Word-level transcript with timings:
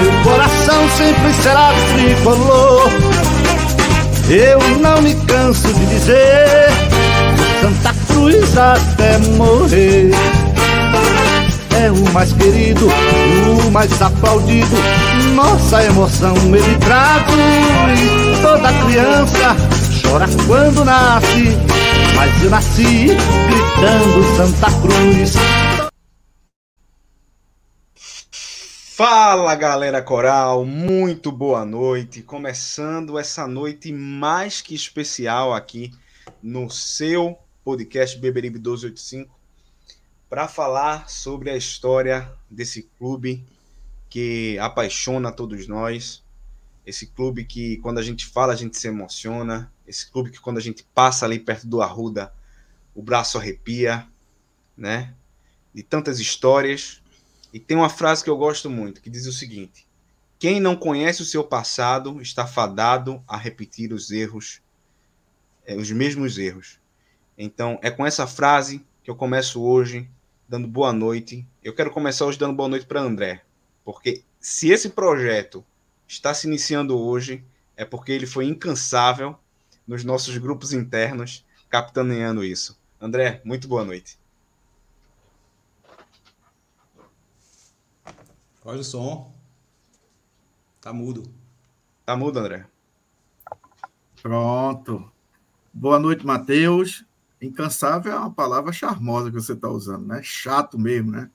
Meu 0.00 0.22
coração 0.24 0.88
sempre 0.96 1.32
será 1.42 1.70
tricolor. 1.92 2.90
Eu 4.28 4.60
não 4.80 5.00
me 5.02 5.14
canso 5.26 5.72
de 5.72 5.86
dizer 5.86 6.68
Santa 7.60 7.94
Cruz 8.06 8.56
até 8.58 9.18
morrer 9.36 10.10
é 11.80 11.90
o 11.90 12.12
mais 12.12 12.32
querido, 12.32 12.86
o 12.86 13.70
mais 13.70 14.02
aplaudido. 14.02 14.76
Nossa 15.34 15.84
emoção 15.84 16.34
ele 16.36 16.76
traduz. 16.78 18.38
Toda 18.42 18.72
criança 18.84 19.56
chora 20.02 20.28
quando 20.46 20.84
nasce, 20.84 21.56
mas 22.16 22.42
eu 22.42 22.50
nasci 22.50 23.16
gritando 23.48 24.36
Santa 24.36 24.70
Cruz. 24.80 25.34
Fala 28.98 29.54
galera 29.54 30.02
coral, 30.02 30.64
muito 30.64 31.30
boa 31.30 31.64
noite. 31.64 32.20
Começando 32.20 33.16
essa 33.16 33.46
noite 33.46 33.92
mais 33.92 34.60
que 34.60 34.74
especial 34.74 35.54
aqui 35.54 35.92
no 36.42 36.68
seu 36.68 37.38
podcast 37.62 38.18
Beberibe 38.18 38.58
1285 38.58 39.38
para 40.28 40.48
falar 40.48 41.08
sobre 41.08 41.48
a 41.48 41.56
história 41.56 42.28
desse 42.50 42.90
clube 42.98 43.46
que 44.10 44.58
apaixona 44.58 45.30
todos 45.30 45.68
nós. 45.68 46.24
Esse 46.84 47.06
clube 47.06 47.44
que, 47.44 47.76
quando 47.76 47.98
a 47.98 48.02
gente 48.02 48.26
fala, 48.26 48.52
a 48.52 48.56
gente 48.56 48.76
se 48.76 48.88
emociona. 48.88 49.72
Esse 49.86 50.10
clube 50.10 50.32
que, 50.32 50.40
quando 50.40 50.58
a 50.58 50.60
gente 50.60 50.84
passa 50.92 51.24
ali 51.24 51.38
perto 51.38 51.68
do 51.68 51.80
Arruda, 51.80 52.34
o 52.96 53.00
braço 53.00 53.38
arrepia, 53.38 54.08
né? 54.76 55.14
De 55.72 55.84
tantas 55.84 56.18
histórias. 56.18 56.97
E 57.52 57.58
tem 57.58 57.76
uma 57.76 57.88
frase 57.88 58.22
que 58.22 58.30
eu 58.30 58.36
gosto 58.36 58.68
muito, 58.68 59.00
que 59.00 59.10
diz 59.10 59.26
o 59.26 59.32
seguinte: 59.32 59.86
Quem 60.38 60.60
não 60.60 60.76
conhece 60.76 61.22
o 61.22 61.26
seu 61.26 61.42
passado 61.44 62.20
está 62.20 62.46
fadado 62.46 63.22
a 63.26 63.36
repetir 63.36 63.92
os 63.92 64.10
erros, 64.10 64.60
os 65.76 65.90
mesmos 65.90 66.38
erros. 66.38 66.78
Então, 67.36 67.78
é 67.82 67.90
com 67.90 68.04
essa 68.04 68.26
frase 68.26 68.84
que 69.02 69.10
eu 69.10 69.16
começo 69.16 69.62
hoje 69.62 70.08
dando 70.48 70.66
boa 70.66 70.92
noite. 70.92 71.46
Eu 71.62 71.74
quero 71.74 71.90
começar 71.90 72.26
hoje 72.26 72.38
dando 72.38 72.54
boa 72.54 72.68
noite 72.68 72.86
para 72.86 73.00
André, 73.00 73.42
porque 73.84 74.22
se 74.40 74.70
esse 74.70 74.90
projeto 74.90 75.64
está 76.06 76.32
se 76.32 76.46
iniciando 76.46 76.98
hoje, 76.98 77.44
é 77.76 77.84
porque 77.84 78.12
ele 78.12 78.26
foi 78.26 78.46
incansável 78.46 79.38
nos 79.86 80.04
nossos 80.04 80.36
grupos 80.36 80.72
internos, 80.72 81.44
capitaneando 81.70 82.44
isso. 82.44 82.78
André, 83.00 83.40
muito 83.44 83.68
boa 83.68 83.84
noite. 83.84 84.17
Olha 88.68 88.80
o 88.80 88.84
som. 88.84 89.32
Tá 90.78 90.92
mudo. 90.92 91.22
Tá 92.04 92.14
mudo, 92.14 92.38
André. 92.38 92.66
Pronto. 94.20 95.10
Boa 95.72 95.98
noite, 95.98 96.26
Matheus. 96.26 97.02
Incansável 97.40 98.12
é 98.12 98.18
uma 98.18 98.30
palavra 98.30 98.70
charmosa 98.70 99.30
que 99.30 99.40
você 99.40 99.54
está 99.54 99.70
usando, 99.70 100.06
né? 100.06 100.20
Chato 100.22 100.78
mesmo, 100.78 101.12
né? 101.12 101.30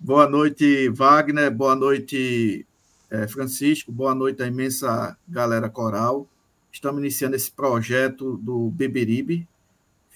Boa 0.00 0.26
noite, 0.26 0.88
Wagner. 0.88 1.50
Boa 1.50 1.76
noite, 1.76 2.66
é, 3.10 3.28
Francisco. 3.28 3.92
Boa 3.92 4.14
noite 4.14 4.42
à 4.42 4.46
imensa 4.46 5.18
galera 5.28 5.68
coral. 5.68 6.26
Estamos 6.72 7.02
iniciando 7.02 7.36
esse 7.36 7.50
projeto 7.50 8.38
do 8.38 8.70
Beberibe, 8.70 9.46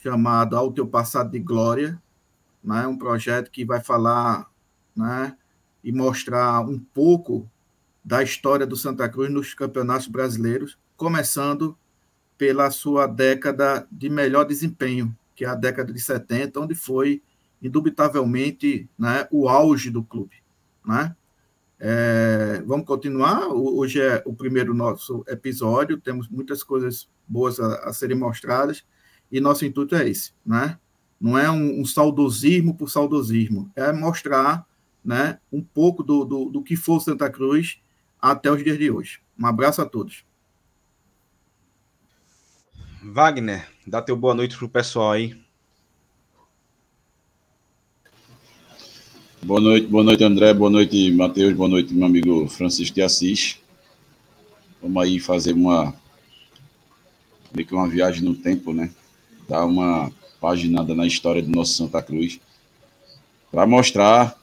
chamado 0.03 0.57
Ao 0.57 0.73
Teu 0.73 0.87
Passado 0.87 1.31
de 1.31 1.39
Glória. 1.39 2.03
Né? 2.63 2.87
Um 2.87 2.97
projeto 2.97 3.51
que 3.51 3.63
vai 3.63 3.83
falar 3.83 4.51
né, 4.97 5.37
e 5.85 5.93
mostrar 5.93 6.61
um 6.63 6.79
pouco 6.79 7.49
da 8.03 8.23
história 8.23 8.67
do 8.67 8.77
Santa 8.77 9.09
Cruz 9.09 9.31
nos 9.31 9.53
campeonatos 9.53 10.09
brasileiros, 10.09 10.79
começando 10.97 11.77
pela 12.39 12.71
sua 12.71 13.07
década 13.07 13.87
de 13.93 14.09
melhor 14.09 14.45
desempenho, 14.45 15.15
que 15.37 15.45
é 15.45 15.49
a 15.49 15.55
década 15.55 15.93
de 15.93 16.01
70, 16.01 16.59
onde 16.59 16.75
foi 16.75 17.23
indubitavelmente 17.63 18.89
né, 18.99 19.29
o 19.31 19.49
auge 19.49 19.91
do 19.91 20.03
clube. 20.03 20.37
Né? 20.85 21.15
É, 21.79 22.63
vamos 22.67 22.87
continuar. 22.87 23.49
Hoje 23.49 24.01
é 24.01 24.23
o 24.27 24.35
primeiro 24.35 24.75
nosso 24.75 25.25
episódio, 25.29 26.01
temos 26.01 26.29
muitas 26.29 26.63
coisas 26.63 27.09
boas 27.27 27.61
a, 27.61 27.89
a 27.89 27.93
serem 27.93 28.17
mostradas, 28.17 28.85
e 29.31 29.41
nosso 29.41 29.65
intuito 29.65 29.95
é 29.95 30.09
esse. 30.09 30.33
Né? 30.45 30.79
Não 31.21 31.39
é 31.39 31.51
um, 31.51 31.81
um 31.81 31.85
saudosismo 31.85 32.75
por 32.75 32.91
saudosismo, 32.91 33.71
é 33.77 33.93
mostrar 33.93 34.67
né, 35.05 35.39
um 35.53 35.63
pouco 35.63 36.03
do, 36.03 36.25
do, 36.25 36.45
do 36.47 36.63
que 36.63 36.77
foi 36.77 36.99
Santa 37.01 37.29
Cruz 37.31 37.79
até 38.21 38.51
os 38.51 38.63
dias 38.65 38.79
de 38.79 38.91
hoje. 38.91 39.21
Um 39.39 39.47
abraço 39.47 39.83
a 39.83 39.87
todos. 39.87 40.25
Wagner, 43.03 43.69
dá 43.87 44.01
teu 44.01 44.17
boa 44.17 44.35
noite 44.35 44.57
pro 44.57 44.69
pessoal 44.69 45.13
aí. 45.13 45.37
Boa 49.43 49.61
noite, 49.61 49.87
boa 49.87 50.03
noite, 50.03 50.25
André, 50.25 50.55
boa 50.55 50.71
noite, 50.71 51.13
Matheus, 51.13 51.53
boa 51.53 51.69
noite, 51.69 51.93
meu 51.93 52.07
amigo 52.07 52.49
Francisco 52.49 52.95
de 52.95 53.03
Assis. 53.03 53.61
Vamos 54.81 55.03
aí 55.03 55.21
fazer 55.21 55.53
uma 55.53 55.95
meio 57.55 57.69
que 57.69 57.75
uma 57.75 57.87
viagem 57.87 58.25
no 58.25 58.35
tempo, 58.35 58.73
né? 58.73 58.91
Dar 59.47 59.67
uma 59.67 60.11
paginada 60.41 60.95
na 60.95 61.07
história 61.07 61.43
do 61.43 61.51
nosso 61.51 61.75
Santa 61.75 62.03
Cruz 62.03 62.41
para 63.53 63.67
mostrar 63.67 64.35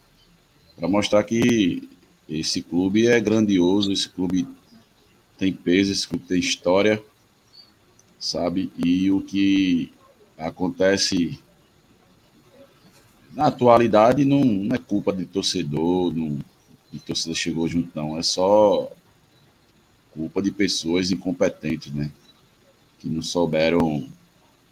para 0.81 0.89
mostrar 0.89 1.23
que 1.23 1.87
esse 2.27 2.61
clube 2.61 3.05
é 3.05 3.21
grandioso, 3.21 3.93
esse 3.93 4.09
clube 4.09 4.45
tem 5.37 5.53
peso, 5.53 5.93
esse 5.93 6.07
clube 6.07 6.25
tem 6.25 6.39
história 6.39 7.01
sabe? 8.21 8.71
E 8.77 9.11
o 9.11 9.19
que 9.19 9.91
acontece 10.37 11.39
na 13.33 13.47
atualidade 13.47 14.23
não, 14.23 14.43
não 14.45 14.75
é 14.75 14.77
culpa 14.77 15.11
de 15.11 15.25
torcedor, 15.25 16.13
não, 16.13 16.37
de 16.91 16.99
torcedor 16.99 17.35
chegou 17.35 17.67
junto, 17.67 17.89
não. 17.95 18.17
É 18.17 18.21
só 18.21 18.91
culpa 20.13 20.41
de 20.41 20.51
pessoas 20.51 21.11
incompetentes, 21.11 21.91
né? 21.91 22.11
Que 22.99 23.09
não 23.09 23.23
souberam, 23.23 24.07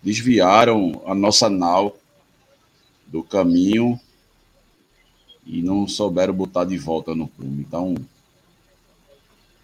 desviaram 0.04 1.02
a 1.08 1.16
nossa 1.16 1.50
nau 1.50 1.98
do 3.08 3.24
caminho 3.24 4.00
e 5.52 5.64
não 5.64 5.88
souberam 5.88 6.32
botar 6.34 6.64
de 6.64 6.78
volta 6.78 7.16
no 7.16 7.28
clube. 7.28 7.62
Então, 7.68 7.96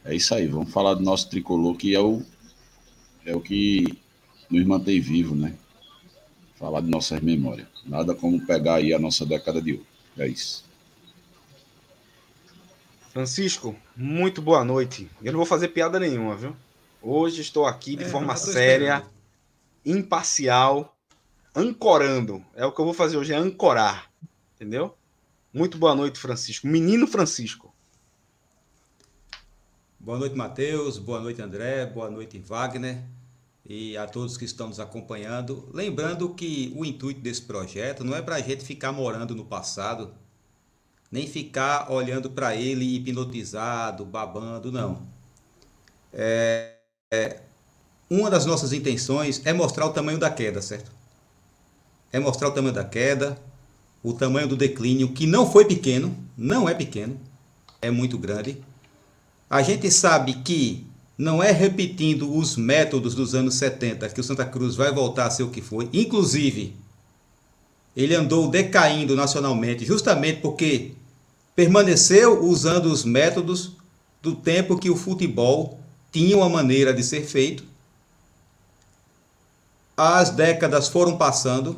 É 0.04 0.14
isso 0.16 0.34
aí, 0.36 0.48
vamos 0.48 0.72
falar 0.72 0.94
do 0.96 1.02
nosso 1.04 1.30
tricolor, 1.30 1.76
que 1.78 1.96
é 1.96 2.00
o, 2.00 2.22
é 3.26 3.36
o 3.36 3.42
que 3.42 3.98
nos 4.50 4.64
mantém 4.66 5.00
vivo, 5.00 5.36
né? 5.36 5.56
Falar 6.56 6.82
de 6.82 6.90
nossas 6.90 7.22
memórias. 7.22 7.68
Nada 7.86 8.14
como 8.16 8.46
pegar 8.46 8.76
aí 8.76 8.94
a 8.94 9.00
nossa 9.00 9.26
década 9.26 9.62
de 9.62 9.74
ouro. 9.74 9.86
É 10.18 10.28
isso. 10.28 10.64
Francisco, 13.12 13.76
muito 13.96 14.42
boa 14.42 14.64
noite. 14.64 15.10
Eu 15.24 15.32
não 15.32 15.38
vou 15.40 15.46
fazer 15.46 15.70
piada 15.70 16.00
nenhuma, 16.00 16.36
viu? 16.36 16.56
Hoje 17.02 17.42
estou 17.42 17.66
aqui 17.66 17.96
de 17.96 18.04
é, 18.04 18.08
forma 18.08 18.36
séria, 18.36 18.98
esperando. 18.98 20.00
imparcial, 20.00 20.96
ancorando. 21.56 22.44
É 22.56 22.66
o 22.66 22.72
que 22.72 22.80
eu 22.80 22.86
vou 22.86 22.94
fazer 22.94 23.18
hoje, 23.18 23.34
é 23.34 23.38
ancorar. 23.38 24.12
Entendeu? 24.56 24.96
Muito 25.56 25.78
boa 25.78 25.96
noite, 25.96 26.19
Francisco. 26.19 26.68
Menino 26.68 27.07
Francisco. 27.07 27.74
Boa 29.98 30.18
noite, 30.18 30.36
Matheus. 30.36 30.98
Boa 30.98 31.22
noite, 31.22 31.42
André. 31.42 31.86
Boa 31.86 32.12
noite, 32.12 32.38
Wagner. 32.40 33.02
E 33.66 33.96
a 33.96 34.06
todos 34.06 34.36
que 34.36 34.44
estão 34.44 34.68
nos 34.68 34.81
acompanhando. 34.81 35.69
Lembrando 35.74 36.28
que 36.34 36.74
o 36.75 36.84
intuito 36.84 37.22
desse 37.22 37.42
projeto 37.44 38.04
não 38.04 38.13
é 38.13 38.22
para 38.22 38.36
a 38.36 38.42
gente 38.42 38.66
ficar 38.66 38.92
morando 38.92 39.34
no 39.34 39.46
passado, 39.46 40.13
nem 41.10 41.25
ficar 41.25 41.90
olhando 41.90 42.30
para 42.30 42.54
ele 42.54 42.94
hipnotizado, 42.94 44.04
babando, 44.04 44.74
não. 44.74 45.08
É, 46.12 46.80
é, 47.13 47.40
uma 48.10 48.30
das 48.30 48.46
nossas 48.46 48.74
intenções 48.74 49.42
é 49.46 49.54
mostrar 49.54 49.86
o 49.86 49.94
tamanho 49.94 50.19
da 50.19 50.30
queda, 50.30 50.62
certo? 50.62 50.92
É 52.12 52.19
mostrar 52.19 52.50
o 52.50 52.51
tamanho 52.51 52.75
da 52.75 52.84
queda, 52.84 53.42
o 54.07 54.13
tamanho 54.13 54.48
do 54.48 54.56
declínio, 54.56 55.10
que 55.10 55.25
não 55.25 55.50
foi 55.50 55.66
pequeno, 55.66 56.16
não 56.38 56.68
é 56.68 56.74
pequeno, 56.74 57.19
é 57.81 57.90
muito 57.90 58.18
grande 58.18 58.57
a 59.50 59.62
gente 59.62 59.90
sabe 59.92 60.34
que 60.36 60.86
não 61.18 61.42
é 61.42 61.52
repetindo 61.52 62.36
os 62.36 62.57
métodos 62.57 63.16
dos 63.16 63.36
anos 63.36 63.56
70 63.56 64.10
que 64.10 64.19
o 64.19 64.24
Santa 64.24 64.46
Cruz 64.46 64.75
vai 64.75 64.92
voltar 64.92 65.28
a 65.28 65.30
ser 65.30 65.44
o 65.44 65.50
que 65.50 65.62
foi. 65.62 65.90
Inclusive, 65.94 66.75
ele 67.96 68.16
andou 68.16 68.50
decaindo 68.50 69.16
nacionalmente 69.16 69.86
justamente 69.86 70.42
porque 70.42 70.92
permaneceu 71.56 72.44
usando 72.44 72.88
os 72.88 73.06
métodos 73.06 73.72
do 74.22 74.36
tempo 74.36 74.78
que 74.78 74.90
o 74.90 74.96
futebol 74.96 75.80
tinha 76.12 76.36
uma 76.36 76.50
maneira 76.50 76.94
de 76.94 77.04
ser 77.04 77.24
feito. 77.24 77.63
As 79.96 80.31
décadas 80.31 80.90
foram 80.90 81.18
passando, 81.18 81.78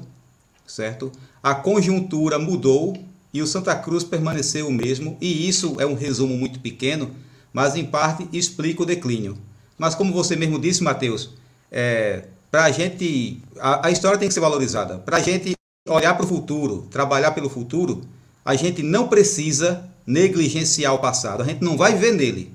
certo? 0.65 1.12
A 1.49 1.55
conjuntura 1.55 2.38
mudou 2.39 2.97
e 3.33 3.41
o 3.41 3.47
Santa 3.47 3.75
Cruz 3.75 4.03
permaneceu 4.03 4.67
o 4.67 4.71
mesmo, 4.71 5.17
e 5.21 5.47
isso 5.47 5.75
é 5.79 5.85
um 5.85 5.94
resumo 5.94 6.35
muito 6.35 6.59
pequeno 6.59 7.11
mas 7.57 7.75
em 7.75 7.85
parte 7.85 8.27
explica 8.31 8.83
o 8.83 8.85
declínio. 8.85 9.35
Mas 9.79 9.95
como 9.95 10.13
você 10.13 10.35
mesmo 10.35 10.59
disse, 10.59 10.83
Mateus, 10.83 11.31
é, 11.71 12.25
para 12.51 12.65
a 12.65 12.71
gente, 12.71 13.41
a, 13.59 13.89
história 13.89 14.19
tem 14.19 14.27
que 14.27 14.33
ser 14.35 14.41
valorizada. 14.41 14.99
Para 14.99 15.17
a 15.17 15.19
gente 15.19 15.55
olhar 15.88 16.13
para 16.13 16.23
o 16.23 16.27
futuro, 16.27 16.88
trabalhar 16.91 17.31
pelo 17.31 17.49
futuro, 17.49 18.01
a 18.45 18.55
gente 18.55 18.83
não 18.83 19.07
precisa 19.07 19.89
negligenciar 20.05 20.94
o 20.94 20.99
passado. 20.99 21.41
A 21.41 21.45
gente 21.45 21.63
não 21.63 21.75
vai 21.75 21.94
viver 21.94 22.11
nele. 22.11 22.53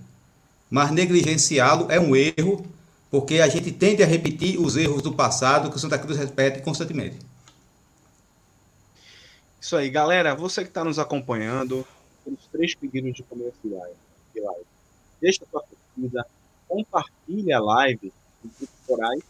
Mas 0.71 0.93
negligenciá-lo 0.93 1.87
é 1.89 1.99
um 1.99 2.15
erro, 2.15 2.65
porque 3.11 3.41
a 3.41 3.49
gente 3.49 3.73
tende 3.73 4.05
a 4.05 4.07
repetir 4.07 4.57
os 4.61 4.77
erros 4.77 5.03
do 5.03 5.13
passado 5.13 5.69
que 5.69 5.77
o 5.77 5.81
Santa 5.81 5.99
Cruz 5.99 6.17
repete 6.17 6.63
constantemente. 6.63 7.17
Isso 9.63 9.77
aí, 9.77 9.89
galera. 9.89 10.35
Você 10.35 10.63
que 10.63 10.71
está 10.71 10.83
nos 10.83 10.99
acompanhando, 10.99 11.87
temos 12.25 12.49
três 12.51 12.75
pedidos 12.75 13.15
de 13.15 13.23
começo 13.23 13.55
de 13.63 13.71
live 13.71 13.95
deixa 15.21 15.45
a 15.45 15.47
sua 15.47 15.63
curtida, 15.63 16.27
compartilhe 16.67 17.53
a 17.53 17.61
live 17.61 18.13
em 18.45 18.49
grupos 18.49 18.69
corais. 18.85 19.23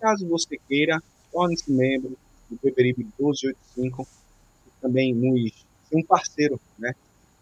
Caso 0.00 0.26
você 0.26 0.58
queira, 0.66 1.00
torne-se 1.30 1.70
membro 1.70 2.18
do 2.50 2.58
Beberibe 2.60 3.04
1285 3.20 4.08
e 4.66 4.80
também 4.80 5.14
nos 5.14 5.64
um 5.92 6.02
parceiro 6.02 6.60
né, 6.76 6.92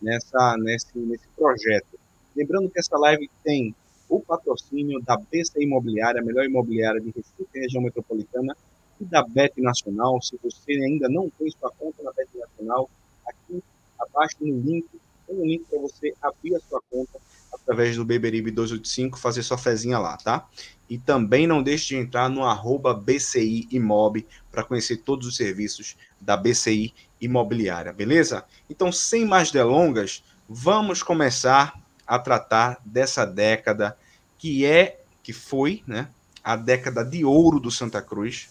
nessa, 0.00 0.58
nesse, 0.58 0.98
nesse 0.98 1.26
projeto. 1.34 1.98
Lembrando 2.36 2.68
que 2.68 2.78
essa 2.78 2.98
live 2.98 3.30
tem 3.42 3.74
o 4.10 4.20
patrocínio 4.20 5.00
da 5.00 5.16
BC 5.16 5.62
Imobiliária, 5.62 6.20
a 6.20 6.24
melhor 6.24 6.44
imobiliária 6.44 7.00
de 7.00 7.06
Recife 7.06 7.58
região 7.58 7.82
metropolitana, 7.82 8.54
e 9.00 9.04
da 9.04 9.22
Bet 9.22 9.60
Nacional. 9.60 10.20
Se 10.22 10.38
você 10.42 10.72
ainda 10.72 11.08
não 11.08 11.30
tem 11.30 11.50
sua 11.50 11.70
conta 11.72 12.02
na 12.02 12.12
Bet 12.12 12.28
Nacional, 12.34 12.88
aqui 13.26 13.62
abaixo 13.98 14.36
no 14.40 14.60
link, 14.60 14.86
tem 15.26 15.36
um 15.36 15.44
link 15.44 15.64
para 15.68 15.80
você 15.80 16.14
abrir 16.22 16.54
a 16.54 16.60
sua 16.60 16.80
conta 16.90 17.18
através 17.52 17.96
do 17.96 18.04
Beberibe 18.04 18.50
285, 18.50 19.18
fazer 19.18 19.42
sua 19.42 19.58
fezinha 19.58 19.98
lá, 19.98 20.16
tá? 20.16 20.48
E 20.88 20.96
também 20.96 21.48
não 21.48 21.62
deixe 21.62 21.88
de 21.88 21.96
entrar 21.96 22.28
no 22.30 22.44
arroba 22.44 22.94
BCI 22.94 23.66
Imob 23.72 24.24
para 24.52 24.62
conhecer 24.62 24.98
todos 24.98 25.26
os 25.26 25.36
serviços 25.36 25.96
da 26.20 26.36
BCI 26.36 26.94
Imobiliária, 27.20 27.92
beleza? 27.92 28.44
Então, 28.70 28.92
sem 28.92 29.24
mais 29.24 29.50
delongas, 29.50 30.22
vamos 30.48 31.02
começar 31.02 31.80
a 32.06 32.18
tratar 32.18 32.80
dessa 32.84 33.26
década 33.26 33.98
que 34.38 34.64
é, 34.64 35.00
que 35.22 35.32
foi, 35.32 35.82
né, 35.86 36.08
a 36.44 36.54
década 36.54 37.04
de 37.04 37.24
ouro 37.24 37.58
do 37.58 37.70
Santa 37.70 38.00
Cruz. 38.00 38.48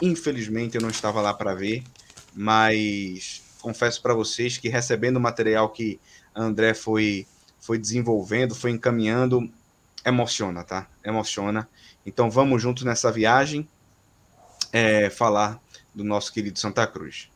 Infelizmente 0.00 0.76
eu 0.76 0.82
não 0.82 0.90
estava 0.90 1.20
lá 1.20 1.34
para 1.34 1.54
ver, 1.54 1.82
mas 2.34 3.42
confesso 3.60 4.00
para 4.00 4.14
vocês 4.14 4.56
que 4.56 4.68
recebendo 4.68 5.16
o 5.16 5.20
material 5.20 5.70
que 5.70 6.00
André 6.34 6.74
foi 6.74 7.26
foi 7.60 7.76
desenvolvendo, 7.76 8.54
foi 8.54 8.70
encaminhando, 8.70 9.50
emociona, 10.04 10.62
tá? 10.62 10.88
Emociona. 11.04 11.68
Então 12.06 12.30
vamos 12.30 12.62
juntos 12.62 12.84
nessa 12.84 13.10
viagem 13.10 13.68
é, 14.72 15.10
falar 15.10 15.60
do 15.94 16.04
nosso 16.04 16.32
querido 16.32 16.58
Santa 16.58 16.86
Cruz. 16.86 17.28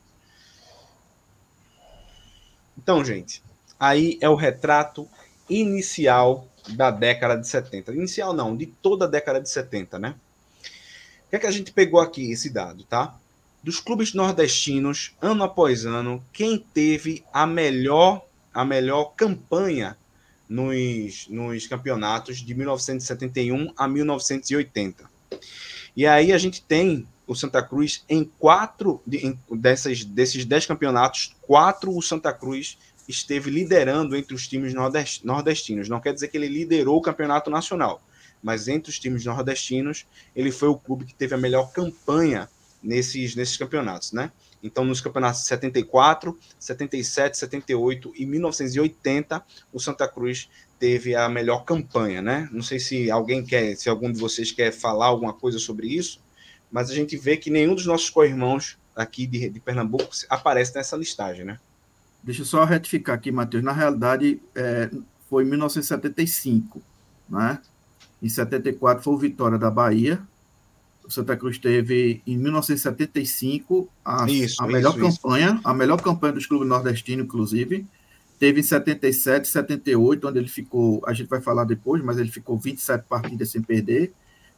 Então, 2.78 3.04
gente, 3.04 3.42
aí 3.78 4.18
é 4.20 4.28
o 4.28 4.34
retrato 4.34 5.08
inicial 5.48 6.48
da 6.70 6.90
década 6.90 7.36
de 7.36 7.46
70. 7.46 7.92
Inicial 7.92 8.32
não, 8.32 8.56
de 8.56 8.66
toda 8.66 9.04
a 9.04 9.08
década 9.08 9.40
de 9.40 9.48
70, 9.48 9.98
né? 9.98 10.14
Que 11.32 11.36
é 11.36 11.38
que 11.38 11.46
a 11.46 11.50
gente 11.50 11.72
pegou 11.72 11.98
aqui 11.98 12.30
esse 12.30 12.50
dado, 12.50 12.84
tá? 12.84 13.18
Dos 13.62 13.80
clubes 13.80 14.12
nordestinos, 14.12 15.16
ano 15.18 15.42
após 15.44 15.86
ano, 15.86 16.22
quem 16.30 16.58
teve 16.58 17.24
a 17.32 17.46
melhor 17.46 18.22
a 18.52 18.66
melhor 18.66 19.14
campanha 19.16 19.96
nos, 20.46 21.26
nos 21.30 21.66
campeonatos 21.66 22.42
de 22.42 22.54
1971 22.54 23.72
a 23.74 23.88
1980. 23.88 25.10
E 25.96 26.06
aí 26.06 26.34
a 26.34 26.36
gente 26.36 26.60
tem 26.60 27.08
o 27.26 27.34
Santa 27.34 27.62
Cruz 27.62 28.04
em 28.10 28.30
quatro 28.38 29.00
em, 29.10 29.38
dessas, 29.52 30.04
desses 30.04 30.44
dez 30.44 30.66
campeonatos, 30.66 31.34
quatro 31.40 31.96
o 31.96 32.02
Santa 32.02 32.30
Cruz 32.34 32.76
esteve 33.08 33.50
liderando 33.50 34.14
entre 34.14 34.34
os 34.34 34.46
times 34.46 34.74
nordestinos. 34.74 35.88
Não 35.88 35.98
quer 35.98 36.12
dizer 36.12 36.28
que 36.28 36.36
ele 36.36 36.48
liderou 36.48 36.98
o 36.98 37.02
campeonato 37.02 37.48
nacional, 37.48 38.02
mas 38.42 38.68
entre 38.68 38.90
os 38.90 38.98
times 38.98 39.24
nordestinos, 39.24 40.06
ele 40.34 40.50
foi 40.50 40.68
o 40.68 40.76
clube 40.76 41.04
que 41.04 41.14
teve 41.14 41.34
a 41.34 41.38
melhor 41.38 41.72
campanha 41.72 42.48
nesses, 42.82 43.36
nesses 43.36 43.56
campeonatos, 43.56 44.12
né? 44.12 44.32
Então, 44.62 44.84
nos 44.84 45.00
campeonatos 45.00 45.42
de 45.42 45.48
74, 45.48 46.38
77, 46.58 47.36
78 47.36 48.12
e 48.16 48.24
1980, 48.24 49.44
o 49.72 49.80
Santa 49.80 50.06
Cruz 50.06 50.48
teve 50.78 51.14
a 51.14 51.28
melhor 51.28 51.64
campanha, 51.64 52.22
né? 52.22 52.48
Não 52.52 52.62
sei 52.62 52.78
se 52.78 53.10
alguém 53.10 53.44
quer, 53.44 53.76
se 53.76 53.88
algum 53.88 54.10
de 54.10 54.20
vocês 54.20 54.52
quer 54.52 54.72
falar 54.72 55.06
alguma 55.06 55.32
coisa 55.32 55.58
sobre 55.58 55.88
isso, 55.88 56.20
mas 56.70 56.90
a 56.90 56.94
gente 56.94 57.16
vê 57.16 57.36
que 57.36 57.50
nenhum 57.50 57.74
dos 57.74 57.86
nossos 57.86 58.08
co-irmãos 58.08 58.78
aqui 58.94 59.26
de, 59.26 59.48
de, 59.48 59.60
Pernambuco 59.60 60.10
aparece 60.28 60.74
nessa 60.74 60.96
listagem, 60.96 61.44
né? 61.44 61.58
Deixa 62.22 62.42
eu 62.42 62.46
só 62.46 62.64
retificar 62.64 63.16
aqui, 63.16 63.32
Matheus. 63.32 63.64
Na 63.64 63.72
realidade, 63.72 64.40
é, 64.54 64.90
foi 65.28 65.44
em 65.44 65.48
1975, 65.48 66.80
né? 67.28 67.60
Em 68.22 68.28
74 68.28 69.02
foi 69.02 69.14
o 69.14 69.18
Vitória 69.18 69.58
da 69.58 69.70
Bahia, 69.70 70.22
o 71.04 71.10
Santa 71.10 71.36
Cruz 71.36 71.58
teve 71.58 72.22
em 72.26 72.36
1975 72.36 73.88
a, 74.04 74.26
isso, 74.30 74.62
a 74.62 74.66
melhor 74.66 74.96
isso, 74.96 75.20
campanha, 75.20 75.54
isso. 75.54 75.60
a 75.68 75.74
melhor 75.74 76.00
campanha 76.00 76.32
dos 76.32 76.46
clubes 76.46 76.68
nordestinos, 76.68 77.24
inclusive. 77.24 77.86
Teve 78.38 78.60
em 78.60 78.62
77, 78.62 79.48
78, 79.48 80.28
onde 80.28 80.38
ele 80.38 80.48
ficou, 80.48 81.02
a 81.06 81.12
gente 81.12 81.28
vai 81.28 81.40
falar 81.40 81.64
depois, 81.64 82.02
mas 82.02 82.18
ele 82.18 82.30
ficou 82.30 82.58
27 82.58 83.04
partidas 83.08 83.50
sem 83.50 83.62
perder, 83.62 84.12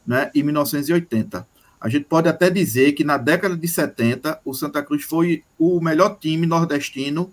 né? 0.05 0.31
E 0.33 0.41
1980. 0.41 1.47
A 1.79 1.89
gente 1.89 2.05
pode 2.05 2.27
até 2.27 2.49
dizer 2.49 2.93
que 2.93 3.03
na 3.03 3.17
década 3.17 3.55
de 3.55 3.67
70 3.67 4.39
o 4.43 4.53
Santa 4.53 4.81
Cruz 4.81 5.03
foi 5.03 5.43
o 5.57 5.79
melhor 5.79 6.17
time 6.19 6.47
nordestino, 6.47 7.31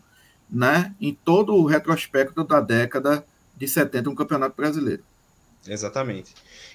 né? 0.51 0.95
Em 1.01 1.15
todo 1.15 1.55
o 1.55 1.65
retrospecto 1.65 2.45
da 2.45 2.61
década 2.61 3.25
de 3.57 3.69
70 3.69 4.11
no 4.11 4.17
Campeonato 4.17 4.57
Brasileiro. 4.57 5.03
Exatamente. 5.67 6.35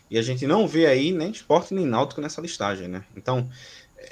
E 0.09 0.17
a 0.17 0.21
gente 0.21 0.47
não 0.47 0.67
vê 0.67 0.85
aí 0.85 1.11
nem 1.11 1.31
esporte 1.31 1.73
nem 1.73 1.85
náutico 1.85 2.21
nessa 2.21 2.41
listagem, 2.41 2.87
né? 2.87 3.03
Então, 3.15 3.49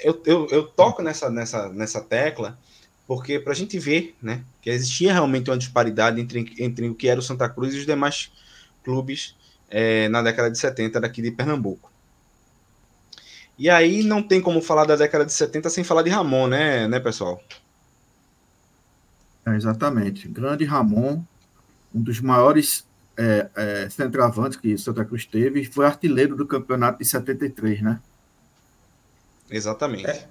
eu, 0.00 0.22
eu, 0.26 0.46
eu 0.50 0.66
toco 0.66 1.02
nessa, 1.02 1.30
nessa, 1.30 1.68
nessa 1.70 2.00
tecla 2.00 2.58
porque 3.06 3.38
para 3.38 3.52
a 3.52 3.56
gente 3.56 3.78
ver 3.78 4.16
né, 4.20 4.42
que 4.60 4.68
existia 4.68 5.12
realmente 5.12 5.48
uma 5.48 5.56
disparidade 5.56 6.20
entre, 6.20 6.52
entre 6.58 6.88
o 6.88 6.94
que 6.94 7.08
era 7.08 7.20
o 7.20 7.22
Santa 7.22 7.48
Cruz 7.48 7.72
e 7.74 7.78
os 7.78 7.86
demais 7.86 8.32
clubes 8.82 9.36
é, 9.70 10.08
na 10.08 10.22
década 10.22 10.50
de 10.50 10.58
70 10.58 11.00
daqui 11.00 11.22
de 11.22 11.30
Pernambuco. 11.30 11.90
E 13.58 13.70
aí 13.70 14.02
não 14.02 14.22
tem 14.22 14.40
como 14.40 14.60
falar 14.60 14.84
da 14.84 14.96
década 14.96 15.24
de 15.24 15.32
70 15.32 15.70
sem 15.70 15.84
falar 15.84 16.02
de 16.02 16.10
Ramon, 16.10 16.48
né, 16.48 16.86
né 16.88 17.00
pessoal? 17.00 17.42
É, 19.46 19.54
exatamente. 19.54 20.28
Grande 20.28 20.64
Ramon, 20.64 21.22
um 21.94 22.02
dos 22.02 22.20
maiores 22.20 22.84
é, 23.16 23.48
é, 23.56 23.88
centroavantes 23.88 24.58
que 24.58 24.76
Santa 24.76 25.04
Cruz 25.04 25.24
teve, 25.24 25.64
foi 25.64 25.86
artilheiro 25.86 26.36
do 26.36 26.46
campeonato 26.46 26.98
de 26.98 27.04
73, 27.04 27.82
né? 27.82 28.00
Exatamente. 29.50 30.06
É, 30.06 30.26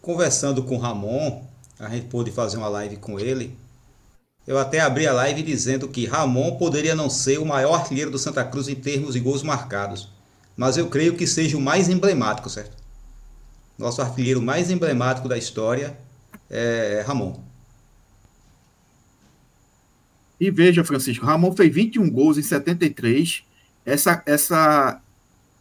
conversando 0.00 0.62
com 0.62 0.76
o 0.76 0.78
Ramon, 0.78 1.44
a 1.78 1.88
gente 1.88 2.06
pôde 2.06 2.30
fazer 2.30 2.56
uma 2.56 2.68
live 2.68 2.96
com 2.96 3.18
ele. 3.20 3.56
Eu 4.46 4.58
até 4.58 4.80
abri 4.80 5.06
a 5.06 5.12
live 5.12 5.42
dizendo 5.42 5.88
que 5.88 6.06
Ramon 6.06 6.56
poderia 6.56 6.94
não 6.94 7.08
ser 7.08 7.38
o 7.38 7.46
maior 7.46 7.74
artilheiro 7.74 8.10
do 8.10 8.18
Santa 8.18 8.44
Cruz 8.44 8.68
em 8.68 8.74
termos 8.74 9.14
de 9.14 9.20
gols 9.20 9.42
marcados, 9.42 10.08
mas 10.56 10.76
eu 10.76 10.88
creio 10.88 11.16
que 11.16 11.26
seja 11.26 11.56
o 11.56 11.60
mais 11.60 11.88
emblemático, 11.88 12.50
certo? 12.50 12.76
Nosso 13.78 14.02
artilheiro 14.02 14.40
mais 14.40 14.70
emblemático 14.70 15.28
da 15.28 15.36
história 15.36 15.96
é 16.50 17.02
Ramon. 17.06 17.43
E 20.44 20.50
veja, 20.50 20.84
Francisco, 20.84 21.24
Ramon 21.24 21.56
fez 21.56 21.74
21 21.74 22.10
gols 22.10 22.36
em 22.36 22.42
73. 22.42 23.44
Essa, 23.82 24.22
essa, 24.26 25.00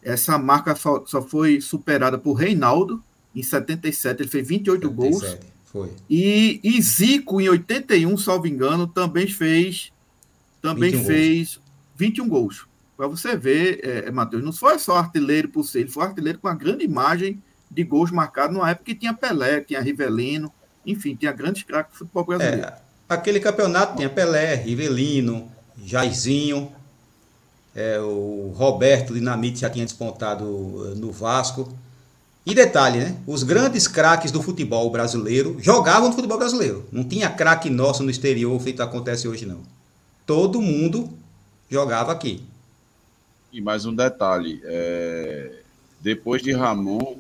essa 0.01 0.37
marca 0.37 0.75
só, 0.75 1.05
só 1.05 1.21
foi 1.21 1.61
superada 1.61 2.17
por 2.17 2.33
Reinaldo 2.33 3.01
em 3.33 3.41
77. 3.41 4.23
Ele 4.23 4.29
fez 4.29 4.45
28 4.45 4.81
77, 4.89 4.93
gols. 4.93 5.37
Foi. 5.63 5.89
E, 6.09 6.59
e 6.61 6.81
Zico, 6.81 7.39
em 7.39 7.47
81, 7.47 8.17
salvo 8.17 8.45
engano, 8.45 8.85
também 8.85 9.25
fez 9.25 9.93
também 10.61 10.91
21 10.91 11.05
fez 11.05 11.55
gols. 11.55 11.61
21 11.95 12.27
gols. 12.27 12.67
Para 12.97 13.07
você 13.07 13.37
ver, 13.37 13.79
é, 13.81 14.09
é, 14.09 14.11
Matheus, 14.11 14.43
não 14.43 14.51
foi 14.51 14.77
só 14.79 14.97
artilheiro 14.97 15.47
por 15.47 15.63
ser, 15.63 15.79
ele 15.79 15.89
foi 15.89 16.03
artilheiro 16.03 16.39
com 16.39 16.49
uma 16.49 16.55
grande 16.55 16.83
imagem 16.83 17.41
de 17.71 17.85
gols 17.85 18.11
marcados 18.11 18.53
numa 18.53 18.69
época 18.69 18.87
que 18.87 18.95
tinha 18.95 19.13
Pelé, 19.13 19.61
tinha 19.61 19.79
Rivelino, 19.79 20.51
enfim, 20.85 21.15
tinha 21.15 21.31
grandes 21.31 21.63
craques 21.63 21.93
do 21.93 21.99
futebol 21.99 22.25
brasileiro. 22.25 22.67
É, 22.67 22.82
aquele 23.07 23.39
campeonato 23.39 23.95
tinha 23.95 24.09
Pelé, 24.09 24.55
Rivelino, 24.55 25.51
Jairzinho, 25.85 26.71
é, 27.75 27.99
o 27.99 28.53
Roberto 28.55 29.13
Dinamite 29.13 29.61
já 29.61 29.69
tinha 29.69 29.85
despontado 29.85 30.45
eh, 30.91 30.95
no 30.95 31.11
Vasco. 31.11 31.73
E 32.45 32.53
detalhe, 32.53 32.99
né? 32.99 33.17
Os 33.25 33.41
grandes 33.41 33.87
craques 33.87 34.29
do 34.31 34.41
futebol 34.41 34.89
brasileiro 34.91 35.57
jogavam 35.59 36.09
no 36.09 36.15
futebol 36.15 36.37
brasileiro. 36.37 36.85
Não 36.91 37.03
tinha 37.03 37.29
craque 37.29 37.69
nosso 37.69 38.03
no 38.03 38.11
exterior, 38.11 38.59
feito 38.59 38.83
acontece 38.83 39.27
hoje, 39.27 39.45
não. 39.45 39.61
Todo 40.25 40.61
mundo 40.61 41.09
jogava 41.69 42.11
aqui. 42.11 42.43
E 43.51 43.61
mais 43.61 43.85
um 43.85 43.95
detalhe: 43.95 44.61
é... 44.65 45.61
depois 46.01 46.43
de 46.43 46.51
Ramon, 46.51 47.17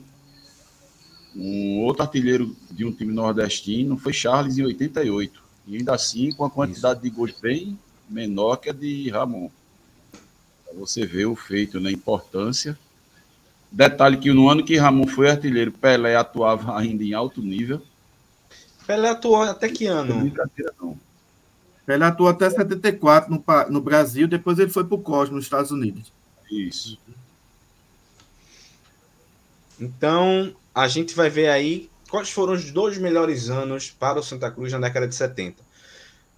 um 1.35 1.79
outro 1.79 2.03
artilheiro 2.03 2.55
de 2.69 2.85
um 2.85 2.91
time 2.91 3.13
nordestino 3.13 3.97
foi 3.97 4.13
Charles 4.13 4.57
em 4.57 4.63
88. 4.63 5.42
E 5.65 5.77
ainda 5.77 5.93
assim 5.93 6.31
com 6.31 6.45
a 6.45 6.49
quantidade 6.49 6.99
Isso. 6.99 7.09
de 7.09 7.09
gols 7.09 7.33
bem 7.39 7.77
menor 8.09 8.57
que 8.57 8.69
a 8.69 8.73
de 8.73 9.09
Ramon. 9.09 9.49
você 10.75 11.05
vê 11.05 11.25
o 11.25 11.35
feito, 11.35 11.79
né? 11.79 11.91
Importância. 11.91 12.77
Detalhe 13.71 14.17
que 14.17 14.31
no 14.31 14.49
ano 14.49 14.63
que 14.63 14.77
Ramon 14.77 15.07
foi 15.07 15.29
artilheiro, 15.29 15.71
Pelé 15.71 16.15
atuava 16.15 16.77
ainda 16.77 17.03
em 17.03 17.13
alto 17.13 17.41
nível. 17.41 17.81
Pelé 18.85 19.09
atuou 19.09 19.41
até 19.41 19.67
que 19.69 19.87
ano? 19.87 20.19
Brincadeira 20.19 20.73
não. 20.79 20.97
Pelé 21.85 22.05
atuou 22.05 22.29
até 22.29 22.49
74 22.49 23.31
no, 23.31 23.43
no 23.69 23.81
Brasil, 23.81 24.27
depois 24.27 24.59
ele 24.59 24.69
foi 24.69 24.83
para 24.83 24.95
o 24.95 25.01
Cosmo, 25.01 25.35
nos 25.35 25.45
Estados 25.45 25.71
Unidos. 25.71 26.13
Isso. 26.51 26.99
Então, 29.79 30.55
a 30.73 30.87
gente 30.87 31.15
vai 31.15 31.29
ver 31.29 31.49
aí 31.49 31.89
quais 32.13 32.29
foram 32.29 32.53
os 32.53 32.69
dois 32.69 32.95
melhores 32.99 33.49
anos 33.49 33.89
para 33.89 34.19
o 34.19 34.23
Santa 34.23 34.51
Cruz 34.51 34.71
na 34.71 34.77
década 34.77 35.07
de 35.07 35.15
70. 35.15 35.63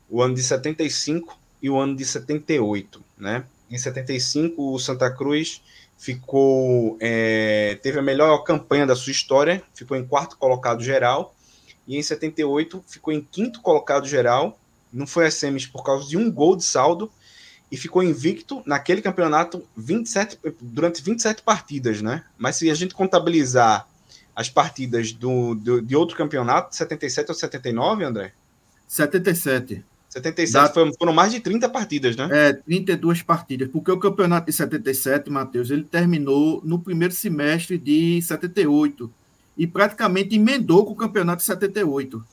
O 0.10 0.22
ano 0.22 0.34
de 0.34 0.42
75 0.42 1.38
e 1.62 1.70
o 1.70 1.78
ano 1.78 1.98
de 1.98 2.06
78, 2.06 3.04
né? 3.18 3.44
Em 3.70 3.78
75, 3.78 4.74
o 4.74 4.80
Santa 4.80 5.12
Cruz 5.12 5.62
ficou 5.98 6.96
é, 7.02 7.78
teve 7.84 8.00
a 8.00 8.02
melhor 8.02 8.38
campanha 8.46 8.88
da 8.88 8.96
sua 8.96 9.12
história, 9.12 9.62
ficou 9.74 9.98
em 9.98 10.06
quarto 10.06 10.38
colocado 10.38 10.82
geral, 10.82 11.36
e 11.86 11.98
em 11.98 12.02
78 12.02 12.82
ficou 12.88 13.14
em 13.14 13.20
quinto 13.20 13.60
colocado 13.60 14.08
geral, 14.08 14.58
não 14.94 15.06
foi 15.06 15.28
a 15.28 15.32
semis 15.32 15.68
por 15.68 15.84
causa 15.84 16.08
de 16.08 16.16
um 16.16 16.32
gol 16.32 16.56
de 16.56 16.64
saldo, 16.64 17.12
e 17.70 17.76
ficou 17.76 18.02
invicto 18.02 18.64
naquele 18.66 19.02
campeonato 19.02 19.62
27, 19.76 20.40
durante 20.62 21.04
27 21.04 21.42
partidas, 21.42 22.02
né? 22.02 22.24
Mas 22.38 22.56
se 22.56 22.72
a 22.72 22.74
gente 22.74 22.94
contabilizar 22.94 23.86
as 24.36 24.50
partidas 24.50 25.14
do, 25.14 25.56
do, 25.56 25.82
de 25.82 25.96
outro 25.96 26.18
campeonato, 26.18 26.76
77 26.76 27.30
ou 27.30 27.36
79, 27.36 28.04
André? 28.04 28.34
77. 28.88 29.84
77 30.10 30.52
da... 30.52 30.74
foram, 30.74 30.94
foram 30.94 31.14
mais 31.14 31.32
de 31.32 31.40
30 31.40 31.70
partidas, 31.70 32.16
né? 32.16 32.30
É, 32.32 32.54
32 32.54 33.22
partidas, 33.22 33.70
porque 33.70 33.92
o 33.92 33.98
campeonato 33.98 34.48
de 34.48 34.54
77, 34.54 35.30
Matheus, 35.30 35.70
ele 35.70 35.84
terminou 35.84 36.62
no 36.64 36.80
primeiro 36.80 37.14
semestre 37.14 37.78
de 37.78 38.22
78 38.22 39.12
e 39.58 39.66
praticamente 39.66 40.36
emendou 40.36 40.86
com 40.86 40.94
o 40.94 40.96
campeonato 40.96 41.40
de 41.40 41.46
78. 41.46 42.24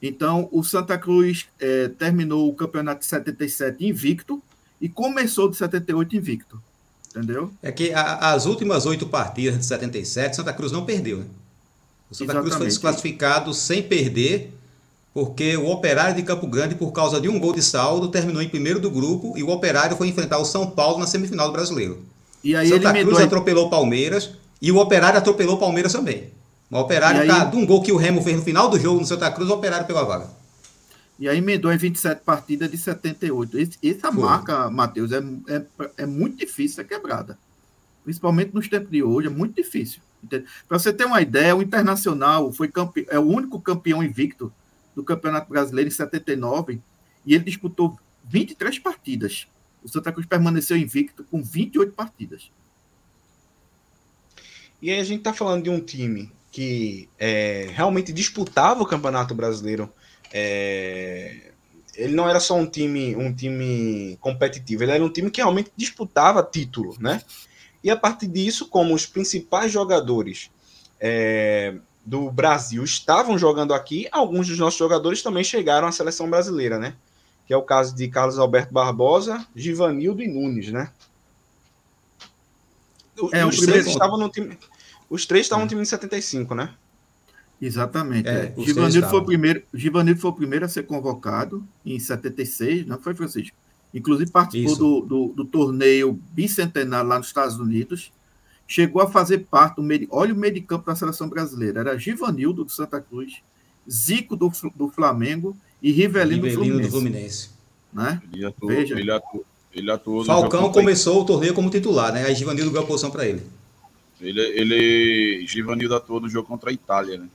Então, 0.00 0.48
o 0.50 0.64
Santa 0.64 0.98
Cruz 0.98 1.46
é, 1.60 1.88
terminou 1.88 2.48
o 2.48 2.54
campeonato 2.54 3.00
de 3.00 3.06
77 3.06 3.86
invicto 3.86 4.42
e 4.80 4.88
começou 4.88 5.48
de 5.48 5.56
78 5.56 6.16
invicto. 6.16 6.60
Entendeu? 7.14 7.50
É 7.62 7.70
que 7.70 7.92
a, 7.92 8.32
as 8.32 8.46
últimas 8.46 8.86
oito 8.86 9.06
partidas 9.06 9.58
de 9.58 9.66
77, 9.66 10.36
Santa 10.36 10.52
Cruz 10.52 10.72
não 10.72 10.84
perdeu, 10.84 11.18
né? 11.18 11.26
O 12.10 12.14
Santa 12.14 12.32
Exatamente. 12.32 12.42
Cruz 12.42 12.56
foi 12.56 12.66
desclassificado 12.66 13.54
sem 13.54 13.82
perder, 13.82 14.52
porque 15.12 15.56
o 15.56 15.68
Operário 15.68 16.16
de 16.16 16.22
Campo 16.22 16.46
Grande, 16.46 16.74
por 16.74 16.90
causa 16.92 17.20
de 17.20 17.28
um 17.28 17.38
gol 17.38 17.52
de 17.52 17.62
saldo, 17.62 18.08
terminou 18.08 18.42
em 18.42 18.48
primeiro 18.48 18.80
do 18.80 18.90
grupo 18.90 19.34
e 19.36 19.42
o 19.42 19.50
Operário 19.50 19.96
foi 19.96 20.08
enfrentar 20.08 20.38
o 20.38 20.44
São 20.44 20.70
Paulo 20.70 20.98
na 20.98 21.06
semifinal 21.06 21.48
do 21.48 21.52
Brasileiro. 21.52 22.02
E 22.42 22.56
aí 22.56 22.68
Santa 22.68 22.92
Cruz 22.92 23.20
atropelou 23.20 23.66
o 23.66 23.70
Palmeiras 23.70 24.30
e 24.60 24.72
o 24.72 24.78
Operário 24.78 25.18
atropelou 25.18 25.56
o 25.56 25.58
Palmeiras 25.58 25.92
também. 25.92 26.30
O 26.70 26.78
Operário, 26.78 27.20
aí... 27.20 27.50
de 27.50 27.56
um 27.56 27.66
gol 27.66 27.82
que 27.82 27.92
o 27.92 27.96
Remo 27.96 28.22
fez 28.22 28.36
no 28.36 28.42
final 28.42 28.68
do 28.70 28.80
jogo 28.80 29.00
no 29.00 29.06
Santa 29.06 29.30
Cruz, 29.30 29.50
o 29.50 29.54
Operário 29.54 29.86
pegou 29.86 30.00
a 30.00 30.04
vaga. 30.06 30.41
E 31.22 31.28
aí 31.28 31.38
emendou 31.38 31.72
em 31.72 31.76
27 31.76 32.22
partidas 32.24 32.68
de 32.68 32.76
78. 32.76 33.56
Esse, 33.56 33.78
essa 33.80 34.10
Foi. 34.10 34.24
marca, 34.24 34.68
Matheus, 34.68 35.12
é, 35.12 35.18
é, 35.46 35.90
é 35.98 36.04
muito 36.04 36.36
difícil 36.36 36.74
ser 36.74 36.84
quebrada. 36.84 37.38
Principalmente 38.02 38.52
nos 38.52 38.68
tempos 38.68 38.90
de 38.90 39.04
hoje, 39.04 39.28
é 39.28 39.30
muito 39.30 39.54
difícil. 39.54 40.02
Para 40.66 40.80
você 40.80 40.92
ter 40.92 41.04
uma 41.04 41.22
ideia, 41.22 41.54
o 41.54 41.62
Internacional 41.62 42.52
foi 42.52 42.66
campe... 42.66 43.06
é 43.08 43.20
o 43.20 43.22
único 43.22 43.60
campeão 43.60 44.02
invicto 44.02 44.52
do 44.96 45.04
Campeonato 45.04 45.48
Brasileiro 45.48 45.86
em 45.86 45.92
79 45.92 46.80
e 47.24 47.36
ele 47.36 47.44
disputou 47.44 47.96
23 48.24 48.80
partidas. 48.80 49.46
O 49.80 49.88
Santa 49.88 50.10
Cruz 50.10 50.26
permaneceu 50.26 50.76
invicto 50.76 51.22
com 51.30 51.40
28 51.40 51.92
partidas. 51.92 52.50
E 54.82 54.90
aí 54.90 54.98
a 54.98 55.04
gente 55.04 55.18
está 55.18 55.32
falando 55.32 55.62
de 55.62 55.70
um 55.70 55.78
time 55.78 56.32
que 56.50 57.08
é, 57.16 57.70
realmente 57.72 58.12
disputava 58.12 58.82
o 58.82 58.86
Campeonato 58.86 59.36
Brasileiro 59.36 59.88
é, 60.32 61.52
ele 61.94 62.14
não 62.14 62.28
era 62.28 62.40
só 62.40 62.56
um 62.56 62.66
time, 62.66 63.14
um 63.16 63.32
time 63.32 64.16
competitivo, 64.20 64.82
ele 64.82 64.92
era 64.92 65.04
um 65.04 65.12
time 65.12 65.30
que 65.30 65.40
realmente 65.40 65.70
disputava 65.76 66.42
título, 66.42 66.96
né? 66.98 67.22
E 67.84 67.90
a 67.90 67.96
partir 67.96 68.28
disso, 68.28 68.68
como 68.68 68.94
os 68.94 69.06
principais 69.06 69.70
jogadores 69.70 70.50
é, 71.00 71.74
do 72.04 72.30
Brasil 72.30 72.82
estavam 72.82 73.36
jogando 73.36 73.74
aqui, 73.74 74.08
alguns 74.10 74.48
dos 74.48 74.58
nossos 74.58 74.78
jogadores 74.78 75.22
também 75.22 75.44
chegaram 75.44 75.86
à 75.86 75.92
seleção 75.92 76.30
brasileira, 76.30 76.78
né? 76.78 76.94
Que 77.46 77.52
é 77.52 77.56
o 77.56 77.62
caso 77.62 77.94
de 77.94 78.08
Carlos 78.08 78.38
Alberto 78.38 78.72
Barbosa, 78.72 79.46
Givanildo 79.54 80.22
e 80.22 80.28
Nunes, 80.28 80.70
né? 80.72 80.90
É, 83.32 83.44
os, 83.44 83.58
três 83.58 83.86
estavam 83.86 84.16
no 84.18 84.28
time, 84.28 84.58
os 85.10 85.26
três 85.26 85.44
estavam 85.44 85.64
no 85.64 85.68
time 85.68 85.82
de 85.82 85.88
75, 85.88 86.54
né? 86.54 86.74
Exatamente. 87.62 88.28
É, 88.28 88.52
é. 88.58 88.62
Givanildo, 88.62 89.08
foi 89.08 89.20
o 89.20 89.24
primeiro, 89.24 89.62
Givanildo 89.72 90.20
foi 90.20 90.30
o 90.32 90.34
primeiro 90.34 90.64
a 90.64 90.68
ser 90.68 90.82
convocado 90.82 91.64
em 91.86 91.96
76, 91.96 92.84
não 92.86 92.98
foi, 92.98 93.14
Francisco? 93.14 93.56
Inclusive 93.94 94.32
participou 94.32 94.76
do, 94.76 95.00
do, 95.02 95.26
do, 95.28 95.44
torneio 95.44 96.18
bicentenário 96.32 97.08
lá 97.08 97.18
nos 97.18 97.28
Estados 97.28 97.58
Unidos. 97.58 98.10
Chegou 98.66 99.00
a 99.00 99.08
fazer 99.08 99.46
parte 99.50 99.76
do 99.76 99.82
meio. 99.82 100.08
Olha 100.10 100.34
o 100.34 100.36
meio 100.36 100.54
de 100.54 100.60
campo 100.62 100.86
da 100.86 100.96
seleção 100.96 101.28
brasileira. 101.28 101.80
Era 101.80 101.98
Givanildo 101.98 102.64
do 102.64 102.70
Santa 102.70 103.00
Cruz, 103.00 103.42
Zico 103.88 104.34
do, 104.34 104.50
do 104.74 104.88
Flamengo 104.88 105.56
e 105.80 105.92
Rivelino, 105.92 106.46
Rivelino 106.46 106.80
do 106.80 106.88
Fluminense. 106.88 106.88
Do 106.88 106.90
Fluminense. 106.90 107.50
Né? 107.92 108.22
Ele 108.32 108.46
atuou, 108.46 108.70
Veja. 108.70 108.98
Ele 108.98 109.10
atuou, 109.10 109.44
ele 109.72 109.90
atuou 109.90 110.24
Falcão 110.24 110.72
começou 110.72 111.20
o 111.20 111.24
torneio 111.24 111.54
como 111.54 111.70
titular, 111.70 112.12
né? 112.12 112.24
Aí 112.24 112.34
Givanildo 112.34 112.70
ganhou 112.70 112.84
a 112.84 112.88
posição 112.88 113.10
para 113.10 113.28
ele. 113.28 113.42
Ele, 114.20 114.40
ele 114.40 115.46
Givanildo 115.46 115.94
atuou 115.94 116.18
no 116.18 116.28
jogo 116.28 116.48
contra 116.48 116.70
a 116.70 116.72
Itália, 116.72 117.18
né? 117.18 117.28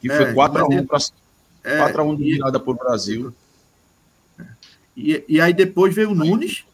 Que 0.00 0.08
foi 0.08 0.32
4x1 0.32 1.12
é, 1.62 1.78
4x1 1.78 2.16
de 2.16 2.24
virada 2.24 2.58
para 2.58 2.70
o 2.70 2.74
Brasil. 2.74 3.34
E, 4.96 5.24
e 5.28 5.40
aí 5.40 5.52
depois 5.52 5.94
veio 5.94 6.10
o 6.10 6.14
Nunes. 6.14 6.64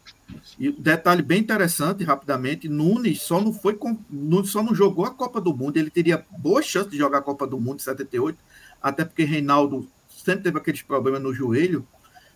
E 0.59 0.71
detalhe 0.71 1.21
bem 1.21 1.39
interessante, 1.39 2.03
rapidamente, 2.03 2.67
Nunes 2.67 3.21
só 3.21 3.39
não 3.39 3.53
foi 3.53 3.75
com, 3.75 3.97
Nunes 4.09 4.49
só 4.49 4.63
não 4.63 4.73
jogou 4.73 5.05
a 5.05 5.11
Copa 5.11 5.39
do 5.39 5.55
Mundo. 5.55 5.77
Ele 5.77 5.89
teria 5.89 6.25
boa 6.37 6.61
chance 6.61 6.89
de 6.89 6.97
jogar 6.97 7.19
a 7.19 7.21
Copa 7.21 7.45
do 7.45 7.59
Mundo 7.59 7.75
em 7.75 7.83
78, 7.83 8.37
até 8.81 9.05
porque 9.05 9.23
Reinaldo 9.23 9.87
sempre 10.09 10.43
teve 10.43 10.57
aqueles 10.57 10.81
problemas 10.81 11.21
no 11.21 11.33
joelho. 11.33 11.87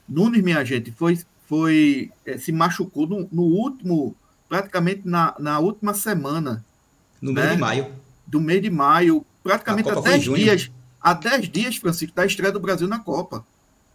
Nunes, 0.07 0.41
minha 0.43 0.63
gente, 0.63 0.91
foi, 0.91 1.19
foi 1.47 2.11
é, 2.25 2.37
se 2.37 2.51
machucou 2.51 3.07
no, 3.07 3.27
no, 3.31 3.43
último, 3.43 4.15
praticamente 4.47 5.01
na, 5.05 5.33
na 5.39 5.59
última 5.59 5.93
semana. 5.93 6.63
No 7.19 7.33
né? 7.33 7.41
mês 7.41 7.53
de 7.53 7.59
maio. 7.59 7.95
Do 8.27 8.39
mês 8.39 8.61
de 8.61 8.69
maio, 8.69 9.25
praticamente 9.43 9.89
há 9.89 9.99
10 9.99 10.23
dias. 10.23 10.71
Há 11.01 11.13
10 11.13 11.49
dias, 11.49 11.77
Francisco, 11.77 12.15
da 12.15 12.25
estreia 12.25 12.51
do 12.51 12.59
Brasil 12.59 12.87
na 12.87 12.99
Copa. 12.99 13.45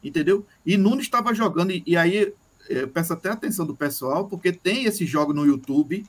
Entendeu? 0.02 0.46
E 0.64 0.76
Nunes 0.76 1.06
estava 1.06 1.34
jogando, 1.34 1.70
e, 1.70 1.82
e 1.86 1.96
aí 1.96 2.32
eu 2.68 2.88
peço 2.88 3.12
até 3.12 3.30
atenção 3.30 3.64
do 3.64 3.74
pessoal, 3.74 4.26
porque 4.26 4.52
tem 4.52 4.84
esse 4.84 5.06
jogo 5.06 5.32
no 5.32 5.44
YouTube, 5.44 6.04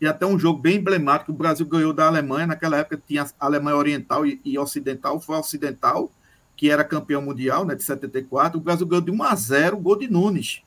e 0.00 0.06
até 0.06 0.24
um 0.24 0.38
jogo 0.38 0.58
bem 0.58 0.76
emblemático. 0.78 1.30
O 1.30 1.34
Brasil 1.34 1.66
ganhou 1.66 1.92
da 1.92 2.06
Alemanha, 2.06 2.46
naquela 2.46 2.78
época 2.78 3.02
tinha 3.06 3.22
a 3.22 3.46
Alemanha 3.46 3.76
Oriental 3.76 4.26
e, 4.26 4.40
e 4.44 4.58
Ocidental, 4.58 5.20
foi 5.20 5.36
a 5.36 5.40
Ocidental, 5.40 6.10
que 6.56 6.70
era 6.70 6.84
campeão 6.84 7.20
mundial, 7.20 7.64
né, 7.64 7.74
de 7.74 7.84
74. 7.84 8.58
O 8.58 8.62
Brasil 8.62 8.86
ganhou 8.86 9.04
de 9.04 9.10
1 9.10 9.22
a 9.22 9.34
0, 9.34 9.76
gol 9.76 9.96
de 9.96 10.08
Nunes. 10.08 10.62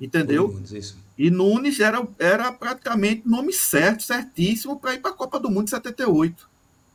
Entendeu? 0.00 0.48
Nunes, 0.48 0.96
e 1.18 1.30
Nunes 1.30 1.80
era, 1.80 2.06
era 2.18 2.52
praticamente 2.52 3.26
nome 3.26 3.52
certo, 3.52 4.04
certíssimo, 4.04 4.78
para 4.78 4.94
ir 4.94 5.00
para 5.00 5.10
a 5.10 5.14
Copa 5.14 5.40
do 5.40 5.50
Mundo 5.50 5.64
de 5.64 5.70
78. 5.70 6.48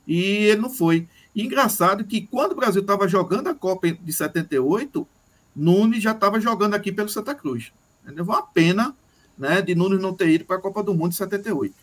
E 0.08 0.22
ele 0.22 0.62
não 0.62 0.70
foi. 0.70 1.08
E 1.36 1.44
engraçado 1.44 2.04
que 2.04 2.22
quando 2.22 2.52
o 2.52 2.56
Brasil 2.56 2.82
estava 2.82 3.08
jogando 3.08 3.48
a 3.48 3.56
Copa 3.56 3.92
de 3.92 4.14
78, 4.14 5.08
Nunes 5.56 6.04
já 6.04 6.12
estava 6.12 6.40
jogando 6.40 6.76
aqui 6.76 6.92
pelo 6.92 7.10
Santa 7.10 7.34
Cruz. 7.34 7.72
Entendeu? 8.04 8.24
Uma 8.24 8.42
pena 8.42 8.96
né, 9.38 9.62
de 9.62 9.74
Nunes 9.74 10.00
não 10.00 10.14
ter 10.14 10.30
ido 10.30 10.46
para 10.46 10.58
a 10.58 10.62
Copa 10.62 10.84
do 10.84 10.94
Mundo 10.94 11.10
de 11.10 11.18
78. 11.18 11.74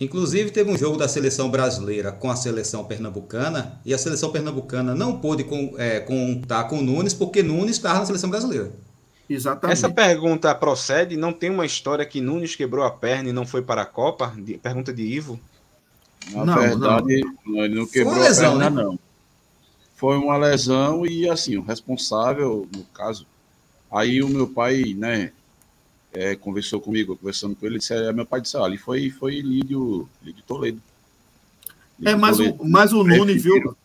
Inclusive, 0.00 0.50
teve 0.50 0.70
um 0.70 0.78
jogo 0.78 0.96
da 0.96 1.06
seleção 1.06 1.50
brasileira 1.50 2.10
com 2.10 2.30
a 2.30 2.36
seleção 2.36 2.84
pernambucana 2.84 3.78
e 3.84 3.92
a 3.92 3.98
seleção 3.98 4.32
pernambucana 4.32 4.94
não 4.94 5.18
pôde 5.18 5.44
com, 5.44 5.74
é, 5.76 6.00
contar 6.00 6.64
com 6.64 6.80
Nunes 6.80 7.12
porque 7.12 7.42
Nunes 7.42 7.76
estava 7.76 7.98
na 7.98 8.06
seleção 8.06 8.30
brasileira. 8.30 8.72
Exatamente. 9.28 9.74
Essa 9.74 9.90
pergunta 9.90 10.54
procede? 10.54 11.16
Não 11.16 11.32
tem 11.32 11.50
uma 11.50 11.66
história 11.66 12.04
que 12.06 12.20
Nunes 12.20 12.56
quebrou 12.56 12.84
a 12.84 12.90
perna 12.90 13.28
e 13.28 13.32
não 13.32 13.46
foi 13.46 13.62
para 13.62 13.82
a 13.82 13.86
Copa? 13.86 14.34
De, 14.36 14.56
pergunta 14.56 14.92
de 14.92 15.02
Ivo. 15.02 15.38
Na 16.28 16.44
não, 16.44 16.54
verdade, 16.54 17.24
não. 17.46 17.64
ele 17.64 17.74
não 17.74 17.86
quebrou 17.86 18.18
lesão, 18.18 18.56
a 18.56 18.58
perna, 18.58 18.70
né? 18.70 18.82
não. 18.82 18.98
Foi 19.96 20.16
uma 20.16 20.36
lesão 20.36 21.04
e, 21.04 21.28
assim, 21.28 21.56
o 21.56 21.62
responsável, 21.62 22.68
no 22.74 22.84
caso, 22.84 23.26
aí 23.90 24.22
o 24.22 24.28
meu 24.28 24.48
pai, 24.48 24.94
né, 24.96 25.32
é, 26.12 26.34
conversou 26.34 26.80
comigo, 26.80 27.16
conversando 27.16 27.54
com 27.54 27.66
ele, 27.66 27.78
disse, 27.78 27.94
é, 27.94 28.12
meu 28.12 28.24
pai 28.24 28.40
disse, 28.40 28.56
olha, 28.56 28.78
foi, 28.78 29.10
foi 29.10 29.40
Lídio, 29.40 30.08
Lídio 30.22 30.42
Toledo. 30.46 30.80
Lídio 31.98 32.12
é, 32.12 32.16
mas, 32.16 32.36
Toledo. 32.36 32.62
O, 32.62 32.68
mas 32.68 32.92
o 32.92 33.04
Nunes, 33.04 33.42
viu? 33.42 33.76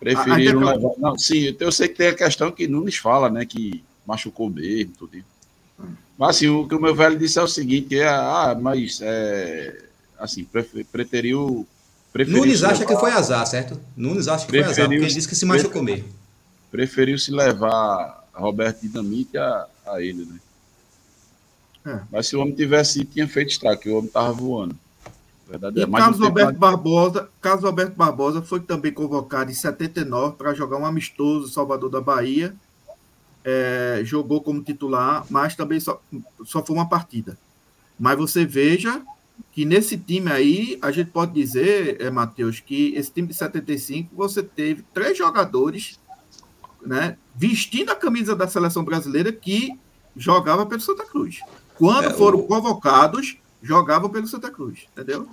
Preferiram 0.00 0.60
levar. 0.60 0.90
Não, 0.98 1.16
sim, 1.16 1.56
eu 1.58 1.72
sei 1.72 1.88
que 1.88 1.94
tem 1.96 2.08
a 2.08 2.14
questão 2.14 2.50
que 2.50 2.66
Nunes 2.66 2.96
fala, 2.96 3.30
né, 3.30 3.44
que 3.44 3.84
machucou 4.06 4.50
mesmo, 4.50 4.92
tudo. 4.98 5.24
Mas 6.16 6.36
assim, 6.36 6.48
o 6.48 6.66
que 6.66 6.74
o 6.74 6.80
meu 6.80 6.94
velho 6.94 7.18
disse 7.18 7.38
é 7.38 7.42
o 7.42 7.48
seguinte, 7.48 7.98
é, 7.98 8.08
ah, 8.08 8.56
mas 8.60 9.00
é, 9.02 9.84
assim, 10.18 10.46
preferiu. 10.90 11.66
Preferiu 12.14 12.40
Nunes 12.40 12.62
acha 12.62 12.80
levar, 12.80 12.94
que 12.94 13.00
foi 13.00 13.10
azar, 13.10 13.46
certo? 13.46 13.78
Nunes 13.96 14.28
acha 14.28 14.46
que 14.46 14.50
foi 14.50 14.62
azar, 14.62 14.86
porque 14.86 14.94
ele 14.94 15.06
disse 15.12 15.28
que 15.28 15.34
se 15.34 15.44
machucou 15.44 15.82
mesmo. 15.82 16.08
Preferiu 16.70 17.18
se 17.18 17.30
levar 17.30 18.24
Roberto 18.32 18.80
Dinamite 18.80 19.36
a, 19.36 19.66
a 19.86 20.00
ele, 20.00 20.24
né? 20.24 20.40
É. 21.86 22.00
Mas 22.10 22.28
se 22.28 22.36
o 22.36 22.40
homem 22.40 22.54
tivesse, 22.54 23.04
tinha 23.04 23.28
feito 23.28 23.50
estrago, 23.50 23.80
que 23.80 23.90
o 23.90 23.96
homem 23.96 24.06
estava 24.06 24.32
voando. 24.32 24.74
Verdade, 25.46 25.78
e 25.78 25.82
é 25.82 25.86
Carlos 25.86 26.22
Alberto 26.22 26.58
Barbosa, 26.58 27.28
Carlos 27.42 27.64
Alberto 27.66 27.94
Barbosa 27.94 28.40
foi 28.40 28.60
também 28.60 28.92
convocado 28.92 29.50
em 29.50 29.54
79 29.54 30.36
para 30.36 30.54
jogar 30.54 30.78
um 30.78 30.86
amistoso 30.86 31.52
Salvador 31.52 31.90
da 31.90 32.00
Bahia 32.00 32.54
é, 33.44 34.00
jogou 34.04 34.40
como 34.40 34.62
titular, 34.62 35.26
mas 35.28 35.54
também 35.54 35.78
só, 35.78 36.00
só 36.44 36.64
foi 36.64 36.74
uma 36.74 36.88
partida. 36.88 37.36
Mas 37.98 38.16
você 38.16 38.46
veja 38.46 39.02
que 39.52 39.64
nesse 39.64 39.96
time 39.96 40.30
aí, 40.30 40.78
a 40.82 40.90
gente 40.90 41.10
pode 41.10 41.32
dizer, 41.32 42.00
é, 42.00 42.10
Matheus, 42.10 42.60
que 42.60 42.94
esse 42.94 43.10
time 43.10 43.28
de 43.28 43.34
75, 43.34 44.14
você 44.14 44.42
teve 44.42 44.84
três 44.92 45.16
jogadores 45.16 45.98
né, 46.84 47.16
vestindo 47.34 47.90
a 47.90 47.96
camisa 47.96 48.34
da 48.34 48.46
seleção 48.46 48.84
brasileira 48.84 49.32
que 49.32 49.78
jogava 50.16 50.66
pelo 50.66 50.80
Santa 50.80 51.04
Cruz. 51.04 51.40
Quando 51.76 52.06
é, 52.06 52.14
foram 52.14 52.40
o... 52.40 52.42
convocados, 52.44 53.36
jogavam 53.62 54.10
pelo 54.10 54.26
Santa 54.26 54.50
Cruz, 54.50 54.80
entendeu? 54.92 55.28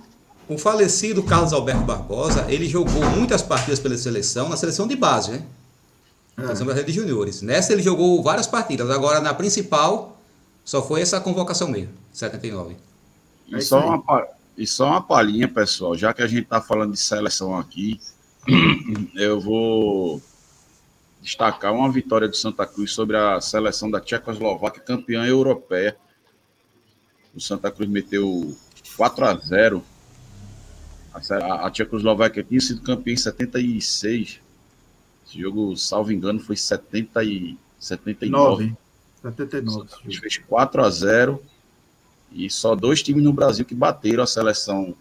O 0.48 0.58
falecido 0.58 1.22
Carlos 1.22 1.52
Alberto 1.52 1.82
Barbosa, 1.82 2.46
ele 2.48 2.68
jogou 2.68 3.04
muitas 3.10 3.42
partidas 3.42 3.78
pela 3.78 3.96
seleção, 3.96 4.48
na 4.48 4.56
seleção 4.56 4.86
de 4.86 4.96
base, 4.96 5.32
né? 5.32 5.44
É. 6.36 6.42
Seleção 6.42 6.66
Brasileira 6.66 6.92
de 6.92 6.92
Juniores. 6.92 7.42
Nessa 7.42 7.72
ele 7.72 7.82
jogou 7.82 8.22
várias 8.22 8.46
partidas, 8.46 8.90
agora 8.90 9.20
na 9.20 9.34
principal 9.34 10.18
só 10.64 10.82
foi 10.82 11.00
essa 11.00 11.20
convocação 11.20 11.68
mesmo, 11.68 11.92
79. 12.12 12.76
E, 13.52 13.56
é 13.56 13.60
só, 13.60 13.86
uma, 13.86 14.28
e 14.56 14.66
só 14.66 14.86
uma 14.86 15.02
palhinha, 15.02 15.46
pessoal, 15.46 15.96
já 15.96 16.14
que 16.14 16.22
a 16.22 16.26
gente 16.26 16.44
está 16.44 16.60
falando 16.60 16.92
de 16.92 16.98
seleção 16.98 17.56
aqui, 17.58 18.00
eu 19.14 19.38
vou 19.38 20.22
destacar 21.20 21.72
uma 21.74 21.90
vitória 21.92 22.26
do 22.26 22.34
Santa 22.34 22.66
Cruz 22.66 22.92
sobre 22.92 23.16
a 23.16 23.40
seleção 23.40 23.90
da 23.90 24.00
Tchecoslováquia, 24.00 24.82
campeã 24.82 25.24
europeia. 25.26 25.96
O 27.34 27.40
Santa 27.40 27.70
Cruz 27.70 27.88
meteu 27.88 28.56
4 28.96 29.24
a 29.26 29.34
0. 29.34 29.84
A, 31.12 31.66
a 31.66 31.70
Tchecoslováquia 31.70 32.42
tinha 32.42 32.60
sido 32.60 32.80
campeã 32.80 33.12
em 33.12 33.16
76. 33.16 34.40
Esse 35.26 35.40
jogo, 35.40 35.76
salvo 35.76 36.10
engano, 36.10 36.40
foi 36.40 36.56
70 36.56 37.22
e 37.22 37.58
79. 37.78 38.74
79. 39.22 39.88
A 39.92 40.02
gente 40.04 40.20
fez 40.20 40.38
4 40.38 40.82
a 40.82 40.90
0 40.90 41.42
e 42.34 42.50
só 42.50 42.74
dois 42.74 43.02
times 43.02 43.22
no 43.22 43.32
Brasil 43.32 43.64
que 43.64 43.74
bateram 43.74 44.22
a 44.22 44.26
seleção 44.26 44.94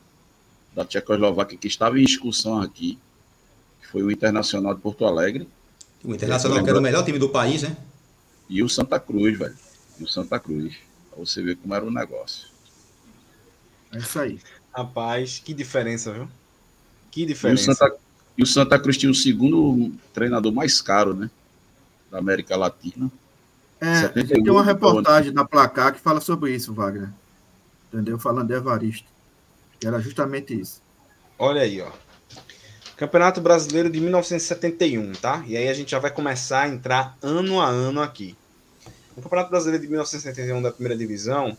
da 0.75 0.85
Tchecoslováquia 0.85 1.57
que 1.57 1.67
estava 1.67 1.99
em 1.99 2.03
excursão 2.03 2.61
aqui, 2.61 2.97
que 3.81 3.87
foi 3.87 4.03
o 4.03 4.11
Internacional 4.11 4.73
de 4.73 4.81
Porto 4.81 5.05
Alegre. 5.05 5.47
O 6.03 6.13
Internacional 6.13 6.63
que 6.63 6.69
era 6.69 6.79
o 6.79 6.81
melhor 6.81 7.03
time 7.03 7.19
do 7.19 7.29
país, 7.29 7.63
né? 7.63 7.75
E 8.49 8.61
o 8.63 8.69
Santa 8.69 8.99
Cruz, 8.99 9.37
velho. 9.37 9.55
E 9.99 10.03
o 10.03 10.07
Santa 10.07 10.39
Cruz. 10.39 10.75
Pra 11.09 11.19
você 11.19 11.41
ver 11.41 11.57
como 11.57 11.73
era 11.73 11.85
o 11.85 11.91
negócio. 11.91 12.47
É 13.91 13.97
isso 13.97 14.19
aí. 14.19 14.39
Rapaz, 14.73 15.41
que 15.43 15.53
diferença, 15.53 16.11
viu? 16.11 16.27
Que 17.11 17.25
diferença. 17.25 17.61
E 17.61 17.71
o 17.71 17.75
Santa, 17.75 17.95
e 18.37 18.43
o 18.43 18.47
Santa 18.47 18.79
Cruz 18.79 18.97
tinha 18.97 19.11
o 19.11 19.15
segundo 19.15 19.91
treinador 20.13 20.51
mais 20.51 20.81
caro, 20.81 21.13
né? 21.13 21.29
Da 22.09 22.19
América 22.19 22.55
Latina. 22.55 23.11
É, 23.79 24.07
tem 24.09 24.49
uma 24.49 24.63
reportagem 24.63 25.33
na 25.33 25.43
Placar 25.43 25.93
que 25.93 25.99
fala 25.99 26.21
sobre 26.21 26.55
isso, 26.55 26.73
Wagner. 26.73 27.09
Entendeu? 27.91 28.17
Falando 28.17 28.47
de 28.47 28.53
Evaristo. 28.53 29.09
Era 29.83 29.99
justamente 29.99 30.59
isso. 30.59 30.81
Olha 31.37 31.61
aí, 31.61 31.81
ó. 31.81 31.91
Campeonato 32.95 33.41
Brasileiro 33.41 33.89
de 33.89 33.99
1971, 33.99 35.13
tá? 35.13 35.43
E 35.47 35.57
aí 35.57 35.67
a 35.67 35.73
gente 35.73 35.89
já 35.89 35.99
vai 35.99 36.11
começar 36.11 36.61
a 36.61 36.69
entrar 36.69 37.17
ano 37.21 37.59
a 37.59 37.67
ano 37.67 37.99
aqui. 37.99 38.37
No 39.17 39.23
Campeonato 39.23 39.49
Brasileiro 39.49 39.81
de 39.81 39.89
1971 39.89 40.61
da 40.61 40.71
primeira 40.71 40.95
divisão, 40.97 41.57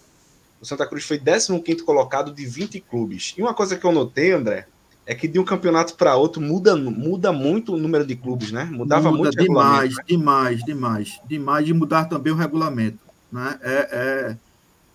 o 0.60 0.64
Santa 0.64 0.86
Cruz 0.86 1.04
foi 1.04 1.18
15º 1.18 1.82
colocado 1.82 2.32
de 2.32 2.46
20 2.46 2.80
clubes. 2.80 3.34
E 3.36 3.42
uma 3.42 3.52
coisa 3.52 3.76
que 3.76 3.84
eu 3.84 3.90
notei, 3.90 4.30
André, 4.30 4.68
é 5.04 5.14
que 5.14 5.26
de 5.26 5.38
um 5.38 5.44
campeonato 5.44 5.96
para 5.96 6.14
outro 6.14 6.40
muda, 6.40 6.76
muda 6.76 7.32
muito 7.32 7.74
o 7.74 7.76
número 7.76 8.06
de 8.06 8.14
clubes, 8.14 8.52
né? 8.52 8.64
Mudava 8.64 9.10
muda 9.10 9.30
muito 9.30 9.36
demais, 9.36 9.96
né? 9.96 10.04
demais, 10.06 10.64
demais, 10.64 11.20
demais 11.26 11.66
de 11.66 11.74
mudar 11.74 12.04
também 12.04 12.32
o 12.32 12.36
regulamento, 12.36 12.98
né? 13.30 13.58
É, 13.62 13.88
é, 13.90 14.36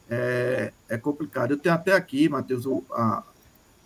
é, 0.10 0.72
é 0.90 0.98
complicado. 0.98 1.52
Eu 1.52 1.58
tenho 1.58 1.76
até 1.76 1.94
aqui, 1.94 2.30
Matheus, 2.30 2.66
a, 2.92 3.24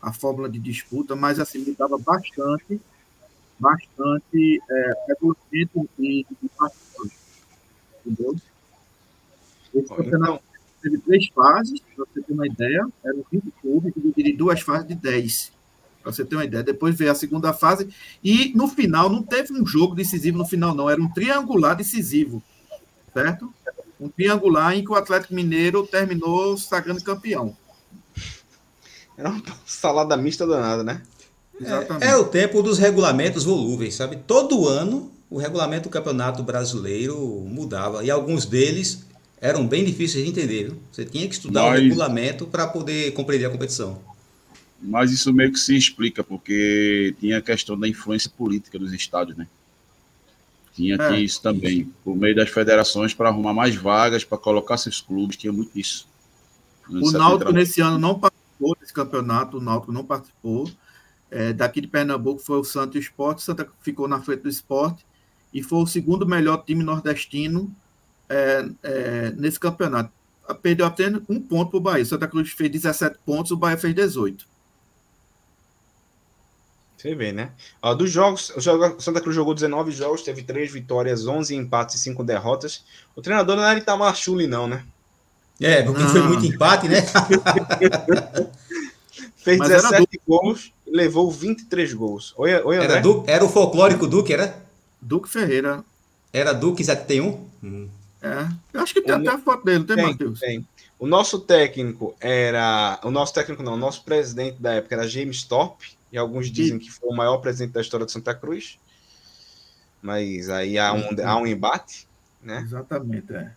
a 0.02 0.14
fórmula 0.14 0.50
de 0.50 0.60
disputa, 0.60 1.16
mas 1.16 1.40
assim 1.40 1.60
mudava 1.66 1.98
bastante, 1.98 2.80
bastante 3.60 4.62
é, 4.70 4.94
regulamento 5.08 5.90
e, 6.00 6.26
e 6.42 6.50
entendeu? 8.06 8.36
Esse 9.74 9.88
campeonato 9.88 10.34
então... 10.34 10.42
teve 10.82 10.98
três 11.00 11.28
fases, 11.30 11.80
para 11.80 12.06
você 12.06 12.22
ter 12.22 12.34
uma 12.34 12.48
ideia, 12.48 12.88
eram 13.04 13.24
20 13.32 13.52
clubes 13.62 13.94
divididos 13.94 14.32
em 14.32 14.36
duas 14.36 14.62
fases 14.62 14.88
de 14.88 14.96
10 14.96 15.52
para 16.02 16.12
você 16.12 16.26
ter 16.26 16.36
uma 16.36 16.46
ideia. 16.46 16.64
Depois 16.64 16.98
veio 16.98 17.12
a 17.12 17.16
segunda 17.16 17.54
fase 17.54 17.88
e 18.24 18.52
no 18.56 18.68
final 18.68 19.10
não 19.10 19.22
teve 19.24 19.54
um 19.54 19.66
jogo 19.66 19.96
decisivo 19.96 20.38
no 20.38 20.46
final 20.46 20.74
não, 20.74 20.90
era 20.90 21.02
um 21.02 21.12
triangular 21.12 21.76
decisivo, 21.76 22.42
certo? 23.14 23.54
Um 24.02 24.10
triangular 24.10 24.76
em 24.76 24.84
que 24.84 24.92
o 24.92 24.96
Atlético 24.96 25.36
Mineiro 25.36 25.86
terminou 25.86 26.58
sagrando 26.58 27.04
campeão. 27.04 27.56
Era 29.16 29.30
uma 29.30 29.44
salada 29.64 30.18
mista 30.18 30.48
danada, 30.48 30.84
né? 30.84 31.04
Exatamente. 31.60 32.04
É, 32.04 32.10
é 32.10 32.18
o 32.18 32.26
tempo 32.26 32.64
dos 32.64 32.80
regulamentos 32.80 33.44
volúveis, 33.44 33.94
sabe? 33.94 34.16
Todo 34.16 34.68
ano 34.68 35.12
o 35.30 35.38
regulamento 35.38 35.84
do 35.88 35.92
Campeonato 35.92 36.42
Brasileiro 36.42 37.16
mudava 37.48 38.04
e 38.04 38.10
alguns 38.10 38.46
deles 38.46 39.06
eram 39.40 39.68
bem 39.68 39.86
difíceis 39.86 40.26
de 40.26 40.32
entender. 40.32 40.66
Viu? 40.66 40.78
Você 40.92 41.06
tinha 41.06 41.28
que 41.28 41.36
estudar 41.36 41.70
Mas- 41.70 41.80
o 41.80 41.84
regulamento 41.84 42.48
para 42.48 42.66
poder 42.68 43.12
compreender 43.12 43.46
a 43.46 43.50
competição. 43.52 44.02
Mas 44.82 45.12
isso 45.12 45.32
meio 45.32 45.54
que 45.54 45.60
se 45.60 45.78
explica, 45.78 46.24
porque 46.24 47.16
tinha 47.20 47.38
a 47.38 47.42
questão 47.42 47.80
da 47.80 47.88
influência 47.88 48.32
política 48.36 48.80
dos 48.80 48.92
estádios, 48.94 49.38
né? 49.38 49.48
Tinha, 50.82 50.96
É. 50.96 51.08
tinha 51.10 51.20
isso 51.20 51.42
também, 51.42 51.92
por 52.04 52.16
meio 52.16 52.36
das 52.36 52.50
federações 52.50 53.14
para 53.14 53.30
arrumar 53.30 53.54
mais 53.54 53.76
vagas, 53.76 54.24
para 54.24 54.38
colocar 54.38 54.78
seus 54.78 55.00
clubes, 55.00 55.38
tinha 55.38 55.54
muito 55.54 55.78
isso. 55.78 56.08
O 56.90 57.12
Náutico 57.12 57.50
70. 57.50 57.52
nesse 57.54 57.82
ano 57.82 58.00
não 58.00 58.18
participou 58.18 58.76
desse 58.80 58.92
campeonato, 58.92 59.58
o 59.58 59.62
Náutico 59.62 59.92
não 59.92 60.04
participou. 60.04 60.70
É, 61.30 61.54
daqui 61.54 61.80
de 61.80 61.88
Pernambuco 61.88 62.42
foi 62.42 62.58
o 62.58 62.64
Santos 62.64 63.00
Esporte, 63.00 63.44
Santa 63.44 63.68
ficou 63.82 64.08
na 64.08 64.20
frente 64.22 64.42
do 64.42 64.50
esporte 64.50 65.06
e 65.54 65.62
foi 65.62 65.84
o 65.84 65.88
segundo 65.88 66.26
melhor 66.26 66.64
time 66.66 66.84
nordestino 66.84 67.74
é, 68.28 68.66
é, 68.84 69.32
nesse 69.38 69.60
campeonato. 69.60 70.12
Perdeu 70.62 70.86
apenas 70.86 71.22
um 71.30 71.40
ponto 71.40 71.70
para 71.70 71.78
o 71.78 71.82
Bahia. 71.82 72.04
Santa 72.04 72.28
Cruz 72.28 72.50
fez 72.50 72.70
17 72.72 73.20
pontos, 73.26 73.52
o 73.52 73.58
Bahia 73.58 73.78
fez 73.78 73.94
18. 73.94 74.46
Você 77.02 77.16
vê, 77.16 77.32
né? 77.32 77.50
Ó, 77.82 77.96
dos 77.96 78.12
jogos, 78.12 78.52
o 78.56 78.62
Santa 79.02 79.20
Cruz 79.22 79.36
jogou 79.36 79.56
19 79.56 79.92
jogos, 79.92 80.22
teve 80.22 80.44
3 80.44 80.72
vitórias, 80.72 81.26
11 81.26 81.56
empates 81.56 81.96
e 81.96 82.00
5 82.00 82.24
derrotas. 82.24 82.84
O 83.16 83.22
treinador 83.24 83.56
não 83.56 83.64
era 83.64 83.80
Itamar 83.80 84.16
Chuli, 84.16 84.46
não, 84.46 84.68
né? 84.68 84.84
É, 85.60 85.82
porque 85.82 86.02
Não. 86.04 86.10
foi 86.10 86.22
muito 86.24 86.46
empate, 86.46 86.88
né? 86.88 87.02
Fez 89.38 89.58
Mas 89.58 89.70
era 89.72 89.82
17 89.82 90.22
gols 90.28 90.72
e 90.86 90.92
levou 90.96 91.32
23 91.32 91.94
gols. 91.94 92.34
Oi, 92.38 92.54
oi 92.62 92.78
André? 92.78 92.92
Era, 92.94 93.02
Du- 93.02 93.24
era 93.28 93.44
o 93.44 93.50
folclórico 93.50 94.06
Duque, 94.08 94.34
era? 94.34 94.56
Duque 95.02 95.28
Ferreira. 95.30 95.84
Era 96.32 96.54
Duque 96.54 96.84
71? 96.84 97.48
Hum. 97.64 97.90
É, 98.22 98.48
eu 98.74 98.82
acho 98.82 98.94
que 98.94 99.02
tem 99.02 99.16
O 99.16 99.18
até 99.18 99.30
a 99.30 99.38
foto 99.40 99.66
dele, 99.66 99.80
não 99.80 99.86
tem, 99.88 99.96
Tem, 99.96 100.06
Matheus? 100.06 100.40
tem. 100.40 100.68
O 101.00 101.08
nosso 101.08 101.40
técnico 101.40 102.16
era. 102.20 103.00
O 103.04 103.10
nosso 103.10 103.34
técnico 103.34 103.64
não, 103.64 103.74
o 103.74 103.78
nosso 103.78 104.04
presidente 104.04 104.62
da 104.62 104.74
época 104.74 104.94
era 104.94 105.08
James 105.08 105.42
Thorpe, 105.44 105.94
e 106.12 106.18
alguns 106.18 106.52
dizem 106.52 106.78
que 106.80 106.92
foi 106.92 107.10
o 107.10 107.16
maior 107.16 107.38
presidente 107.38 107.74
da 107.74 107.82
história 107.82 108.06
de 108.06 108.12
Santa 108.12 108.34
Cruz. 108.36 108.78
Mas 110.02 110.50
aí 110.50 110.78
há 110.78 110.94
um, 110.94 111.04
há 111.24 111.38
um 111.38 111.46
embate, 111.48 112.08
né? 112.42 112.62
Exatamente, 112.66 113.32
é. 113.34 113.52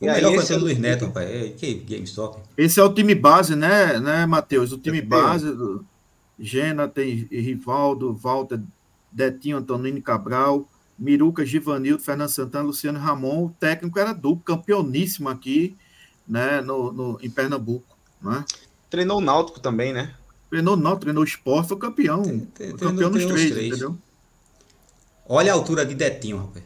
O 0.00 0.04
E 0.06 0.08
aí, 0.08 0.14
melhor 0.16 0.34
foi 0.34 0.42
esse 0.42 0.52
o 0.52 0.56
é 0.56 0.58
o- 0.58 0.60
Luiz 0.62 0.78
Neto, 0.78 1.06
rapaz. 1.06 1.30
É, 1.30 1.48
Que 1.50 1.74
GameStop. 1.74 2.40
Esse 2.56 2.80
é 2.80 2.82
o 2.82 2.92
time 2.92 3.14
base, 3.14 3.54
né, 3.56 3.98
né 3.98 4.26
Matheus? 4.26 4.72
O 4.72 4.78
time 4.78 4.98
É, 4.98 5.02
base 5.02 5.46
do 5.54 5.84
Gena, 6.38 6.86
tem 6.88 7.26
Rivaldo, 7.30 8.14
Walter, 8.14 8.60
Detinho, 9.10 9.56
Antonino 9.58 10.00
Cabral, 10.02 10.68
Miruca, 10.98 11.44
Givanildo, 11.46 12.02
Fernando 12.02 12.28
Santana, 12.28 12.64
Luciano 12.64 12.98
Ramon. 12.98 13.46
O 13.46 13.50
técnico 13.58 13.98
era 13.98 14.12
duplo, 14.12 14.44
campeoníssimo 14.44 15.28
aqui, 15.28 15.76
né, 16.28 16.60
no, 16.60 16.92
no- 16.92 17.18
em 17.22 17.30
Pernambuco, 17.30 17.96
né? 18.20 18.44
Treinou 18.90 19.18
o 19.18 19.22
Náutico 19.22 19.60
também, 19.60 19.92
né? 19.92 20.14
Treinou 20.56 20.74
não, 20.74 20.96
treinou 20.96 21.22
esporte, 21.22 21.68
foi 21.68 21.76
campeão. 21.76 22.22
Tem- 22.22 22.40
tem- 22.40 22.70
foi 22.70 22.78
campeão 22.78 23.10
nos 23.10 23.26
três, 23.26 23.50
três. 23.50 23.66
entendeu? 23.68 23.94
Olha 25.28 25.52
a 25.52 25.54
altura 25.54 25.84
de 25.84 25.94
Detinho, 25.94 26.38
rapaz. 26.38 26.64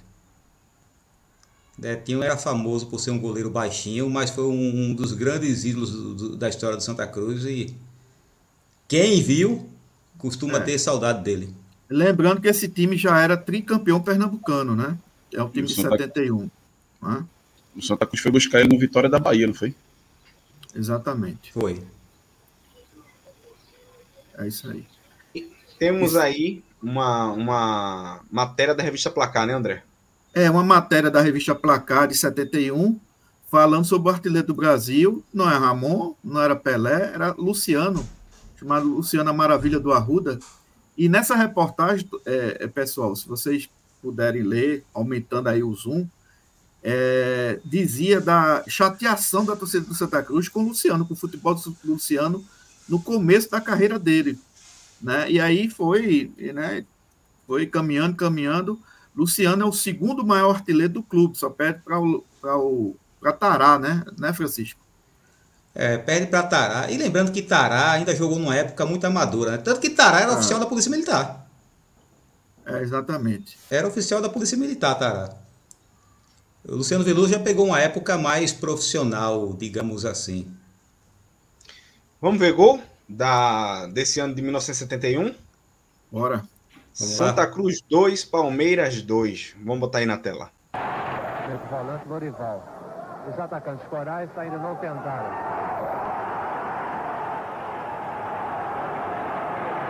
Detinho 1.76 2.22
era 2.22 2.37
famoso 2.37 2.87
por 2.87 3.00
ser 3.00 3.11
um 3.11 3.18
goleiro 3.18 3.50
baixinho, 3.50 4.09
mas 4.09 4.31
foi 4.31 4.44
um, 4.44 4.90
um 4.90 4.94
dos 4.94 5.12
grandes 5.12 5.64
ídolos 5.64 5.90
do- 5.90 6.14
do- 6.14 6.37
da 6.37 6.48
história 6.48 6.76
do 6.76 6.83
Santa 6.85 7.05
Cruz 7.05 7.44
e 7.44 7.74
quem 8.87 9.20
viu 9.22 9.68
costuma 10.18 10.59
É. 10.59 10.61
ter 10.61 10.79
saudade 10.79 11.24
dele. 11.24 11.53
Lembrando 11.88 12.40
que 12.40 12.46
esse 12.46 12.68
time 12.68 12.96
já 12.96 13.18
era 13.18 13.37
tricampeão 13.37 14.00
pernambucano, 14.00 14.76
né? 14.76 14.96
É 15.33 15.42
um 15.42 15.48
time 15.48 15.66
de 15.66 15.72
Isso, 15.72 15.83
tá- 15.83 15.90
71. 15.90 16.48
Né? 17.03 17.24
O 17.74 17.83
Santa 17.83 18.07
Cruz 18.07 18.22
foi 18.22 18.31
buscar 18.31 18.61
ele 18.61 18.68
no 18.72 18.79
Vitória 18.79 19.09
da 19.09 19.18
Bahia, 19.18 19.48
não 19.48 19.55
foi? 19.55 19.74
Exatamente. 20.76 21.53
Foi. 21.53 21.83
É 24.40 24.48
isso 24.48 24.70
aí. 24.70 24.87
Temos 25.79 26.16
aí 26.16 26.62
uma, 26.83 27.26
uma 27.33 28.20
matéria 28.31 28.74
da 28.74 28.83
revista 28.83 29.11
Placar, 29.11 29.46
né, 29.46 29.53
André? 29.53 29.83
É 30.35 30.50
uma 30.50 30.64
matéria 30.64 31.11
da 31.11 31.20
revista 31.20 31.55
Placar 31.55 32.09
de 32.09 32.16
71, 32.16 32.98
falando 33.50 33.85
sobre 33.85 34.11
o 34.11 34.14
artilheiro 34.14 34.46
do 34.46 34.55
Brasil. 34.55 35.22
Não 35.33 35.50
é 35.50 35.57
Ramon, 35.57 36.14
não 36.24 36.40
era 36.40 36.57
Pelé, 36.57 37.12
era 37.12 37.33
Luciano, 37.33 38.07
chamado 38.57 38.88
Luciano 38.88 39.29
a 39.29 39.33
Maravilha 39.33 39.79
do 39.79 39.92
Arruda. 39.92 40.38
E 40.96 41.09
nessa 41.09 41.35
reportagem, 41.35 42.09
é, 42.24 42.59
é, 42.61 42.66
pessoal, 42.66 43.14
se 43.14 43.29
vocês 43.29 43.68
puderem 44.00 44.42
ler, 44.42 44.85
aumentando 44.94 45.48
aí 45.48 45.62
o 45.62 45.74
zoom, 45.74 46.07
é, 46.83 47.61
dizia 47.64 48.20
da 48.20 48.64
chateação 48.66 49.44
da 49.44 49.55
torcida 49.55 49.85
do 49.85 49.94
Santa 49.94 50.22
Cruz 50.22 50.48
com 50.48 50.61
o 50.61 50.68
Luciano, 50.68 51.07
com 51.07 51.12
o 51.12 51.16
futebol 51.16 51.55
do 51.55 51.76
Luciano 51.85 52.42
no 52.90 53.00
começo 53.00 53.50
da 53.50 53.61
carreira 53.61 53.98
dele. 53.98 54.38
Né? 55.00 55.31
E 55.31 55.40
aí 55.40 55.70
foi, 55.70 56.31
né, 56.53 56.85
foi 57.46 57.66
caminhando, 57.66 58.16
caminhando. 58.16 58.79
Luciano 59.16 59.62
é 59.64 59.66
o 59.66 59.72
segundo 59.72 60.26
maior 60.26 60.57
artilheiro 60.57 60.92
do 60.94 61.03
clube, 61.03 61.38
só 61.38 61.48
perde 61.48 61.81
para 61.85 61.98
o, 61.98 62.24
pra 62.40 62.59
o 62.59 62.96
pra 63.20 63.33
Tará, 63.33 63.79
né? 63.79 64.03
né, 64.18 64.33
Francisco? 64.33 64.81
É, 65.74 65.98
perde 65.98 66.26
para 66.26 66.42
Tará. 66.42 66.90
E 66.90 66.96
lembrando 66.96 67.31
que 67.31 67.42
Tará 67.42 67.92
ainda 67.92 68.14
jogou 68.16 68.38
numa 68.38 68.57
época 68.57 68.85
muito 68.87 69.05
amadora, 69.07 69.53
né? 69.53 69.59
Tanto 69.59 69.81
que 69.81 69.90
Tará 69.90 70.20
era 70.20 70.33
Ah. 70.33 70.37
oficial 70.37 70.59
da 70.59 70.66
Polícia 70.66 70.90
Militar. 70.90 71.46
É, 72.66 72.81
exatamente. 72.83 73.59
Era 73.70 73.87
oficial 73.87 74.20
da 74.20 74.29
Polícia 74.29 74.57
Militar, 74.57 74.98
Tará. 74.98 75.35
O 76.66 76.76
Luciano 76.76 77.05
Veloso 77.05 77.29
já 77.33 77.38
pegou 77.38 77.66
uma 77.66 77.81
época 77.81 78.18
mais 78.18 78.53
profissional, 78.53 79.55
digamos 79.55 80.05
assim. 80.05 80.46
Vamos 82.20 82.38
ver 82.38 82.52
gol 82.52 82.78
da, 83.09 83.87
desse 83.87 84.20
ano 84.20 84.35
de 84.35 84.42
1971? 84.42 85.35
Bora. 86.12 86.37
Vamos 86.37 87.14
Santa 87.14 87.46
Cruz 87.46 87.80
2, 87.88 88.26
Palmeiras 88.26 89.00
2. 89.00 89.56
Vamos 89.64 89.80
botar 89.80 90.00
aí 90.00 90.06
na 90.06 90.18
tela. 90.18 90.50
Volante 91.70 92.06
Lorival. 92.06 92.62
Os 93.26 93.38
atacantes 93.38 93.87
corais 93.88 94.28
ainda 94.37 94.59
não 94.59 94.76
tentaram. 94.76 95.30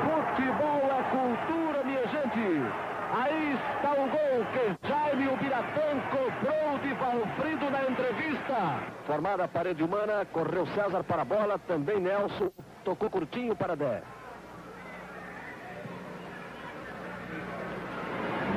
Futebol 0.04 0.82
é 0.86 1.02
cultura, 1.10 1.84
minha 1.84 2.06
gente. 2.06 2.72
Aí 3.12 3.54
está 3.54 3.92
o 3.92 4.08
gol 4.08 4.46
que 4.52 4.86
Jaime 5.10 5.28
o 5.28 5.36
Biratã 5.36 6.00
cobrou 6.08 6.78
de 6.78 6.94
Valfrido 6.94 7.68
na 7.68 7.82
entrevista. 7.82 8.80
Formada 9.06 9.44
a 9.44 9.48
parede 9.48 9.82
humana, 9.82 10.24
correu 10.32 10.66
César 10.68 11.02
para 11.02 11.22
a 11.22 11.24
bola, 11.24 11.58
também 11.66 11.98
Nelson, 11.98 12.50
tocou 12.84 13.10
curtinho 13.10 13.56
para 13.56 13.74
Dé. 13.74 14.02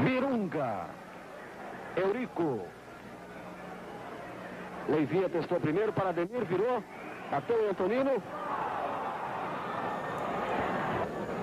Mirunga. 0.04 0.86
Eurico. 1.96 2.68
Leivinha 4.90 5.30
testou 5.30 5.60
primeiro 5.60 5.92
para 5.92 6.10
Ademir, 6.10 6.46
virou. 6.46 6.84
Bateu 7.32 7.66
em 7.66 7.70
Antonino. 7.70 8.22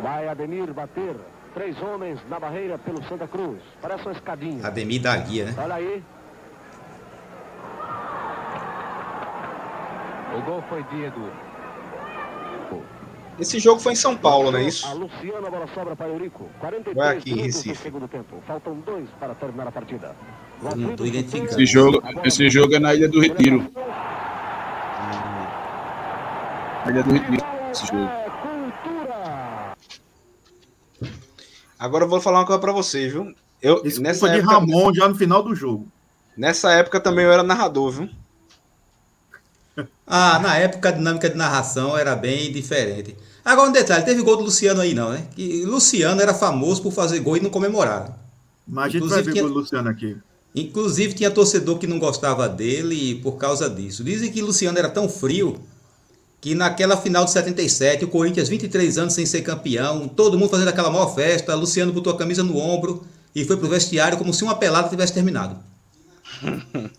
Vai 0.03 0.29
Ademir 0.29 0.73
bater. 0.73 1.17
Três 1.55 1.81
homens 1.83 2.21
na 2.29 2.39
barreira 2.39 2.79
pelo 2.79 3.03
Santa 3.09 3.27
Cruz. 3.27 3.61
Parece 3.83 4.05
uma 4.05 4.13
escadinha. 4.13 4.67
Ademir 4.67 5.03
da 5.03 5.17
Guia, 5.17 5.47
né? 5.47 5.55
Olha 5.59 5.75
aí. 5.75 6.03
O 10.37 10.43
gol 10.43 10.63
foi 10.69 10.83
de 10.85 11.05
Edu. 11.05 11.31
Esse 13.41 13.59
jogo 13.59 13.81
foi 13.81 13.95
em 13.95 13.97
São 13.97 14.15
Paulo, 14.17 14.51
não 14.53 14.59
é 14.59 14.65
isso? 14.65 14.87
A 14.87 14.93
Luciana, 14.93 15.49
a 15.49 15.51
bola 15.51 15.67
sobra 15.75 15.97
para 15.97 16.09
Eurico. 16.09 16.49
43 16.61 16.95
Vai 16.97 17.17
aqui, 17.17 17.31
minutos 17.31 17.57
Recife. 17.57 17.75
do 17.75 17.83
segundo 17.83 18.07
tempo. 18.09 18.43
Faltam 18.47 18.75
dois 18.81 19.09
para 19.19 19.35
terminar 19.35 19.67
a 19.67 19.73
partida. 19.73 20.15
não 20.77 20.95
tô 20.95 21.07
identificando. 21.07 21.51
Esse 21.51 21.67
jogo, 21.67 22.03
esse 22.23 22.51
jogo 22.51 22.75
é 22.75 22.79
na 22.79 22.95
Ilha 22.95 23.09
do 23.09 23.19
Retiro. 23.19 23.67
Na 26.85 26.91
Ilha 26.91 27.03
do 27.03 27.13
Retiro, 27.15 27.45
esse 27.73 27.87
jogo. 27.87 28.05
É 28.05 28.31
cultura. 28.43 29.77
Agora 31.81 32.05
eu 32.05 32.09
vou 32.09 32.21
falar 32.21 32.41
uma 32.41 32.47
coisa 32.47 32.61
pra 32.61 32.73
vocês, 32.73 33.11
viu? 33.13 33.35
Eu, 33.63 33.81
Esse 33.85 34.01
nessa, 34.01 34.21
foi 34.21 34.31
de 34.31 34.37
época, 34.39 34.53
Ramon 34.53 34.93
já 34.95 35.09
no 35.09 35.15
final 35.15 35.43
do 35.43 35.55
jogo. 35.55 35.89
nessa 36.37 36.71
época 36.73 37.01
também 37.01 37.25
eu 37.25 37.33
era 37.33 37.43
narrador, 37.43 37.91
viu? 37.91 38.09
Ah, 40.07 40.39
na 40.41 40.57
época 40.57 40.89
a 40.89 40.93
dinâmica 40.93 41.31
de 41.31 41.37
narração 41.37 41.97
era 41.97 42.15
bem 42.17 42.53
diferente. 42.53 43.17
Agora 43.45 43.69
um 43.69 43.73
detalhe, 43.73 44.05
teve 44.05 44.23
gol 44.23 44.37
do 44.37 44.43
Luciano 44.45 44.81
aí 44.81 44.93
não, 44.93 45.11
né? 45.11 45.27
Que 45.35 45.65
Luciano 45.65 46.21
era 46.21 46.35
famoso 46.35 46.83
por 46.83 46.93
fazer 46.93 47.21
gol 47.21 47.37
e 47.37 47.41
não 47.41 47.49
comemorar. 47.51 48.19
Mas 48.67 48.85
a 48.87 48.89
gente 48.89 48.97
Inclusive, 49.05 49.23
vai 49.23 49.25
ver 49.25 49.33
tinha- 49.41 49.45
o 49.45 49.49
Luciano 49.55 49.89
aqui. 49.89 50.17
Inclusive 50.55 51.15
tinha 51.15 51.31
torcedor 51.31 51.79
que 51.79 51.87
não 51.87 51.99
gostava 51.99 52.49
dele 52.49 53.21
por 53.23 53.33
causa 53.39 53.71
disso. 53.71 54.03
Dizem 54.03 54.31
que 54.33 54.43
Luciano 54.43 54.77
era 54.79 54.89
tão 54.91 55.09
frio 55.09 55.61
que 56.41 56.55
naquela 56.55 56.97
final 56.97 57.25
de 57.25 57.33
77, 57.33 58.05
o 58.05 58.09
Corinthians 58.09 58.49
23 58.49 58.99
anos 58.99 59.13
sem 59.15 59.27
ser 59.27 59.43
campeão, 59.43 60.09
todo 60.09 60.39
mundo 60.39 60.51
fazendo 60.51 60.69
aquela 60.69 60.91
maior 60.91 61.15
festa, 61.15 61.55
Luciano 61.55 61.93
botou 61.93 62.13
a 62.13 62.17
camisa 62.17 62.43
no 62.43 62.57
ombro 62.57 63.05
e 63.35 63.45
foi 63.45 63.57
pro 63.57 63.69
vestiário 63.69 64.17
como 64.17 64.33
se 64.33 64.43
uma 64.43 64.57
pelada 64.57 64.89
tivesse 64.89 65.13
terminado. 65.13 65.59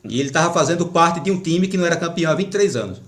e 0.04 0.20
ele 0.20 0.30
estava 0.30 0.54
fazendo 0.54 0.88
parte 0.88 1.20
de 1.20 1.32
um 1.32 1.42
time 1.42 1.68
que 1.68 1.78
não 1.78 1.86
era 1.86 1.98
campeão 1.98 2.32
há 2.32 2.36
23 2.36 2.76
anos. 2.76 3.02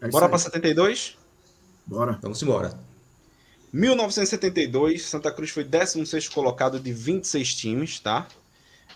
É 0.00 0.08
Bora 0.08 0.28
para 0.28 0.38
72? 0.38 1.16
Bora. 1.86 2.18
Vamos 2.22 2.42
embora. 2.42 2.78
1972, 3.72 5.02
Santa 5.02 5.32
Cruz 5.32 5.50
foi 5.50 5.64
16 5.64 6.28
colocado 6.28 6.78
de 6.78 6.92
26 6.92 7.54
times, 7.54 7.98
tá? 7.98 8.28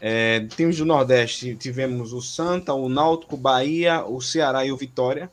É, 0.00 0.46
times 0.54 0.78
do 0.78 0.84
Nordeste 0.84 1.56
tivemos 1.56 2.12
o 2.12 2.20
Santa, 2.20 2.72
o 2.72 2.88
Náutico, 2.88 3.36
Bahia, 3.36 4.04
o 4.04 4.20
Ceará 4.20 4.64
e 4.64 4.70
o 4.70 4.76
Vitória. 4.76 5.30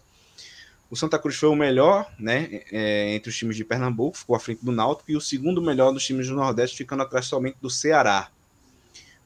O 0.90 0.96
Santa 0.96 1.20
Cruz 1.20 1.36
foi 1.36 1.50
o 1.50 1.56
melhor, 1.56 2.12
né, 2.18 2.62
é, 2.72 3.16
entre 3.16 3.30
os 3.30 3.38
times 3.38 3.56
de 3.56 3.66
Pernambuco, 3.66 4.18
ficou 4.18 4.36
à 4.36 4.40
frente 4.40 4.64
do 4.64 4.72
Náutico, 4.72 5.12
e 5.12 5.16
o 5.16 5.22
segundo 5.22 5.62
melhor 5.62 5.92
dos 5.92 6.06
times 6.06 6.28
do 6.28 6.36
Nordeste, 6.36 6.78
ficando 6.78 7.04
atrás 7.04 7.26
somente 7.26 7.58
do 7.62 7.70
Ceará. 7.70 8.30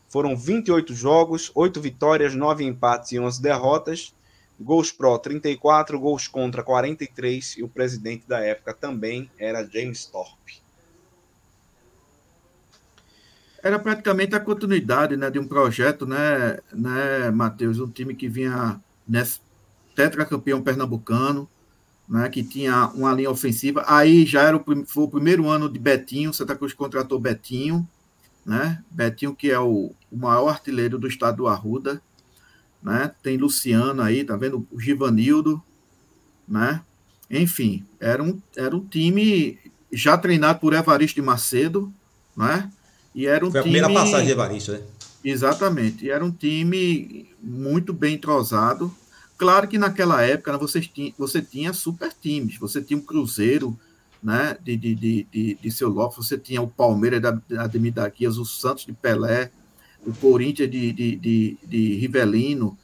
Foram 0.07 0.35
28 0.35 0.93
jogos, 0.93 1.51
8 1.53 1.79
vitórias, 1.79 2.33
9 2.33 2.63
empates 2.63 3.11
e 3.11 3.19
11 3.19 3.41
derrotas. 3.41 4.13
Gols 4.59 4.91
pró 4.91 5.17
34, 5.17 5.99
gols 5.99 6.27
contra 6.27 6.63
43, 6.63 7.57
e 7.59 7.63
o 7.63 7.69
presidente 7.69 8.27
da 8.27 8.39
época 8.39 8.73
também 8.73 9.29
era 9.37 9.63
James 9.63 10.05
Thorpe. 10.05 10.61
Era 13.61 13.77
praticamente 13.77 14.35
a 14.35 14.39
continuidade 14.39 15.17
né, 15.17 15.29
de 15.29 15.39
um 15.39 15.47
projeto, 15.47 16.05
né, 16.05 16.59
né, 16.71 17.29
Matheus? 17.31 17.79
Um 17.79 17.89
time 17.89 18.15
que 18.15 18.27
vinha 18.27 18.79
nesse 19.07 19.39
tetracampeão 19.95 20.61
pernambucano, 20.61 21.49
né, 22.07 22.29
que 22.29 22.43
tinha 22.43 22.87
uma 22.89 23.13
linha 23.13 23.29
ofensiva. 23.29 23.83
Aí 23.87 24.25
já 24.25 24.43
era 24.43 24.57
o, 24.57 24.85
foi 24.85 25.03
o 25.03 25.09
primeiro 25.09 25.47
ano 25.47 25.69
de 25.69 25.77
Betinho, 25.77 26.33
Santa 26.33 26.55
Cruz 26.55 26.73
contratou 26.73 27.19
Betinho, 27.19 27.87
né? 28.45 28.83
Betinho, 28.89 29.35
que 29.35 29.51
é 29.51 29.59
o, 29.59 29.93
o 30.11 30.17
maior 30.17 30.49
artilheiro 30.49 30.97
do 30.97 31.07
estado 31.07 31.37
do 31.37 31.47
Arruda. 31.47 32.01
Né? 32.81 33.11
Tem 33.21 33.37
Luciano 33.37 34.01
aí, 34.01 34.23
tá 34.23 34.35
vendo? 34.37 34.65
O 34.71 34.79
Givanildo, 34.79 35.61
né? 36.47 36.81
Enfim, 37.29 37.85
era 37.99 38.23
um, 38.23 38.41
era 38.55 38.75
um 38.75 38.83
time 38.83 39.59
já 39.91 40.17
treinado 40.17 40.59
por 40.59 40.73
Evaristo 40.73 41.15
de 41.15 41.21
Macedo, 41.21 41.93
né? 42.35 42.71
E 43.13 43.25
era 43.25 43.45
um 43.45 43.51
Foi 43.51 43.59
a 43.59 43.63
time... 43.63 43.73
primeira 43.79 43.93
passagem 43.93 44.25
de 44.25 44.31
Evaristo, 44.31 44.71
né? 44.73 44.81
Exatamente. 45.23 46.05
E 46.05 46.09
era 46.09 46.23
um 46.23 46.31
time 46.31 47.29
muito 47.41 47.93
bem 47.93 48.15
entrosado. 48.15 48.93
Claro 49.37 49.67
que 49.67 49.77
naquela 49.77 50.21
época 50.21 50.51
né, 50.51 50.57
você, 50.57 50.81
tinha, 50.81 51.13
você 51.17 51.41
tinha 51.41 51.73
super 51.73 52.11
times. 52.13 52.57
Você 52.57 52.81
tinha 52.81 52.97
o 52.97 53.01
um 53.01 53.05
Cruzeiro, 53.05 53.77
né, 54.21 54.57
de, 54.61 54.75
de, 54.75 54.95
de, 54.95 55.27
de, 55.31 55.57
de 55.61 55.71
seu 55.71 55.89
Lopes, 55.89 56.17
você 56.17 56.37
tinha 56.37 56.61
o 56.61 56.67
Palmeiras 56.67 57.21
da, 57.21 57.31
da 57.31 57.63
Ademir 57.63 57.93
Daquias, 57.93 58.37
o 58.37 58.45
Santos 58.45 58.85
de 58.85 58.91
Pelé, 58.91 59.49
o 60.05 60.13
Corinthians 60.13 60.69
de, 60.69 60.91
de, 60.91 61.15
de, 61.15 61.57
de 61.63 61.95
Rivelino, 61.95 62.77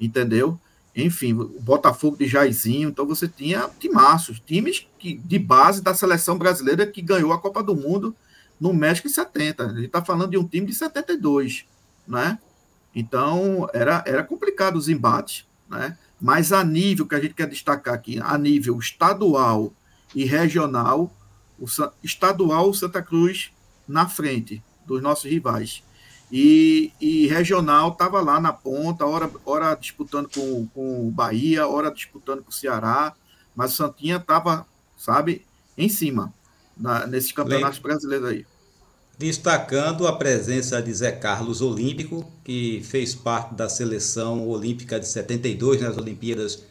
entendeu? 0.00 0.58
Enfim, 0.94 1.32
o 1.32 1.60
Botafogo 1.60 2.16
de 2.16 2.26
Jairzinho, 2.26 2.88
então 2.88 3.06
você 3.06 3.28
tinha 3.28 3.70
timaços, 3.78 4.42
times 4.44 4.86
que, 4.98 5.14
de 5.14 5.38
base 5.38 5.80
da 5.80 5.94
seleção 5.94 6.36
brasileira 6.36 6.86
que 6.86 7.00
ganhou 7.00 7.32
a 7.32 7.38
Copa 7.38 7.62
do 7.62 7.76
Mundo 7.76 8.14
no 8.60 8.74
México 8.74 9.08
em 9.08 9.10
70. 9.10 9.64
A 9.64 9.68
gente 9.68 9.86
está 9.86 10.04
falando 10.04 10.30
de 10.30 10.38
um 10.38 10.46
time 10.46 10.66
de 10.66 10.74
72, 10.74 11.64
né? 12.06 12.38
Então, 12.94 13.68
era, 13.72 14.04
era 14.06 14.22
complicado 14.22 14.76
os 14.76 14.88
embates, 14.88 15.46
né? 15.68 15.96
Mas 16.20 16.52
a 16.52 16.62
nível 16.62 17.06
que 17.06 17.14
a 17.14 17.20
gente 17.20 17.34
quer 17.34 17.48
destacar 17.48 17.94
aqui, 17.94 18.20
a 18.20 18.36
nível 18.36 18.78
estadual 18.78 19.72
e 20.14 20.24
regional, 20.24 21.10
o 21.58 21.66
estadual 22.02 22.68
o 22.68 22.74
Santa 22.74 23.00
Cruz 23.00 23.50
na 23.88 24.06
frente 24.06 24.62
dos 24.86 25.00
nossos 25.00 25.30
rivais. 25.30 25.82
E, 26.30 26.92
e 27.00 27.26
regional 27.26 27.90
estava 27.90 28.20
lá 28.20 28.40
na 28.40 28.52
ponta, 28.52 29.04
hora, 29.06 29.30
hora 29.44 29.74
disputando 29.74 30.28
com, 30.28 30.66
com 30.68 31.08
o 31.08 31.10
Bahia, 31.10 31.66
hora 31.66 31.90
disputando 31.90 32.42
com 32.42 32.50
o 32.50 32.54
Ceará, 32.54 33.14
mas 33.54 33.72
o 33.72 33.76
Santinha 33.76 34.16
estava, 34.16 34.66
sabe, 34.96 35.44
em 35.76 35.88
cima 35.88 36.32
na, 36.76 37.06
nesses 37.06 37.32
campeonatos 37.32 37.78
Lembra. 37.78 37.92
brasileiros 37.92 38.28
aí. 38.28 38.46
Destacando 39.20 40.06
a 40.06 40.14
presença 40.14 40.80
de 40.80 40.94
Zé 40.94 41.12
Carlos 41.12 41.60
Olímpico, 41.60 42.24
que 42.42 42.80
fez 42.82 43.14
parte 43.14 43.54
da 43.54 43.68
seleção 43.68 44.48
olímpica 44.48 44.98
de 44.98 45.06
72 45.06 45.78
nas 45.82 45.98
Olimpíadas. 45.98 46.62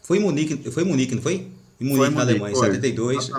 Foi 0.00 0.18
em 0.18 0.20
Munique, 0.20 0.70
foi 0.70 0.84
em 0.84 0.86
Munique, 0.86 1.16
não 1.16 1.22
foi? 1.22 1.50
Em 1.80 1.84
Munique, 1.84 1.96
foi 1.96 2.10
na 2.10 2.20
Alemanha, 2.20 2.52
em 2.52 2.56
72. 2.56 3.30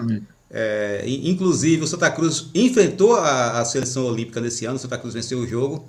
É, 0.51 1.06
inclusive, 1.08 1.84
o 1.84 1.88
Santa 1.88 2.12
Cruz 2.12 2.49
enfrentou 2.53 3.15
a, 3.15 3.62
a, 3.62 3.63
seleção 3.63 4.08
olímpica 4.08 4.41
nesse 4.41 4.65
ano, 4.65 4.75
o 4.75 4.79
Santa 4.79 4.97
Cruz 4.97 5.13
venceu 5.13 5.39
o 5.39 5.47
jogo, 5.47 5.88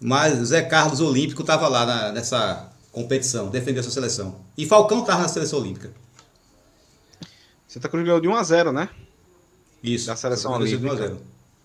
mas 0.00 0.40
o 0.40 0.46
Zé 0.46 0.62
Carlos 0.62 1.00
Olímpico 1.00 1.40
estava 1.40 1.66
lá 1.66 1.84
na, 1.84 2.12
nessa 2.12 2.70
competição, 2.92 3.50
defendeu 3.50 3.80
essa 3.80 3.90
seleção. 3.90 4.36
E 4.56 4.66
Falcão 4.66 5.00
estava 5.00 5.22
na 5.22 5.28
seleção 5.28 5.58
olímpica. 5.58 5.90
Santa 7.66 7.88
Cruz 7.88 8.04
ganhou 8.04 8.20
de 8.20 8.28
1 8.28 8.36
a 8.36 8.42
0 8.44 8.70
né? 8.72 8.88
Isso. 9.82 10.06
Da 10.06 10.14
seleção 10.14 10.52
olímpica. 10.52 11.18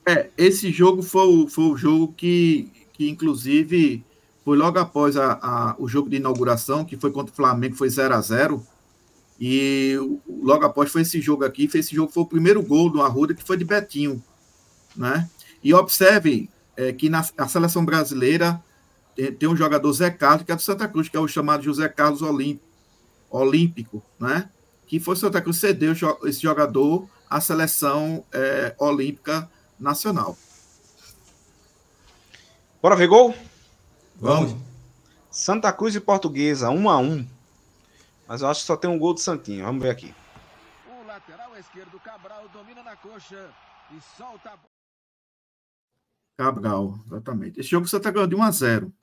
É, 0.08 0.30
esse 0.38 0.72
jogo 0.72 1.04
foi 1.04 1.28
o, 1.28 1.50
foi 1.50 1.66
o 1.66 1.76
jogo 1.76 2.14
que, 2.14 2.72
que, 2.94 3.10
inclusive, 3.10 4.06
foi 4.46 4.58
logo 4.58 4.80
após 4.80 5.18
a, 5.18 5.34
a, 5.34 5.76
o 5.78 5.86
jogo 5.86 6.10
de 6.10 6.16
inauguração, 6.16 6.86
que 6.86 6.96
foi 6.96 7.12
contra 7.12 7.34
o 7.34 7.36
Flamengo, 7.36 7.76
foi 7.76 7.90
0 7.90 8.14
a 8.14 8.22
0 8.22 8.66
e 9.38 9.98
logo 10.26 10.66
após 10.66 10.90
foi 10.90 11.02
esse 11.02 11.20
jogo 11.20 11.44
aqui, 11.44 11.70
esse 11.74 11.94
jogo 11.94 12.10
foi 12.10 12.24
o 12.24 12.28
primeiro 12.28 12.64
gol 12.64 12.90
do 12.90 13.02
Arruda, 13.02 13.34
que 13.34 13.44
foi 13.44 13.58
de 13.58 13.66
Betinho, 13.66 14.24
né? 14.96 15.30
E 15.62 15.74
observe 15.74 16.50
é, 16.78 16.94
que 16.94 17.10
na 17.10 17.28
a 17.38 17.48
seleção 17.50 17.84
brasileira 17.84 18.64
tem, 19.14 19.34
tem, 19.34 19.50
um 19.50 19.58
jogador 19.58 19.92
Zé 19.92 20.10
Carlos, 20.10 20.46
que 20.46 20.54
é 20.54 20.56
do 20.56 20.62
Santa 20.62 20.88
Cruz, 20.88 21.10
que 21.10 21.18
é 21.18 21.20
o 21.20 21.28
chamado 21.28 21.64
José 21.64 21.90
Carlos 21.90 22.22
Olímpico, 22.22 22.64
Olímpico 23.30 24.02
né? 24.18 24.50
Que 24.88 25.02
foi 25.02 25.18
Santa 25.18 25.42
Cruz 25.42 25.58
cedeu 25.58 25.92
esse 26.24 26.42
jogador 26.42 27.10
à 27.30 27.42
seleção 27.42 28.24
é, 28.32 28.74
olímpica 28.80 29.50
nacional. 29.80 30.38
Bora 32.82 32.96
ver 32.96 33.08
gol? 33.08 33.36
Vamos. 34.16 34.56
Santa 35.32 35.72
Cruz 35.72 35.96
e 35.96 36.00
Portuguesa, 36.00 36.70
1 36.70 36.74
um 36.74 36.90
a 36.90 36.98
1 36.98 37.04
um. 37.04 37.28
Mas 38.28 38.42
eu 38.42 38.48
acho 38.48 38.62
que 38.62 38.68
só 38.68 38.76
tem 38.76 38.90
um 38.90 39.00
gol 39.00 39.14
do 39.14 39.20
Santinho. 39.20 39.66
Vamos 39.66 39.82
ver 39.82 39.90
aqui. 39.90 40.14
O 40.90 41.06
lateral 41.06 41.58
esquerdo, 41.58 42.00
Cabral, 42.00 42.48
domina 42.50 42.84
na 42.84 42.96
coxa 42.96 43.50
e 43.92 44.02
solta 44.18 44.50
a 44.50 44.58
Cabral, 46.38 47.00
exatamente. 47.08 47.60
Esse 47.60 47.70
jogo 47.70 47.88
você 47.88 47.98
está 47.98 48.12
ganhando 48.12 48.30
de 48.30 48.36
1 48.36 48.44
a 48.44 48.52
0 48.52 48.94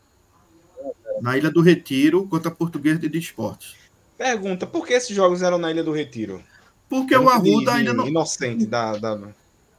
na 1.20 1.36
Ilha 1.36 1.50
do 1.50 1.60
Retiro 1.60 2.28
contra 2.28 2.50
a 2.50 2.54
Portuguesa 2.54 2.98
de 2.98 3.18
Esportes. 3.18 3.74
Pergunta, 4.16 4.66
por 4.66 4.86
que 4.86 4.92
esses 4.92 5.14
jogos 5.14 5.42
eram 5.42 5.58
na 5.58 5.70
Ilha 5.70 5.82
do 5.82 5.92
Retiro? 5.92 6.42
Porque 6.88 7.16
o 7.16 7.28
Arruda 7.28 7.72
de, 7.72 7.78
ainda 7.78 7.92
não. 7.92 8.06
Inocente 8.06 8.66
da. 8.66 8.96
da... 8.96 9.18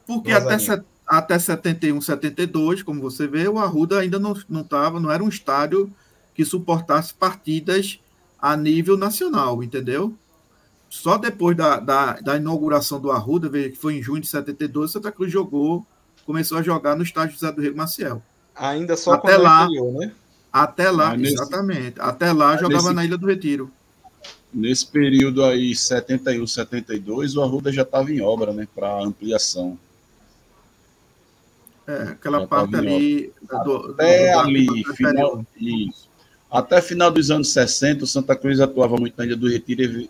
Porque 0.06 0.32
até, 0.32 0.58
set... 0.58 0.84
até 1.06 1.38
71, 1.38 2.00
72, 2.00 2.82
como 2.82 3.00
você 3.00 3.26
vê, 3.26 3.48
o 3.48 3.58
Arruda 3.58 3.98
ainda 3.98 4.18
não 4.18 4.32
estava, 4.32 4.46
não, 4.48 4.64
tava, 4.64 5.00
não 5.00 5.10
era 5.10 5.22
um 5.22 5.28
estádio 5.28 5.92
que 6.34 6.44
suportasse 6.44 7.12
partidas 7.14 7.98
a 8.38 8.56
nível 8.56 8.96
nacional, 8.96 9.62
entendeu? 9.62 10.14
Só 10.88 11.18
depois 11.18 11.56
da, 11.56 11.80
da, 11.80 12.12
da 12.20 12.36
inauguração 12.36 13.00
do 13.00 13.10
Arruda, 13.10 13.50
que 13.50 13.76
foi 13.76 13.94
em 13.94 14.02
junho 14.02 14.20
de 14.20 14.28
72, 14.28 14.92
Santa 14.92 15.10
Cruz 15.10 15.32
jogou, 15.32 15.84
começou 16.24 16.58
a 16.58 16.62
jogar 16.62 16.96
no 16.96 17.02
estádio 17.02 17.34
José 17.34 17.50
do 17.50 17.60
Rio 17.60 17.76
Maciel. 17.76 18.22
Ainda 18.54 18.96
só 18.96 19.14
até 19.14 19.36
lá, 19.36 19.64
interior, 19.64 19.92
né? 19.92 20.12
Até 20.52 20.90
lá, 20.90 21.10
Mas 21.10 21.32
exatamente. 21.32 21.98
Nesse, 21.98 22.00
até 22.00 22.32
lá 22.32 22.56
jogava 22.56 22.84
nesse, 22.84 22.94
na 22.94 23.04
Ilha 23.04 23.18
do 23.18 23.26
Retiro. 23.26 23.70
Nesse 24.52 24.86
período 24.86 25.44
aí, 25.44 25.74
71, 25.74 26.46
72, 26.46 27.36
o 27.36 27.42
Arruda 27.42 27.70
já 27.70 27.82
estava 27.82 28.10
em 28.10 28.22
obra, 28.22 28.52
né? 28.52 28.66
Para 28.74 29.02
ampliação. 29.02 29.78
É, 31.86 32.02
aquela 32.02 32.40
já 32.40 32.46
parte 32.46 32.76
ali. 32.76 33.32
Do, 33.64 33.92
até 33.92 34.32
do, 34.32 34.38
ali, 34.40 34.84
final, 34.94 35.46
isso. 35.56 36.08
Até 36.50 36.82
final 36.82 37.10
dos 37.10 37.30
anos 37.30 37.52
60, 37.52 38.04
o 38.04 38.06
Santa 38.06 38.34
Cruz 38.34 38.60
atuava 38.60 38.96
muito 38.96 39.14
na 39.16 39.24
Ilha 39.24 39.36
do 39.36 39.48
Retiro, 39.48 40.08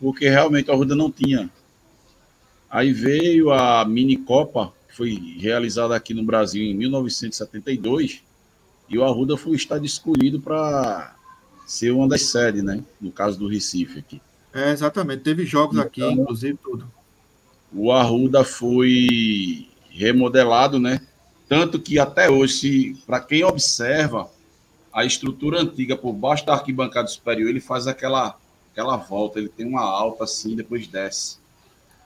porque 0.00 0.28
realmente 0.28 0.70
a 0.70 0.74
Arruda 0.74 0.94
não 0.94 1.10
tinha. 1.10 1.50
Aí 2.70 2.92
veio 2.92 3.50
a 3.50 3.84
mini 3.84 4.16
Copa, 4.16 4.72
que 4.88 4.96
foi 4.96 5.36
realizada 5.38 5.94
aqui 5.94 6.14
no 6.14 6.22
Brasil 6.22 6.62
em 6.62 6.74
1972, 6.74 8.22
e 8.88 8.98
o 8.98 9.04
Arruda 9.04 9.36
foi 9.36 9.52
o 9.52 9.56
estádio 9.56 9.86
escolhido 9.86 10.40
para 10.40 11.14
ser 11.66 11.90
uma 11.90 12.08
das 12.08 12.22
sedes, 12.22 12.62
né? 12.62 12.82
No 13.00 13.10
caso 13.10 13.38
do 13.38 13.48
Recife 13.48 13.98
aqui. 13.98 14.20
É, 14.52 14.70
exatamente. 14.70 15.22
Teve 15.22 15.44
jogos 15.44 15.76
então, 15.76 15.86
aqui, 15.86 16.04
inclusive, 16.04 16.58
tudo. 16.62 16.86
O 17.72 17.90
Arruda 17.90 18.44
foi 18.44 19.66
remodelado, 19.92 20.78
né? 20.78 21.00
Tanto 21.48 21.78
que 21.78 21.98
até 21.98 22.30
hoje, 22.30 22.96
para 23.06 23.20
quem 23.20 23.44
observa, 23.44 24.30
a 24.92 25.04
estrutura 25.04 25.60
antiga 25.60 25.96
por 25.96 26.12
baixo 26.12 26.46
da 26.46 26.54
arquibancada 26.54 27.08
superior, 27.08 27.48
ele 27.48 27.60
faz 27.60 27.86
aquela, 27.86 28.36
aquela 28.72 28.96
volta, 28.96 29.38
ele 29.38 29.48
tem 29.48 29.66
uma 29.66 29.82
alta 29.82 30.24
assim, 30.24 30.56
depois 30.56 30.86
desce. 30.86 31.38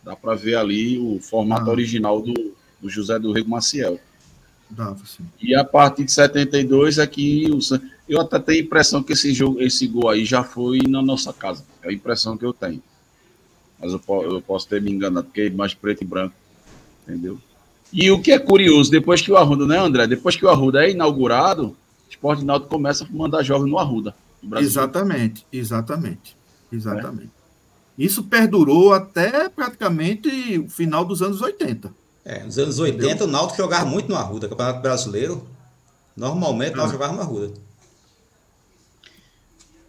Dá 0.03 0.15
para 0.15 0.35
ver 0.35 0.57
ali 0.57 0.99
o 0.99 1.21
formato 1.21 1.69
ah. 1.69 1.73
original 1.73 2.21
do, 2.21 2.55
do 2.81 2.89
José 2.89 3.19
do 3.19 3.33
Rego 3.33 3.51
Maciel. 3.51 3.99
Dava, 4.69 5.05
sim. 5.07 5.25
E 5.41 5.55
a 5.55 5.65
partir 5.65 6.05
de 6.05 6.13
72 6.13 6.99
é 6.99 7.07
que 7.07 7.51
o 7.53 7.61
San- 7.61 7.81
eu 8.09 8.21
até 8.21 8.39
tenho 8.39 8.63
a 8.63 8.65
impressão 8.65 9.03
que 9.03 9.13
esse 9.13 9.33
jogo, 9.33 9.61
esse 9.61 9.87
gol 9.87 10.09
aí 10.09 10.25
já 10.25 10.43
foi 10.43 10.79
na 10.89 11.03
nossa 11.03 11.33
casa. 11.33 11.65
É 11.83 11.89
a 11.89 11.93
impressão 11.93 12.37
que 12.37 12.45
eu 12.45 12.53
tenho. 12.53 12.83
Mas 13.79 13.93
eu, 13.93 14.01
eu 14.23 14.41
posso 14.41 14.69
ter 14.69 14.81
me 14.81 14.91
enganado, 14.91 15.27
porque 15.27 15.43
é 15.43 15.51
mais 15.51 15.75
preto 15.75 16.03
e 16.03 16.07
branco. 16.07 16.35
Entendeu? 17.03 17.39
E 17.99 18.11
o 18.11 18.21
que 18.21 18.31
é 18.31 18.39
curioso, 18.39 18.91
depois 18.91 19.23
que 19.23 19.33
o 19.33 19.39
Arruda, 19.39 19.65
né, 19.65 19.79
André? 19.79 20.07
Depois 20.07 20.37
que 20.37 20.45
o 20.45 20.51
Arruda 20.51 20.85
é 20.85 20.91
inaugurado, 20.91 21.69
o 21.69 21.77
Esporte 22.11 22.45
Náutico 22.45 22.69
começa 22.69 23.05
a 23.05 23.09
mandar 23.11 23.43
jovens 23.43 23.71
no 23.71 23.79
Arruda. 23.79 24.15
no 24.43 24.51
Brasil. 24.51 24.69
Exatamente, 24.69 25.47
exatamente, 25.51 26.37
exatamente. 26.71 27.31
Isso 27.97 28.23
perdurou 28.25 28.93
até 28.93 29.49
praticamente 29.49 30.29
o 30.59 30.69
final 30.69 31.07
dos 31.07 31.23
anos 31.23 31.41
80. 31.41 31.91
É, 32.23 32.43
nos 32.43 32.59
anos 32.59 32.79
80 32.79 33.25
o 33.25 33.27
Náutico 33.27 33.57
jogava 33.57 33.87
muito 33.87 34.11
no 34.11 34.17
Arruda, 34.17 34.47
Campeonato 34.47 34.83
Brasileiro. 34.83 35.49
Normalmente 36.15 36.75
o 36.75 36.77
Náutico 36.77 36.99
jogava 36.99 37.15
no 37.15 37.23
Arruda. 37.23 37.55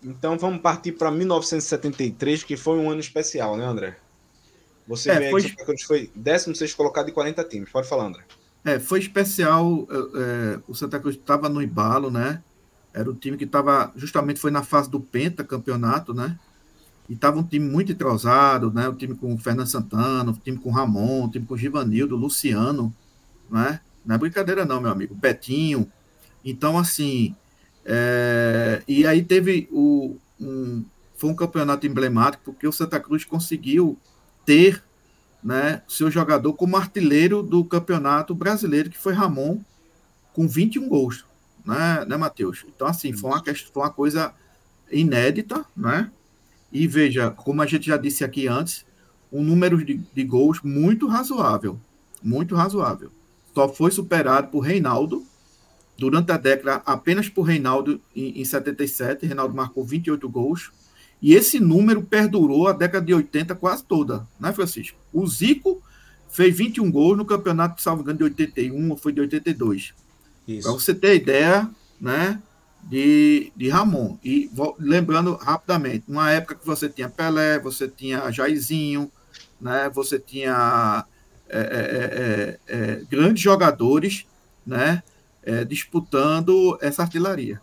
Então 0.01 0.37
vamos 0.37 0.61
partir 0.61 0.93
para 0.93 1.11
1973, 1.11 2.43
que 2.45 2.55
foi 2.55 2.79
um 2.79 2.89
ano 2.89 3.01
especial, 3.01 3.57
né, 3.57 3.65
André? 3.65 3.97
Você 4.87 5.11
É, 5.11 5.29
foi- 5.29 5.43
que 5.43 5.85
foi 5.85 6.11
16 6.15 6.73
colocado 6.73 7.07
de 7.07 7.11
40 7.11 7.43
times. 7.43 7.69
Pode 7.69 7.87
falar, 7.87 8.05
André. 8.07 8.23
É, 8.63 8.79
foi 8.79 8.99
especial. 8.99 9.87
é, 9.89 9.95
é, 10.55 10.59
o 10.67 10.73
Santa 10.73 10.99
Cruz 10.99 11.15
estava 11.15 11.49
no 11.49 11.61
embalo, 11.61 12.09
né? 12.09 12.41
Era 12.93 13.09
o 13.09 13.13
time 13.15 13.37
que 13.37 13.43
estava 13.43 13.91
justamente 13.95 14.39
foi 14.39 14.49
na 14.51 14.63
fase 14.63 14.89
do 14.89 14.99
penta 14.99 15.43
campeonato, 15.43 16.13
né? 16.13 16.37
E 17.09 17.13
estava 17.13 17.39
um 17.39 17.43
time 17.43 17.65
muito 17.69 17.91
entrosado, 17.91 18.71
né? 18.71 18.87
O 18.89 18.93
time 18.95 19.15
com 19.15 19.33
o 19.33 19.37
Fernando 19.37 19.67
Santana, 19.67 20.31
o 20.31 20.33
time 20.33 20.57
com 20.57 20.69
o 20.69 20.73
Ramon, 20.73 21.25
o 21.25 21.29
time 21.31 21.45
com 21.45 21.53
o 21.53 21.57
Givanildo, 21.57 22.15
o 22.15 22.19
Luciano, 22.19 22.93
né? 23.49 23.79
Não 24.05 24.15
é 24.15 24.17
brincadeira 24.17 24.65
não, 24.65 24.81
meu 24.81 24.91
amigo. 24.91 25.13
Betinho. 25.13 25.89
Então, 26.43 26.77
assim, 26.77 27.35
é, 27.85 28.81
e 28.87 29.05
aí 29.05 29.23
teve 29.23 29.67
o, 29.71 30.17
um, 30.39 30.83
foi 31.15 31.29
um 31.29 31.35
campeonato 31.35 31.85
emblemático 31.87 32.51
porque 32.51 32.67
o 32.67 32.71
Santa 32.71 32.99
Cruz 32.99 33.23
conseguiu 33.23 33.97
ter 34.47 34.81
né, 35.43 35.83
seu 35.89 36.09
jogador 36.09 36.53
como 36.53 36.77
artilheiro 36.77 37.43
do 37.43 37.65
campeonato 37.65 38.33
brasileiro, 38.33 38.89
que 38.89 38.97
foi 38.97 39.13
Ramon, 39.13 39.59
com 40.33 40.47
21 40.47 40.87
gols, 40.87 41.25
né, 41.65 42.05
né 42.07 42.17
Matheus? 42.17 42.65
Então, 42.69 42.87
assim, 42.87 43.13
foi 43.13 43.29
uma, 43.31 43.43
quest- 43.43 43.69
foi 43.73 43.83
uma 43.83 43.91
coisa 43.91 44.33
inédita, 44.91 45.65
né? 45.75 46.09
E 46.71 46.87
veja, 46.87 47.31
como 47.31 47.61
a 47.61 47.65
gente 47.65 47.87
já 47.87 47.97
disse 47.97 48.23
aqui 48.23 48.47
antes, 48.47 48.85
um 49.31 49.43
número 49.43 49.83
de, 49.83 49.95
de 50.13 50.23
gols 50.23 50.61
muito 50.63 51.07
razoável, 51.07 51.79
muito 52.23 52.55
razoável. 52.55 53.11
Só 53.53 53.67
foi 53.67 53.91
superado 53.91 54.49
por 54.49 54.61
Reinaldo, 54.61 55.25
durante 55.97 56.31
a 56.31 56.37
década, 56.37 56.81
apenas 56.85 57.27
por 57.29 57.43
Reinaldo 57.43 57.99
em, 58.15 58.39
em 58.41 58.45
77, 58.45 59.25
Reinaldo 59.25 59.55
marcou 59.55 59.83
28 59.83 60.29
gols, 60.29 60.71
e 61.21 61.33
esse 61.33 61.59
número 61.59 62.01
perdurou 62.03 62.67
a 62.67 62.73
década 62.73 63.05
de 63.05 63.13
80 63.13 63.55
quase 63.55 63.83
toda, 63.83 64.27
né, 64.39 64.53
Francisco? 64.53 64.97
O 65.11 65.25
Zico 65.27 65.81
fez 66.29 66.55
21 66.55 66.91
gols 66.91 67.17
no 67.17 67.25
campeonato, 67.25 67.81
salvo 67.81 68.01
engano, 68.03 68.17
de 68.19 68.23
81 68.25 68.91
ou 68.91 68.97
foi 68.97 69.11
de 69.11 69.21
82. 69.21 69.93
Para 70.63 70.71
você 70.73 70.93
ter 70.93 71.15
ideia, 71.15 71.69
né, 71.99 72.41
de, 72.83 73.51
de 73.55 73.69
Ramon. 73.69 74.17
E 74.23 74.49
vo- 74.53 74.75
lembrando 74.79 75.35
rapidamente, 75.35 76.05
uma 76.07 76.31
época 76.31 76.55
que 76.55 76.65
você 76.65 76.87
tinha 76.87 77.09
Pelé, 77.09 77.59
você 77.59 77.87
tinha 77.87 78.31
Jairzinho, 78.31 79.11
né, 79.59 79.89
você 79.93 80.19
tinha 80.19 81.05
é, 81.49 81.59
é, 81.59 81.63
é, 82.71 82.75
é, 82.77 83.01
grandes 83.09 83.41
jogadores, 83.41 84.25
né, 84.65 85.01
é, 85.43 85.65
disputando 85.65 86.77
essa 86.81 87.01
artilharia. 87.01 87.61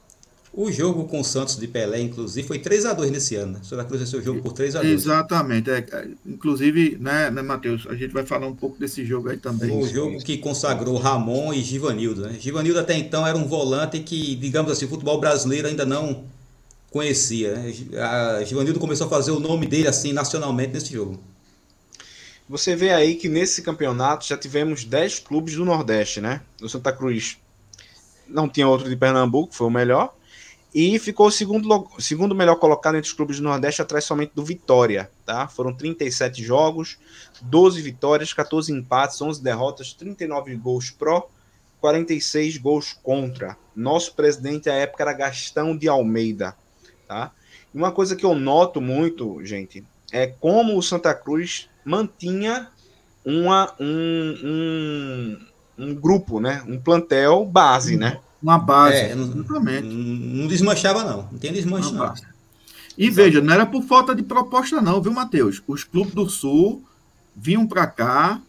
O 0.57 0.71
jogo 0.71 1.09
com 1.09 1.19
o 1.19 1.25
Santos 1.25 1.57
de 1.57 1.67
Pelé, 1.67 2.01
inclusive, 2.01 2.47
foi 2.47 2.61
3x2 2.61 3.11
nesse 3.11 3.35
ano. 3.35 3.55
né? 3.55 3.61
O 3.61 3.65
Santa 3.65 3.85
Cruz 3.85 4.01
venceu 4.01 4.21
o 4.21 4.23
jogo 4.23 4.41
por 4.41 4.53
3x2. 4.53 4.85
Exatamente. 4.85 5.69
é, 5.69 5.79
é, 5.79 6.09
inclusive, 6.25 6.97
né, 7.01 7.29
né, 7.29 7.43
Matheus, 7.43 7.89
a 7.89 7.97
gente 7.97 8.13
vai 8.13 8.25
falar 8.25 8.47
um 8.47 8.55
pouco 8.55 8.79
desse 8.79 9.05
jogo 9.05 9.31
aí 9.31 9.37
também. 9.37 9.77
O 9.77 9.85
jogo 9.85 10.23
que 10.23 10.39
consagrou 10.39 10.97
Ramon 10.97 11.53
e 11.53 11.61
Givanildo. 11.61 12.23
Né? 12.23 12.37
Givanildo 12.39 12.79
até 12.79 12.97
então 12.97 13.27
era 13.27 13.37
um 13.37 13.49
volante 13.49 13.99
que, 13.99 14.37
digamos 14.37 14.71
assim, 14.71 14.85
o 14.85 14.89
futebol 14.89 15.19
brasileiro 15.19 15.67
ainda 15.67 15.85
não 15.85 16.23
conhecia. 16.89 17.57
Né? 17.57 17.75
A 17.99 18.45
Givanildo 18.45 18.79
começou 18.79 19.09
a 19.09 19.11
fazer 19.11 19.33
o 19.33 19.41
nome 19.41 19.67
dele 19.67 19.89
assim 19.89 20.13
nacionalmente 20.13 20.73
nesse 20.73 20.93
jogo. 20.93 21.19
Você 22.49 22.77
vê 22.77 22.91
aí 22.91 23.17
que 23.17 23.29
nesse 23.29 23.61
campeonato 23.61 24.25
já 24.25 24.39
tivemos 24.39 24.85
10 24.85 25.19
clubes 25.19 25.57
do 25.57 25.65
Nordeste, 25.65 26.21
né? 26.21 26.43
O 26.63 26.69
Santa 26.69 26.93
Cruz 26.93 27.39
não 28.29 28.49
tinha 28.49 28.69
outro 28.69 28.89
de 28.89 28.95
Pernambuco, 28.95 29.53
foi 29.53 29.67
o 29.67 29.71
melhor. 29.71 30.15
E 30.75 30.99
ficou 30.99 31.29
o 31.29 31.31
segundo, 31.31 31.89
segundo 32.01 32.35
melhor 32.35 32.57
colocado 32.57 32.97
entre 32.97 33.09
os 33.09 33.15
clubes 33.15 33.37
do 33.37 33.45
Nordeste, 33.45 33.81
atrás 33.81 34.05
somente 34.05 34.33
do 34.35 34.45
Vitória, 34.45 35.09
tá? 35.25 35.47
Foram 35.47 35.73
37 35.73 36.43
jogos, 36.43 36.99
12 37.43 37.81
vitórias, 37.81 38.33
14 38.33 38.73
empates, 38.73 39.23
11 39.23 39.41
derrotas, 39.41 39.93
39 39.93 40.57
gols 40.57 40.91
pró, 40.91 41.29
46 41.81 42.57
gols 42.57 42.93
contra. 42.93 43.57
Nosso 43.77 44.17
presidente 44.17 44.69
à 44.69 44.75
época 44.75 45.05
era 45.05 45.13
Gastão 45.13 45.77
de 45.77 45.87
Almeida, 45.87 46.57
tá? 47.07 47.31
E 47.73 47.79
uma 47.79 47.93
coisa 47.93 48.17
que 48.17 48.27
eu 48.27 48.35
noto 48.35 48.81
muito, 48.81 49.45
gente, 49.45 49.85
é 50.11 50.27
como 50.27 50.77
o 50.77 50.83
Santa 50.83 51.15
Cruz 51.15 51.69
mantinha 51.85 52.69
uma, 53.25 53.73
um, 53.79 54.35
um, 55.79 55.85
um 55.87 55.95
grupo, 55.95 56.41
né? 56.41 56.65
Um 56.67 56.81
plantel 56.81 57.45
base, 57.45 57.97
né? 57.97 58.21
Uma 58.45 58.59
base. 58.59 58.99
É, 58.99 59.15
não, 59.15 59.25
exatamente. 59.25 59.87
não 59.89 60.47
desmanchava, 60.47 61.03
não. 61.03 61.29
Não 61.33 61.39
tem 61.39 61.51
desmanche, 61.51 61.91
não. 61.95 62.13
E 62.99 63.09
veja, 63.09 63.41
não 63.41 63.55
era 63.55 63.65
por 63.65 63.83
falta 63.85 64.15
de 64.15 64.23
proposta, 64.23 64.83
não, 64.83 65.01
viu, 65.01 65.11
Matheus? 65.11 65.63
Os 65.67 65.83
clubes 65.83 66.13
do 66.13 66.29
Sul 66.29 66.85
vinham 67.35 67.67
para 67.67 67.87
cá, 67.87 68.43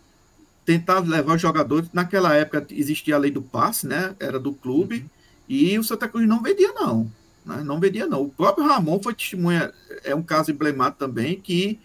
tentavam 0.66 1.10
levar 1.10 1.36
os 1.36 1.42
jogadores. 1.42 1.90
Naquela 1.94 2.36
época 2.36 2.68
existia 2.72 3.16
a 3.16 3.18
lei 3.18 3.32
do 3.32 3.42
passe, 3.42 3.88
né? 3.88 4.14
Era 4.20 4.38
do 4.38 4.52
clube, 4.52 5.06
e 5.48 5.80
o 5.80 5.84
Santa 5.84 6.10
Cruz 6.10 6.28
não 6.28 6.44
vendia, 6.44 6.74
não. 6.74 7.10
né? 7.46 7.64
Não 7.64 7.80
vendia, 7.80 8.06
não. 8.06 8.24
O 8.24 8.30
próprio 8.30 8.68
Ramon 8.68 9.00
foi 9.02 9.14
testemunha, 9.14 9.72
é 10.04 10.14
um 10.14 10.22
caso 10.22 10.52
emblemático 10.52 11.00
também, 11.00 11.40
que 11.40 11.80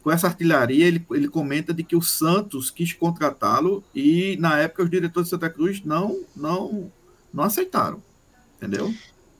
com 0.00 0.12
essa 0.12 0.28
artilharia 0.28 0.86
ele, 0.86 1.04
ele 1.10 1.28
comenta 1.28 1.74
de 1.74 1.82
que 1.82 1.96
o 1.96 2.02
Santos 2.02 2.70
quis 2.70 2.92
contratá-lo 2.92 3.82
e 3.92 4.36
na 4.38 4.60
época 4.60 4.84
os 4.84 4.90
diretores 4.90 5.26
de 5.26 5.30
Santa 5.30 5.50
Cruz 5.50 5.82
não, 5.84 6.20
não, 6.36 6.88
não 7.32 7.44
aceitaram. 7.44 8.02
Entendeu? 8.56 8.92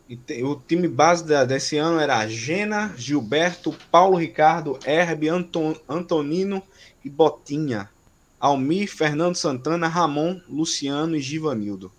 E 0.09 0.17
te- 0.17 0.43
o 0.43 0.57
time 0.57 0.89
base 0.89 1.25
da- 1.25 1.45
desse 1.45 1.77
ano 1.77 1.99
era 2.01 2.27
Gena, 2.27 2.95
Gilberto, 2.97 3.75
Paulo 3.91 4.17
Ricardo, 4.17 4.79
Herbe, 4.87 5.29
Anton, 5.29 5.77
Antonino 5.89 6.63
e 7.05 7.11
Botinha. 7.11 7.91
Almir, 8.41 8.89
Fernando 8.89 9.35
Santana, 9.35 9.89
Ramon, 9.89 10.41
Luciano 10.49 11.17
e 11.17 11.21
Givanildo. 11.21 11.91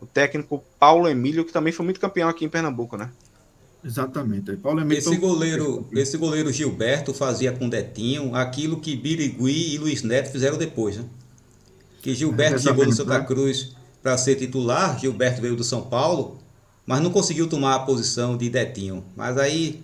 O 0.00 0.06
técnico 0.06 0.62
Paulo 0.78 1.08
Emílio, 1.08 1.44
que 1.44 1.52
também 1.52 1.72
foi 1.72 1.84
muito 1.84 2.00
campeão 2.00 2.28
aqui 2.28 2.44
em 2.44 2.48
Pernambuco, 2.48 2.96
né? 2.96 3.10
Exatamente. 3.84 4.56
Paulo 4.56 4.80
Emílio 4.80 4.98
Esse 4.98 5.16
goleiro, 5.16 5.86
esse 5.92 6.16
goleiro 6.16 6.52
Gilberto 6.52 7.12
fazia 7.14 7.52
com 7.52 7.68
Detinho 7.68 8.34
aquilo 8.34 8.80
que 8.80 8.96
Birigui 8.96 9.74
e 9.74 9.78
Luiz 9.78 10.02
Neto 10.02 10.30
fizeram 10.30 10.56
depois, 10.56 10.96
né? 10.96 11.04
Que 12.02 12.14
Gilberto 12.14 12.56
É, 12.56 12.58
chegou 12.58 12.84
no 12.84 12.92
Santa 12.92 13.18
né? 13.18 13.24
Cruz 13.24 13.75
para 14.06 14.16
ser 14.16 14.36
titular, 14.36 14.96
Gilberto 15.00 15.42
veio 15.42 15.56
do 15.56 15.64
São 15.64 15.82
Paulo, 15.82 16.38
mas 16.86 17.00
não 17.00 17.10
conseguiu 17.10 17.48
tomar 17.48 17.74
a 17.74 17.78
posição 17.80 18.36
de 18.36 18.48
Detinho. 18.48 19.02
Mas 19.16 19.36
aí, 19.36 19.82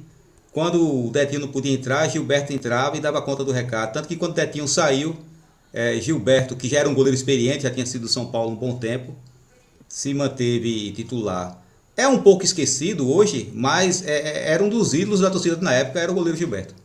quando 0.53 1.09
o 1.09 1.11
Detinho 1.11 1.41
não 1.41 1.49
podia 1.49 1.73
entrar, 1.73 2.09
Gilberto 2.09 2.53
entrava 2.53 2.97
e 2.97 3.01
dava 3.01 3.21
conta 3.21 3.43
do 3.43 3.51
recado. 3.51 3.93
Tanto 3.93 4.07
que 4.07 4.15
quando 4.15 4.35
Detinho 4.35 4.69
saiu, 4.69 5.17
eh, 5.73 5.99
Gilberto, 6.01 6.55
que 6.55 6.69
já 6.69 6.79
era 6.79 6.89
um 6.89 6.95
goleiro 6.95 7.17
experiente, 7.17 7.65
já 7.65 7.71
tinha 7.71 7.85
sido 7.85 8.03
do 8.03 8.09
São 8.09 8.27
Paulo 8.27 8.53
um 8.53 8.55
bom 8.55 8.77
tempo, 8.77 9.13
se 9.89 10.15
manteve 10.15 10.93
titular. 10.93 11.61
É 11.97 12.07
um 12.07 12.23
pouco 12.23 12.45
esquecido 12.45 13.13
hoje, 13.13 13.51
mas 13.53 14.07
é- 14.07 14.21
é- 14.21 14.53
era 14.53 14.63
um 14.63 14.69
dos 14.69 14.95
ídolos 14.95 15.19
da 15.19 15.31
torcida 15.33 15.57
na 15.57 15.75
época, 15.75 15.99
era 15.99 16.13
o 16.13 16.15
goleiro 16.15 16.39
Gilberto. 16.39 16.77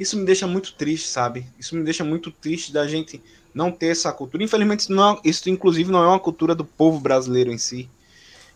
Isso 0.00 0.16
me 0.16 0.24
deixa 0.24 0.46
muito 0.46 0.72
triste, 0.72 1.08
sabe? 1.08 1.46
Isso 1.58 1.76
me 1.76 1.84
deixa 1.84 2.02
muito 2.02 2.30
triste 2.30 2.72
da 2.72 2.88
gente 2.88 3.22
não 3.52 3.70
ter 3.70 3.88
essa 3.88 4.10
cultura. 4.10 4.42
Infelizmente, 4.42 4.80
isso, 4.80 4.92
não 4.94 5.10
é- 5.12 5.20
isso 5.22 5.50
inclusive 5.50 5.92
não 5.92 6.02
é 6.02 6.06
uma 6.08 6.18
cultura 6.18 6.54
do 6.54 6.64
povo 6.64 6.98
brasileiro 6.98 7.52
em 7.52 7.58
si. 7.58 7.86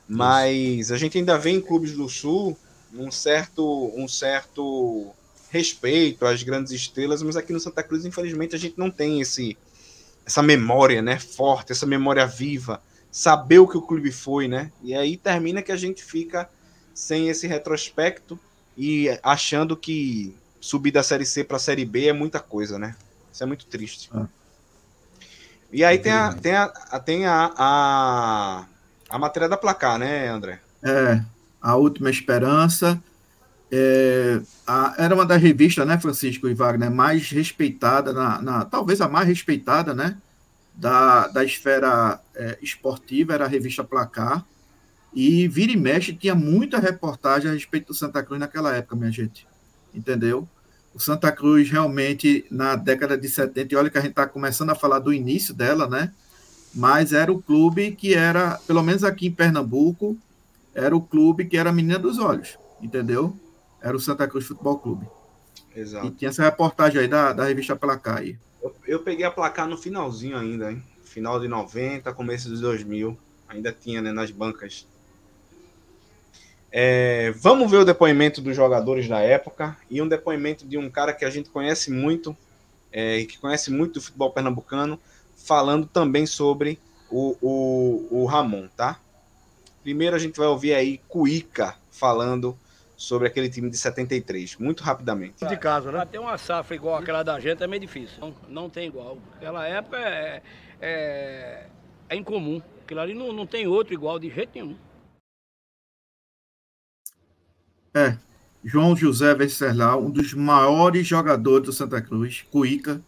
Mas 0.09 0.93
a 0.93 0.97
gente 0.97 1.19
ainda 1.19 1.39
vê 1.39 1.51
em 1.51 1.61
clubes 1.61 1.93
do 1.93 2.09
Sul 2.09 2.57
um 2.95 3.11
certo, 3.11 3.93
um 3.95 4.09
certo 4.09 5.13
respeito 5.51 6.25
às 6.27 6.43
grandes 6.43 6.73
estrelas, 6.73 7.23
mas 7.23 7.37
aqui 7.37 7.53
no 7.53 7.61
Santa 7.61 7.83
Cruz, 7.83 8.07
infelizmente, 8.07 8.55
a 8.55 8.59
gente 8.59 8.79
não 8.79 8.91
tem 8.91 9.21
esse, 9.21 9.57
essa 10.27 10.43
memória 10.43 11.03
né, 11.03 11.19
forte, 11.19 11.73
essa 11.73 11.87
memória 11.87 12.27
viva, 12.27 12.83
saber 13.11 13.59
o 13.59 13.69
que 13.69 13.77
o 13.77 13.83
clube 13.83 14.13
foi, 14.13 14.49
né? 14.49 14.73
E 14.83 14.95
aí 14.95 15.17
termina 15.17 15.63
que 15.63 15.73
a 15.73 15.77
gente 15.77 16.05
fica 16.05 16.49
sem 16.95 17.29
esse 17.29 17.47
retrospecto 17.47 18.39
e 18.77 19.09
achando 19.23 19.77
que 19.77 20.35
subir 20.65 20.93
da 20.93 21.03
Série 21.03 21.27
C 21.27 21.45
para 21.45 21.59
a 21.59 21.61
Série 21.61 21.85
B 21.85 22.07
é 22.07 22.13
muita 22.13 22.41
coisa, 22.41 22.79
né? 22.79 22.97
Isso 23.31 23.43
é 23.43 23.47
muito 23.47 23.67
triste. 23.67 24.09
Ah. 24.15 24.27
E 25.71 25.85
aí 25.85 25.99
tem 25.99 26.11
a, 26.11 26.33
tem, 26.33 26.55
a, 26.55 26.69
tem 27.05 27.27
a, 27.27 27.53
a, 27.55 28.65
a 29.11 29.19
matéria 29.19 29.47
da 29.47 29.59
placar, 29.59 29.99
né, 29.99 30.29
André? 30.29 30.61
É, 30.83 31.21
a 31.61 31.77
última 31.77 32.09
esperança. 32.09 32.99
É, 33.71 34.41
a, 34.67 34.95
era 34.97 35.15
uma 35.15 35.27
das 35.27 35.43
revistas, 35.43 35.87
né, 35.87 35.99
Francisco 35.99 36.49
e 36.49 36.55
Wagner, 36.55 36.91
mais 36.91 37.29
respeitada, 37.29 38.15
na, 38.15 38.41
na 38.41 38.65
talvez 38.65 39.03
a 39.03 39.09
mais 39.09 39.29
respeitada, 39.29 39.93
né, 39.93 40.17
da, 40.75 41.29
da 41.29 41.45
esfera 41.45 42.19
é, 42.35 42.57
esportiva, 42.63 43.35
era 43.35 43.45
a 43.45 43.49
revista 43.49 43.85
Placar. 43.85 44.43
E 45.13 45.47
vira 45.47 45.73
e 45.73 45.77
mexe 45.77 46.15
tinha 46.15 46.35
muita 46.35 46.79
reportagem 46.79 47.51
a 47.51 47.55
respeito 47.55 47.89
do 47.89 47.95
Santa 47.95 48.23
Cruz 48.23 48.41
naquela 48.41 48.75
época, 48.75 48.97
minha 48.97 49.13
gente. 49.13 49.47
Entendeu? 49.95 50.49
O 50.95 51.01
Santa 51.01 51.33
Cruz 51.33 51.69
realmente, 51.69 52.47
na 52.51 52.77
década 52.77 53.19
de 53.19 53.29
70, 53.29 53.75
e 53.75 53.77
olha 53.77 53.91
que 53.91 53.99
a 53.99 54.01
gente 54.01 54.11
está 54.11 54.27
começando 54.27 54.71
a 54.71 54.77
falar 54.77 55.01
do 55.01 55.13
início 55.13 55.53
dela, 55.53 55.89
né? 55.89 56.13
Mas 56.73 57.13
era 57.13 57.33
o 57.33 57.43
clube 57.43 57.93
que 57.93 58.15
era, 58.15 58.59
pelo 58.67 58.83
menos 58.83 59.03
aqui 59.03 59.27
em 59.27 59.33
Pernambuco, 59.33 60.17
era 60.73 60.95
o 60.95 61.03
clube 61.03 61.47
que 61.47 61.57
era 61.57 61.71
a 61.71 61.73
menina 61.73 61.99
dos 61.99 62.19
olhos, 62.19 62.57
entendeu? 62.81 63.37
Era 63.83 63.97
o 63.97 64.01
Santa 64.01 64.27
Cruz 64.29 64.47
Futebol 64.47 64.79
Clube. 64.79 65.07
Exato. 65.75 66.07
E 66.07 66.11
tinha 66.13 66.29
essa 66.29 66.43
reportagem 66.43 67.01
aí 67.01 67.09
da, 67.09 67.33
da 67.33 67.45
revista 67.45 67.75
Placar 67.75 68.19
aí. 68.19 68.39
Eu, 68.63 68.75
eu 68.87 69.01
peguei 69.01 69.25
a 69.25 69.31
placar 69.31 69.69
no 69.69 69.77
finalzinho 69.77 70.39
ainda, 70.39 70.71
hein? 70.71 70.83
Final 71.03 71.41
de 71.41 71.49
90, 71.49 72.13
começo 72.15 72.49
de 72.49 72.61
2000. 72.61 73.19
Ainda 73.49 73.73
tinha, 73.73 74.01
né, 74.01 74.13
nas 74.13 74.31
bancas 74.31 74.87
é, 76.77 77.31
vamos 77.37 77.71
ver 77.71 77.77
o 77.77 77.85
depoimento 77.85 78.41
dos 78.41 78.57
jogadores 78.57 79.07
da 79.09 79.21
época 79.21 79.77
e 79.89 80.03
um 80.03 80.09
depoimento 80.09 80.67
de 80.67 80.77
um 80.77 80.91
cara 80.91 81.13
que 81.13 81.25
a 81.25 81.31
gente 81.31 81.49
conhece 81.49 81.89
muito 81.89 82.37
é, 82.91 83.19
e 83.19 83.27
que 83.27 83.39
conhece 83.39 83.71
muito 83.71 83.95
do 83.95 84.01
futebol 84.01 84.33
pernambucano, 84.33 84.99
falando 85.37 85.87
também 85.87 86.27
sobre 86.27 86.81
o, 87.09 87.37
o, 87.41 88.23
o 88.23 88.25
Ramon, 88.25 88.67
tá? 88.77 88.99
Primeiro 89.85 90.17
a 90.17 90.19
gente 90.19 90.37
vai 90.37 90.49
ouvir 90.49 90.75
aí 90.75 90.99
Cuica 91.07 91.77
falando 91.93 92.59
sobre 92.97 93.29
aquele 93.29 93.49
time 93.49 93.71
de 93.71 93.77
73, 93.77 94.57
muito 94.57 94.83
rapidamente. 94.83 95.47
De 95.47 95.57
casa, 95.57 95.93
né? 95.93 96.05
Ter 96.05 96.19
uma 96.19 96.37
safra 96.37 96.75
igual 96.75 96.97
aquela 96.97 97.23
da 97.23 97.39
gente 97.39 97.63
é 97.63 97.69
meio 97.69 97.83
difícil. 97.83 98.19
Não, 98.21 98.35
não 98.49 98.69
tem 98.69 98.89
igual. 98.89 99.17
Aquela 99.37 99.65
época 99.65 99.97
é, 99.97 100.43
é, 100.83 101.67
é 102.09 102.17
incomum. 102.17 102.61
Aquilo 102.83 102.99
ali 102.99 103.15
não, 103.15 103.33
não 103.33 103.47
tem 103.47 103.65
outro 103.65 103.95
igual 103.95 104.19
de 104.19 104.29
jeito 104.29 104.51
nenhum. 104.57 104.77
É, 107.95 108.17
João 108.65 108.97
José 108.97 109.33
Venceslau, 109.35 110.05
um 110.05 110.11
dos 110.11 110.35
maiores 110.35 111.07
jogadores 111.07 111.67
do 111.67 111.73
Santa 111.73 112.03
Cruz, 112.03 112.45
Cuica, 112.51 113.01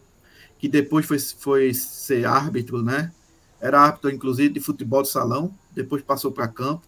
que 0.57 0.69
depois 0.69 1.05
foi, 1.05 1.19
foi 1.19 1.73
ser 1.73 2.25
árbitro, 2.25 2.81
né? 2.81 3.11
Era 3.59 3.81
árbitro, 3.81 4.09
inclusive, 4.09 4.53
de 4.53 4.59
futebol 4.61 5.01
de 5.01 5.09
salão, 5.09 5.53
depois 5.73 6.01
passou 6.01 6.31
para 6.31 6.47
campo. 6.47 6.87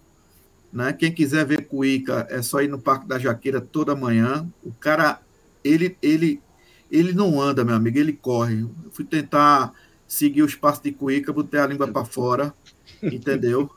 Né? 0.72 0.94
Quem 0.94 1.12
quiser 1.12 1.46
ver 1.46 1.66
Cuica, 1.66 2.26
é 2.30 2.42
só 2.42 2.62
ir 2.62 2.70
no 2.70 2.80
Parque 2.80 3.08
da 3.08 3.20
Jaqueira 3.20 3.60
toda 3.60 3.96
manhã. 3.96 4.48
O 4.64 4.72
cara, 4.72 5.20
ele, 5.64 5.98
ele, 6.02 6.42
ele 6.90 7.12
não 7.12 7.42
anda, 7.42 7.66
meu 7.66 7.76
amigo, 7.76 7.98
ele 7.98 8.14
corre. 8.14 8.62
Eu 8.62 8.92
fui 8.92 9.04
tentar 9.04 9.74
seguir 10.08 10.44
os 10.44 10.56
passos 10.56 10.84
de 10.84 10.92
Cuica, 10.92 11.34
botei 11.34 11.60
a 11.60 11.68
língua 11.68 11.88
para 11.88 12.06
fora, 12.06 12.54
entendeu? 13.02 13.70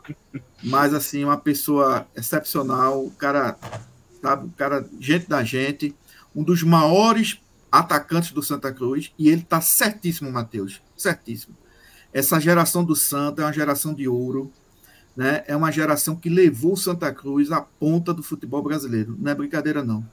Mas, 0.63 0.95
assim, 0.95 1.25
uma 1.25 1.39
pessoa 1.39 2.07
excepcional, 2.15 3.05
o 3.05 3.11
cara 3.11 3.59
sabe? 4.23 4.47
Um 4.47 4.51
cara, 4.51 4.89
gente 5.01 5.29
da 5.29 5.43
gente, 5.43 5.95
um 6.35 6.43
dos 6.43 6.63
maiores 6.63 7.39
atacantes 7.71 8.33
do 8.33 8.43
Santa 8.43 8.73
Cruz, 8.73 9.13
e 9.19 9.29
ele 9.29 9.43
está 9.43 9.61
certíssimo, 9.61 10.31
Matheus, 10.31 10.81
certíssimo. 10.97 11.57
Essa 12.13 12.39
geração 12.39 12.85
do 12.85 12.95
Santa 12.95 13.43
é 13.43 13.45
uma 13.45 13.53
geração 13.53 13.95
de 13.95 14.07
ouro, 14.07 14.53
né? 15.17 15.43
É 15.47 15.57
uma 15.57 15.73
geração 15.73 16.15
que 16.15 16.29
levou 16.29 16.75
o 16.75 16.77
Santa 16.77 17.13
Cruz 17.13 17.51
à 17.51 17.61
ponta 17.61 18.13
do 18.13 18.23
futebol 18.23 18.63
brasileiro. 18.63 19.17
Não 19.19 19.33
é 19.33 19.35
brincadeira, 19.35 19.83
não. 19.83 20.07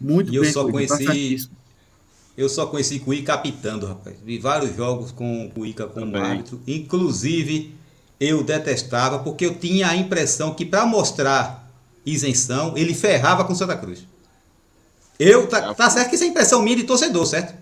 Muito 0.00 0.28
e 0.28 0.38
bem, 0.38 0.48
eu 0.48 0.52
só 0.52 0.64
tá 0.64 0.72
conheci. 0.72 1.48
Tá 1.48 1.54
eu 2.36 2.48
só 2.48 2.66
conheci 2.66 2.98
Cuica 2.98 3.34
apitando, 3.34 3.86
rapaz. 3.86 4.16
Vi 4.24 4.38
vários 4.38 4.74
jogos 4.74 5.12
com 5.12 5.50
Cuica 5.54 5.86
como 5.86 6.06
Também. 6.06 6.22
árbitro. 6.22 6.60
Inclusive, 6.66 7.74
eu 8.18 8.42
detestava, 8.42 9.18
porque 9.18 9.44
eu 9.44 9.54
tinha 9.54 9.88
a 9.88 9.96
impressão 9.96 10.54
que 10.54 10.64
para 10.64 10.86
mostrar 10.86 11.61
isenção, 12.04 12.76
ele 12.76 12.94
ferrava 12.94 13.44
com 13.44 13.54
Santa 13.54 13.76
Cruz. 13.76 14.06
Eu, 15.18 15.46
tá, 15.46 15.72
tá 15.74 15.88
certo 15.90 16.08
que 16.08 16.14
isso 16.16 16.24
é 16.24 16.26
impressão 16.26 16.62
minha 16.62 16.76
de 16.76 16.84
torcedor, 16.84 17.26
certo? 17.26 17.54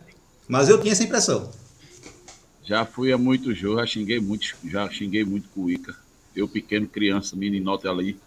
Mas 0.49 0.69
eu 0.69 0.81
tinha 0.81 0.93
essa 0.93 1.05
impressão. 1.05 1.51
Já 2.65 2.85
fui 2.85 3.13
a 3.13 3.19
muitos 3.19 3.59
jogos, 3.59 3.81
já 3.81 3.87
xinguei 3.87 4.21
muito, 4.21 4.47
já 4.65 4.89
xinguei 4.89 5.25
muito 5.25 5.49
com 5.51 5.63
o 5.63 5.71
Ica. 5.71 5.95
Eu 6.35 6.49
pequeno, 6.49 6.87
criança, 6.87 7.37
meninota 7.37 7.91
ali. 7.91 8.19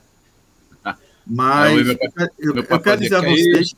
Mas 1.26 1.88
eu, 1.88 1.98
eu, 2.38 2.56
eu, 2.70 2.80
quero 2.80 3.02
dizer 3.02 3.16
a 3.16 3.22
vocês, 3.22 3.76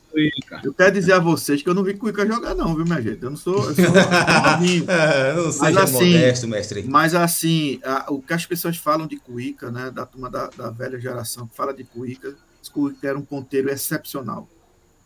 eu 0.64 0.74
quero 0.74 0.92
dizer 0.92 1.12
a 1.12 1.18
vocês 1.20 1.62
que 1.62 1.68
eu 1.68 1.74
não 1.74 1.84
vi 1.84 1.94
Cuica 1.94 2.26
jogar, 2.26 2.56
não, 2.56 2.74
viu, 2.74 2.84
minha 2.84 3.00
gente? 3.00 3.22
Eu 3.22 3.30
não 3.30 3.36
sou, 3.36 3.70
eu 3.70 3.74
sou 3.74 3.84
novinho. 4.50 4.84
é, 4.90 5.32
não 5.34 5.52
seja 5.52 5.62
mas, 5.62 5.76
assim, 5.76 6.12
modesto, 6.12 6.48
mestre. 6.48 6.82
Mas 6.82 7.14
assim, 7.14 7.80
a, 7.84 8.12
o 8.12 8.20
que 8.20 8.34
as 8.34 8.44
pessoas 8.44 8.76
falam 8.76 9.06
de 9.06 9.16
Cuica, 9.16 9.70
né, 9.70 9.92
da 9.92 10.04
turma 10.04 10.28
da, 10.28 10.48
da 10.48 10.70
velha 10.70 10.98
geração 10.98 11.46
que 11.46 11.54
fala 11.54 11.72
de 11.72 11.84
Cuica, 11.84 12.34
Cuica 12.72 13.06
era 13.06 13.18
um 13.18 13.22
ponteiro 13.22 13.70
excepcional. 13.70 14.48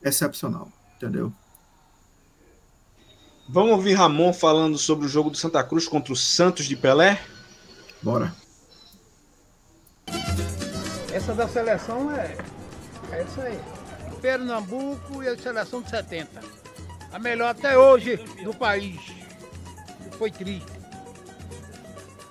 Excepcional, 0.02 0.72
entendeu? 0.96 1.30
Vamos 3.46 3.72
ouvir 3.72 3.94
Ramon 3.94 4.32
falando 4.32 4.78
sobre 4.78 5.04
o 5.04 5.08
jogo 5.08 5.28
do 5.28 5.36
Santa 5.36 5.62
Cruz 5.62 5.86
contra 5.86 6.12
o 6.12 6.16
Santos 6.16 6.64
de 6.64 6.76
Pelé? 6.76 7.20
Bora. 8.02 8.34
Essa 11.12 11.34
da 11.34 11.48
seleção 11.48 12.12
é, 12.14 12.36
é 13.12 13.22
isso 13.24 13.40
aí. 13.40 13.60
Pernambuco 14.22 15.22
e 15.22 15.28
a 15.28 15.36
seleção 15.36 15.82
de 15.82 15.90
70. 15.90 16.40
A 17.12 17.18
melhor 17.18 17.48
até 17.48 17.76
hoje 17.76 18.16
do 18.44 18.54
país. 18.54 19.00
Foi 20.12 20.30
triste. 20.30 20.70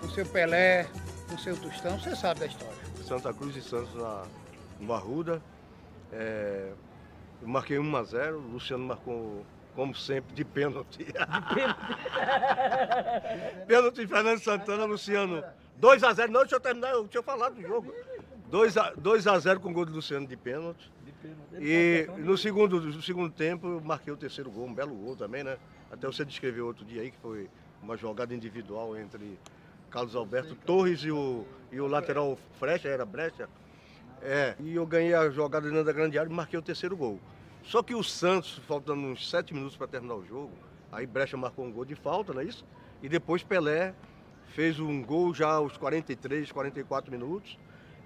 O 0.02 0.10
seu 0.10 0.26
Pelé, 0.26 0.88
o 1.34 1.38
seu 1.38 1.58
Tostão, 1.58 2.00
você 2.00 2.16
sabe 2.16 2.40
da 2.42 2.46
história. 2.46 2.78
Santa 3.06 3.34
Cruz 3.34 3.56
e 3.56 3.62
Santos 3.62 3.94
na, 3.96 4.24
no 4.80 4.94
Arruda. 4.94 5.42
É, 6.14 6.72
eu 7.42 7.48
marquei 7.48 7.78
1 7.80 7.96
a 7.98 8.04
0 8.04 8.38
o 8.38 8.42
Luciano 8.54 8.86
marcou, 8.86 9.46
como 9.76 9.94
sempre, 9.94 10.34
de 10.34 10.46
pênalti. 10.46 11.04
De 11.04 11.12
pênalti. 11.54 11.98
pênalti 13.68 14.08
Fernando 14.08 14.40
Santana, 14.40 14.86
Luciano. 14.86 15.44
2 15.76 16.04
a 16.04 16.14
0 16.14 16.32
Não, 16.32 16.42
deixa 16.42 16.56
eu 16.56 16.60
terminar, 16.60 16.94
deixa 16.94 17.18
eu 17.18 17.24
falar 17.24 17.50
do 17.50 17.62
jogo. 17.62 17.94
2 18.50 18.78
a, 18.78 18.94
2 18.98 19.28
a 19.28 19.40
0 19.40 19.60
com 19.60 19.70
o 19.70 19.74
gol 19.74 19.86
do 19.86 19.94
Luciano 19.94 20.26
de 20.26 20.36
pênalti. 20.36 20.92
E 21.60 22.08
no 22.18 22.38
segundo, 22.38 22.82
no 22.82 23.02
segundo 23.02 23.32
tempo 23.32 23.68
eu 23.68 23.82
marquei 23.82 24.12
o 24.12 24.18
terceiro 24.18 24.50
gol, 24.50 24.66
um 24.66 24.74
belo 24.74 24.96
gol 24.96 25.16
também, 25.16 25.44
né? 25.44 25.58
Até 25.92 26.08
você 26.08 26.26
descreveu 26.26 26.66
outro 26.66 26.86
dia 26.86 27.02
aí 27.02 27.12
que 27.12 27.18
foi 27.18 27.50
uma 27.82 27.96
jogada 27.96 28.34
individual 28.34 28.98
entre 28.98 29.38
Carlos 29.90 30.16
Alberto 30.16 30.56
Torres 30.56 31.02
e 31.02 31.12
o, 31.12 31.46
e 31.72 31.80
o 31.80 31.88
lateral 31.88 32.38
Frecha, 32.58 32.88
era 32.88 33.06
Brecha. 33.06 33.50
É, 34.22 34.56
e 34.60 34.76
eu 34.76 34.86
ganhei 34.86 35.14
a 35.14 35.30
jogada 35.30 35.68
dentro 35.70 35.86
da 35.86 35.94
grande 35.94 36.18
área 36.18 36.30
e 36.30 36.34
marquei 36.34 36.58
o 36.58 36.62
terceiro 36.62 36.96
gol. 36.96 37.20
Só 37.64 37.84
que 37.84 37.94
o 37.94 38.04
Santos, 38.04 38.60
faltando 38.68 39.02
uns 39.02 39.30
sete 39.30 39.54
minutos 39.54 39.78
para 39.78 39.88
terminar 39.88 40.16
o 40.16 40.26
jogo, 40.26 40.52
aí 40.92 41.06
Brecha 41.06 41.38
marcou 41.38 41.66
um 41.66 41.72
gol 41.72 41.86
de 41.86 41.96
falta, 41.96 42.34
não 42.34 42.42
é 42.42 42.46
isso? 42.46 42.66
E 43.02 43.08
depois 43.08 43.44
Pelé 43.44 43.94
fez 44.48 44.80
um 44.80 45.04
gol 45.04 45.34
já 45.34 45.52
aos 45.52 45.78
43, 45.78 46.52
44 46.52 47.12
minutos. 47.12 47.58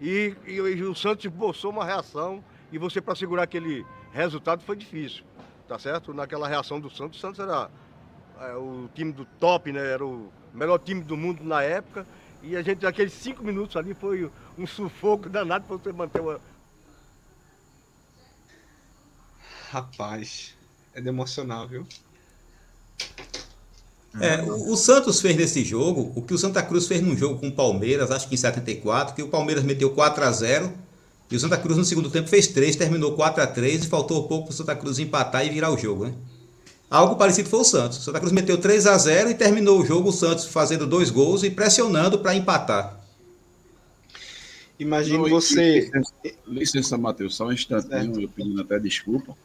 E, 0.03 0.35
e, 0.45 0.55
e 0.55 0.83
o 0.83 0.93
Santos 0.93 1.23
esboçou 1.23 1.71
uma 1.71 1.85
reação 1.85 2.43
e 2.73 2.77
você 2.77 2.99
para 2.99 3.15
segurar 3.15 3.43
aquele 3.43 3.85
resultado 4.11 4.61
foi 4.61 4.75
difícil, 4.75 5.23
tá 5.65 5.79
certo? 5.79 6.13
Naquela 6.13 6.45
reação 6.45 6.77
do 6.77 6.89
Santos, 6.89 7.17
o 7.17 7.21
Santos 7.21 7.39
era 7.39 7.71
é, 8.41 8.53
o 8.55 8.89
time 8.93 9.13
do 9.13 9.23
top, 9.39 9.71
né? 9.71 9.79
Era 9.79 10.05
o 10.05 10.29
melhor 10.53 10.77
time 10.77 11.01
do 11.01 11.15
mundo 11.15 11.41
na 11.45 11.63
época. 11.63 12.05
E 12.41 12.57
a 12.57 12.61
gente, 12.61 12.85
aqueles 12.85 13.13
cinco 13.13 13.45
minutos 13.45 13.77
ali, 13.77 13.93
foi 13.93 14.29
um 14.57 14.67
sufoco 14.67 15.29
danado 15.29 15.63
para 15.65 15.77
você 15.77 15.93
manter 15.93 16.19
uma. 16.19 16.37
Rapaz, 19.69 20.53
é 20.93 20.99
de 20.99 21.07
emocionar, 21.07 21.65
viu? 21.65 21.87
É, 24.19 24.41
o, 24.43 24.73
o, 24.73 24.77
Santos 24.77 25.19
fez 25.19 25.35
nesse 25.35 25.63
jogo 25.63 26.11
o 26.15 26.21
que 26.21 26.33
o 26.33 26.37
Santa 26.37 26.61
Cruz 26.61 26.87
fez 26.87 27.01
num 27.01 27.17
jogo 27.17 27.39
com 27.39 27.47
o 27.47 27.51
Palmeiras, 27.51 28.11
acho 28.11 28.27
que 28.27 28.35
em 28.35 28.37
74, 28.37 29.15
que 29.15 29.23
o 29.23 29.27
Palmeiras 29.27 29.63
meteu 29.63 29.89
4 29.89 30.23
a 30.23 30.31
0 30.31 30.71
e 31.31 31.35
o 31.35 31.39
Santa 31.39 31.57
Cruz 31.57 31.77
no 31.77 31.83
segundo 31.83 32.11
tempo 32.11 32.29
fez 32.29 32.47
3, 32.47 32.75
terminou 32.75 33.13
4 33.13 33.41
a 33.41 33.47
3 33.47 33.85
e 33.85 33.87
faltou 33.87 34.27
pouco 34.27 34.45
para 34.45 34.53
o 34.53 34.55
Santa 34.55 34.75
Cruz 34.75 34.99
empatar 34.99 35.45
e 35.45 35.49
virar 35.49 35.71
o 35.71 35.77
jogo, 35.77 36.05
né? 36.05 36.13
Algo 36.91 37.15
parecido 37.15 37.49
foi 37.49 37.61
o 37.61 37.63
Santos. 37.63 37.97
O 37.97 38.01
Santa 38.01 38.19
Cruz 38.19 38.31
meteu 38.31 38.55
3 38.55 38.85
a 38.85 38.95
0 38.95 39.31
e 39.31 39.33
terminou 39.33 39.81
o 39.81 39.85
jogo 39.85 40.09
o 40.09 40.13
Santos 40.13 40.45
fazendo 40.45 40.85
dois 40.85 41.09
gols 41.09 41.41
e 41.41 41.49
pressionando 41.49 42.19
para 42.19 42.35
empatar. 42.35 43.03
Imagine 44.77 45.27
você. 45.27 45.79
Licença, 45.79 46.13
licença, 46.45 46.97
Matheus, 46.97 47.35
só 47.35 47.47
um 47.47 47.51
instantinho, 47.51 48.21
eu 48.21 48.29
pedindo 48.29 48.61
até 48.61 48.77
desculpa. 48.77 49.35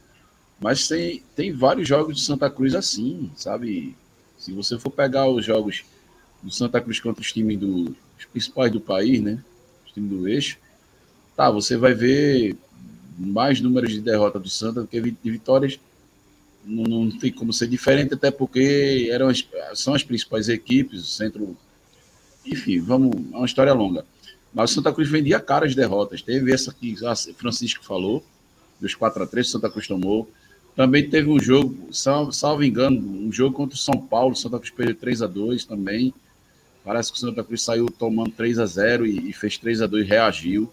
Mas 0.61 0.89
tem, 0.89 1.23
tem 1.35 1.53
vários 1.53 1.89
jogos 1.89 2.17
de 2.17 2.23
Santa 2.23 2.51
Cruz 2.51 2.75
assim, 2.75 3.31
sabe? 3.35 3.97
Se 4.39 4.53
você 4.53 4.79
for 4.79 4.91
pegar 4.91 5.29
os 5.29 5.45
jogos 5.45 5.85
do 6.43 6.51
Santa 6.51 6.81
Cruz 6.81 7.01
contra 7.01 7.21
os 7.21 7.33
times 7.33 7.59
do, 7.59 7.97
os 8.19 8.25
principais 8.25 8.71
do 8.71 8.81
país, 8.81 9.21
né? 9.21 9.43
Os 9.85 9.93
times 9.93 10.11
do 10.11 10.29
eixo. 10.29 10.59
Tá, 11.37 11.51
você 11.51 11.77
vai 11.77 11.93
ver 11.93 12.57
mais 13.19 13.61
números 13.61 13.91
de 13.91 14.01
derrota 14.01 14.39
do 14.39 14.49
Santa 14.49 14.83
do 14.83 14.87
que 14.87 15.01
de 15.01 15.31
vitórias. 15.31 15.79
Não, 16.65 16.85
não 16.85 17.11
tem 17.11 17.33
como 17.33 17.53
ser 17.53 17.67
diferente, 17.67 18.15
até 18.15 18.31
porque 18.31 19.09
eram 19.11 19.29
as, 19.29 19.47
são 19.75 19.95
as 19.95 20.05
principais 20.05 20.49
equipes, 20.49 21.01
o 21.01 21.07
centro. 21.07 21.57
Enfim, 22.47 22.79
vamos. 22.79 23.15
É 23.33 23.37
uma 23.37 23.47
história 23.47 23.73
longa. 23.73 24.05
Mas 24.55 24.71
o 24.71 24.75
Santa 24.75 24.93
Cruz 24.93 25.09
vendia 25.09 25.41
caras 25.41 25.75
derrotas. 25.75 26.23
Teve 26.23 26.53
essa 26.53 26.73
que 26.73 26.95
Francisco 27.37 27.85
falou, 27.85 28.25
dos 28.81 28.95
4 28.95 29.23
a 29.23 29.27
3 29.27 29.47
que 29.47 29.49
o 29.49 29.53
Santa 29.53 29.71
Cruz 29.71 29.87
tomou. 29.87 30.31
Também 30.79 31.11
teve 31.11 31.29
um 31.29 31.41
jogo, 31.41 31.77
salvo, 31.91 32.31
salvo 32.31 32.63
engano, 32.63 33.01
um 33.01 33.33
jogo 33.33 33.53
contra 33.53 33.75
o 33.75 33.79
São 33.79 34.01
Paulo, 34.01 34.37
Santa 34.37 34.61
Cruz 34.61 34.71
perdeu 34.71 34.95
3 34.95 35.23
a 35.23 35.27
2 35.27 35.65
também. 35.65 36.15
Parece 36.85 37.11
que 37.11 37.19
o 37.19 37.21
Santa 37.21 37.43
Cruz 37.43 37.63
saiu 37.63 37.87
tomando 37.87 38.31
3 38.31 38.61
a 38.61 38.67
0 38.67 39.05
e, 39.05 39.29
e 39.29 39.33
fez 39.33 39.59
3 39.59 39.83
a 39.83 39.89
2 39.89 40.07
e 40.07 40.09
reagiu. 40.09 40.73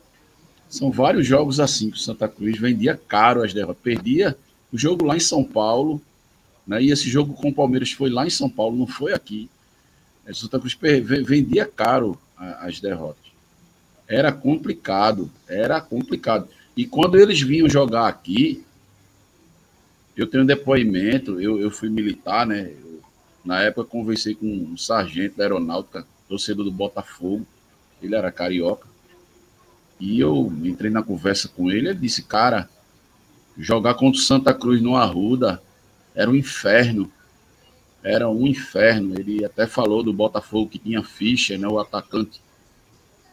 São 0.70 0.92
vários 0.92 1.26
jogos 1.26 1.60
assim 1.60 1.90
que 1.90 1.98
o 1.98 2.00
Santa 2.00 2.28
Cruz 2.28 2.56
vendia 2.60 2.96
caro 3.08 3.42
as 3.42 3.52
derrotas. 3.52 3.82
Perdia 3.82 4.38
o 4.72 4.78
jogo 4.78 5.04
lá 5.06 5.18
em 5.18 5.20
São 5.20 5.44
Paulo, 5.44 6.00
né? 6.68 6.84
E 6.84 6.92
esse 6.92 7.10
jogo 7.10 7.34
com 7.34 7.50
o 7.50 7.54
Palmeiras 7.54 7.92
foi 7.92 8.12
lá 8.12 8.28
em 8.28 8.30
São 8.30 8.48
Paulo, 8.48 8.78
não 8.78 8.86
foi 8.86 9.12
aqui. 9.12 9.50
O 10.30 10.36
Santa 10.36 10.60
Cruz 10.60 10.78
vendia 11.26 11.66
caro 11.66 12.16
as 12.38 12.80
derrotas. 12.80 13.26
Era 14.08 14.32
complicado, 14.32 15.32
era 15.48 15.82
complicado. 15.82 16.48
E 16.78 16.86
quando 16.86 17.18
eles 17.18 17.42
vinham 17.42 17.68
jogar 17.68 18.08
aqui, 18.08 18.64
eu 20.16 20.28
tenho 20.28 20.44
um 20.44 20.48
depoimento, 20.48 21.40
eu, 21.42 21.60
eu 21.60 21.70
fui 21.70 21.90
militar, 21.90 22.46
né? 22.46 22.72
Eu, 22.72 23.02
na 23.44 23.62
época 23.62 23.90
conversei 23.90 24.34
com 24.34 24.48
um 24.48 24.78
sargento 24.78 25.38
da 25.38 25.44
aeronáutica, 25.44 26.06
torcedor 26.28 26.66
do 26.66 26.72
Botafogo, 26.72 27.46
ele 28.02 28.16
era 28.16 28.32
carioca. 28.32 28.88
E 30.00 30.20
eu 30.20 30.52
entrei 30.64 30.92
na 30.92 31.04
conversa 31.04 31.48
com 31.48 31.70
ele, 31.72 31.90
ele 31.90 32.00
disse, 32.00 32.24
cara, 32.24 32.70
jogar 33.58 33.94
contra 33.94 34.20
o 34.20 34.24
Santa 34.24 34.54
Cruz 34.54 34.82
no 34.82 34.96
Arruda 34.96 35.62
era 36.14 36.30
um 36.30 36.36
inferno. 36.36 37.12
Era 38.04 38.30
um 38.30 38.46
inferno. 38.46 39.20
Ele 39.20 39.44
até 39.44 39.68
falou 39.68 40.04
do 40.04 40.14
Botafogo 40.14 40.70
que 40.70 40.80
tinha 40.80 41.04
ficha, 41.04 41.58
né? 41.58 41.68
O 41.68 41.80
atacante 41.80 42.42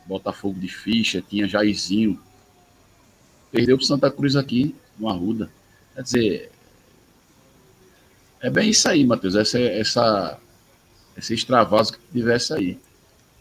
Botafogo 0.07 0.59
de 0.59 0.68
ficha, 0.68 1.22
tinha 1.22 1.47
Jairzinho. 1.47 2.20
Perdeu 3.51 3.76
para 3.76 3.87
Santa 3.87 4.11
Cruz 4.11 4.35
aqui, 4.35 4.74
no 4.99 5.09
Arruda. 5.09 5.51
Quer 5.95 6.03
dizer, 6.03 6.51
é 8.43 8.51
bem 8.51 8.70
isso 8.70 8.88
aí, 8.88 9.07
Matheus. 9.07 9.36
Essa, 9.36 9.59
essa, 9.59 10.38
esse 11.16 11.32
extravaso 11.32 11.93
que 11.93 11.99
tivesse 12.12 12.53
aí. 12.53 12.78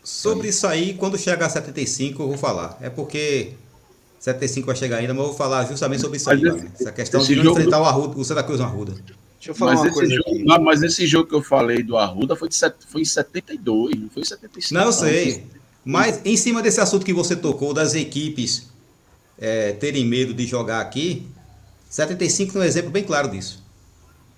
Sobre 0.04 0.48
isso 0.48 0.66
aí, 0.68 0.94
quando 0.94 1.18
chegar 1.18 1.48
a 1.48 1.50
75, 1.50 2.22
eu 2.22 2.28
vou 2.28 2.38
falar. 2.38 2.78
É 2.82 2.90
porque 2.90 3.54
75 4.20 4.68
vai 4.68 4.76
chegar 4.76 4.98
ainda, 4.98 5.14
mas 5.14 5.24
eu 5.24 5.30
vou 5.30 5.38
falar 5.38 5.66
justamente 5.66 6.02
sobre 6.02 6.18
isso 6.18 6.30
aí. 6.30 6.42
Esse, 6.44 6.72
essa 6.80 6.92
questão 6.92 7.24
de 7.24 7.36
não 7.36 7.52
enfrentar 7.52 7.78
do... 7.78 7.84
o, 7.84 7.86
Arruda, 7.86 8.20
o 8.20 8.24
Santa 8.24 8.44
Cruz 8.44 8.60
no 8.60 8.66
Arruda. 8.66 8.94
Deixa 8.94 9.50
eu 9.50 9.56
falar 9.56 9.74
mas 9.74 9.82
uma 9.82 9.92
coisa 9.92 10.14
jogo, 10.14 10.30
aqui. 10.30 10.44
Mas 10.62 10.84
esse 10.84 11.08
jogo 11.08 11.28
que 11.28 11.34
eu 11.34 11.42
falei 11.42 11.82
do 11.82 11.98
Arruda 11.98 12.36
foi, 12.36 12.48
de, 12.48 12.56
foi 12.88 13.02
em 13.02 13.06
72, 13.06 14.00
não 14.00 14.10
foi 14.10 14.22
em 14.22 14.26
75. 14.26 14.74
Não, 14.80 14.86
eu 14.86 14.94
sei. 14.94 15.46
Mas 15.84 16.22
em 16.24 16.38
cima 16.38 16.62
desse 16.62 16.80
assunto 16.80 17.04
que 17.04 17.14
você 17.14 17.36
tocou, 17.36 17.74
das 17.74 17.96
equipes 17.96 18.70
é, 19.40 19.72
terem 19.74 20.06
medo 20.06 20.32
de 20.36 20.46
jogar 20.46 20.82
aqui, 20.82 21.28
75 21.90 22.56
é 22.58 22.62
um 22.62 22.64
exemplo 22.64 22.92
bem 22.92 23.04
claro 23.04 23.30
disso. 23.30 23.61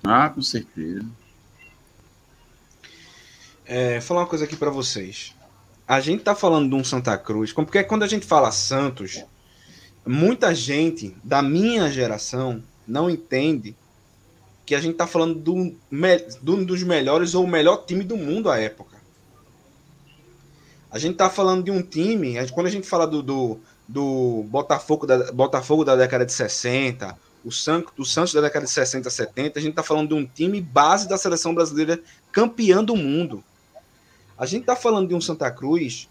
Ah, 0.03 0.29
com 0.29 0.41
certeza. 0.41 1.05
É, 3.65 4.01
falar 4.01 4.21
uma 4.21 4.27
coisa 4.27 4.43
aqui 4.43 4.55
para 4.55 4.69
vocês. 4.69 5.33
A 5.87 5.99
gente 5.99 6.23
tá 6.23 6.35
falando 6.35 6.69
de 6.69 6.75
um 6.75 6.83
Santa 6.83 7.17
Cruz, 7.17 7.53
porque 7.53 7.83
quando 7.83 8.03
a 8.03 8.07
gente 8.07 8.25
fala 8.25 8.51
Santos, 8.51 9.23
muita 10.05 10.53
gente 10.53 11.15
da 11.23 11.41
minha 11.41 11.89
geração 11.89 12.63
não 12.87 13.09
entende 13.09 13.75
que 14.65 14.75
a 14.75 14.79
gente 14.79 14.95
tá 14.95 15.07
falando 15.07 15.35
do, 15.35 15.75
do, 16.41 16.65
dos 16.65 16.83
melhores 16.83 17.35
ou 17.35 17.43
o 17.43 17.47
melhor 17.47 17.85
time 17.85 18.03
do 18.03 18.17
mundo 18.17 18.49
à 18.49 18.59
época. 18.59 18.97
A 20.91 20.99
gente 20.99 21.15
tá 21.15 21.29
falando 21.29 21.63
de 21.63 21.71
um 21.71 21.81
time, 21.81 22.35
quando 22.51 22.67
a 22.67 22.69
gente 22.69 22.87
fala 22.87 23.07
do, 23.07 23.21
do, 23.21 23.59
do 23.87 24.45
Botafogo, 24.47 25.07
da, 25.07 25.31
Botafogo 25.31 25.83
da 25.83 25.95
década 25.95 26.25
de 26.25 26.31
60, 26.31 27.17
o, 27.43 27.51
San, 27.51 27.83
o 27.97 28.05
Santos 28.05 28.33
da 28.33 28.41
década 28.41 28.65
de 28.65 28.71
60, 28.71 29.09
70, 29.09 29.59
a 29.59 29.61
gente 29.61 29.73
tá 29.73 29.83
falando 29.83 30.09
de 30.09 30.13
um 30.13 30.25
time 30.25 30.61
base 30.61 31.07
da 31.07 31.17
seleção 31.17 31.53
brasileira 31.53 32.01
campeã 32.31 32.83
do 32.83 32.95
mundo. 32.95 33.43
A 34.37 34.45
gente 34.45 34.65
tá 34.65 34.75
falando 34.75 35.07
de 35.07 35.15
um 35.15 35.21
Santa 35.21 35.51
Cruz 35.51 36.09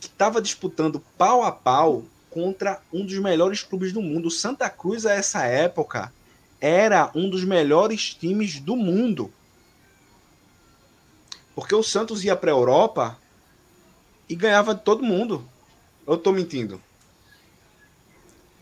que 0.00 0.06
estava 0.06 0.42
disputando 0.42 1.02
pau 1.16 1.44
a 1.44 1.52
pau 1.52 2.04
contra 2.28 2.80
um 2.92 3.04
dos 3.04 3.18
melhores 3.18 3.62
clubes 3.62 3.92
do 3.92 4.02
mundo. 4.02 4.26
O 4.26 4.30
Santa 4.30 4.68
Cruz, 4.68 5.06
a 5.06 5.12
essa 5.12 5.44
época, 5.44 6.12
era 6.60 7.10
um 7.14 7.28
dos 7.28 7.44
melhores 7.44 8.14
times 8.14 8.58
do 8.58 8.76
mundo. 8.76 9.32
Porque 11.54 11.74
o 11.74 11.82
Santos 11.82 12.24
ia 12.24 12.34
para 12.34 12.50
a 12.50 12.54
Europa 12.54 13.18
e 14.28 14.34
ganhava 14.34 14.74
de 14.74 14.80
todo 14.80 15.02
mundo. 15.02 15.46
Eu 16.06 16.16
tô 16.16 16.32
mentindo? 16.32 16.80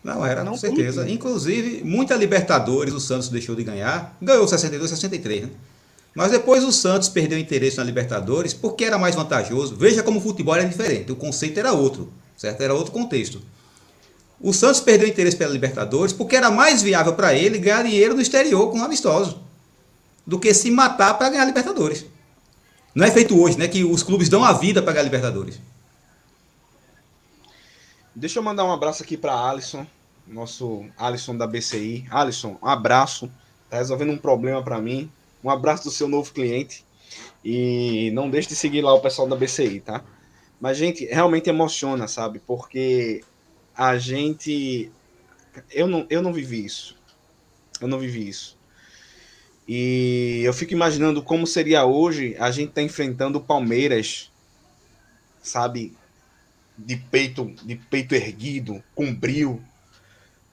Não, 0.03 0.25
era, 0.25 0.43
não 0.43 0.53
com 0.53 0.57
certeza. 0.57 1.07
Inclusive, 1.09 1.83
muita 1.83 2.15
Libertadores 2.15 2.93
o 2.93 2.99
Santos 2.99 3.29
deixou 3.29 3.55
de 3.55 3.63
ganhar. 3.63 4.17
Ganhou 4.21 4.47
62, 4.47 4.89
63, 4.89 5.43
né? 5.43 5.49
Mas 6.13 6.31
depois 6.31 6.63
o 6.63 6.71
Santos 6.71 7.07
perdeu 7.07 7.37
interesse 7.37 7.77
na 7.77 7.83
Libertadores 7.83 8.53
porque 8.53 8.83
era 8.83 8.97
mais 8.97 9.15
vantajoso. 9.15 9.75
Veja 9.75 10.03
como 10.03 10.19
o 10.19 10.21
futebol 10.21 10.55
era 10.55 10.67
diferente. 10.67 11.11
O 11.11 11.15
conceito 11.15 11.59
era 11.59 11.71
outro, 11.71 12.11
certo? 12.35 12.61
Era 12.61 12.73
outro 12.73 12.91
contexto. 12.91 13.41
O 14.39 14.51
Santos 14.51 14.81
perdeu 14.81 15.07
interesse 15.07 15.37
pela 15.37 15.53
Libertadores 15.53 16.11
porque 16.11 16.35
era 16.35 16.49
mais 16.49 16.81
viável 16.81 17.13
para 17.13 17.33
ele 17.33 17.59
ganhar 17.59 17.83
dinheiro 17.83 18.15
no 18.15 18.21
exterior 18.21 18.69
com 18.71 18.83
amistoso 18.83 19.39
do 20.25 20.39
que 20.39 20.53
se 20.53 20.69
matar 20.69 21.13
para 21.13 21.29
ganhar 21.29 21.45
Libertadores. 21.45 22.05
Não 22.93 23.05
é 23.05 23.11
feito 23.11 23.39
hoje, 23.39 23.57
né? 23.57 23.67
Que 23.67 23.83
os 23.83 24.03
clubes 24.03 24.27
dão 24.27 24.43
a 24.43 24.51
vida 24.51 24.81
para 24.81 24.93
ganhar 24.93 25.03
Libertadores. 25.03 25.59
Deixa 28.13 28.39
eu 28.39 28.43
mandar 28.43 28.65
um 28.65 28.71
abraço 28.73 29.01
aqui 29.01 29.15
para 29.15 29.33
Alisson, 29.33 29.87
nosso 30.27 30.85
Alisson 30.97 31.37
da 31.37 31.47
BCI. 31.47 32.05
Alisson, 32.11 32.57
um 32.61 32.67
abraço. 32.67 33.31
Tá 33.69 33.77
resolvendo 33.77 34.11
um 34.11 34.17
problema 34.17 34.61
para 34.61 34.81
mim. 34.81 35.09
Um 35.41 35.49
abraço 35.49 35.85
do 35.85 35.91
seu 35.91 36.09
novo 36.09 36.33
cliente. 36.33 36.85
E 37.43 38.11
não 38.13 38.29
deixe 38.29 38.49
de 38.49 38.55
seguir 38.55 38.81
lá 38.81 38.93
o 38.93 38.99
pessoal 38.99 39.29
da 39.29 39.35
BCI, 39.35 39.79
tá? 39.79 40.03
Mas, 40.59 40.77
gente, 40.77 41.05
realmente 41.05 41.49
emociona, 41.49 42.05
sabe? 42.05 42.39
Porque 42.39 43.23
a 43.73 43.97
gente. 43.97 44.91
Eu 45.71 45.87
não, 45.87 46.05
eu 46.09 46.21
não 46.21 46.33
vivi 46.33 46.65
isso. 46.65 46.97
Eu 47.79 47.87
não 47.87 47.97
vivi 47.97 48.27
isso. 48.27 48.57
E 49.65 50.41
eu 50.43 50.53
fico 50.53 50.73
imaginando 50.73 51.23
como 51.23 51.47
seria 51.47 51.85
hoje 51.85 52.35
a 52.37 52.51
gente 52.51 52.73
tá 52.73 52.81
enfrentando 52.81 53.37
o 53.37 53.41
Palmeiras, 53.41 54.29
sabe? 55.41 55.95
De 56.77 56.95
peito, 56.95 57.53
de 57.63 57.75
peito 57.75 58.15
erguido, 58.15 58.83
com 58.95 59.13
brilho. 59.13 59.63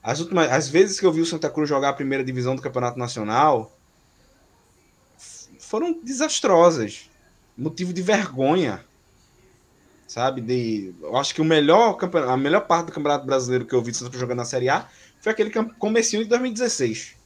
As 0.02 0.20
últimas 0.20 0.50
as 0.50 0.68
vezes 0.68 1.00
que 1.00 1.06
eu 1.06 1.12
vi 1.12 1.20
o 1.20 1.26
Santa 1.26 1.50
Cruz 1.50 1.68
jogar 1.68 1.90
a 1.90 1.92
primeira 1.92 2.24
divisão 2.24 2.54
do 2.54 2.62
Campeonato 2.62 2.98
Nacional 2.98 3.76
foram 5.58 6.00
desastrosas. 6.02 7.10
Motivo 7.56 7.92
de 7.92 8.02
vergonha. 8.02 8.84
Sabe? 10.06 10.40
De, 10.40 10.94
eu 11.02 11.16
acho 11.16 11.34
que 11.34 11.40
o 11.40 11.44
melhor 11.44 11.98
a 12.28 12.36
melhor 12.36 12.66
parte 12.66 12.86
do 12.86 12.92
Campeonato 12.92 13.26
Brasileiro 13.26 13.66
que 13.66 13.74
eu 13.74 13.82
vi 13.82 13.90
o 13.90 13.94
Santa 13.94 14.10
Cruz 14.10 14.20
jogando 14.20 14.38
na 14.38 14.44
Série 14.44 14.68
A 14.68 14.88
foi 15.20 15.32
aquele 15.32 15.50
comecinho 15.78 16.22
de 16.22 16.28
2016 16.28 17.18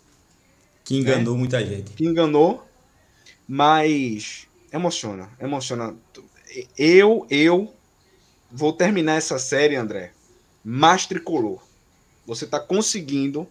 que 0.84 0.96
enganou 0.96 1.34
né? 1.34 1.38
muita 1.38 1.64
gente. 1.64 1.92
Que 1.92 2.04
enganou, 2.04 2.66
mas 3.46 4.46
emociona, 4.72 5.30
emociona. 5.40 5.94
Eu, 6.76 7.26
eu 7.30 7.72
vou 8.52 8.72
terminar 8.72 9.14
essa 9.14 9.38
série, 9.38 9.76
André, 9.76 10.12
mais 10.64 11.06
tricolor. 11.06 11.60
Você 12.26 12.44
está 12.44 12.60
conseguindo 12.60 13.48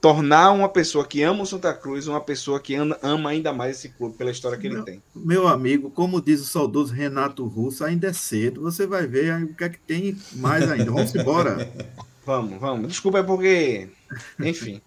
tornar 0.00 0.50
uma 0.50 0.68
pessoa 0.68 1.06
que 1.06 1.22
ama 1.22 1.44
o 1.44 1.46
Santa 1.46 1.72
Cruz 1.72 2.08
uma 2.08 2.20
pessoa 2.20 2.58
que 2.58 2.74
ama 2.74 3.30
ainda 3.30 3.52
mais 3.52 3.76
esse 3.76 3.90
clube 3.90 4.16
pela 4.16 4.32
história 4.32 4.58
que 4.58 4.68
meu, 4.68 4.78
ele 4.78 4.84
tem. 4.84 5.02
Meu 5.14 5.46
amigo, 5.46 5.90
como 5.90 6.20
diz 6.20 6.40
o 6.40 6.44
saudoso 6.44 6.92
Renato 6.92 7.46
Russo, 7.46 7.84
ainda 7.84 8.08
é 8.08 8.12
cedo. 8.12 8.62
Você 8.62 8.84
vai 8.84 9.06
ver 9.06 9.44
o 9.44 9.54
que 9.54 9.64
é 9.64 9.68
que 9.68 9.78
tem 9.78 10.18
mais 10.32 10.68
ainda. 10.68 10.90
Vamos 10.90 11.14
embora. 11.14 11.70
vamos, 12.26 12.60
vamos. 12.60 12.88
Desculpa, 12.88 13.20
é 13.20 13.22
porque. 13.22 13.88
Enfim. 14.40 14.82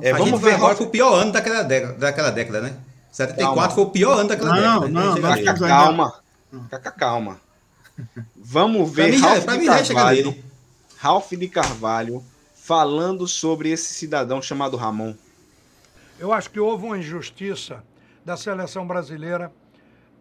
É, 0.00 0.12
vamos 0.12 0.40
ver 0.40 0.54
agora 0.54 0.74
foi 0.74 0.86
o 0.86 0.90
pior 0.90 1.14
ano 1.14 1.32
daquela 1.32 1.62
década, 1.62 1.92
daquela 1.98 2.30
década 2.30 2.60
né? 2.62 2.76
74 3.12 3.54
calma. 3.54 3.74
foi 3.74 3.84
o 3.84 3.90
pior 3.90 4.18
ano 4.18 4.28
daquela 4.28 4.50
não, 4.50 4.56
década. 4.56 4.88
Não, 4.88 5.14
não, 5.14 5.54
não. 5.54 5.68
Calma. 5.68 6.14
Fica 6.68 6.90
calma. 6.90 7.40
Vamos 8.36 8.92
ver 8.92 9.14
Ralph, 9.16 9.46
de 9.46 9.66
Carvalho, 9.66 10.44
Ralph 10.96 11.32
de 11.32 11.48
Carvalho 11.48 12.24
falando 12.54 13.26
sobre 13.26 13.70
esse 13.70 13.92
cidadão 13.94 14.40
chamado 14.40 14.76
Ramon. 14.76 15.14
Eu 16.18 16.32
acho 16.32 16.50
que 16.50 16.60
houve 16.60 16.86
uma 16.86 16.98
injustiça 16.98 17.84
da 18.24 18.36
seleção 18.36 18.86
brasileira 18.86 19.52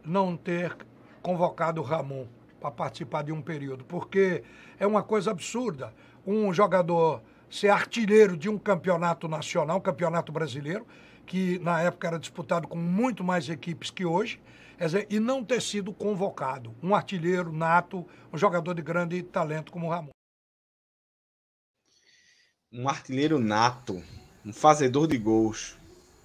não 0.03 0.35
ter 0.35 0.75
convocado 1.21 1.81
o 1.81 1.83
Ramon 1.83 2.25
para 2.59 2.71
participar 2.71 3.23
de 3.23 3.31
um 3.31 3.41
período, 3.41 3.83
porque 3.83 4.43
é 4.79 4.87
uma 4.87 5.03
coisa 5.03 5.31
absurda 5.31 5.93
um 6.25 6.53
jogador 6.53 7.21
ser 7.49 7.69
artilheiro 7.69 8.37
de 8.37 8.49
um 8.49 8.57
campeonato 8.57 9.27
nacional, 9.27 9.77
um 9.77 9.81
campeonato 9.81 10.31
brasileiro, 10.31 10.87
que 11.25 11.59
na 11.59 11.81
época 11.81 12.07
era 12.07 12.19
disputado 12.19 12.67
com 12.67 12.77
muito 12.77 13.23
mais 13.23 13.49
equipes 13.49 13.89
que 13.89 14.05
hoje, 14.05 14.39
dizer, 14.85 15.07
e 15.09 15.19
não 15.19 15.43
ter 15.43 15.61
sido 15.61 15.93
convocado. 15.93 16.75
Um 16.81 16.95
artilheiro 16.95 17.51
nato, 17.51 18.05
um 18.31 18.37
jogador 18.37 18.73
de 18.73 18.81
grande 18.81 19.21
talento 19.21 19.71
como 19.71 19.87
o 19.87 19.89
Ramon. 19.89 20.09
Um 22.71 22.87
artilheiro 22.87 23.37
nato, 23.37 24.01
um 24.45 24.53
fazedor 24.53 25.07
de 25.07 25.17
gols. 25.17 25.75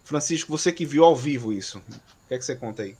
Francisco, 0.04 0.50
você 0.50 0.72
que 0.72 0.86
viu 0.86 1.04
ao 1.04 1.16
vivo 1.16 1.52
isso, 1.52 1.78
o 1.78 2.28
que 2.28 2.34
é 2.34 2.38
que 2.38 2.44
você 2.44 2.54
conta 2.54 2.82
aí? 2.82 2.96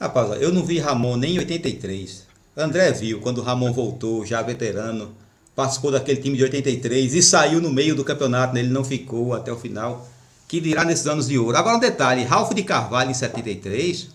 Rapaz, 0.00 0.42
eu 0.42 0.52
não 0.52 0.64
vi 0.64 0.78
Ramon 0.78 1.16
nem 1.16 1.36
em 1.36 1.38
83. 1.38 2.26
André 2.56 2.90
viu 2.92 3.20
quando 3.20 3.38
o 3.38 3.42
Ramon 3.42 3.72
voltou, 3.72 4.24
já 4.24 4.42
veterano, 4.42 5.14
participou 5.54 5.92
daquele 5.92 6.20
time 6.20 6.36
de 6.36 6.42
83 6.44 7.14
e 7.14 7.22
saiu 7.22 7.60
no 7.60 7.70
meio 7.70 7.94
do 7.94 8.04
campeonato, 8.04 8.54
né? 8.54 8.60
ele 8.60 8.70
não 8.70 8.84
ficou 8.84 9.34
até 9.34 9.52
o 9.52 9.56
final. 9.56 10.08
Que 10.48 10.60
dirá 10.60 10.84
nesses 10.84 11.06
anos 11.06 11.28
de 11.28 11.38
ouro. 11.38 11.56
Agora 11.56 11.76
um 11.76 11.80
detalhe, 11.80 12.22
Ralph 12.22 12.52
de 12.52 12.62
Carvalho 12.62 13.10
em 13.10 13.14
73 13.14 14.14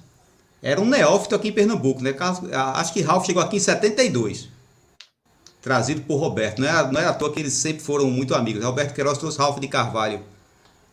era 0.62 0.80
um 0.80 0.86
neófito 0.86 1.36
aqui 1.36 1.50
em 1.50 1.54
Pernambuco, 1.54 2.02
né? 2.02 2.14
Acho 2.76 2.94
que 2.94 3.02
Ralph 3.02 3.26
chegou 3.26 3.42
aqui 3.42 3.58
em 3.58 3.60
72. 3.60 4.50
Trazido 5.62 6.02
por 6.02 6.18
Roberto. 6.18 6.60
Não 6.60 6.68
é, 6.68 6.92
não 6.92 7.02
é 7.02 7.06
à 7.06 7.14
toa 7.14 7.32
que 7.32 7.40
eles 7.40 7.54
sempre 7.54 7.82
foram 7.82 8.10
muito 8.10 8.36
amigos. 8.36 8.64
Roberto 8.64 8.94
Queiroz 8.94 9.18
trouxe 9.18 9.38
Ralph 9.38 9.60
de 9.60 9.68
Carvalho 9.68 10.22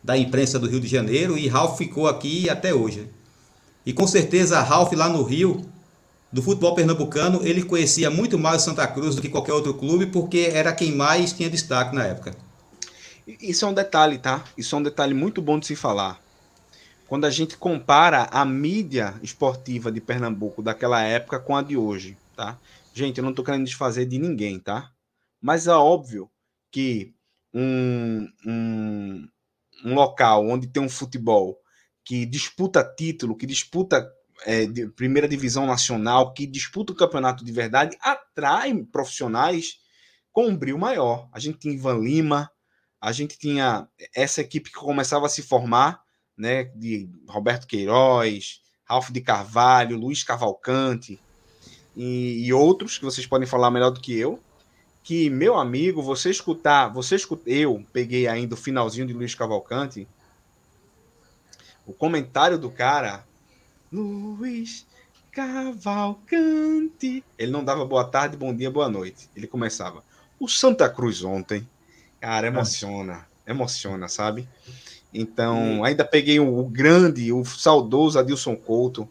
da 0.03 0.17
imprensa 0.17 0.57
do 0.57 0.69
Rio 0.69 0.79
de 0.79 0.87
Janeiro 0.87 1.37
e 1.37 1.47
Ralph 1.47 1.77
ficou 1.77 2.07
aqui 2.07 2.49
até 2.49 2.73
hoje. 2.73 3.09
E 3.85 3.91
com 3.91 4.07
certeza 4.07 4.61
Ralph 4.61 4.93
lá 4.93 5.09
no 5.09 5.21
Rio, 5.23 5.65
do 6.31 6.41
futebol 6.41 6.75
pernambucano, 6.75 7.45
ele 7.45 7.63
conhecia 7.63 8.09
muito 8.09 8.37
mais 8.37 8.61
o 8.61 8.65
Santa 8.65 8.87
Cruz 8.87 9.15
do 9.15 9.21
que 9.21 9.29
qualquer 9.29 9.53
outro 9.53 9.73
clube, 9.73 10.05
porque 10.05 10.49
era 10.53 10.73
quem 10.73 10.93
mais 10.93 11.33
tinha 11.33 11.49
destaque 11.49 11.95
na 11.95 12.05
época. 12.05 12.35
Isso 13.41 13.65
é 13.65 13.67
um 13.67 13.73
detalhe, 13.73 14.17
tá? 14.17 14.43
Isso 14.57 14.75
é 14.75 14.77
um 14.77 14.83
detalhe 14.83 15.13
muito 15.13 15.41
bom 15.41 15.59
de 15.59 15.67
se 15.67 15.75
falar. 15.75 16.19
Quando 17.07 17.25
a 17.25 17.29
gente 17.29 17.57
compara 17.57 18.23
a 18.31 18.43
mídia 18.43 19.15
esportiva 19.23 19.91
de 19.91 20.01
Pernambuco 20.01 20.61
daquela 20.61 21.01
época 21.01 21.39
com 21.39 21.55
a 21.55 21.61
de 21.61 21.77
hoje, 21.77 22.17
tá? 22.35 22.59
Gente, 22.93 23.17
eu 23.19 23.23
não 23.23 23.33
tô 23.33 23.43
querendo 23.43 23.65
desfazer 23.65 24.05
de 24.05 24.19
ninguém, 24.19 24.59
tá? 24.59 24.91
Mas 25.41 25.67
é 25.67 25.73
óbvio 25.73 26.29
que 26.71 27.13
um, 27.53 28.27
um, 28.45 29.27
um 29.85 29.93
local 29.93 30.47
onde 30.47 30.67
tem 30.67 30.83
um 30.83 30.89
futebol 30.89 31.57
que 32.03 32.25
disputa 32.25 32.83
título, 32.83 33.37
que 33.37 33.45
disputa 33.45 34.05
é, 34.45 34.65
primeira 34.95 35.27
divisão 35.27 35.65
nacional, 35.65 36.33
que 36.33 36.45
disputa 36.45 36.93
o 36.93 36.95
campeonato 36.95 37.43
de 37.43 37.51
verdade, 37.51 37.97
atrai 38.01 38.73
profissionais 38.91 39.77
com 40.31 40.47
um 40.47 40.57
brilho 40.57 40.77
maior. 40.77 41.29
A 41.31 41.39
gente 41.39 41.59
tinha 41.59 41.73
Ivan 41.73 41.99
Lima, 41.99 42.51
a 43.01 43.11
gente 43.11 43.37
tinha 43.37 43.87
essa 44.15 44.41
equipe 44.41 44.69
que 44.69 44.77
começava 44.77 45.25
a 45.25 45.29
se 45.29 45.41
formar, 45.41 46.01
né, 46.37 46.65
de 46.75 47.09
Roberto 47.27 47.65
Queiroz, 47.67 48.61
Ralph 48.85 49.09
de 49.09 49.21
Carvalho, 49.21 49.97
Luiz 49.97 50.23
Cavalcante 50.23 51.19
e, 51.95 52.45
e 52.45 52.53
outros 52.53 52.97
que 52.97 53.05
vocês 53.05 53.25
podem 53.25 53.47
falar 53.47 53.71
melhor 53.71 53.89
do 53.89 53.99
que 53.99 54.17
eu, 54.17 54.39
que 55.03 55.29
meu 55.29 55.57
amigo, 55.57 56.01
você 56.01 56.29
escutar, 56.29 56.89
você 56.89 57.15
escutar, 57.15 57.49
eu 57.49 57.83
peguei 57.91 58.27
ainda 58.27 58.53
o 58.53 58.57
finalzinho 58.57 59.07
de 59.07 59.13
Luiz 59.13 59.33
Cavalcante, 59.33 60.07
o 61.85 61.93
comentário 61.93 62.57
do 62.57 62.69
cara, 62.69 63.25
Luiz 63.91 64.85
Cavalcante. 65.31 67.23
Ele 67.37 67.51
não 67.51 67.63
dava 67.63 67.85
boa 67.85 68.03
tarde, 68.03 68.35
bom 68.35 68.53
dia, 68.53 68.69
boa 68.69 68.89
noite. 68.89 69.29
Ele 69.35 69.47
começava. 69.47 70.03
O 70.39 70.47
Santa 70.47 70.89
Cruz 70.89 71.23
ontem, 71.23 71.67
cara, 72.19 72.47
emociona, 72.47 73.25
emociona, 73.47 74.09
sabe? 74.09 74.47
Então, 75.13 75.83
ainda 75.83 76.03
peguei 76.03 76.39
o, 76.39 76.63
grande, 76.65 77.31
o 77.31 77.43
saudoso 77.45 78.19
Adilson 78.19 78.55
Couto, 78.55 79.07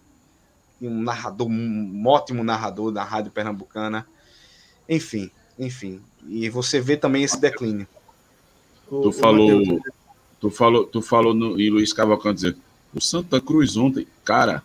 um 0.81 1.03
narrador, 1.03 1.49
um 1.49 2.07
ótimo 2.07 2.45
narrador 2.45 2.93
da 2.93 3.03
Rádio 3.03 3.33
Pernambucana. 3.33 4.07
Enfim, 4.89 5.31
enfim. 5.59 6.01
E 6.29 6.49
você 6.49 6.81
vê 6.81 6.97
também 6.97 7.23
esse 7.23 7.41
declínio. 7.41 7.87
Tu 8.89 9.13
falou, 9.13 9.81
tu 10.41 10.51
falou, 10.51 10.85
tu 10.85 11.03
falou 11.03 11.35
no, 11.35 11.61
em 11.61 11.71
Luiz 11.71 11.93
Cavalcante 11.93 12.37
dizer, 12.37 12.57
o 12.95 13.01
Santa 13.01 13.41
Cruz 13.41 13.77
ontem, 13.77 14.07
cara, 14.25 14.63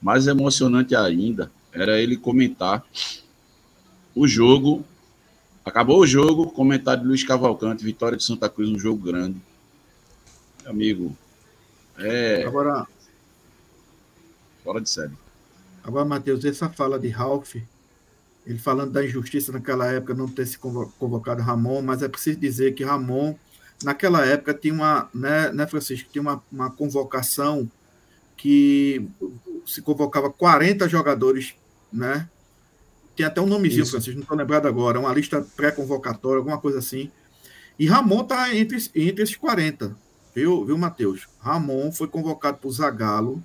mais 0.00 0.26
emocionante 0.26 0.94
ainda 0.94 1.50
era 1.72 2.00
ele 2.00 2.16
comentar 2.16 2.84
o 4.14 4.26
jogo. 4.28 4.84
Acabou 5.64 6.00
o 6.00 6.06
jogo, 6.06 6.50
comentário 6.50 7.02
de 7.02 7.08
Luiz 7.08 7.24
Cavalcante, 7.24 7.84
vitória 7.84 8.16
de 8.16 8.24
Santa 8.24 8.48
Cruz, 8.48 8.70
um 8.70 8.78
jogo 8.78 9.02
grande. 9.02 9.36
Amigo, 10.68 11.16
é. 11.98 12.44
Agora. 12.44 12.86
Fora 14.62 14.80
de 14.80 14.90
série. 14.90 15.12
Agora, 15.82 16.04
Matheus, 16.04 16.44
essa 16.44 16.68
fala 16.68 16.98
de 16.98 17.08
Ralph, 17.08 17.56
ele 18.46 18.58
falando 18.58 18.92
da 18.92 19.02
injustiça 19.02 19.50
naquela 19.50 19.90
época 19.90 20.12
não 20.12 20.28
ter 20.28 20.46
se 20.46 20.58
convocado 20.58 21.42
Ramon, 21.42 21.80
mas 21.80 22.02
é 22.02 22.08
preciso 22.08 22.38
dizer 22.38 22.74
que 22.74 22.84
Ramon 22.84 23.34
naquela 23.82 24.26
época 24.26 24.52
tinha 24.52 24.74
uma, 24.74 25.08
né, 25.14 25.50
né 25.52 25.66
Francisco, 25.66 26.10
tinha 26.12 26.20
uma, 26.20 26.42
uma 26.52 26.70
convocação 26.70 27.70
que 28.36 29.08
se 29.64 29.80
convocava 29.80 30.30
40 30.30 30.88
jogadores, 30.88 31.54
né? 31.92 32.28
Tem 33.16 33.24
até 33.24 33.40
um 33.40 33.46
nomezinho, 33.46 33.82
Isso. 33.82 33.92
Francisco, 33.92 34.16
não 34.16 34.22
estou 34.22 34.36
lembrado 34.36 34.66
agora, 34.66 35.00
uma 35.00 35.12
lista 35.12 35.40
pré-convocatória, 35.56 36.38
alguma 36.38 36.58
coisa 36.58 36.78
assim. 36.78 37.10
E 37.78 37.86
Ramon 37.86 38.22
está 38.22 38.54
entre, 38.54 38.76
entre 38.94 39.22
esses 39.22 39.36
40, 39.36 39.96
viu, 40.38 40.64
viu, 40.64 40.78
Matheus? 40.78 41.28
Ramon 41.40 41.90
foi 41.90 42.06
convocado 42.06 42.58
por 42.58 42.70
Zagallo, 42.70 43.42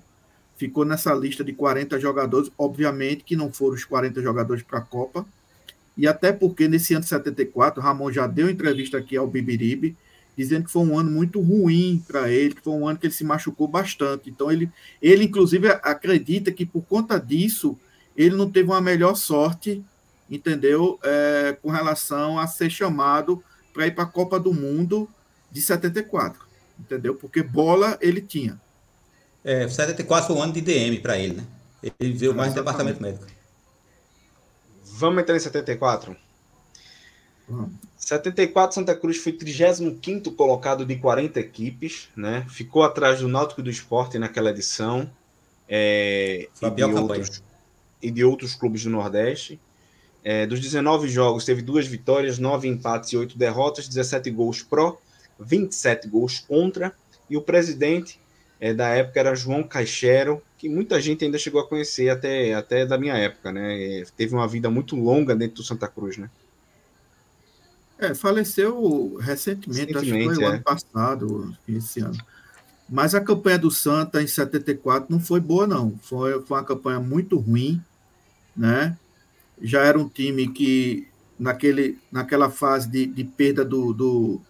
ficou 0.56 0.84
nessa 0.84 1.12
lista 1.12 1.42
de 1.42 1.52
40 1.52 1.98
jogadores, 1.98 2.52
obviamente 2.56 3.24
que 3.24 3.34
não 3.34 3.52
foram 3.52 3.74
os 3.74 3.84
40 3.84 4.22
jogadores 4.22 4.62
para 4.62 4.78
a 4.78 4.82
Copa, 4.82 5.26
e 5.96 6.06
até 6.06 6.32
porque 6.32 6.68
nesse 6.68 6.94
ano 6.94 7.02
de 7.02 7.08
74, 7.08 7.82
Ramon 7.82 8.12
já 8.12 8.28
deu 8.28 8.48
entrevista 8.48 8.98
aqui 8.98 9.16
ao 9.16 9.26
Bibiribe, 9.26 9.96
dizendo 10.36 10.66
que 10.66 10.70
foi 10.70 10.82
um 10.82 10.96
ano 10.96 11.10
muito 11.10 11.40
ruim 11.40 12.02
para 12.06 12.30
ele, 12.30 12.54
que 12.54 12.62
foi 12.62 12.72
um 12.72 12.86
ano 12.86 12.98
que 12.98 13.06
ele 13.06 13.14
se 13.14 13.24
machucou 13.24 13.66
bastante. 13.66 14.30
Então, 14.30 14.50
ele, 14.50 14.70
ele 15.00 15.24
inclusive 15.24 15.68
acredita 15.68 16.50
que 16.50 16.66
por 16.66 16.82
conta 16.82 17.18
disso 17.18 17.78
ele 18.16 18.34
não 18.36 18.50
teve 18.50 18.68
uma 18.68 18.80
melhor 18.80 19.14
sorte, 19.14 19.84
entendeu? 20.28 20.98
É, 21.02 21.56
com 21.60 21.70
relação 21.70 22.38
a 22.38 22.46
ser 22.48 22.70
chamado 22.70 23.42
para 23.72 23.86
ir 23.86 23.94
para 23.94 24.04
a 24.04 24.08
Copa 24.08 24.38
do 24.38 24.52
Mundo 24.52 25.08
de 25.52 25.60
74, 25.60 26.43
entendeu? 26.78 27.14
Porque 27.14 27.42
bola 27.42 27.98
ele 28.00 28.20
tinha. 28.20 28.60
É, 29.44 29.68
74 29.68 30.26
foi 30.26 30.36
um 30.36 30.42
ano 30.42 30.52
de 30.52 30.60
DM 30.60 30.98
para 31.00 31.18
ele, 31.18 31.34
né? 31.34 31.46
Ele 32.00 32.14
veio 32.14 32.34
mais 32.34 32.50
no 32.50 32.56
departamento 32.56 33.02
médico. 33.02 33.26
Vamos 34.84 35.22
entrar 35.22 35.36
em 35.36 35.40
74? 35.40 36.16
74, 37.96 38.74
Santa 38.74 38.94
Cruz 38.94 39.18
foi 39.18 39.32
35 39.32 40.32
colocado 40.32 40.84
de 40.84 40.96
40 40.96 41.40
equipes, 41.40 42.08
né? 42.16 42.46
Ficou 42.48 42.82
atrás 42.82 43.20
do 43.20 43.28
Náutico 43.28 43.62
do 43.62 43.70
Esporte 43.70 44.18
naquela 44.18 44.50
edição. 44.50 45.10
É, 45.68 46.48
e, 46.60 46.70
de 46.70 46.84
outros, 46.84 47.42
e, 48.02 48.10
de 48.10 48.24
outros, 48.24 48.54
clubes 48.54 48.84
do 48.84 48.90
Nordeste. 48.90 49.60
É, 50.22 50.46
dos 50.46 50.60
19 50.60 51.08
jogos, 51.08 51.44
teve 51.44 51.60
duas 51.60 51.86
vitórias, 51.86 52.38
9 52.38 52.66
empates 52.66 53.12
e 53.12 53.16
8 53.16 53.36
derrotas, 53.36 53.86
17 53.88 54.30
gols 54.30 54.62
pró, 54.62 54.98
27 55.38 56.08
gols 56.08 56.38
contra. 56.40 56.94
E 57.28 57.36
o 57.36 57.42
presidente 57.42 58.20
é, 58.60 58.72
da 58.72 58.88
época 58.88 59.20
era 59.20 59.34
João 59.34 59.62
Caixero, 59.62 60.42
que 60.56 60.68
muita 60.68 61.00
gente 61.00 61.24
ainda 61.24 61.38
chegou 61.38 61.60
a 61.60 61.68
conhecer 61.68 62.08
até, 62.08 62.54
até 62.54 62.86
da 62.86 62.96
minha 62.96 63.14
época, 63.14 63.52
né? 63.52 64.04
Teve 64.16 64.34
uma 64.34 64.48
vida 64.48 64.70
muito 64.70 64.96
longa 64.96 65.34
dentro 65.34 65.56
do 65.56 65.62
Santa 65.62 65.88
Cruz, 65.88 66.16
né? 66.16 66.30
É, 67.98 68.14
faleceu 68.14 69.16
recentemente, 69.20 69.92
recentemente 69.92 69.96
acho 69.96 70.28
que 70.28 70.34
foi 70.34 70.44
é. 70.44 70.48
o 70.48 70.50
ano 70.52 70.62
passado, 70.62 71.56
esse 71.68 72.00
ano. 72.00 72.18
Mas 72.88 73.14
a 73.14 73.20
campanha 73.20 73.58
do 73.58 73.70
Santa 73.70 74.22
em 74.22 74.26
74 74.26 75.10
não 75.10 75.20
foi 75.20 75.40
boa, 75.40 75.66
não. 75.66 75.96
Foi, 76.02 76.40
foi 76.42 76.58
uma 76.58 76.64
campanha 76.64 77.00
muito 77.00 77.38
ruim, 77.38 77.82
né? 78.56 78.96
Já 79.60 79.82
era 79.82 79.98
um 79.98 80.08
time 80.08 80.48
que, 80.48 81.06
naquele, 81.38 81.98
naquela 82.10 82.50
fase 82.50 82.88
de, 82.88 83.06
de 83.06 83.24
perda 83.24 83.64
do, 83.64 83.92
do, 83.92 84.40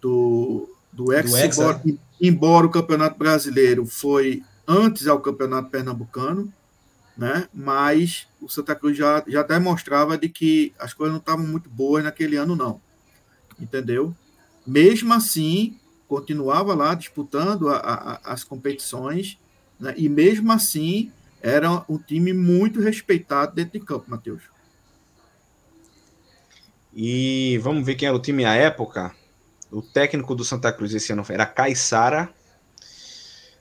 do, 0.00 0.68
do 0.92 1.12
ex, 1.12 1.30
do 1.30 1.36
ex 1.36 1.58
embora, 1.58 1.82
é? 1.86 1.92
embora 2.20 2.66
o 2.66 2.70
Campeonato 2.70 3.18
Brasileiro 3.18 3.86
foi 3.86 4.42
antes 4.66 5.06
ao 5.06 5.20
Campeonato 5.20 5.70
Pernambucano, 5.70 6.52
né? 7.16 7.48
Mas 7.52 8.26
o 8.40 8.48
Santa 8.48 8.74
Cruz 8.74 8.96
já, 8.96 9.22
já 9.26 9.42
demonstrava 9.42 10.16
de 10.16 10.28
que 10.28 10.72
as 10.78 10.94
coisas 10.94 11.12
não 11.12 11.20
estavam 11.20 11.46
muito 11.46 11.68
boas 11.68 12.04
naquele 12.04 12.36
ano, 12.36 12.56
não. 12.56 12.80
Entendeu? 13.60 14.14
Mesmo 14.66 15.12
assim, 15.12 15.78
continuava 16.08 16.74
lá 16.74 16.94
disputando 16.94 17.68
a, 17.68 17.76
a, 17.76 18.32
as 18.32 18.44
competições, 18.44 19.38
Né? 19.78 19.94
E 19.96 20.08
mesmo 20.08 20.52
assim, 20.52 21.10
era 21.42 21.84
um 21.88 21.98
time 21.98 22.32
muito 22.32 22.80
respeitado 22.80 23.54
dentro 23.54 23.78
de 23.78 23.84
campo, 23.84 24.10
Matheus. 24.10 24.42
E 26.94 27.58
vamos 27.62 27.84
ver 27.84 27.94
quem 27.94 28.08
era 28.08 28.16
o 28.16 28.20
time 28.20 28.44
à 28.44 28.54
época. 28.54 29.14
O 29.70 29.80
técnico 29.80 30.34
do 30.34 30.44
Santa 30.44 30.72
Cruz 30.72 30.92
esse 30.92 31.12
ano 31.12 31.24
era 31.28 31.46
Caissara. 31.46 32.28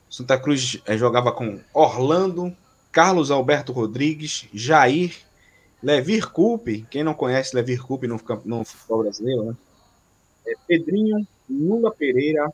Santa 0.09 0.39
Cruz 0.39 0.81
eh, 0.85 0.97
jogava 0.97 1.31
com 1.31 1.59
Orlando, 1.73 2.55
Carlos 2.91 3.29
Alberto 3.29 3.71
Rodrigues, 3.71 4.47
Jair, 4.51 5.15
Levir 5.83 6.31
Coupe. 6.31 6.87
Quem 6.89 7.03
não 7.03 7.13
conhece 7.13 7.55
Levir 7.55 7.83
Coupe 7.83 8.07
no, 8.07 8.19
no 8.43 8.65
futebol 8.65 9.03
brasileiro, 9.03 9.43
né? 9.45 9.57
É 10.47 10.53
Pedrinho, 10.67 11.27
Lula 11.47 11.93
Pereira, 11.93 12.51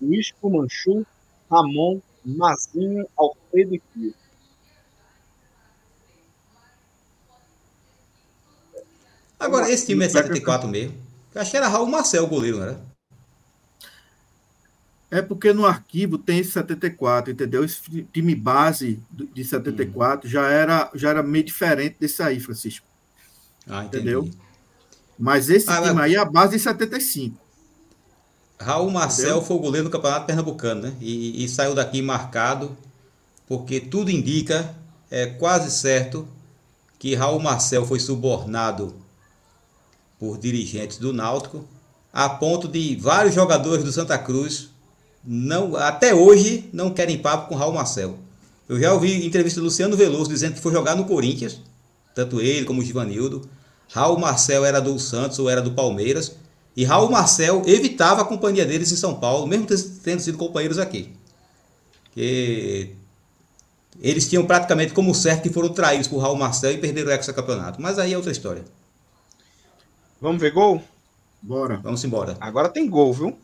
Luiz 0.00 0.32
Manchu, 0.42 1.06
Ramon, 1.50 2.00
Mazinho, 2.24 3.06
Alfredo 3.16 3.74
e 3.74 3.78
Pio. 3.78 4.14
Agora, 9.38 9.68
esse 9.68 9.86
time 9.86 10.04
é 10.04 10.08
74 10.08 10.68
mesmo. 10.68 11.11
Eu 11.34 11.40
acho 11.40 11.50
que 11.50 11.56
era 11.56 11.68
Raul 11.68 11.86
Marcel 11.86 12.24
o 12.24 12.28
goleiro, 12.28 12.60
era? 12.60 12.80
É 15.10 15.20
porque 15.20 15.52
no 15.52 15.66
arquivo 15.66 16.16
tem 16.16 16.38
esse 16.38 16.52
74, 16.52 17.32
entendeu? 17.32 17.64
Esse 17.64 18.02
time 18.12 18.34
base 18.34 18.98
de 19.10 19.44
74 19.44 20.26
hum. 20.26 20.30
já, 20.30 20.48
era, 20.48 20.90
já 20.94 21.10
era 21.10 21.22
meio 21.22 21.44
diferente 21.44 21.96
desse 22.00 22.22
aí, 22.22 22.40
Francisco. 22.40 22.86
Ah, 23.68 23.84
entendeu? 23.84 24.28
Mas 25.18 25.50
esse 25.50 25.68
ah, 25.70 25.82
time 25.82 25.92
mas... 25.92 26.04
aí 26.04 26.14
é 26.14 26.18
a 26.18 26.24
base 26.24 26.56
de 26.56 26.62
75. 26.62 27.36
Raul 28.58 28.90
Marcel 28.90 29.26
entendeu? 29.26 29.42
foi 29.42 29.56
o 29.56 29.60
goleiro 29.60 29.88
do 29.88 29.92
Campeonato 29.92 30.26
Pernambucano, 30.26 30.82
né? 30.82 30.94
E, 31.00 31.44
e 31.44 31.48
saiu 31.48 31.74
daqui 31.74 32.00
marcado, 32.00 32.76
porque 33.46 33.80
tudo 33.80 34.10
indica, 34.10 34.74
é 35.10 35.26
quase 35.26 35.70
certo, 35.70 36.26
que 36.98 37.14
Raul 37.14 37.40
Marcel 37.40 37.84
foi 37.84 38.00
subornado 38.00 38.94
por 40.22 40.38
dirigentes 40.38 40.98
do 40.98 41.12
Náutico, 41.12 41.64
a 42.12 42.28
ponto 42.28 42.68
de 42.68 42.94
vários 42.94 43.34
jogadores 43.34 43.84
do 43.84 43.90
Santa 43.90 44.16
Cruz 44.16 44.68
não, 45.24 45.74
até 45.74 46.14
hoje 46.14 46.70
não 46.72 46.94
querem 46.94 47.18
papo 47.18 47.48
com 47.48 47.56
Raul 47.56 47.72
Marcel. 47.72 48.16
Eu 48.68 48.78
já 48.78 48.92
ouvi 48.92 49.26
entrevista 49.26 49.58
do 49.58 49.64
Luciano 49.64 49.96
Veloso 49.96 50.30
dizendo 50.30 50.54
que 50.54 50.60
foi 50.60 50.70
jogar 50.70 50.94
no 50.94 51.06
Corinthians, 51.06 51.58
tanto 52.14 52.40
ele 52.40 52.64
como 52.64 52.80
o 52.80 52.84
Givanildo. 52.84 53.48
Raul 53.92 54.16
Marcel 54.16 54.64
era 54.64 54.80
do 54.80 54.96
Santos 54.96 55.40
ou 55.40 55.50
era 55.50 55.60
do 55.60 55.72
Palmeiras. 55.72 56.36
E 56.76 56.84
Raul 56.84 57.10
Marcel 57.10 57.64
evitava 57.66 58.22
a 58.22 58.24
companhia 58.24 58.64
deles 58.64 58.92
em 58.92 58.96
São 58.96 59.16
Paulo, 59.16 59.48
mesmo 59.48 59.66
tendo 60.04 60.20
sido 60.20 60.38
companheiros 60.38 60.78
aqui. 60.78 61.10
Que 62.12 62.94
eles 64.00 64.28
tinham 64.28 64.46
praticamente 64.46 64.92
como 64.92 65.12
certo 65.16 65.42
que 65.42 65.50
foram 65.50 65.70
traídos 65.70 66.06
por 66.06 66.18
Raul 66.18 66.36
Marcel 66.36 66.70
e 66.70 66.78
perderam 66.78 67.08
o 67.08 67.12
ex-campeonato. 67.12 67.82
Mas 67.82 67.98
aí 67.98 68.12
é 68.12 68.16
outra 68.16 68.30
história. 68.30 68.62
Vamos 70.22 70.40
ver 70.40 70.52
gol? 70.52 70.80
Bora. 71.42 71.80
Vamos 71.82 72.04
embora. 72.04 72.36
Agora 72.40 72.68
tem 72.68 72.88
gol, 72.88 73.12
viu? 73.12 73.36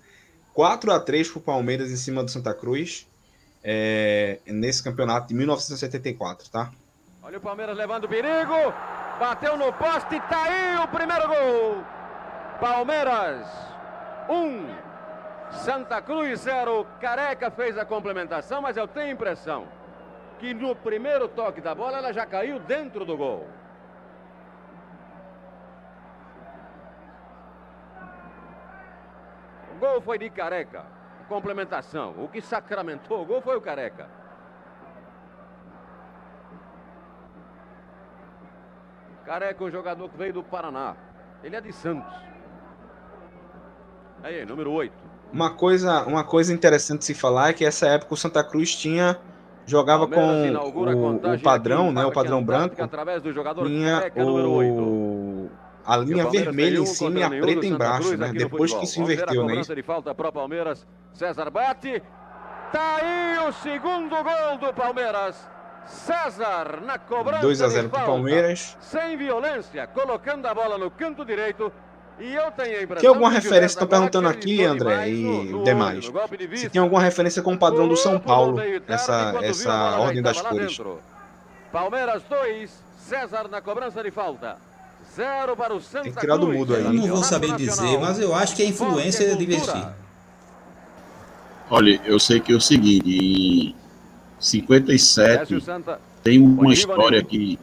4 0.54 0.92
a 0.92 1.00
3 1.00 1.28
pro 1.28 1.40
Palmeiras 1.40 1.90
em 1.90 1.96
cima 1.96 2.22
do 2.22 2.30
Santa 2.30 2.54
Cruz. 2.54 3.04
É, 3.64 4.38
nesse 4.46 4.80
campeonato 4.80 5.26
de 5.26 5.34
1974, 5.34 6.48
tá? 6.48 6.70
Olha 7.20 7.38
o 7.38 7.40
Palmeiras 7.40 7.76
levando 7.76 8.08
perigo. 8.08 8.54
Bateu 9.18 9.56
no 9.56 9.72
poste 9.72 10.14
e 10.14 10.20
tá 10.20 10.44
aí 10.44 10.76
o 10.84 10.86
primeiro 10.86 11.26
gol. 11.26 11.84
Palmeiras 12.60 13.44
1. 14.28 14.34
Um. 14.34 14.66
Santa 15.64 16.00
Cruz 16.00 16.42
0. 16.42 16.86
Careca 17.00 17.50
fez 17.50 17.76
a 17.76 17.84
complementação, 17.84 18.62
mas 18.62 18.76
eu 18.76 18.86
tenho 18.86 19.08
a 19.08 19.10
impressão 19.10 19.66
que 20.38 20.54
no 20.54 20.76
primeiro 20.76 21.26
toque 21.26 21.60
da 21.60 21.74
bola 21.74 21.98
ela 21.98 22.12
já 22.12 22.24
caiu 22.24 22.60
dentro 22.60 23.04
do 23.04 23.16
gol. 23.16 23.48
Gol 29.78 30.00
foi 30.00 30.18
de 30.18 30.28
Careca. 30.28 30.84
Complementação. 31.28 32.14
O 32.18 32.28
que 32.28 32.40
sacramentou 32.40 33.22
o 33.22 33.24
gol 33.24 33.40
foi 33.40 33.56
o 33.56 33.60
Careca. 33.60 34.08
Careca, 39.24 39.62
um 39.62 39.70
jogador 39.70 40.08
que 40.08 40.16
veio 40.16 40.32
do 40.32 40.42
Paraná. 40.42 40.96
Ele 41.42 41.54
é 41.54 41.60
de 41.60 41.72
Santos. 41.72 42.12
Aí, 44.22 44.44
número 44.44 44.72
8. 44.72 44.92
Uma 45.32 45.50
coisa, 45.50 46.02
uma 46.04 46.24
coisa 46.24 46.52
interessante 46.52 47.00
de 47.00 47.04
se 47.04 47.14
falar 47.14 47.50
é 47.50 47.52
que 47.52 47.64
essa 47.64 47.86
época 47.86 48.14
o 48.14 48.16
Santa 48.16 48.42
Cruz 48.42 48.74
tinha 48.74 49.18
jogava 49.66 50.08
com 50.08 50.18
o, 50.18 51.34
o 51.34 51.40
padrão, 51.42 51.92
né, 51.92 52.04
o 52.06 52.10
padrão 52.10 52.42
branco. 52.42 52.82
Através 52.82 53.22
do 53.22 53.30
jogador 53.32 53.66
tinha 53.66 53.98
Careca, 53.98 54.24
o 54.24 54.97
a 55.88 55.96
linha 55.96 56.28
vermelha 56.28 56.80
em 56.80 56.84
cima 56.84 57.18
e 57.18 57.22
a 57.22 57.30
preta 57.30 57.64
embaixo, 57.64 58.14
né? 58.14 58.30
Depois 58.30 58.74
que 58.74 58.86
se 58.86 59.00
inverteu, 59.00 59.46
né? 59.46 59.62
De 59.62 59.82
falta 59.82 60.14
para 60.14 60.28
o 60.28 60.32
Palmeiras. 60.32 60.86
César 61.14 61.48
bate. 61.48 62.02
Tá 62.70 62.96
aí 62.96 63.48
o 63.48 63.52
segundo 63.54 64.10
gol 64.10 64.58
do 64.60 64.74
Palmeiras. 64.74 65.48
César 65.86 66.82
na 66.84 66.98
cobrança 66.98 67.40
2 67.40 67.62
a 67.62 67.68
0 67.68 67.88
para 67.88 68.04
Palmeiras. 68.04 68.76
Sem 68.80 69.16
violência, 69.16 69.86
colocando 69.86 70.44
a 70.44 70.52
bola 70.52 70.76
no 70.76 70.90
canto 70.90 71.24
direito. 71.24 71.72
E 72.18 72.34
eu 72.34 72.50
tenho 72.50 72.80
a 72.80 72.82
impressão 72.82 73.00
tem 73.00 73.08
alguma 73.08 73.30
referência? 73.30 73.66
Estão 73.76 73.88
perguntando 73.88 74.28
aqui, 74.28 74.62
André 74.64 75.08
e 75.08 75.22
no, 75.22 75.44
no 75.44 75.64
demais. 75.64 76.10
se 76.56 76.68
tem 76.68 76.82
alguma 76.82 77.00
referência 77.00 77.40
com 77.40 77.54
o 77.54 77.58
padrão 77.58 77.88
do 77.88 77.96
São 77.96 78.20
Paulo, 78.20 78.58
essa, 78.86 79.36
essa 79.40 79.98
ordem 79.98 80.20
das 80.20 80.42
cores. 80.42 80.78
Palmeiras 81.72 82.22
2, 82.24 82.84
César 82.98 83.48
na 83.48 83.62
cobrança 83.62 84.02
de 84.02 84.10
falta. 84.10 84.67
Zero 85.14 85.56
para 85.56 85.74
o 85.74 85.80
Santa 85.80 86.04
Tem 86.04 86.12
que 86.12 86.20
tirar 86.20 86.36
do 86.36 86.48
mudo 86.48 86.74
aí. 86.74 86.84
Eu 86.84 86.92
não 86.92 87.08
vou 87.08 87.24
saber 87.24 87.54
dizer, 87.56 87.98
mas 87.98 88.18
eu 88.18 88.34
acho 88.34 88.54
que 88.54 88.62
a 88.62 88.66
influência 88.66 89.24
é 89.24 89.34
divertir. 89.34 89.86
Olha, 91.70 92.00
eu 92.04 92.18
sei 92.18 92.40
que 92.40 92.52
é 92.52 92.56
o 92.56 92.60
seguinte, 92.60 93.08
em 93.08 93.74
57 94.38 95.62
tem 96.22 96.40
uma 96.40 96.72
história 96.72 97.22
que 97.22 97.58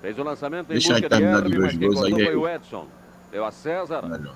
Fez 0.00 0.18
o 0.18 0.22
lançamento 0.22 0.68
Deixa 0.68 0.94
aí 0.94 1.08
terminar 1.08 1.42
de 1.42 1.50
dois 1.50 1.76
gols 1.76 2.04
aí. 2.04 2.12
Foi 2.12 2.36
o 2.36 2.48
Edson. 2.48 2.86
Deu 3.30 3.44
a 3.44 3.50
César. 3.50 4.02
Melhor. 4.02 4.34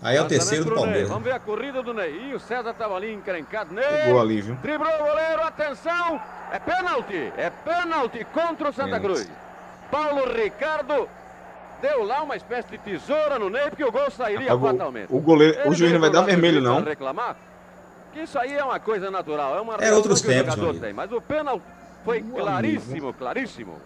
Aí 0.00 0.16
é 0.16 0.22
o 0.22 0.26
terceiro 0.26 0.64
do 0.64 0.74
Palmeiras. 0.74 1.08
Vamos 1.08 1.24
ver 1.24 1.32
a 1.32 1.38
corrida 1.38 1.82
do 1.82 1.92
Ney. 1.92 2.30
E 2.30 2.34
o 2.34 2.40
César 2.40 2.70
estava 2.70 2.96
ali 2.96 3.12
encrencado. 3.12 3.74
Ney. 3.74 3.84
Pegou 3.84 4.20
ali, 4.20 4.40
viu? 4.40 4.54
Driblou 4.56 4.94
o 4.94 4.98
goleiro. 4.98 5.42
Atenção. 5.42 6.20
É 6.50 6.58
pênalti. 6.58 7.32
É 7.36 7.50
pênalti 7.50 8.26
contra 8.32 8.70
o 8.70 8.72
Santa 8.72 8.98
Cruz. 8.98 9.30
Paulo 9.90 10.32
Ricardo 10.32 11.08
deu 11.80 12.04
lá 12.04 12.22
uma 12.22 12.36
espécie 12.36 12.70
de 12.70 12.78
tesoura 12.78 13.38
no 13.38 13.48
Ney, 13.48 13.68
porque 13.70 13.84
o 13.84 13.92
gol 13.92 14.10
sairia 14.10 14.46
Acabou. 14.46 14.70
fatalmente. 14.70 15.08
O, 15.10 15.20
goleiro, 15.20 15.68
o 15.68 15.74
juiz 15.74 15.92
não 15.92 16.00
vai 16.00 16.10
dar 16.10 16.22
vermelho, 16.22 16.60
não. 16.60 16.82
Reclamar, 16.82 17.36
que 18.12 18.20
isso 18.20 18.38
aí 18.38 18.54
é 18.54 18.64
uma 18.64 18.80
coisa 18.80 19.10
natural, 19.10 19.56
é 19.56 19.60
uma 19.60 19.74
é 19.76 19.92
outros 19.92 20.20
tempos, 20.20 20.54
tem, 20.78 20.92
mas 20.92 21.10
o 21.12 21.20
pênalti 21.20 21.62
foi 22.04 22.22
claríssimo, 22.22 23.12
claríssimo. 23.12 23.78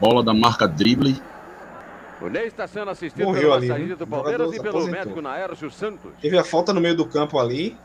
Bola 0.00 0.22
da 0.22 0.32
marca 0.32 0.66
drible. 0.66 1.20
O 2.20 2.28
Ney 2.28 2.46
está 2.46 2.66
sendo 2.66 2.90
assistido 2.90 3.24
Morreu 3.24 3.52
ali, 3.52 3.68
saída 3.68 3.96
do 3.96 4.06
Palmeiras 4.06 4.52
e 4.52 4.56
pelo 4.56 4.68
aposentou. 4.70 4.98
médico 4.98 5.20
Naércio 5.20 5.70
Santos. 5.70 6.12
Teve 6.20 6.38
a 6.38 6.44
falta 6.44 6.72
no 6.72 6.80
meio 6.80 6.96
do 6.96 7.06
campo 7.06 7.38
ali. 7.38 7.76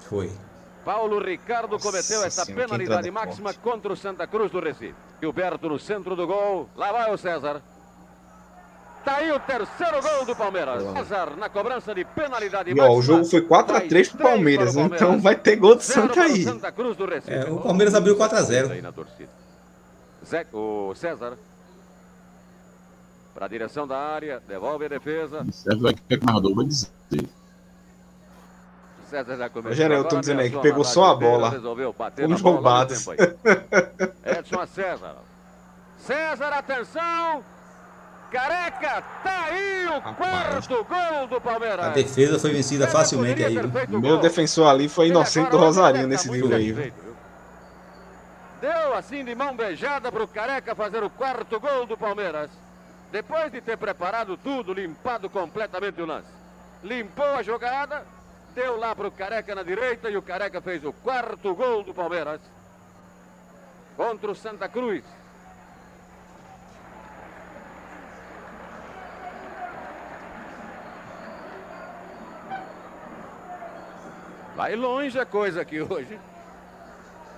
Foi. 0.00 0.30
Paulo 0.84 1.18
Ricardo 1.18 1.78
cometeu 1.78 2.16
Nossa 2.16 2.26
essa 2.26 2.44
senhora, 2.44 2.66
penalidade 2.66 3.10
máxima 3.10 3.52
contra 3.54 3.92
o 3.92 3.96
Santa 3.96 4.26
Cruz 4.26 4.50
do 4.50 4.60
Recife. 4.60 4.94
Gilberto 5.22 5.68
no 5.68 5.78
centro 5.78 6.16
do 6.16 6.26
gol. 6.26 6.68
Lá 6.74 6.90
vai 6.90 7.14
o 7.14 7.16
César. 7.16 7.62
Tá 9.04 9.16
aí 9.16 9.30
o 9.30 9.38
terceiro 9.38 10.02
gol 10.02 10.26
do 10.26 10.34
Palmeiras. 10.34 10.82
César 10.94 11.36
na 11.36 11.48
cobrança 11.48 11.94
de 11.94 12.04
penalidade 12.04 12.72
e, 12.72 12.80
ó, 12.80 12.90
O 12.90 13.00
jogo 13.00 13.24
foi 13.24 13.40
4x3 13.40 14.10
pro 14.10 14.18
Palmeiras, 14.18 14.74
Palmeiras, 14.74 14.76
então 14.76 15.20
vai 15.20 15.36
ter 15.36 15.54
gol 15.56 15.76
do 15.76 15.80
Santa 15.80 16.22
aí. 16.22 16.42
Santa 16.42 16.72
Cruz 16.72 16.96
do 16.96 17.06
Recife. 17.06 17.32
É, 17.32 17.48
o 17.48 17.60
Palmeiras 17.60 17.94
abriu 17.94 18.16
4x0. 18.16 18.94
Zé, 20.26 20.44
o 20.52 20.92
César. 20.96 21.38
Para 23.32 23.46
a 23.46 23.48
direção 23.48 23.86
da 23.86 23.98
área, 23.98 24.42
devolve 24.46 24.86
a 24.86 24.88
defesa. 24.88 25.46
César 25.52 25.78
vai 25.78 25.94
que 25.94 26.14
o 26.16 26.26
narrador 26.26 26.54
vai 26.54 26.64
dizer. 26.66 26.90
César 29.12 29.36
já 29.36 29.48
começou. 29.50 29.70
Rogério, 29.70 29.96
eu 29.96 30.04
tô 30.04 30.20
dizendo 30.20 30.40
aí 30.40 30.50
que 30.50 30.58
pegou 30.58 30.82
só 30.84 31.10
a 31.10 31.14
bola. 31.14 31.52
Fomos 32.16 32.40
roubados. 32.40 33.06
Edson 34.24 34.60
a 34.60 34.66
César. 34.66 35.16
César, 35.98 36.48
atenção! 36.48 37.44
Careca, 38.30 39.04
tá 39.22 39.44
aí 39.44 39.86
o 39.88 39.98
Rapaz. 39.98 40.66
quarto 40.66 40.84
gol 40.84 41.26
do 41.28 41.38
Palmeiras. 41.38 41.84
A 41.84 41.90
defesa 41.90 42.38
foi 42.38 42.52
vencida 42.52 42.88
facilmente 42.88 43.44
aí. 43.44 43.58
O 43.58 44.00
meu 44.00 44.18
defensor 44.18 44.68
ali 44.68 44.88
foi 44.88 45.08
inocente 45.08 45.50
do 45.50 45.58
Rosarinho 45.58 46.08
nesse 46.08 46.30
livro 46.30 46.54
aí. 46.54 46.92
Deu 48.62 48.94
assim 48.94 49.22
de 49.22 49.34
mão 49.34 49.54
beijada 49.54 50.10
pro 50.10 50.26
Careca 50.26 50.74
fazer 50.74 51.02
o 51.02 51.10
quarto 51.10 51.60
gol 51.60 51.84
do 51.84 51.98
Palmeiras. 51.98 52.48
Depois 53.10 53.52
de 53.52 53.60
ter 53.60 53.76
preparado 53.76 54.38
tudo, 54.38 54.72
limpado 54.72 55.28
completamente 55.28 56.00
o 56.00 56.06
lance. 56.06 56.28
Limpou 56.82 57.34
a 57.36 57.42
jogada, 57.42 58.06
Bateu 58.54 58.76
lá 58.78 58.94
pro 58.94 59.10
Careca 59.10 59.54
na 59.54 59.62
direita 59.62 60.10
e 60.10 60.16
o 60.16 60.20
Careca 60.20 60.60
fez 60.60 60.84
o 60.84 60.92
quarto 60.92 61.54
gol 61.54 61.82
do 61.82 61.94
Palmeiras. 61.94 62.38
Contra 63.96 64.30
o 64.30 64.34
Santa 64.34 64.68
Cruz. 64.68 65.02
Vai 74.54 74.76
longe 74.76 75.18
a 75.18 75.24
coisa 75.24 75.62
aqui 75.62 75.80
hoje. 75.80 76.20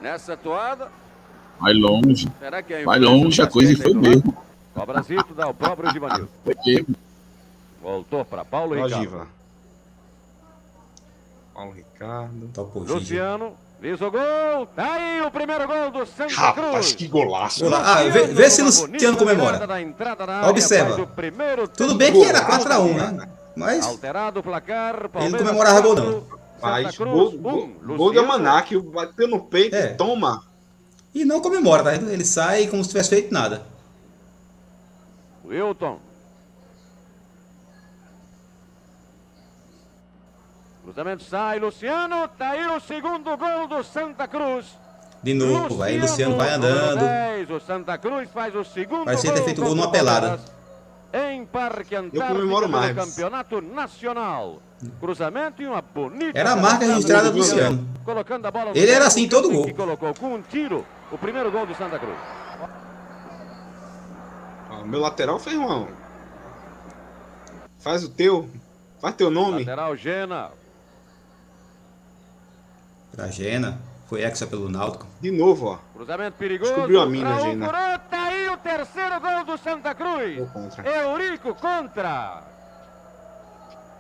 Nessa 0.01 0.37
toada. 0.37 0.91
Vai 1.61 1.75
longe. 1.75 2.29
Será 2.41 2.61
que 2.61 2.75
é 2.75 2.85
Vai 2.85 2.99
longe, 2.99 3.41
a 3.41 3.47
coisa 3.47 3.81
foi 3.81 3.95
mesmo. 3.95 4.37
Cobrazito 4.75 5.33
dá 5.33 5.47
o 5.47 5.55
próprio 5.55 5.93
Givanildo. 5.93 6.29
Foi 6.43 6.57
mesmo. 6.67 6.97
Voltou 7.81 8.25
para 8.25 8.45
Paulo 8.45 8.75
Ricardo. 8.75 9.44
Paulo 11.55 11.73
Ricardo. 11.73 12.49
Topo 12.53 12.81
Luciano, 12.81 13.53
fez 13.81 14.01
o 14.01 14.11
gol. 14.11 14.67
Tá 14.75 14.95
aí 14.95 15.23
o 15.23 15.31
primeiro 15.31 15.67
gol 15.69 15.91
do 15.93 16.05
Santa 16.05 16.35
Rapaz, 16.35 16.71
Cruz. 16.73 16.93
que 16.95 17.07
golaço. 17.07 17.65
Ah, 17.73 18.03
vê, 18.05 18.27
vê 18.27 18.51
se 18.51 18.61
Luciano 18.63 19.17
comemora. 19.17 19.63
Área, 19.65 20.51
Observa. 20.51 21.09
Tudo 21.77 21.95
bem 21.95 22.13
que 22.13 22.25
era 22.25 22.45
4x1, 22.45 23.13
né? 23.13 23.29
Mas 23.57 23.87
Alterado 23.87 24.41
o 24.41 24.43
placar. 24.43 24.97
ele 24.97 25.09
Palmeiras 25.09 25.41
não 25.41 25.47
comemorava 25.47 25.81
gol, 25.81 25.95
não. 25.95 26.25
Mas 26.61 26.97
gol, 26.97 27.31
gol, 27.39 27.69
gol 27.97 28.11
de 28.11 28.19
Almanac, 28.19 28.77
bateu 28.81 29.29
no 29.29 29.39
peito 29.45 29.77
É. 29.77 29.93
e 29.93 29.95
toma. 29.95 30.43
E 31.15 31.25
não 31.25 31.41
comemora, 31.41 31.85
tá? 31.85 31.95
Ele 31.95 32.25
sai 32.25 32.67
como 32.67 32.83
se 32.83 32.89
tivesse 32.91 33.11
feito 33.11 33.33
nada. 33.33 33.63
Wilton. 35.45 35.99
Cruzamento 40.95 41.25
sai, 41.25 41.59
Luciano. 41.59 42.29
Tá 42.39 42.51
aí 42.51 42.65
o 42.69 42.79
segundo 42.79 43.37
gol 43.37 43.67
do 43.67 43.83
Santa 43.83 44.29
Cruz. 44.29 44.79
De 45.21 45.35
novo, 45.35 45.77
vai. 45.77 45.99
Luciano 45.99 46.37
vai 46.37 46.51
andando. 46.51 47.01
10, 47.01 47.51
o 47.51 47.59
Santa 47.59 47.99
Cruz 47.99 48.31
faz 48.31 48.55
o 48.55 48.63
segundo 48.63 49.05
Parecia 49.05 49.33
ter 49.33 49.39
gol 49.39 49.45
feito 49.45 49.61
gol 49.61 49.75
numa 49.75 49.89
o 49.89 49.91
pelada. 49.91 50.39
Em 51.13 51.45
Parque 51.47 51.97
Antártico 51.97 52.35
comemoro 52.35 52.69
mais. 52.69 52.95
Campeonato 52.95 53.61
Nacional. 53.61 54.63
Cruzamento 55.01 55.61
e 55.63 55.67
uma 55.67 55.83
bonita... 55.83 56.39
Era 56.39 56.53
a 56.53 56.57
marca 56.57 56.87
registrada 56.87 57.29
do 57.33 57.39
Luciano. 57.39 57.85
Colocando 58.05 58.47
a 58.47 58.51
bola 58.53 58.71
Ele 58.73 58.91
era 58.91 59.09
assim, 59.09 59.29
todo 59.29 59.51
gol. 59.51 59.75
colocou 59.75 60.15
com 60.15 60.35
um 60.35 60.43
tiro 60.43 60.87
o 61.11 61.19
primeiro 61.19 61.51
gol 61.51 61.67
do 61.67 61.75
Santa 61.75 61.99
Cruz. 61.99 62.19
Ó, 64.71 64.85
meu 64.85 65.01
lateral 65.01 65.41
fez 65.41 65.57
uma. 65.57 65.89
Faz 67.81 68.05
o 68.05 68.09
teu. 68.09 68.49
Faz 69.01 69.17
teu 69.17 69.29
nome. 69.29 69.59
Lateral 69.59 69.97
Gena. 69.97 70.51
Tragena. 73.15 73.79
Foi 74.07 74.23
hexa 74.23 74.47
pelo 74.47 74.69
Náutico. 74.69 75.07
De 75.21 75.31
novo, 75.31 75.67
ó. 75.67 75.79
Cruzamento 75.95 76.37
perigoso. 76.37 76.73
Descobriu 76.73 77.01
a 77.01 77.07
mina, 77.07 77.31
Raul 77.31 77.45
Gena. 77.51 77.67
Curou, 77.67 77.99
tá 78.11 78.23
aí 78.25 78.49
o 78.51 78.57
terceiro 78.59 79.21
gol 79.21 79.45
do 79.45 79.59
Santa 79.59 79.95
Cruz. 79.95 80.37
Gol 80.37 80.47
contra. 80.49 80.89
Eurico 81.03 81.55
contra. 81.55 82.43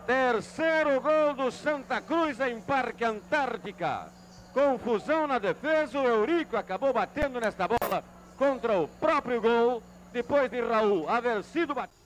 Terceiro 0.06 1.00
gol 1.00 1.34
do 1.34 1.50
Santa 1.50 2.00
Cruz 2.00 2.38
em 2.40 2.60
Parque 2.60 3.04
Antártica. 3.04 4.08
Confusão 4.52 5.26
na 5.26 5.38
defesa. 5.38 5.98
O 5.98 6.06
Eurico 6.06 6.56
acabou 6.56 6.92
batendo 6.92 7.40
nesta 7.40 7.66
bola 7.66 8.04
contra 8.36 8.78
o 8.78 8.86
próprio 8.86 9.40
gol. 9.40 9.82
Depois 10.12 10.50
de 10.50 10.60
Raul 10.60 11.08
haver 11.08 11.42
sido 11.42 11.74
batido. 11.74 11.98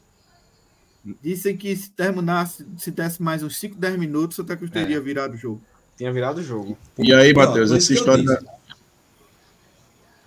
Dizem 1.23 1.57
que 1.57 1.75
se 1.77 1.91
terminasse, 1.91 2.67
se 2.79 2.91
desse 2.91 3.21
mais 3.23 3.43
uns 3.43 3.57
5, 3.59 3.75
10 3.77 3.97
minutos, 3.99 4.39
até 4.41 4.57
que 4.57 4.65
eu 4.65 4.69
É. 4.69 4.71
teria 4.71 5.01
virado 5.01 5.35
o 5.35 5.37
jogo. 5.37 5.63
Tinha 5.99 6.13
virado 6.13 6.39
o 6.39 6.43
jogo. 6.43 6.79
E 6.99 7.13
aí, 7.13 7.35
Matheus, 7.35 7.71
essa 7.73 7.93
história, 7.93 8.25
da, 8.25 8.41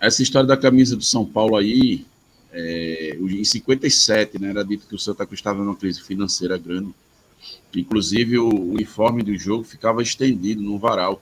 essa 0.00 0.22
história 0.22 0.46
da 0.46 0.56
camisa 0.56 0.94
do 0.96 1.02
São 1.02 1.24
Paulo 1.24 1.56
aí, 1.56 2.04
é, 2.52 3.16
em 3.18 3.44
57, 3.44 4.38
né, 4.40 4.50
era 4.50 4.62
dito 4.64 4.86
que 4.86 4.94
o 4.94 4.98
Santa 4.98 5.24
Cruz 5.26 5.38
estava 5.40 5.64
numa 5.64 5.74
crise 5.74 6.02
financeira 6.02 6.58
grande. 6.58 6.92
Inclusive, 7.74 8.38
o 8.38 8.48
uniforme 8.72 9.22
do 9.22 9.36
jogo 9.36 9.64
ficava 9.64 10.02
estendido 10.02 10.62
no 10.62 10.78
varal. 10.78 11.20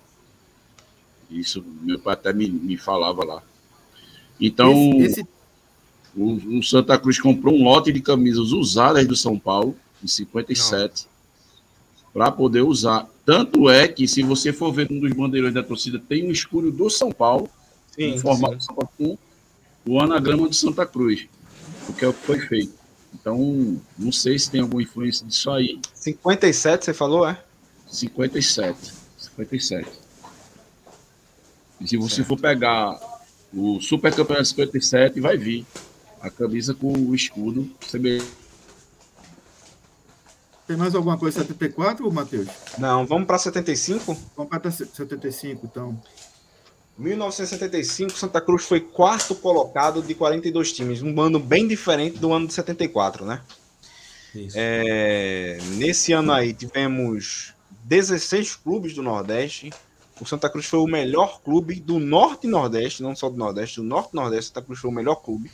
Isso 1.31 1.65
meu 1.83 1.99
pai 2.01 2.15
até 2.15 2.33
me, 2.33 2.49
me 2.51 2.77
falava 2.77 3.25
lá. 3.25 3.43
Então, 4.41 4.73
Esse- 5.01 5.21
esse- 5.21 5.27
o, 6.17 6.59
o 6.59 6.63
Santa 6.65 6.99
Cruz 6.99 7.21
comprou 7.21 7.55
um 7.55 7.63
lote 7.63 7.93
de 7.93 8.01
camisas 8.01 8.51
usadas 8.51 9.07
do 9.07 9.15
São 9.15 9.39
Paulo, 9.39 9.77
em 10.03 10.09
57, 10.09 11.07
para 12.13 12.31
poder 12.31 12.63
usar. 12.63 13.09
Tanto 13.25 13.69
é 13.71 13.87
que, 13.87 14.09
se 14.09 14.23
você 14.23 14.53
for 14.53 14.73
ver 14.73 14.91
um 14.91 14.99
dos 14.99 15.13
bandeirões 15.13 15.55
da 15.55 15.63
torcida, 15.63 15.99
tem 15.99 16.27
um 16.27 16.31
escudo 16.31 16.71
do 16.71 16.91
São 16.91 17.13
Paulo, 17.13 17.49
Sim, 17.93 18.19
São 18.19 18.39
Paulo, 18.39 18.59
com 18.97 19.19
o 19.87 20.01
anagrama 20.01 20.49
de 20.49 20.57
Santa 20.57 20.85
Cruz, 20.87 21.29
o 21.89 21.93
que 21.93 22.05
é 22.05 22.09
o 22.09 22.13
que 22.13 22.27
foi 22.27 22.41
feito. 22.41 22.73
Então, 23.15 23.81
não 23.99 24.13
sei 24.13 24.39
se 24.39 24.51
tem 24.51 24.61
alguma 24.61 24.83
influência 24.83 25.27
disso 25.27 25.51
aí. 25.51 25.81
57, 25.95 26.85
você 26.85 26.95
falou, 26.95 27.29
é? 27.29 27.39
57. 27.89 28.93
57. 29.19 29.89
E 31.81 31.89
se 31.89 31.97
você 31.97 32.23
for 32.23 32.39
pegar 32.39 33.01
o 33.53 33.81
Super 33.81 34.15
Campeonato 34.15 34.49
57, 34.49 35.21
vai 35.21 35.37
vir 35.37 35.67
a 36.21 36.31
camisa 36.31 36.75
com 36.75 36.93
o 36.93 37.15
escudo 37.15 37.69
semelhante. 37.89 38.27
Tem 40.71 40.77
mais 40.77 40.95
alguma 40.95 41.19
coisa 41.19 41.41
74, 41.41 42.07
ô 42.07 42.13
Matheus? 42.13 42.47
Não, 42.79 43.05
vamos 43.05 43.27
para 43.27 43.37
75. 43.37 44.17
Vamos 44.37 44.57
para 44.57 44.71
75, 44.71 45.67
então. 45.67 46.01
1975, 46.97 48.13
Santa 48.13 48.41
Cruz 48.41 48.67
foi 48.67 48.79
quarto 48.79 49.35
colocado 49.35 50.01
de 50.01 50.15
42 50.15 50.73
times. 50.73 51.03
Um 51.03 51.21
ano 51.21 51.41
bem 51.41 51.67
diferente 51.67 52.21
do 52.21 52.33
ano 52.33 52.47
de 52.47 52.55
74, 52.55 53.25
né? 53.25 53.41
Isso. 54.33 54.55
É, 54.57 55.59
nesse 55.73 56.13
ano 56.13 56.31
aí 56.31 56.53
tivemos 56.55 57.53
16 57.83 58.55
clubes 58.55 58.95
do 58.95 59.03
Nordeste. 59.03 59.71
O 60.21 60.25
Santa 60.25 60.49
Cruz 60.49 60.67
foi 60.67 60.79
o 60.79 60.87
melhor 60.87 61.41
clube 61.41 61.81
do 61.81 61.99
Norte 61.99 62.47
e 62.47 62.51
Nordeste, 62.51 63.03
não 63.03 63.17
só 63.17 63.29
do 63.29 63.37
Nordeste, 63.37 63.81
do 63.81 63.83
Norte 63.83 64.11
e 64.13 64.17
Nordeste. 64.17 64.51
Santa 64.51 64.63
Cruz 64.63 64.79
foi 64.79 64.89
o 64.89 64.95
melhor 64.95 65.17
clube. 65.17 65.51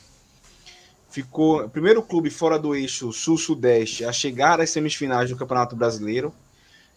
Ficou 1.17 1.65
o 1.65 1.71
primeiro 1.71 2.03
clube 2.03 2.29
fora 2.29 2.59
do 2.59 2.75
eixo 2.75 3.11
Sul-Sudeste 3.11 4.05
a 4.05 4.13
chegar 4.13 4.61
às 4.61 4.69
semifinais 4.69 5.31
do 5.31 5.37
Campeonato 5.37 5.75
Brasileiro. 5.75 6.31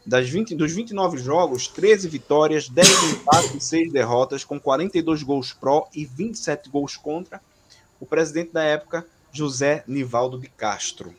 Das 0.05 0.27
20, 0.27 0.55
dos 0.55 0.73
29 0.73 1.17
jogos, 1.19 1.69
13 1.69 2.09
vitórias, 2.09 2.67
10 2.67 2.89
empates 3.15 3.55
e 3.55 3.61
6 3.61 3.93
derrotas, 3.93 4.43
com 4.43 4.59
42 4.59 5.23
gols 5.23 5.53
pró 5.53 5.87
e 5.95 6.03
27 6.03 6.69
gols 6.69 6.97
contra. 6.97 7.39
O 7.97 8.05
presidente 8.05 8.51
da 8.51 8.61
época, 8.61 9.07
José 9.31 9.85
Nivaldo 9.87 10.37
de 10.37 10.49
Castro. 10.49 11.15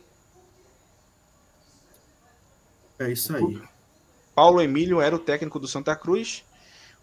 É 2.98 3.10
isso 3.10 3.34
aí. 3.34 3.62
Paulo 4.34 4.60
Emílio 4.60 5.00
era 5.00 5.16
o 5.16 5.18
técnico 5.18 5.58
do 5.58 5.66
Santa 5.66 5.96
Cruz. 5.96 6.44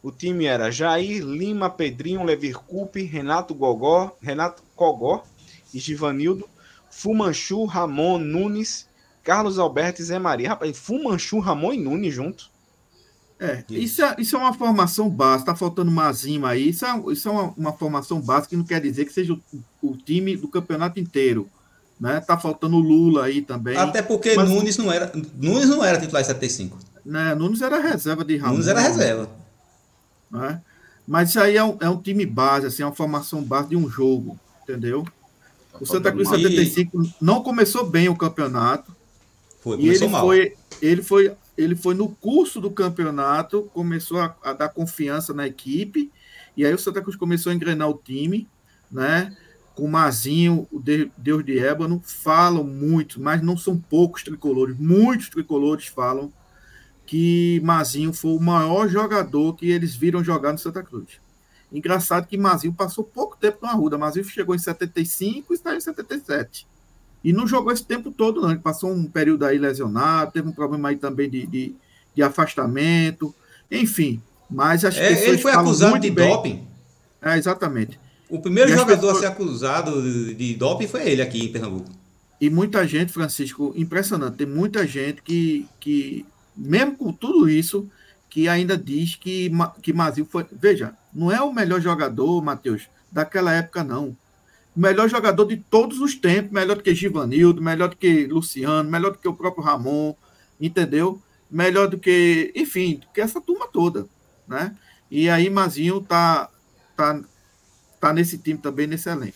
O 0.03 0.11
time 0.11 0.45
era 0.45 0.69
Jair, 0.69 1.23
Lima, 1.23 1.71
Pedrinho, 1.71 2.23
Levir 2.23 2.59
Coupe, 2.59 3.01
Renato 3.01 3.55
Gogó, 3.55 4.15
Renato 4.21 4.61
Cogó 4.75 5.23
Givanildo, 5.73 6.47
Fumanchu, 6.89 7.65
Ramon, 7.65 8.17
Nunes, 8.19 8.87
Carlos 9.23 9.59
Alberto 9.59 10.01
e 10.01 10.05
Zé 10.05 10.17
Maria. 10.19 10.49
Rapaz, 10.49 10.77
Fumanchu, 10.77 11.39
Ramon 11.39 11.73
e 11.73 11.77
Nunes 11.77 12.13
junto. 12.13 12.49
É, 13.39 13.63
isso 13.69 14.01
é, 14.03 14.15
isso 14.17 14.35
é 14.35 14.39
uma 14.39 14.53
formação 14.53 15.07
básica, 15.07 15.51
tá 15.51 15.55
faltando 15.55 15.91
Mazima 15.91 16.49
aí. 16.49 16.69
Isso 16.69 16.85
é, 16.85 17.03
isso 17.11 17.29
é 17.29 17.31
uma, 17.31 17.53
uma 17.55 17.73
formação 17.73 18.19
básica 18.19 18.49
que 18.49 18.57
não 18.57 18.63
quer 18.65 18.81
dizer 18.81 19.05
que 19.05 19.13
seja 19.13 19.33
o, 19.33 19.39
o 19.83 19.95
time 19.95 20.35
do 20.35 20.47
campeonato 20.47 20.99
inteiro. 20.99 21.47
Né? 21.99 22.19
Tá 22.19 22.37
faltando 22.37 22.77
o 22.77 22.79
Lula 22.79 23.25
aí 23.25 23.41
também. 23.41 23.77
Até 23.77 24.01
porque 24.01 24.33
Mas- 24.35 24.49
Nunes 24.49 24.77
não 24.77 24.91
era. 24.91 25.11
Nunes 25.35 25.69
não 25.69 25.83
era 25.83 25.99
titular 25.99 26.21
em 26.21 26.25
75. 26.25 26.77
Né? 27.05 27.35
Nunes 27.35 27.61
era 27.61 27.79
reserva 27.79 28.25
de 28.25 28.37
Ramon. 28.37 28.53
Nunes 28.53 28.67
era 28.67 28.79
reserva. 28.79 29.29
né? 30.31 30.61
Mas 31.07 31.29
isso 31.29 31.39
aí 31.39 31.55
é 31.55 31.63
um, 31.63 31.77
é 31.79 31.89
um 31.89 32.01
time 32.01 32.25
base, 32.25 32.65
assim, 32.65 32.83
é 32.83 32.85
uma 32.85 32.91
formação 32.95 33.41
base 33.41 33.69
de 33.69 33.75
um 33.77 33.89
jogo, 33.89 34.37
entendeu? 34.63 35.07
O 35.79 35.85
Santa 35.85 36.11
Cruz 36.11 36.29
E- 36.31 36.35
75 36.41 37.01
não 37.21 37.41
começou 37.43 37.85
bem 37.89 38.09
o 38.09 38.15
campeonato. 38.15 38.95
Foi, 39.61 39.77
E 39.79 39.89
ele 39.89 40.07
mal. 40.07 40.21
foi, 40.25 40.53
ele 40.81 41.01
foi, 41.01 41.31
ele 41.57 41.75
foi 41.75 41.93
no 41.95 42.09
curso 42.09 42.61
do 42.61 42.69
campeonato, 42.71 43.69
começou 43.73 44.19
a, 44.19 44.35
a 44.43 44.53
dar 44.53 44.69
confiança 44.69 45.33
na 45.33 45.45
equipe, 45.47 46.11
e 46.55 46.65
aí 46.65 46.73
o 46.73 46.79
Santa 46.79 47.01
Cruz 47.01 47.15
começou 47.15 47.51
a 47.51 47.55
engrenar 47.55 47.89
o 47.89 47.99
time, 48.03 48.47
né? 48.91 49.35
Com 49.75 49.83
o 49.85 49.89
Mazinho, 49.91 50.67
o 50.71 50.79
De- 50.79 51.11
Deus 51.17 51.43
de 51.45 51.59
Ébano, 51.59 52.01
falam 52.03 52.63
muito, 52.63 53.21
mas 53.21 53.41
não 53.43 53.57
são 53.57 53.77
poucos 53.77 54.23
tricolores, 54.23 54.75
muitos 54.79 55.29
tricolores 55.29 55.85
falam 55.87 56.31
que 57.05 57.61
Mazinho 57.63 58.11
foi 58.11 58.31
o 58.31 58.39
maior 58.39 58.87
jogador 58.89 59.55
que 59.55 59.69
eles 59.69 59.95
viram 59.95 60.23
jogar 60.23 60.51
no 60.51 60.57
Santa 60.57 60.81
Cruz. 60.83 61.07
Engraçado 61.71 62.27
que 62.27 62.37
Mazinho 62.37 62.73
passou 62.73 63.03
pouco 63.03 63.35
tempo 63.37 63.57
no 63.61 63.67
Arruda. 63.67 63.97
Mazinho 63.97 64.25
chegou 64.25 64.55
em 64.55 64.59
75 64.59 65.53
e 65.53 65.57
saiu 65.57 65.77
em 65.77 65.81
77. 65.81 66.65
E 67.23 67.33
não 67.33 67.45
jogou 67.47 67.71
esse 67.73 67.85
tempo 67.85 68.09
todo, 68.11 68.39
não. 68.41 68.51
Ele 68.51 68.59
passou 68.59 68.91
um 68.91 69.05
período 69.05 69.43
aí 69.45 69.57
lesionado, 69.57 70.31
teve 70.31 70.47
um 70.47 70.51
problema 70.53 70.89
aí 70.89 70.95
também 70.95 71.29
de, 71.29 71.45
de, 71.45 71.75
de 72.15 72.23
afastamento, 72.23 73.33
enfim. 73.69 74.21
Mas 74.49 74.85
as 74.85 74.95
É, 74.95 75.09
pessoas 75.09 75.27
ele 75.27 75.37
foi 75.39 75.51
acusado 75.51 75.91
muito 75.91 76.03
de 76.03 76.11
bem. 76.11 76.29
doping. 76.29 76.67
É, 77.21 77.37
exatamente. 77.37 77.99
O 78.29 78.39
primeiro 78.39 78.69
E 78.71 78.73
jogador 78.73 78.95
pessoas- 78.95 79.17
a 79.17 79.19
ser 79.19 79.25
acusado 79.27 80.01
de, 80.01 80.33
de 80.35 80.53
doping 80.55 80.87
foi 80.87 81.09
ele 81.09 81.21
aqui 81.21 81.43
em 81.45 81.51
Pernambuco. 81.51 81.89
E 82.39 82.49
muita 82.49 82.87
gente, 82.87 83.11
Francisco, 83.11 83.73
impressionante. 83.75 84.37
Tem 84.37 84.47
muita 84.47 84.85
gente 84.87 85.21
que, 85.21 85.67
que 85.79 86.25
mesmo 86.55 86.95
com 86.95 87.11
tudo 87.11 87.49
isso, 87.49 87.89
que 88.37 88.47
ainda 88.47 88.77
diz 88.77 89.15
que, 89.15 89.49
que 89.81 89.91
Mazinho 89.91 90.27
foi. 90.29 90.45
Veja, 90.51 90.93
não 91.11 91.31
é 91.31 91.41
o 91.41 91.51
melhor 91.51 91.81
jogador, 91.81 92.39
Matheus, 92.39 92.87
daquela 93.11 93.51
época, 93.51 93.83
não. 93.83 94.15
O 94.75 94.79
melhor 94.79 95.09
jogador 95.09 95.43
de 95.45 95.57
todos 95.57 95.99
os 95.99 96.13
tempos, 96.13 96.51
melhor 96.51 96.75
do 96.75 96.83
que 96.83 96.93
Givanildo, 96.93 97.63
melhor 97.63 97.89
do 97.89 97.95
que 97.95 98.27
Luciano, 98.27 98.91
melhor 98.91 99.13
do 99.13 99.17
que 99.17 99.27
o 99.27 99.33
próprio 99.33 99.63
Ramon, 99.63 100.13
entendeu? 100.61 101.19
Melhor 101.49 101.87
do 101.87 101.97
que, 101.97 102.53
enfim, 102.55 102.97
do 102.97 103.07
que 103.11 103.21
essa 103.21 103.41
turma 103.41 103.65
toda, 103.73 104.05
né? 104.47 104.75
E 105.09 105.27
aí 105.31 105.49
Mazinho 105.49 105.99
tá, 105.99 106.47
tá, 106.95 107.19
tá 107.99 108.13
nesse 108.13 108.37
time 108.37 108.59
também, 108.59 108.85
nesse 108.85 109.09
elenco. 109.09 109.35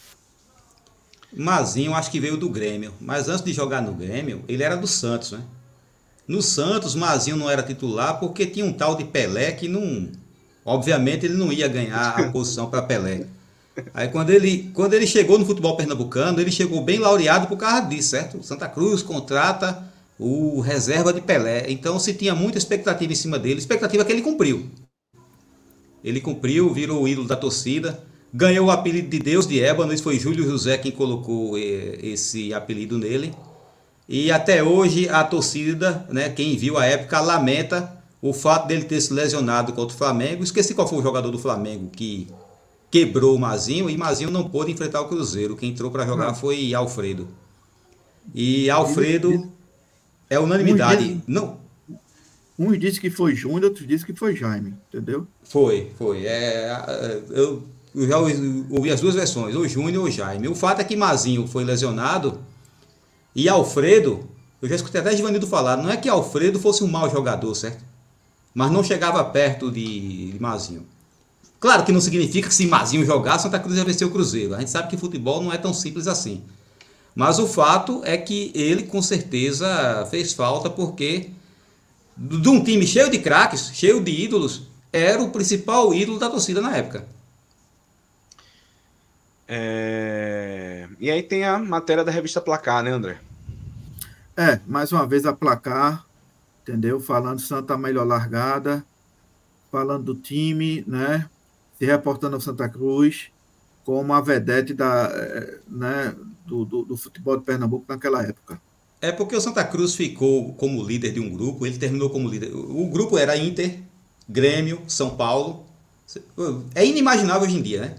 Mazinho 1.36 1.96
acho 1.96 2.12
que 2.12 2.20
veio 2.20 2.38
do 2.38 2.52
Grêmio, 2.52 2.94
mas 3.02 3.28
antes 3.28 3.44
de 3.44 3.52
jogar 3.52 3.82
no 3.82 3.96
Grêmio, 3.96 4.46
ele 4.48 4.62
era 4.62 4.78
do 4.78 4.86
Santos, 4.86 5.32
né? 5.32 5.44
No 6.32 6.42
Santos, 6.42 6.96
Mazinho 6.96 7.36
não 7.36 7.50
era 7.50 7.62
titular 7.62 8.18
porque 8.18 8.46
tinha 8.46 8.64
um 8.66 8.72
tal 8.72 8.96
de 8.96 9.04
Pelé 9.04 9.52
que 9.52 9.68
não. 9.68 10.08
Obviamente 10.64 11.26
ele 11.26 11.34
não 11.34 11.52
ia 11.52 11.68
ganhar 11.68 12.18
a 12.18 12.24
posição 12.32 12.70
para 12.70 12.82
Pelé. 12.82 13.26
Aí 13.94 14.08
quando 14.08 14.30
ele, 14.30 14.72
quando 14.74 14.94
ele 14.94 15.06
chegou 15.06 15.38
no 15.38 15.46
futebol 15.46 15.76
pernambucano, 15.76 16.40
ele 16.40 16.50
chegou 16.50 16.82
bem 16.82 17.00
laureado 17.00 17.48
por 17.48 17.58
causa 17.58 17.82
disso, 17.82 18.12
certo? 18.12 18.42
Santa 18.44 18.70
Cruz 18.70 19.04
contrata 19.04 19.84
o 20.18 20.62
reserva 20.62 21.12
de 21.12 21.20
Pelé. 21.20 21.66
Então 21.68 22.00
se 22.00 22.14
tinha 22.14 22.34
muita 22.34 22.58
expectativa 22.58 23.12
em 23.12 23.16
cima 23.16 23.38
dele, 23.38 23.60
expectativa 23.60 24.06
que 24.06 24.14
ele 24.14 24.22
cumpriu. 24.22 24.70
Ele 26.02 26.22
cumpriu, 26.22 26.74
virou 26.74 27.04
o 27.04 27.08
ídolo 27.10 27.28
da 27.28 27.36
torcida, 27.36 28.02
ganhou 28.34 28.68
o 28.68 28.72
apelido 28.72 29.10
de 29.10 29.20
Deus 29.20 29.46
de 29.46 29.60
Ébano, 29.60 29.92
isso 29.92 30.04
foi 30.04 30.18
Júlio 30.18 30.46
José 30.46 30.78
quem 30.78 30.94
colocou 30.94 31.58
eh, 31.58 32.00
esse 32.02 32.54
apelido 32.54 32.98
nele. 32.98 33.34
E 34.14 34.30
até 34.30 34.62
hoje 34.62 35.08
a 35.08 35.24
torcida, 35.24 36.06
né, 36.10 36.28
quem 36.28 36.58
viu 36.58 36.78
a 36.78 36.86
época, 36.86 37.22
lamenta 37.22 37.98
o 38.22 38.34
fato 38.34 38.68
dele 38.68 38.84
ter 38.84 39.00
se 39.00 39.14
lesionado 39.14 39.72
contra 39.72 39.96
o 39.96 39.98
Flamengo. 39.98 40.44
Esqueci 40.44 40.74
qual 40.74 40.86
foi 40.86 41.00
o 41.00 41.02
jogador 41.02 41.32
do 41.32 41.40
Flamengo 41.40 41.90
que 41.90 42.28
quebrou 42.92 43.38
o 43.38 43.40
Mazinho 43.40 43.90
e 43.90 43.96
Mazinho 43.96 44.30
não 44.30 44.50
pôde 44.50 44.70
enfrentar 44.70 45.00
o 45.00 45.08
Cruzeiro. 45.08 45.56
Quem 45.56 45.70
entrou 45.70 45.90
para 45.90 46.06
jogar 46.06 46.28
Não. 46.28 46.36
foi 46.36 46.74
Alfredo. 46.74 47.26
E 48.36 48.70
Alfredo 48.70 49.50
é 50.30 50.38
unanimidade. 50.38 51.06
Muito 51.06 51.24
Não, 51.26 51.58
Uns 52.60 52.78
dizem 52.78 53.00
que 53.00 53.10
foi 53.10 53.34
Júnior, 53.34 53.64
outros 53.64 53.88
dizem 53.88 54.06
que 54.06 54.14
foi 54.14 54.36
Jaime, 54.36 54.74
entendeu? 54.90 55.26
Foi, 55.42 55.90
foi. 55.98 56.26
É, 56.26 57.18
eu, 57.30 57.64
eu 57.96 58.08
já 58.10 58.18
ouvi 58.18 58.66
ouvi 58.70 58.92
as 58.92 59.00
duas 59.00 59.16
versões, 59.16 59.56
ou 59.56 59.66
Júnior 59.66 60.04
ou 60.04 60.12
Jaime. 60.12 60.50
O 60.50 60.54
fato 60.54 60.82
é 60.82 60.84
que 60.84 60.98
Mazinho 60.98 61.48
foi 61.48 61.64
lesionado 61.64 62.38
e 63.36 63.48
Alfredo, 63.50 64.28
eu 64.62 64.70
já 64.70 64.76
escutei 64.76 65.02
até 65.02 65.16
Givanildo 65.16 65.48
falar, 65.48 65.78
não 65.78 65.90
é 65.90 65.98
que 65.98 66.10
Alfredo 66.10 66.60
fosse 66.60 66.84
um 66.84 66.88
mau 66.88 67.10
jogador, 67.10 67.54
certo? 67.56 67.84
Mas 68.54 68.72
não 68.72 68.84
chegava 68.84 69.24
perto 69.24 69.72
de, 69.72 70.34
de 70.34 70.40
Mazinho. 70.40 70.86
Claro 71.60 71.86
que 71.86 71.92
não 71.92 72.02
significa 72.02 72.48
que 72.48 72.56
se 72.56 72.66
Mazinho 72.66 73.06
jogasse, 73.06 73.44
Santa 73.44 73.60
Cruz 73.60 73.78
ia 73.78 73.86
vencer 73.86 74.06
o 74.06 74.12
Cruzeiro. 74.12 74.56
A 74.56 74.60
gente 74.60 74.72
sabe 74.72 74.90
que 74.90 74.98
futebol 74.98 75.42
não 75.42 75.54
é 75.54 75.58
tão 75.58 75.74
simples 75.74 76.08
assim. 76.08 76.44
Mas 77.16 77.40
o 77.40 77.48
fato 77.48 78.02
é 78.04 78.18
que 78.18 78.52
ele 78.56 78.84
com 78.84 79.02
certeza 79.02 80.08
fez 80.10 80.34
falta 80.34 80.70
porque 80.70 81.30
de 82.18 82.50
um 82.50 82.64
time 82.64 82.86
cheio 82.86 83.10
de 83.10 83.20
craques, 83.20 83.72
cheio 83.74 84.02
de 84.02 84.12
ídolos, 84.12 84.64
era 84.92 85.22
o 85.22 85.30
principal 85.30 85.94
ídolo 85.94 86.20
da 86.20 86.30
torcida 86.30 86.62
na 86.62 86.76
época. 86.76 87.06
É, 89.48 90.41
E 91.00 91.10
aí 91.10 91.24
tem 91.24 91.44
a 91.44 91.58
matéria 91.58 92.04
da 92.04 92.12
revista 92.12 92.42
Placar, 92.42 92.84
né, 92.84 92.92
André? 92.92 93.20
É, 94.36 94.60
mais 94.66 94.92
uma 94.92 95.06
vez 95.06 95.26
a 95.26 95.34
placar, 95.34 96.06
entendeu? 96.62 97.00
Falando 97.00 97.40
Santa 97.40 97.78
melhor 97.78 98.08
largada, 98.08 98.84
falando 99.72 100.14
do 100.14 100.16
time, 100.16 100.84
né? 100.88 101.30
Se 101.78 101.86
reportando 101.86 102.36
ao 102.36 102.42
Santa 102.42 102.68
Cruz 102.70 103.30
como 103.84 104.14
a 104.14 104.22
vedete 104.22 104.74
da, 104.74 105.12
eh, 105.14 105.60
né, 105.68 106.16
do, 106.46 106.64
do, 106.64 106.84
do 106.84 106.98
futebol 106.98 107.38
de 107.38 107.44
Pernambuco 107.44 107.86
naquela 107.88 108.24
época. 108.24 108.62
É 109.02 109.12
porque 109.12 109.36
o 109.36 109.42
Santa 109.42 109.64
Cruz 109.64 109.96
ficou 109.96 110.54
como 110.54 110.84
líder 110.84 111.12
de 111.12 111.20
um 111.20 111.30
grupo, 111.30 111.66
ele 111.66 111.78
terminou 111.78 112.10
como 112.10 112.30
líder. 112.30 112.54
O 112.54 112.88
grupo 112.88 113.18
era 113.18 113.36
Inter, 113.36 113.80
Grêmio, 114.30 114.82
São 114.88 115.16
Paulo. 115.16 115.66
É 116.76 116.86
inimaginável 116.86 117.48
hoje 117.48 117.58
em 117.58 117.62
dia, 117.62 117.82
né? 117.82 117.96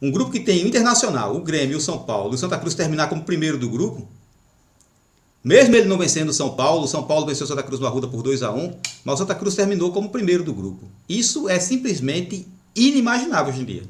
Um 0.00 0.10
grupo 0.10 0.30
que 0.30 0.40
tem 0.40 0.64
o 0.64 0.68
Internacional, 0.68 1.34
o 1.34 1.40
Grêmio, 1.40 1.76
o 1.76 1.80
São 1.80 1.98
Paulo, 1.98 2.32
e 2.32 2.34
o 2.36 2.38
Santa 2.38 2.58
Cruz 2.58 2.74
terminar 2.74 3.08
como 3.08 3.24
primeiro 3.24 3.58
do 3.58 3.68
grupo. 3.68 4.08
Mesmo 5.42 5.74
ele 5.76 5.88
não 5.88 5.98
vencendo 5.98 6.28
o 6.28 6.32
São 6.32 6.54
Paulo, 6.54 6.84
o 6.84 6.88
São 6.88 7.04
Paulo 7.04 7.26
venceu 7.26 7.44
o 7.44 7.48
Santa 7.48 7.62
Cruz 7.62 7.80
no 7.80 7.86
Arruda 7.86 8.06
por 8.06 8.22
2 8.22 8.42
a 8.42 8.52
1 8.52 8.78
mas 9.04 9.14
o 9.14 9.18
Santa 9.18 9.34
Cruz 9.34 9.54
terminou 9.54 9.92
como 9.92 10.10
primeiro 10.10 10.44
do 10.44 10.52
grupo. 10.52 10.88
Isso 11.08 11.48
é 11.48 11.58
simplesmente 11.58 12.46
inimaginável 12.74 13.52
hoje 13.52 13.62
em 13.62 13.64
dia. 13.64 13.82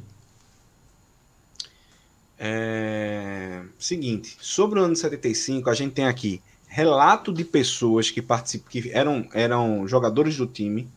É... 2.39 3.63
Seguinte, 3.79 4.37
sobre 4.41 4.79
o 4.79 4.85
ano 4.85 4.95
de 4.95 5.01
75, 5.01 5.69
a 5.69 5.75
gente 5.75 5.93
tem 5.93 6.05
aqui 6.05 6.41
relato 6.69 7.33
de 7.33 7.45
pessoas 7.45 8.11
que 8.11 8.23
participam, 8.23 8.69
que 8.71 8.91
eram, 8.93 9.27
eram 9.33 9.89
jogadores 9.89 10.37
do 10.37 10.47
time. 10.47 10.89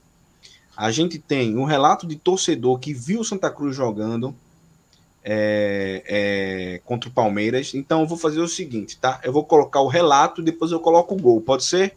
A 0.75 0.91
gente 0.91 1.17
tem 1.17 1.57
um 1.57 1.63
relato 1.63 2.05
de 2.05 2.15
torcedor 2.15 2.77
que 2.77 2.93
viu 2.93 3.21
o 3.21 3.25
Santa 3.25 3.49
Cruz 3.49 3.75
jogando 3.75 4.35
é, 5.23 6.03
é, 6.05 6.81
contra 6.85 7.09
o 7.09 7.13
Palmeiras. 7.13 7.73
Então 7.73 8.01
eu 8.01 8.07
vou 8.07 8.17
fazer 8.17 8.39
o 8.39 8.47
seguinte, 8.47 8.97
tá? 8.97 9.19
Eu 9.23 9.31
vou 9.31 9.43
colocar 9.45 9.81
o 9.81 9.87
relato 9.87 10.41
e 10.41 10.43
depois 10.43 10.71
eu 10.71 10.79
coloco 10.79 11.15
o 11.15 11.19
gol. 11.19 11.41
Pode 11.41 11.63
ser? 11.63 11.95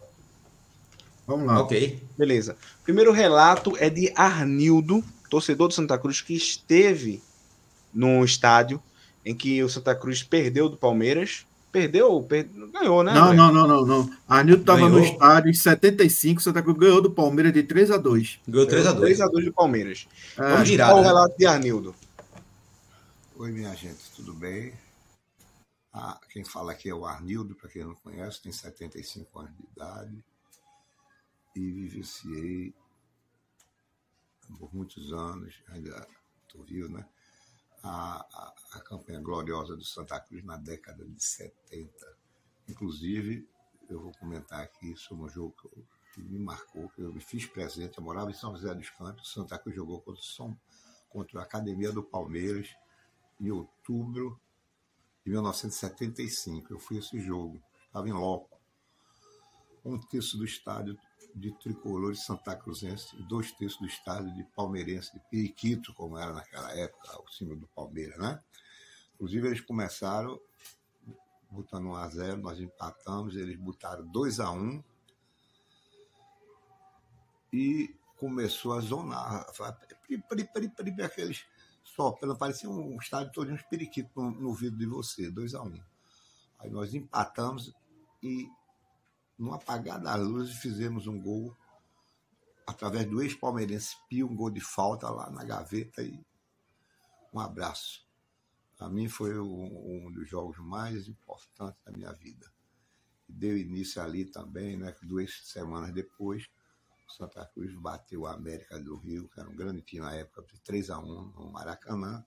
Vamos 1.27 1.47
lá. 1.47 1.61
Ok. 1.61 2.03
Beleza. 2.16 2.57
Primeiro 2.83 3.12
relato 3.12 3.75
é 3.79 3.89
de 3.89 4.12
Arnildo, 4.14 5.03
torcedor 5.31 5.68
do 5.68 5.75
Santa 5.75 5.99
Cruz, 5.99 6.20
que 6.20 6.35
esteve 6.35 7.22
no 7.93 8.25
estádio 8.25 8.83
em 9.25 9.35
que 9.35 9.62
o 9.62 9.68
Santa 9.68 9.95
Cruz 9.95 10.22
perdeu 10.22 10.68
do 10.68 10.77
Palmeiras. 10.77 11.47
Perdeu? 11.72 12.22
Per... 12.22 12.47
Ganhou, 12.72 13.03
né? 13.03 13.12
Não, 13.14 13.33
não, 13.33 13.53
não, 13.53 13.66
não, 13.66 13.87
não. 13.87 14.11
Arnildo 14.29 14.61
estava 14.61 14.89
no 14.89 15.01
estádio 15.01 15.51
em 15.51 15.55
75, 15.55 16.41
Santa 16.41 16.62
Cruz 16.62 16.79
ganhou 16.79 17.01
do 17.01 17.11
Palmeiras 17.11 17.53
de 17.53 17.64
3 17.64 17.91
a 17.91 17.97
2 17.97 18.41
Ganhou 18.47 18.68
3x2. 18.68 19.01
3x2 19.01 19.45
do 19.47 19.53
Palmeiras. 19.53 20.07
É, 20.39 20.51
Vamos 20.51 20.68
tirar 20.68 20.95
o 20.95 21.01
né? 21.01 21.07
relato 21.07 21.37
de 21.37 21.47
Arnildo. 21.47 21.95
Oi, 23.37 23.53
minha 23.53 23.74
gente, 23.74 24.11
tudo 24.16 24.32
bem? 24.32 24.72
Ah, 25.95 26.20
quem 26.28 26.45
fala 26.45 26.72
aqui 26.72 26.91
é 26.91 26.95
o 26.95 27.07
Arnildo, 27.07 27.55
para 27.55 27.70
quem 27.70 27.85
não 27.85 27.95
conhece, 27.95 28.43
tem 28.43 28.53
75 28.53 29.39
anos 29.39 29.57
de 29.57 29.62
idade 29.64 30.24
e 31.57 31.61
vivenciei 31.70 32.74
por 34.59 34.74
muitos 34.74 35.12
anos, 35.12 35.62
ainda 35.68 36.07
estou 36.47 36.62
vivo, 36.64 36.89
né? 36.89 37.07
A, 37.82 38.18
a, 38.20 38.55
a 38.74 38.80
campanha 38.80 39.20
gloriosa 39.20 39.76
do 39.76 39.85
Santa 39.85 40.20
Cruz 40.20 40.45
na 40.45 40.57
década 40.57 41.05
de 41.07 41.22
70. 41.24 42.07
Inclusive, 42.68 43.49
eu 43.91 44.01
vou 44.03 44.12
comentar 44.18 44.61
aqui 44.62 44.97
sobre 44.97 45.24
um 45.24 45.28
jogo 45.28 45.55
que, 45.61 45.66
eu- 45.66 45.87
que 46.14 46.22
me 46.22 46.39
marcou, 46.39 46.89
que 46.91 47.03
eu 47.03 47.12
me 47.12 47.20
fiz 47.20 47.47
presente. 47.47 47.99
Eu 47.99 48.05
morava 48.05 48.30
em 48.30 48.35
São 48.35 48.55
José 48.57 48.74
dos 48.74 48.91
Campos, 48.91 49.32
Santa 49.32 49.59
Cruz 49.59 49.76
jogou 49.76 50.01
contra, 50.01 50.22
São, 50.22 50.59
contra 51.11 51.41
a 51.41 51.45
Academia 51.45 51.93
do 51.93 52.03
Palmeiras 52.03 52.74
em 53.41 53.51
outubro 53.51 54.41
de 55.24 55.30
1975. 55.30 56.72
Eu 56.72 56.78
fui 56.78 56.97
a 56.97 57.01
esse 57.01 57.20
jogo, 57.20 57.61
estava 57.87 58.09
em 58.09 58.12
loco. 58.12 58.59
Um 59.85 59.99
terço 59.99 60.37
do 60.39 60.45
estádio 60.45 60.99
de 61.35 61.53
tricolores 61.59 62.24
Santa 62.24 62.55
Cruzense 62.55 63.16
dois 63.24 63.51
terços 63.53 63.80
do 63.80 63.87
estádio 63.87 64.32
de 64.35 64.45
palmeirense, 64.45 65.12
de 65.12 65.20
periquito, 65.30 65.93
como 65.95 66.16
era 66.16 66.32
naquela 66.32 66.70
época, 66.72 67.20
o 67.20 67.28
símbolo 67.28 67.61
do 67.61 67.66
Palmeiras, 67.68 68.18
né? 68.18 68.41
Inclusive, 69.14 69.49
eles 69.49 69.61
começaram 69.61 70.41
botando 71.51 71.87
1 71.87 71.95
a 71.95 72.09
0 72.09 72.41
nós 72.41 72.61
empatamos, 72.61 73.37
eles 73.37 73.57
botaram 73.57 74.05
2 74.07 74.41
a 74.41 74.51
1 74.51 74.82
e 77.53 77.95
começou 78.16 78.72
a 78.72 78.80
zonar. 78.80 79.47
Pri, 80.07 80.18
pri, 80.18 80.45
pri, 80.45 80.68
pri, 80.68 81.37
aqueles 81.95 81.97
soprando, 81.97 82.37
parecia 82.37 82.69
um 82.69 82.97
estádio 82.97 83.33
todo 83.33 83.53
uns 83.53 83.63
periquitos 83.63 84.15
no, 84.15 84.31
no 84.31 84.49
ouvido 84.49 84.77
de 84.77 84.87
você, 84.87 85.31
2 85.31 85.55
a 85.55 85.63
1 85.63 85.81
Aí 86.59 86.71
nós 86.71 86.95
empatamos 86.95 87.73
e, 88.23 88.49
no 89.39 89.53
apagar 89.53 90.01
das 90.01 90.21
luzes, 90.21 90.57
fizemos 90.57 91.07
um 91.07 91.21
gol 91.21 91.57
através 92.67 93.09
do 93.09 93.23
ex-palmeirense 93.23 93.97
Pio, 94.09 94.27
um 94.27 94.35
gol 94.35 94.51
de 94.51 94.61
falta 94.61 95.09
lá 95.11 95.31
na 95.31 95.45
gaveta 95.45 96.03
e 96.03 96.25
um 97.33 97.39
abraço. 97.39 98.07
Para 98.77 98.89
mim 98.89 99.09
foi 99.09 99.39
um, 99.39 100.07
um 100.07 100.13
dos 100.13 100.29
jogos 100.29 100.59
mais 100.59 101.07
importantes 101.07 101.81
da 101.85 101.93
minha 101.93 102.13
vida. 102.13 102.51
Deu 103.29 103.57
início 103.57 104.01
ali 104.03 104.25
também, 104.25 104.77
né, 104.77 104.95
duas 105.03 105.41
semanas 105.45 105.93
depois, 105.93 106.49
o 107.07 107.13
Santa 107.13 107.45
Cruz 107.47 107.75
bateu 107.75 108.23
o 108.23 108.27
América 108.27 108.79
do 108.79 108.97
Rio, 108.97 109.29
que 109.29 109.41
era 109.41 109.49
um 109.49 109.55
grande 109.55 109.83
time 109.83 110.03
na 110.03 110.15
época, 110.15 110.43
de 110.43 110.59
3 110.61 110.91
a 110.91 110.99
1 110.99 111.05
no 111.05 111.51
Maracanã. 111.53 112.25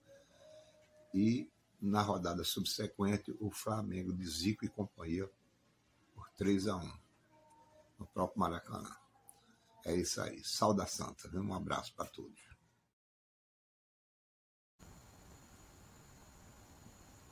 E 1.12 1.50
na 1.80 2.02
rodada 2.02 2.44
subsequente, 2.44 3.34
o 3.40 3.50
Flamengo 3.50 4.12
de 4.12 4.26
Zico 4.26 4.64
e 4.64 4.68
companhia 4.68 5.28
por 6.14 6.28
3 6.36 6.68
a 6.68 6.76
1 6.76 6.92
no 7.98 8.06
próprio 8.06 8.40
Maracanã. 8.40 8.90
É 9.84 9.94
isso 9.94 10.20
aí. 10.20 10.42
Salda 10.44 10.86
Santa. 10.86 11.28
Um 11.34 11.54
abraço 11.54 11.94
para 11.94 12.06
todos. 12.06 12.38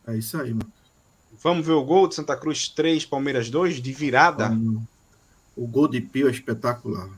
É 0.07 0.16
isso 0.16 0.40
aí, 0.40 0.55
mano. 0.55 0.72
Vamos 1.42 1.66
ver 1.66 1.72
o 1.72 1.84
gol 1.84 2.09
de 2.09 2.14
Santa 2.14 2.36
Cruz 2.36 2.68
3, 2.68 3.05
Palmeiras 3.05 3.51
2, 3.51 3.82
de 3.82 3.92
virada. 3.92 4.51
O 5.57 5.66
gol 5.66 5.88
de 5.88 6.01
Pio 6.01 6.28
é 6.28 6.30
espetacular. 6.30 7.11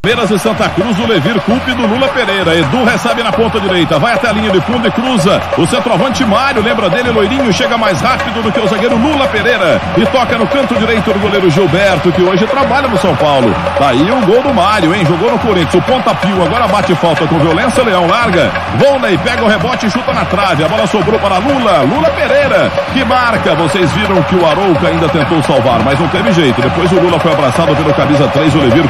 Palmeiras 0.00 0.30
e 0.30 0.38
Santa 0.38 0.68
Cruz, 0.68 0.96
o 1.00 1.06
Levir 1.08 1.40
Culpe 1.40 1.74
do 1.74 1.84
Lula 1.84 2.06
Pereira. 2.08 2.54
Edu 2.54 2.84
recebe 2.84 3.20
na 3.20 3.32
ponta 3.32 3.60
direita, 3.60 3.98
vai 3.98 4.14
até 4.14 4.28
a 4.28 4.32
linha 4.32 4.48
de 4.48 4.60
fundo 4.60 4.86
e 4.86 4.90
cruza. 4.92 5.42
O 5.58 5.66
centroavante 5.66 6.24
Mário, 6.24 6.62
lembra 6.62 6.88
dele, 6.88 7.10
loirinho, 7.10 7.52
chega 7.52 7.76
mais 7.76 8.00
rápido 8.00 8.40
do 8.40 8.52
que 8.52 8.60
o 8.60 8.68
zagueiro 8.68 8.96
Lula 8.96 9.26
Pereira. 9.26 9.80
E 9.96 10.06
toca 10.06 10.38
no 10.38 10.46
canto 10.46 10.76
direito 10.76 11.12
do 11.12 11.18
goleiro 11.18 11.50
Gilberto, 11.50 12.12
que 12.12 12.22
hoje 12.22 12.46
trabalha 12.46 12.86
no 12.86 12.96
São 12.98 13.14
Paulo. 13.16 13.52
Tá 13.76 13.88
aí 13.88 14.08
o 14.08 14.24
gol 14.24 14.40
do 14.40 14.54
Mário, 14.54 14.94
hein? 14.94 15.04
Jogou 15.04 15.32
no 15.32 15.38
Corinthians, 15.40 15.74
o 15.74 15.82
ponta 15.82 16.14
pio, 16.14 16.44
agora 16.44 16.68
bate 16.68 16.94
falta 16.94 17.26
com 17.26 17.36
violência, 17.40 17.82
Leão 17.82 18.06
larga. 18.06 18.52
Volney 18.78 19.18
pega 19.18 19.44
o 19.44 19.48
rebote 19.48 19.86
e 19.86 19.90
chuta 19.90 20.12
na 20.14 20.24
trave. 20.24 20.62
A 20.62 20.68
bola 20.68 20.86
sobrou 20.86 21.18
para 21.18 21.38
Lula, 21.38 21.80
Lula 21.82 22.08
Pereira, 22.10 22.70
que 22.92 23.04
marca. 23.04 23.52
Vocês 23.56 23.90
viram 23.90 24.22
que 24.22 24.36
o 24.36 24.46
Arouca 24.46 24.86
ainda 24.86 25.08
tentou 25.08 25.42
salvar, 25.42 25.82
mas 25.82 25.98
não 25.98 26.06
teve 26.06 26.32
jeito. 26.32 26.62
Depois 26.62 26.90
o 26.92 27.00
Lula 27.00 27.18
foi 27.18 27.32
abraçado 27.32 27.74
pelo 27.74 27.92
camisa 27.92 28.28
3, 28.28 28.54
o 28.54 28.58
Levir. 28.58 28.88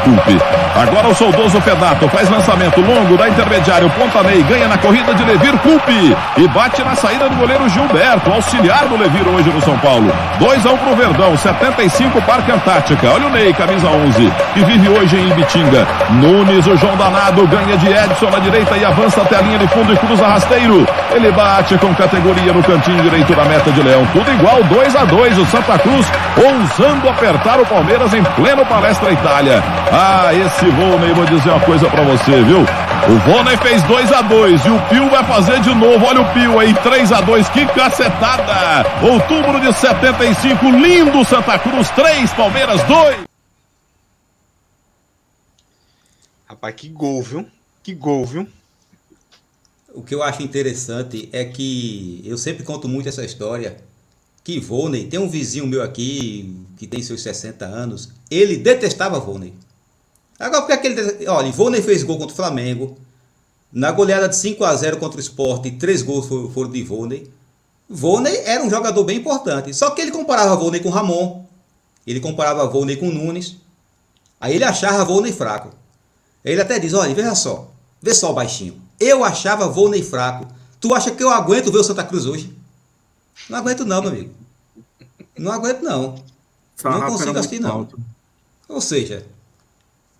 Agora 0.76 0.98
Agora 0.98 1.07
o 1.08 1.14
saudoso 1.14 1.60
Fedato 1.62 2.06
faz 2.08 2.28
lançamento 2.28 2.80
longo 2.80 3.16
da 3.16 3.28
intermediário 3.28 3.88
Pontanei, 3.90 4.42
ganha 4.42 4.68
na 4.68 4.76
corrida 4.76 5.14
de 5.14 5.24
Levir 5.24 5.56
Culpe 5.58 6.16
e 6.36 6.48
bate 6.48 6.82
na 6.84 6.94
saída 6.94 7.28
do 7.28 7.36
goleiro 7.36 7.68
Gilberto, 7.68 8.30
auxiliar 8.30 8.86
do 8.86 8.96
Levir 8.96 9.26
hoje 9.26 9.48
no 9.48 9.60
São 9.62 9.78
Paulo. 9.78 10.12
2 10.38 10.66
a 10.66 10.70
1 10.70 10.74
um 10.74 10.78
pro 10.78 10.96
Verdão, 10.96 11.36
75 11.36 12.20
Parque 12.22 12.52
Antártica. 12.52 13.10
Olha 13.10 13.26
o 13.26 13.30
Ney, 13.30 13.52
camisa 13.54 13.88
11, 13.88 14.32
que 14.52 14.64
vive 14.64 14.88
hoje 14.88 15.16
em 15.16 15.30
Ibitinga. 15.30 15.86
Nunes, 16.10 16.66
o 16.66 16.76
João 16.76 16.96
Danado, 16.96 17.46
ganha 17.46 17.76
de 17.76 17.88
Edson 17.88 18.30
na 18.30 18.38
direita 18.38 18.76
e 18.76 18.84
avança 18.84 19.22
até 19.22 19.36
a 19.36 19.40
linha 19.40 19.58
de 19.58 19.68
fundo 19.68 19.92
e 19.92 19.96
cruza 19.96 20.26
rasteiro. 20.26 20.86
Ele 21.12 21.32
bate 21.32 21.78
com 21.78 21.94
categoria 21.94 22.52
no 22.52 22.62
cantinho 22.62 23.02
direito 23.02 23.34
da 23.34 23.44
meta 23.44 23.70
de 23.72 23.82
Leão. 23.82 24.06
Tudo 24.12 24.30
igual, 24.30 24.62
2 24.64 24.96
a 24.96 25.04
2 25.04 25.38
O 25.38 25.46
Santa 25.46 25.78
Cruz 25.78 26.06
ousando 26.36 27.08
apertar 27.08 27.58
o 27.60 27.66
Palmeiras 27.66 28.12
em 28.12 28.22
pleno 28.22 28.64
Palestra 28.66 29.10
Itália. 29.10 29.62
Ah, 29.90 30.30
esse 30.32 30.66
voo 30.66 30.87
Volney, 30.88 31.12
vou 31.12 31.26
dizer 31.26 31.50
uma 31.50 31.60
coisa 31.60 31.90
para 31.90 32.02
você, 32.02 32.42
viu? 32.44 32.60
O 32.60 33.18
Volney 33.30 33.58
fez 33.58 33.82
2 33.82 34.10
a 34.10 34.22
2 34.22 34.64
e 34.64 34.70
o 34.70 34.88
Pio 34.88 35.10
vai 35.10 35.22
fazer 35.22 35.60
de 35.60 35.74
novo. 35.74 36.02
Olha 36.06 36.22
o 36.22 36.32
Pio 36.32 36.58
aí, 36.58 36.72
3 36.72 37.12
a 37.12 37.20
2 37.20 37.46
que 37.50 37.66
cacetada! 37.66 38.86
Outubro 39.06 39.60
de 39.60 39.70
75, 39.76 40.64
lindo 40.70 41.22
Santa 41.26 41.58
Cruz 41.58 41.90
3, 41.90 42.32
Palmeiras 42.32 42.82
2. 42.84 43.18
Rapaz, 46.46 46.74
que 46.74 46.88
gol, 46.88 47.22
viu? 47.22 47.46
Que 47.82 47.92
gol, 47.92 48.24
viu? 48.24 48.48
O 49.92 50.02
que 50.02 50.14
eu 50.14 50.22
acho 50.22 50.42
interessante 50.42 51.28
é 51.34 51.44
que 51.44 52.22
eu 52.24 52.38
sempre 52.38 52.64
conto 52.64 52.88
muito 52.88 53.10
essa 53.10 53.24
história. 53.24 53.76
Que 54.42 54.58
Volney, 54.58 55.06
tem 55.06 55.20
um 55.20 55.28
vizinho 55.28 55.66
meu 55.66 55.82
aqui 55.82 56.56
que 56.78 56.86
tem 56.86 57.02
seus 57.02 57.20
60 57.20 57.66
anos, 57.66 58.10
ele 58.30 58.56
detestava 58.56 59.20
Volney. 59.20 59.52
Agora, 60.38 60.62
porque 60.62 60.72
aquele. 60.72 61.26
Olha, 61.28 61.48
Ivonei 61.48 61.82
fez 61.82 62.02
gol 62.02 62.18
contra 62.18 62.32
o 62.32 62.36
Flamengo. 62.36 62.96
Na 63.72 63.92
goleada 63.92 64.28
de 64.28 64.36
5 64.36 64.64
a 64.64 64.74
0 64.74 64.96
contra 64.98 65.18
o 65.18 65.20
Sport, 65.20 65.66
três 65.78 66.00
gols 66.02 66.26
foram 66.26 66.70
de 66.70 66.78
Ivonei. 66.78 67.30
Ivonei 67.90 68.36
era 68.44 68.62
um 68.62 68.70
jogador 68.70 69.04
bem 69.04 69.18
importante. 69.18 69.74
Só 69.74 69.90
que 69.90 70.00
ele 70.00 70.10
comparava 70.10 70.54
Ivonei 70.54 70.80
com 70.80 70.90
Ramon. 70.90 71.44
Ele 72.06 72.20
comparava 72.20 72.64
Ivonei 72.64 72.96
com 72.96 73.10
Nunes. 73.10 73.56
Aí 74.40 74.54
ele 74.54 74.64
achava 74.64 75.02
Ivonei 75.02 75.32
fraco. 75.32 75.70
Ele 76.44 76.60
até 76.60 76.78
diz: 76.78 76.94
olha, 76.94 77.14
veja 77.14 77.34
só. 77.34 77.70
Vê 78.00 78.14
só 78.14 78.30
o 78.30 78.34
baixinho. 78.34 78.80
Eu 78.98 79.24
achava 79.24 79.66
Ivonei 79.66 80.02
fraco. 80.02 80.46
Tu 80.80 80.94
acha 80.94 81.10
que 81.10 81.22
eu 81.22 81.30
aguento 81.30 81.72
ver 81.72 81.78
o 81.78 81.84
Santa 81.84 82.04
Cruz 82.04 82.24
hoje? 82.24 82.56
Não 83.48 83.58
aguento, 83.58 83.84
não, 83.84 84.00
meu 84.00 84.10
amigo. 84.10 84.34
Não 85.36 85.52
aguento, 85.52 85.82
não. 85.82 86.22
Não 86.84 87.00
consigo 87.02 87.38
assistir, 87.38 87.60
não. 87.60 87.88
Ou 88.68 88.80
seja, 88.80 89.26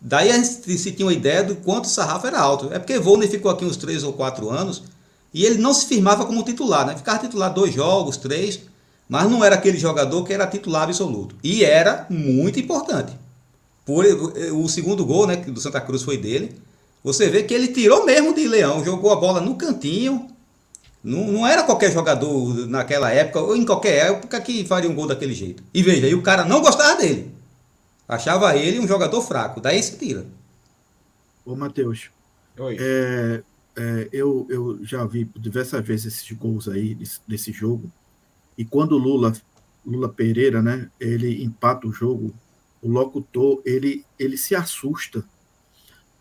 Daí 0.01 0.31
a 0.31 0.37
gente 0.37 0.79
se 0.79 0.93
tinha 0.93 1.07
uma 1.07 1.13
ideia 1.13 1.43
do 1.43 1.57
quanto 1.57 1.87
o 1.87 1.89
sarrafo 1.89 2.27
era 2.27 2.39
alto. 2.39 2.73
É 2.73 2.79
porque 2.79 2.99
Volney 2.99 3.29
ficou 3.29 3.51
aqui 3.51 3.65
uns 3.65 3.77
3 3.77 4.05
ou 4.05 4.13
4 4.13 4.49
anos 4.49 4.85
e 5.33 5.45
ele 5.45 5.59
não 5.59 5.75
se 5.75 5.87
firmava 5.87 6.25
como 6.25 6.43
titular, 6.43 6.87
né? 6.87 6.97
Ficava 6.97 7.19
titular 7.19 7.53
dois 7.53 7.75
jogos, 7.75 8.17
três, 8.17 8.61
mas 9.09 9.31
não 9.31 9.45
era 9.45 9.57
aquele 9.57 9.79
jogador 9.79 10.25
que 10.25 10.33
era 10.33 10.47
titular 10.47 10.85
absoluto. 10.85 11.35
E 11.43 11.65
era 11.65 12.07
muito 12.09 12.59
importante. 12.59 13.13
Por, 13.85 14.05
o 14.53 14.69
segundo 14.69 15.05
gol 15.05 15.27
né, 15.27 15.37
do 15.37 15.61
Santa 15.61 15.81
Cruz 15.81 16.03
foi 16.03 16.17
dele. 16.17 16.55
Você 17.03 17.29
vê 17.29 17.43
que 17.43 17.55
ele 17.55 17.69
tirou 17.69 18.05
mesmo 18.05 18.35
de 18.35 18.47
Leão, 18.47 18.85
jogou 18.85 19.13
a 19.13 19.17
bola 19.17 19.41
no 19.41 19.55
cantinho. 19.55 20.29
Não, 21.03 21.27
não 21.29 21.47
era 21.47 21.63
qualquer 21.63 21.93
jogador 21.93 22.67
naquela 22.67 23.11
época, 23.11 23.41
ou 23.41 23.57
em 23.57 23.65
qualquer 23.65 24.09
época, 24.09 24.41
que 24.41 24.65
faria 24.67 24.91
um 24.91 24.95
gol 24.95 25.07
daquele 25.07 25.33
jeito. 25.33 25.63
E 25.73 25.83
veja, 25.83 26.07
aí 26.07 26.15
o 26.15 26.23
cara 26.23 26.45
não 26.45 26.61
gostava 26.61 26.97
dele. 27.01 27.33
Achava 28.09 28.57
ele 28.57 28.81
um 28.81 28.89
jogador 28.89 29.21
fraco. 29.21 29.61
Daí 29.61 29.83
se 29.83 29.99
tira. 29.99 30.27
Ô, 31.45 31.55
Matheus. 31.55 32.11
É, 32.79 33.43
é, 33.77 34.09
eu, 34.13 34.47
eu 34.49 34.85
já 34.85 35.05
vi 35.05 35.31
diversas 35.37 35.85
vezes 35.87 36.15
esses 36.15 36.33
gols 36.33 36.69
aí 36.69 36.95
desse, 36.95 37.21
desse 37.29 37.53
jogo. 37.53 37.93
E 38.57 38.65
quando 38.65 38.93
o 38.93 38.99
Lula, 38.99 39.33
Lula 39.87 40.09
Pereira, 40.09 40.63
né, 40.63 40.91
ele 40.99 41.45
empata 41.45 41.87
o 41.87 41.93
jogo, 41.93 42.35
o 42.83 42.89
locutor, 42.89 43.61
ele, 43.65 44.05
ele 44.19 44.37
se 44.37 44.55
assusta 44.55 45.25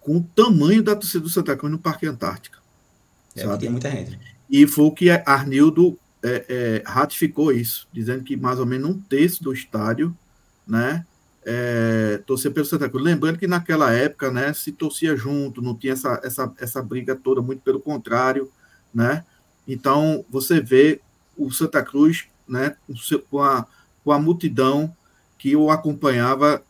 com 0.02 0.18
o 0.18 0.24
tamanho 0.24 0.84
da 0.84 0.96
torcida 0.96 1.24
do 1.24 1.30
Santa 1.30 1.56
Cruz 1.56 1.72
no 1.72 1.80
Parque 1.80 2.06
Antártica. 2.06 2.60
É, 3.36 3.44
sabe? 3.44 3.60
tem 3.60 3.70
muita 3.70 3.90
gente. 3.90 4.20
E 4.50 4.68
foi 4.68 4.86
o 4.86 4.92
que 4.92 5.10
Arnildo 5.10 5.98
é, 6.24 6.46
é, 6.48 6.84
ratificou 6.86 7.52
isso, 7.52 7.88
dizendo 7.92 8.24
que 8.24 8.38
mais 8.38 8.60
ou 8.60 8.66
menos 8.66 8.90
um 8.90 9.00
terço 9.00 9.44
do 9.44 9.52
estádio, 9.52 10.16
né, 10.66 11.06
é, 11.50 12.22
torcer 12.26 12.52
pelo 12.52 12.66
Santa 12.66 12.90
Cruz. 12.90 13.06
Lembrando 13.06 13.40
que 13.40 13.48
naquela 13.48 13.94
época, 13.94 14.30
né, 14.30 14.54
se 14.54 14.74
torcia 14.74 15.16
junto, 15.16 15.62
não 15.62 15.74
tinha 15.74 15.94
essa, 15.94 16.20
essa, 16.22 16.54
essa 16.60 16.84
briga 16.84 17.16
toda, 17.16 17.42
muito 17.42 17.62
pelo 17.62 17.80
contrário, 17.80 18.52
né? 18.94 19.24
Então, 19.66 20.26
você 20.30 20.60
vê 20.60 21.00
o 21.38 21.50
Santa 21.50 21.82
Cruz, 21.82 22.26
né, 22.46 22.76
com 23.30 23.42
a, 23.42 23.66
com 24.04 24.12
a 24.12 24.20
multidão 24.20 24.94
que 25.38 25.56
o 25.56 25.72
acompanhava 25.72 26.62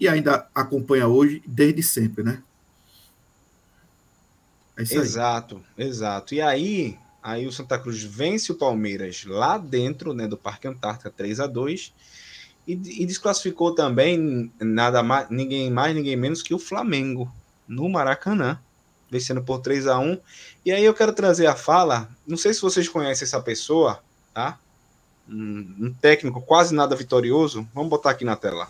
e 0.00 0.08
ainda 0.08 0.48
acompanha 0.54 1.06
hoje 1.06 1.42
desde 1.46 1.82
sempre, 1.82 2.24
né? 2.24 2.42
É 4.74 4.82
exato, 4.82 5.62
exato. 5.76 6.34
E 6.34 6.40
aí, 6.40 6.98
aí 7.22 7.46
o 7.46 7.52
Santa 7.52 7.78
Cruz 7.78 8.02
vence 8.02 8.50
o 8.50 8.54
Palmeiras 8.54 9.22
lá 9.26 9.58
dentro, 9.58 10.14
né, 10.14 10.26
do 10.26 10.36
Parque 10.38 10.66
Antártica 10.66 11.10
3 11.10 11.40
a 11.40 11.46
2 11.46 11.92
e, 12.66 12.72
e, 12.72 13.06
desclassificou 13.06 13.74
também 13.74 14.52
nada 14.60 15.02
mais, 15.02 15.28
ninguém 15.30 15.70
mais, 15.70 15.94
ninguém 15.94 16.16
menos 16.16 16.42
que 16.42 16.54
o 16.54 16.58
Flamengo 16.58 17.30
no 17.66 17.88
Maracanã, 17.88 18.60
vencendo 19.10 19.42
por 19.42 19.60
3 19.60 19.86
a 19.88 19.98
1 19.98 20.18
E 20.64 20.72
aí 20.72 20.84
eu 20.84 20.94
quero 20.94 21.12
trazer 21.12 21.46
a 21.46 21.56
fala, 21.56 22.08
não 22.26 22.36
sei 22.36 22.54
se 22.54 22.62
vocês 22.62 22.88
conhecem 22.88 23.26
essa 23.26 23.40
pessoa, 23.40 24.02
tá? 24.32 24.58
Um, 25.28 25.94
técnico 26.00 26.40
quase 26.40 26.74
nada 26.74 26.96
vitorioso. 26.96 27.66
Vamos 27.74 27.90
botar 27.90 28.10
aqui 28.10 28.24
na 28.24 28.36
tela. 28.36 28.68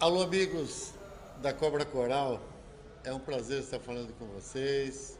Alô, 0.00 0.22
amigos 0.22 0.92
da 1.40 1.52
Cobra 1.52 1.84
Coral. 1.84 2.40
É 3.04 3.12
um 3.12 3.18
prazer 3.18 3.60
estar 3.60 3.80
falando 3.80 4.12
com 4.18 4.26
vocês. 4.26 5.18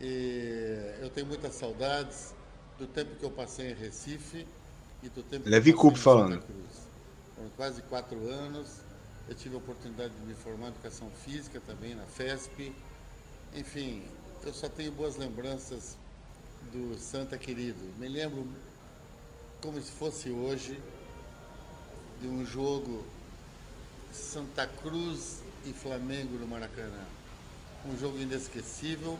E 0.00 0.96
eu 1.00 1.10
tenho 1.10 1.26
muitas 1.26 1.54
saudades 1.54 2.34
do 2.78 2.86
tempo 2.86 3.16
que 3.16 3.24
eu 3.24 3.30
passei 3.30 3.70
em 3.70 3.74
Recife 3.74 4.46
Levi 5.44 5.72
Coupe 5.72 5.98
falando. 5.98 6.42
Foram 7.34 7.50
quase 7.56 7.82
quatro 7.82 8.18
anos. 8.28 8.80
Eu 9.28 9.34
tive 9.34 9.54
a 9.54 9.58
oportunidade 9.58 10.12
de 10.12 10.26
me 10.26 10.34
formar 10.34 10.66
em 10.66 10.70
educação 10.70 11.10
física 11.24 11.60
também 11.66 11.94
na 11.94 12.04
FESP. 12.04 12.74
Enfim, 13.54 14.02
eu 14.44 14.52
só 14.52 14.68
tenho 14.68 14.92
boas 14.92 15.16
lembranças 15.16 15.96
do 16.72 16.98
Santa 16.98 17.38
Querido. 17.38 17.80
Me 17.98 18.08
lembro 18.08 18.46
como 19.62 19.80
se 19.80 19.90
fosse 19.92 20.30
hoje 20.30 20.78
de 22.20 22.28
um 22.28 22.44
jogo 22.44 23.04
Santa 24.12 24.66
Cruz 24.66 25.42
e 25.64 25.72
Flamengo 25.72 26.38
no 26.38 26.46
Maracanã. 26.46 27.04
Um 27.86 27.96
jogo 27.96 28.18
inesquecível, 28.18 29.18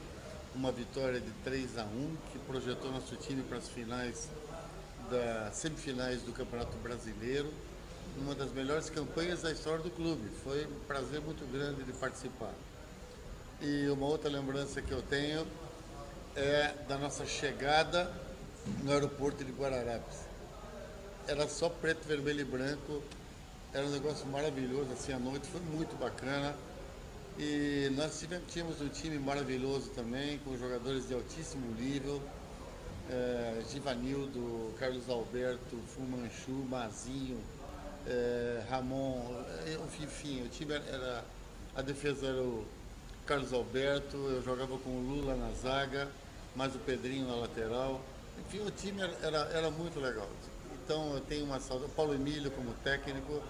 uma 0.55 0.71
vitória 0.71 1.21
de 1.21 1.31
3 1.45 1.79
a 1.79 1.85
1 1.85 2.17
que 2.33 2.39
projetou 2.41 2.91
nosso 2.93 3.17
time 3.17 3.43
para 3.43 3.59
as 3.59 3.69
finais 3.69 4.29
das 5.11 5.57
semifinais 5.57 6.23
do 6.23 6.33
Campeonato 6.33 6.77
Brasileiro 6.79 7.51
uma 8.17 8.35
das 8.35 8.53
melhores 8.53 8.91
campanhas 8.91 9.43
da 9.43 9.51
história 9.51 9.83
do 9.83 9.91
clube. 9.91 10.29
Foi 10.43 10.67
um 10.67 10.81
prazer 10.87 11.21
muito 11.21 11.45
grande 11.51 11.83
de 11.83 11.93
participar. 11.93 12.53
E 13.61 13.89
uma 13.89 14.07
outra 14.07 14.31
lembrança 14.31 14.81
que 14.81 14.91
eu 14.91 15.03
tenho 15.03 15.47
é 16.37 16.75
da 16.89 16.97
nossa 16.99 17.27
chegada 17.27 18.13
no 18.83 18.93
aeroporto 18.93 19.45
de 19.45 19.53
Guararapes. 19.53 20.19
Era 21.27 21.49
só 21.49 21.69
preto, 21.69 22.07
vermelho 22.07 22.41
e 22.41 22.45
branco. 22.45 23.03
Era 23.73 23.87
um 23.87 23.91
negócio 23.91 24.27
maravilhoso, 24.27 24.93
assim, 24.93 25.13
a 25.13 25.19
noite 25.19 25.47
foi 25.49 25.61
muito 25.61 25.97
bacana. 25.99 26.55
E 27.39 27.91
nós 27.97 28.19
tivemos, 28.19 28.53
tínhamos 28.53 28.81
um 28.81 28.89
time 28.89 29.19
maravilhoso 29.19 29.91
também, 29.91 30.39
com 30.39 30.57
jogadores 30.57 31.07
de 31.07 31.15
altíssimo 31.15 31.75
nível. 31.75 32.21
É, 33.09 33.63
Givanildo, 33.71 34.75
Carlos 34.79 35.09
Alberto, 35.09 35.77
Fumanchu, 35.95 36.53
Mazinho, 36.69 37.41
é, 38.07 38.63
Ramon, 38.69 39.21
enfim, 40.03 40.43
o 40.43 40.49
time 40.49 40.75
era. 40.75 41.25
A 41.75 41.83
defesa 41.83 42.27
era 42.27 42.43
o 42.43 42.67
Carlos 43.27 43.53
Alberto, 43.53 44.17
eu 44.17 44.43
jogava 44.43 44.77
com 44.79 44.91
o 44.91 45.01
Lula 45.01 45.37
na 45.37 45.53
zaga, 45.53 46.09
mais 46.57 46.75
o 46.75 46.79
Pedrinho 46.81 47.29
na 47.29 47.37
lateral. 47.37 48.01
Enfim, 48.41 48.61
o 48.61 48.71
time 48.71 49.01
era, 49.23 49.39
era, 49.53 49.71
muito 49.71 50.01
legal. 50.01 50.29
Então 50.75 51.15
eu 51.15 51.21
tenho 51.21 51.45
uma 51.45 51.61
saudade. 51.61 51.93
Paulo 51.93 52.15
Emílio 52.15 52.51
como 52.51 52.73
técnico. 52.83 53.41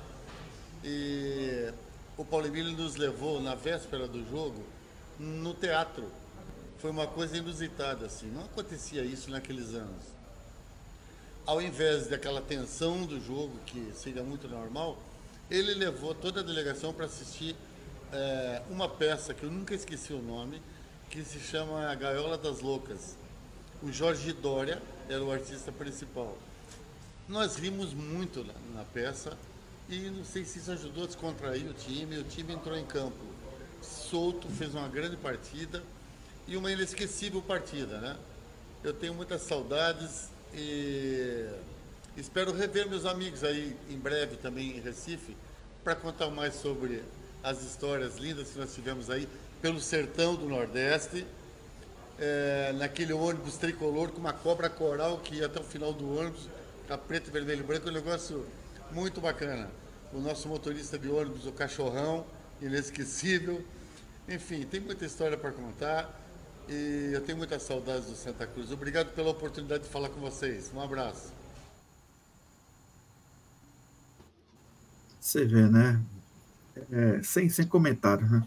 E 0.85 1.73
o 2.17 2.25
Paulo 2.25 2.47
Emílio 2.47 2.73
nos 2.73 2.97
levou 2.97 3.41
na 3.41 3.55
véspera 3.55 4.07
do 4.07 4.29
jogo 4.31 4.63
no 5.19 5.55
teatro. 5.55 6.05
Foi 6.81 6.91
uma 6.91 7.07
coisa 7.07 7.37
inusitada, 7.37 8.07
assim. 8.07 8.27
Não 8.29 8.43
acontecia 8.43 9.03
isso 9.03 9.31
naqueles 9.31 9.75
anos. 9.75 10.03
Ao 11.45 11.61
invés 11.61 12.07
daquela 12.07 12.41
tensão 12.41 13.05
do 13.05 13.21
jogo, 13.21 13.53
que 13.67 13.93
seria 13.95 14.23
muito 14.23 14.49
normal, 14.49 14.97
ele 15.51 15.75
levou 15.75 16.15
toda 16.15 16.41
a 16.41 16.43
delegação 16.43 16.95
para 16.95 17.05
assistir 17.05 17.55
é, 18.11 18.63
uma 18.71 18.89
peça 18.89 19.35
que 19.35 19.43
eu 19.43 19.51
nunca 19.51 19.75
esqueci 19.75 20.15
o 20.15 20.23
nome, 20.23 20.63
que 21.11 21.23
se 21.23 21.39
chama 21.39 21.87
A 21.87 21.95
Gaiola 21.95 22.39
das 22.39 22.61
Loucas. 22.61 23.15
O 23.83 23.93
Jorge 23.93 24.33
Dória 24.33 24.81
era 25.07 25.23
o 25.23 25.31
artista 25.31 25.71
principal. 25.71 26.35
Nós 27.29 27.57
rimos 27.57 27.93
muito 27.93 28.43
na, 28.43 28.55
na 28.75 28.85
peça 28.85 29.37
e 29.87 30.09
não 30.09 30.25
sei 30.25 30.47
se 30.47 30.61
isso 30.61 30.73
ajudou 30.73 31.05
a 31.05 31.07
descontrair 31.07 31.69
o 31.69 31.75
time. 31.75 32.17
O 32.17 32.25
time 32.25 32.55
entrou 32.55 32.75
em 32.75 32.87
campo 32.87 33.19
solto, 33.83 34.49
fez 34.49 34.75
uma 34.75 34.89
grande 34.89 35.19
partida 35.19 35.83
e 36.47 36.57
uma 36.57 36.71
inesquecível 36.71 37.41
partida, 37.43 37.99
né? 37.99 38.17
Eu 38.83 38.93
tenho 38.93 39.15
muitas 39.15 39.43
saudades 39.43 40.29
e 40.55 41.47
espero 42.17 42.53
rever 42.53 42.89
meus 42.89 43.05
amigos 43.05 43.45
aí 43.45 43.77
em 43.89 43.99
breve 43.99 44.37
também 44.37 44.77
em 44.77 44.81
Recife 44.81 45.37
para 45.85 45.95
contar 45.95 46.29
mais 46.31 46.55
sobre 46.55 47.03
as 47.43 47.63
histórias 47.63 48.17
lindas 48.17 48.49
que 48.51 48.59
nós 48.59 48.75
tivemos 48.75 49.11
aí 49.11 49.29
pelo 49.63 49.81
sertão 49.81 50.35
do 50.35 50.47
Nordeste, 50.47 51.27
é, 52.19 52.73
naquele 52.75 53.13
ônibus 53.13 53.57
tricolor 53.57 54.11
com 54.11 54.19
uma 54.19 54.33
cobra 54.33 54.69
coral 54.69 55.19
que 55.19 55.37
ia 55.37 55.47
até 55.47 55.61
o 55.61 55.65
final 55.65 55.93
do 55.93 56.19
ônibus, 56.19 56.49
a 56.89 56.99
preto, 56.99 57.31
vermelho 57.31 57.61
e 57.61 57.63
branco, 57.63 57.89
um 57.89 57.93
negócio 57.93 58.47
muito 58.91 59.21
bacana. 59.21 59.71
O 60.13 60.19
nosso 60.19 60.49
motorista 60.49 60.99
de 60.99 61.09
ônibus, 61.09 61.47
o 61.47 61.53
cachorrão, 61.53 62.27
inesquecível. 62.61 63.65
Enfim, 64.29 64.65
tem 64.65 64.81
muita 64.81 65.05
história 65.05 65.37
para 65.37 65.53
contar 65.53 66.21
e 66.71 67.11
eu 67.13 67.21
tenho 67.23 67.37
muitas 67.37 67.63
saudades 67.65 68.07
do 68.07 68.15
Santa 68.15 68.47
Cruz. 68.47 68.71
Obrigado 68.71 69.13
pela 69.13 69.31
oportunidade 69.31 69.83
de 69.83 69.89
falar 69.89 70.09
com 70.09 70.21
vocês. 70.21 70.71
Um 70.73 70.81
abraço. 70.81 71.33
Você 75.19 75.45
vê, 75.45 75.63
né? 75.63 76.01
É, 76.93 77.23
sem, 77.25 77.49
sem 77.49 77.67
comentário, 77.67 78.25
né? 78.31 78.47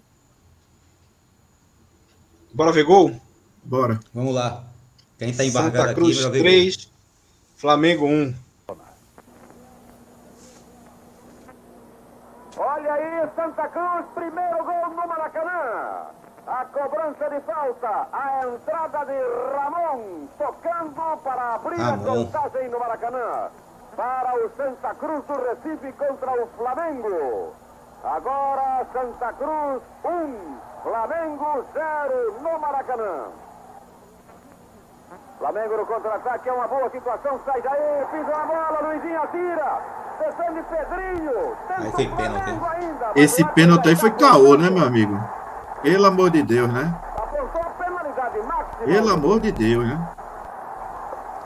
Bora 2.53 2.71
ver 2.71 2.85
gol? 2.85 3.19
Bora. 3.61 3.99
Vamos 4.13 4.33
lá. 4.33 4.65
Quem 5.19 5.29
está 5.29 5.43
embargado 5.43 5.77
Santa 5.77 5.93
Cruz 5.93 6.25
aqui, 6.25 6.39
3, 6.39 6.91
Flamengo 7.57 8.05
1. 8.07 8.35
Olha 12.55 12.93
aí, 12.93 13.29
Santa 13.35 13.67
Cruz, 13.67 14.05
primeiro 14.15 14.63
gol 14.63 14.89
no 14.89 15.07
Maracanã. 15.07 16.22
A 16.45 16.65
cobrança 16.65 17.29
de 17.29 17.39
falta, 17.41 18.07
a 18.11 18.41
entrada 18.45 19.05
de 19.05 19.17
Ramon, 19.55 20.27
tocando 20.37 21.17
para 21.23 21.55
abrir 21.55 21.81
a 21.81 21.97
contagem 21.97 22.69
no 22.69 22.79
Maracanã. 22.79 23.49
Para 23.95 24.35
o 24.35 24.49
Santa 24.57 24.93
Cruz 24.95 25.23
do 25.25 25.33
Recife 25.35 25.93
contra 25.93 26.31
o 26.43 26.47
Flamengo. 26.57 27.53
Agora 28.03 28.85
Santa 28.91 29.33
Cruz 29.33 29.81
1, 30.03 30.57
Flamengo 30.83 31.65
0 31.73 32.41
no 32.41 32.59
Maracanã. 32.59 33.27
Flamengo 35.39 35.77
no 35.77 35.85
contra-ataque, 35.85 36.49
é 36.49 36.53
uma 36.53 36.67
boa 36.67 36.89
situação, 36.89 37.39
sai 37.45 37.61
daí, 37.61 38.05
pisa 38.11 38.37
na 38.37 38.45
bola, 38.45 38.79
Luizinho 38.81 39.21
atira, 39.21 39.81
defende 40.19 40.63
Pedrinho, 40.63 41.57
Aí 41.69 41.91
foi 41.91 42.07
pênalti. 42.07 42.59
Esse 43.15 43.45
pênalti 43.45 43.89
aí 43.89 43.95
foi 43.95 44.11
caô, 44.11 44.57
né, 44.57 44.69
meu 44.69 44.85
amigo? 44.85 45.42
Pelo 45.83 46.05
amor 46.07 46.29
de 46.31 46.41
Deus, 46.43 46.71
né? 46.71 46.95
Pelo 48.85 49.09
amor 49.13 49.39
de 49.39 49.51
Deus, 49.51 49.85
né? 49.85 50.09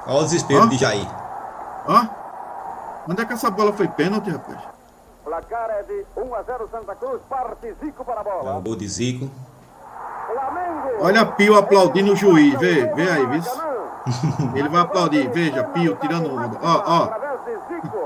Olha 0.05 0.17
o 0.19 0.23
desespero 0.23 0.63
Ó. 0.63 0.65
de 0.67 0.77
Jair. 0.77 1.07
Ó. 1.87 2.05
Onde 3.09 3.21
é 3.21 3.25
que 3.25 3.33
essa 3.33 3.49
bola 3.49 3.73
foi 3.73 3.87
pênalti, 3.87 4.29
rapaz? 4.29 4.57
Placar 5.23 5.69
é 5.71 5.83
de 5.83 6.05
1 6.15 6.35
a 6.35 6.41
0 6.43 6.69
Santa 6.71 6.95
Cruz, 6.95 7.21
parte 7.29 7.73
Zico 7.83 8.05
para 8.05 8.19
a 8.19 8.21
É 8.21 8.23
bola. 8.23 8.55
um 8.57 8.61
gol 8.61 8.75
de 8.75 8.87
Zico. 8.87 9.29
Olha 11.01 11.25
Pio 11.25 11.57
aplaudindo 11.57 12.13
o 12.13 12.15
juiz, 12.15 12.57
vê, 12.59 12.85
vê 12.93 13.09
aí, 13.09 13.25
vê. 13.25 13.39
Ele 14.59 14.69
vai 14.69 14.81
aplaudir, 14.81 15.29
veja, 15.29 15.63
Pio 15.65 15.95
tirando 15.97 16.33
onda. 16.33 16.57
Ó, 16.61 16.83
ó. 16.85 17.03
Através 17.05 17.39
de 17.45 17.75
Zico. 17.75 17.97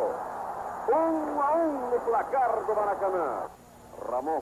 1 0.90 1.42
a 1.42 1.56
1 1.56 1.92
no 1.92 2.00
placar 2.00 2.50
do 2.66 2.76
Maracanã. 2.76 3.28
Ramon. 4.12 4.42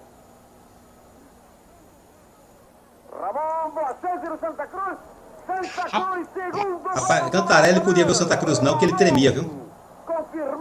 Ramon, 3.20 3.72
boa 3.72 3.96
chance 4.02 4.30
no 4.30 4.40
Santa 4.40 4.66
Cruz. 4.68 4.98
Santa 5.46 5.90
Cruz, 5.90 6.28
segundo 6.34 6.80
Rapaz, 6.88 7.30
Cantarelli 7.30 7.82
podia 7.82 8.06
ver 8.06 8.12
o 8.12 8.16
Santa 8.16 8.38
Cruz 8.38 8.60
não, 8.60 8.78
que 8.78 8.86
ele 8.86 8.96
tremia, 8.96 9.32
viu? 9.32 9.50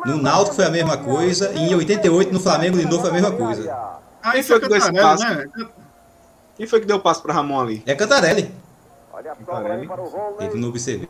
No 0.05 0.17
Náutico 0.17 0.57
foi 0.57 0.67
a 0.67 0.71
mesma 0.71 0.97
coisa, 0.97 1.53
e 1.53 1.71
em 1.71 1.75
88 1.75 2.33
no 2.33 2.41
Flamengo 2.41 2.77
de 2.77 2.85
novo 2.85 3.01
foi 3.01 3.11
a 3.11 3.13
mesma 3.13 3.33
coisa. 3.33 3.73
Ah, 4.23 4.33
Quem 4.33 4.41
isso 4.41 4.53
é 4.53 4.57
foi 4.57 4.61
que 4.61 4.69
deu 4.69 4.77
esse 4.79 4.93
Cantarelli, 4.93 5.47
passe? 5.47 5.59
né? 5.59 5.69
Quem 6.57 6.67
foi 6.67 6.81
que 6.81 6.87
deu 6.87 6.97
o 6.97 7.01
passe 7.01 7.23
para 7.23 7.33
Ramon 7.35 7.61
ali? 7.61 7.83
É 7.87 7.95
Cantarelli. 7.95 8.53
Olha 9.13 9.35
Volney. 9.35 9.89
Ele 10.41 10.61
não 10.61 10.69
observei. 10.69 11.09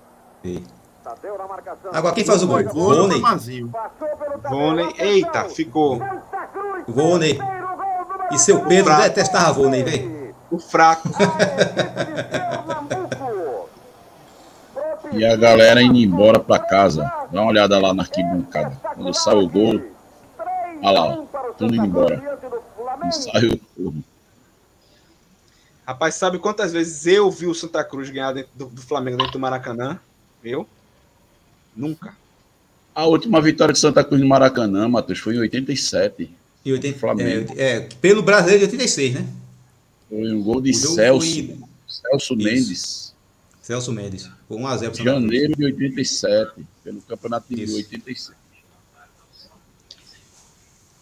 Agora 1.92 2.14
quem 2.14 2.24
faz 2.24 2.42
o 2.42 2.46
gol? 2.46 2.62
Volney, 2.64 3.22
atenção. 3.24 5.06
eita, 5.06 5.44
ficou 5.44 5.98
do 6.86 7.24
E 8.30 8.38
seu 8.38 8.60
Pedro 8.66 8.94
detestava 8.96 9.52
Volney, 9.52 9.82
velho. 9.82 10.17
O 10.50 10.58
fraco. 10.58 11.08
E 15.12 15.24
a 15.24 15.36
galera 15.36 15.82
indo 15.82 15.98
embora 15.98 16.38
pra 16.38 16.58
casa. 16.58 17.02
Dá 17.32 17.40
uma 17.40 17.50
olhada 17.50 17.78
lá 17.78 17.94
na 17.94 18.02
arquibancada. 18.02 18.76
Quando 18.94 19.14
sai 19.14 19.34
o 19.34 19.48
gol, 19.48 19.80
olha 20.82 20.90
lá, 20.90 21.16
tudo 21.56 21.74
indo 21.74 21.84
embora. 21.84 22.38
Não 23.02 23.12
sai 23.12 23.46
o 23.46 23.60
gol. 23.76 23.94
Rapaz, 25.86 26.16
sabe 26.16 26.38
quantas 26.38 26.72
vezes 26.72 27.06
eu 27.06 27.30
vi 27.30 27.46
o 27.46 27.54
Santa 27.54 27.82
Cruz 27.82 28.10
ganhar 28.10 28.32
dentro 28.32 28.50
do, 28.54 28.66
do 28.66 28.82
Flamengo 28.82 29.16
dentro 29.16 29.32
do 29.32 29.38
Maracanã? 29.38 29.98
Eu? 30.44 30.66
Nunca. 31.74 32.14
A 32.94 33.06
última 33.06 33.40
vitória 33.40 33.72
de 33.72 33.78
Santa 33.78 34.04
Cruz 34.04 34.20
no 34.20 34.28
Maracanã, 34.28 34.88
Matheus, 34.88 35.18
foi 35.18 35.36
em 35.36 35.38
87. 35.38 36.30
E 36.64 36.72
80, 36.72 36.98
Flamengo. 36.98 37.54
é, 37.56 37.76
é, 37.76 37.80
pelo 38.00 38.22
brasileiro 38.22 38.66
de 38.66 38.72
86, 38.72 39.14
né? 39.14 39.26
Foi 40.08 40.32
um 40.32 40.42
gol 40.42 40.60
de 40.60 40.72
Celso. 40.74 41.26
foi- 41.26 41.58
Celso 41.86 42.34
Isso. 42.34 42.36
Mendes. 42.36 43.14
Celso 43.62 43.92
Mendes. 43.92 44.30
Foi 44.46 44.56
1x0 44.56 44.78
pro 44.78 44.78
Santa 44.78 44.90
Cruz. 44.90 45.04
Janeiro 45.04 45.56
de 45.56 45.64
87. 45.64 46.66
Pelo 46.82 47.02
campeonato 47.02 47.54
de 47.54 47.62
Isso. 47.64 47.76
86. 47.76 48.38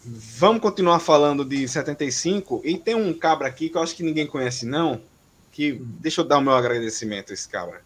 Vamos 0.09 0.61
continuar 0.61 0.99
falando 0.99 1.43
de 1.43 1.67
75 1.67 2.61
e 2.63 2.77
tem 2.77 2.95
um 2.95 3.13
cabra 3.13 3.47
aqui 3.47 3.69
que 3.69 3.77
eu 3.77 3.81
acho 3.81 3.95
que 3.95 4.03
ninguém 4.03 4.25
conhece 4.25 4.65
não, 4.65 5.01
que 5.51 5.73
deixa 5.73 6.21
eu 6.21 6.25
dar 6.25 6.37
o 6.37 6.41
meu 6.41 6.53
agradecimento 6.53 7.31
a 7.31 7.33
esse 7.33 7.47
cabra. 7.47 7.81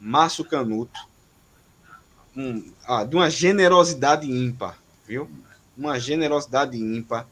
Márcio 0.00 0.44
Canuto. 0.44 1.00
Um, 2.36 2.70
ah, 2.86 3.02
de 3.02 3.16
uma 3.16 3.30
generosidade 3.30 4.30
ímpar, 4.30 4.78
viu? 5.06 5.28
Uma 5.76 5.98
generosidade 5.98 6.76
ímpar. 6.76 7.26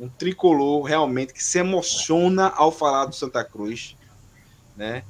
Um 0.00 0.08
tricolor 0.08 0.82
realmente 0.82 1.34
que 1.34 1.44
se 1.44 1.58
emociona 1.58 2.48
ao 2.56 2.72
falar 2.72 3.04
do 3.04 3.14
Santa 3.14 3.44
Cruz, 3.44 3.94
né? 4.74 5.04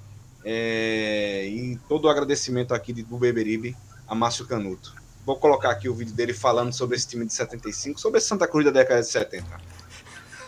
É, 0.45 1.47
e 1.47 1.79
todo 1.89 2.07
o 2.07 2.09
agradecimento 2.09 2.75
aqui 2.75 2.93
do 2.93 3.17
Beberibe 3.17 3.77
a 4.09 4.17
Márcio 4.17 4.47
Canuto. 4.47 4.93
Vou 5.25 5.37
colocar 5.37 5.71
aqui 5.71 5.89
o 5.89 5.95
vídeo 5.95 6.13
dele 6.13 6.35
falando 6.35 6.73
sobre 6.73 6.97
esse 6.97 7.07
time 7.07 7.25
de 7.25 7.33
75, 7.33 8.01
sobre 8.01 8.19
esse 8.19 8.27
Santa 8.27 8.49
Cruz 8.49 8.65
da 8.65 8.73
década 8.73 9.01
de 9.01 9.07
70. 9.07 9.47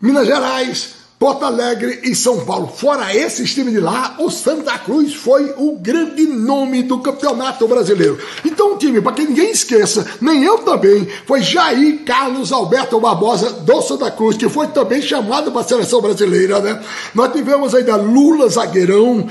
Minas 0.00 0.26
Gerais, 0.26 1.00
Porto 1.20 1.44
Alegre 1.44 2.00
e 2.04 2.14
São 2.14 2.46
Paulo. 2.46 2.68
Fora 2.68 3.14
esses 3.14 3.52
times 3.52 3.74
de 3.74 3.80
lá, 3.80 4.16
o 4.18 4.30
Santa 4.30 4.78
Cruz 4.78 5.14
foi 5.14 5.52
o 5.58 5.76
grande 5.76 6.26
nome 6.26 6.82
do 6.82 6.98
campeonato 7.00 7.68
brasileiro. 7.68 8.18
Então, 8.42 8.78
time, 8.78 9.02
para 9.02 9.12
que 9.12 9.26
ninguém 9.26 9.50
esqueça, 9.50 10.06
nem 10.18 10.42
eu 10.42 10.58
também, 10.60 11.06
foi 11.26 11.42
Jair 11.42 12.04
Carlos 12.06 12.50
Alberto 12.50 12.98
Barbosa 12.98 13.52
do 13.52 13.82
Santa 13.82 14.10
Cruz, 14.10 14.38
que 14.38 14.48
foi 14.48 14.68
também 14.68 15.02
chamado 15.02 15.52
para 15.52 15.60
a 15.60 15.64
seleção 15.64 16.00
brasileira, 16.00 16.58
né? 16.60 16.82
Nós 17.14 17.30
tivemos 17.32 17.74
ainda 17.74 17.96
Lula, 17.96 18.48
zagueirão, 18.48 19.28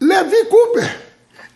Levi 0.00 0.44
Cooper 0.46 1.07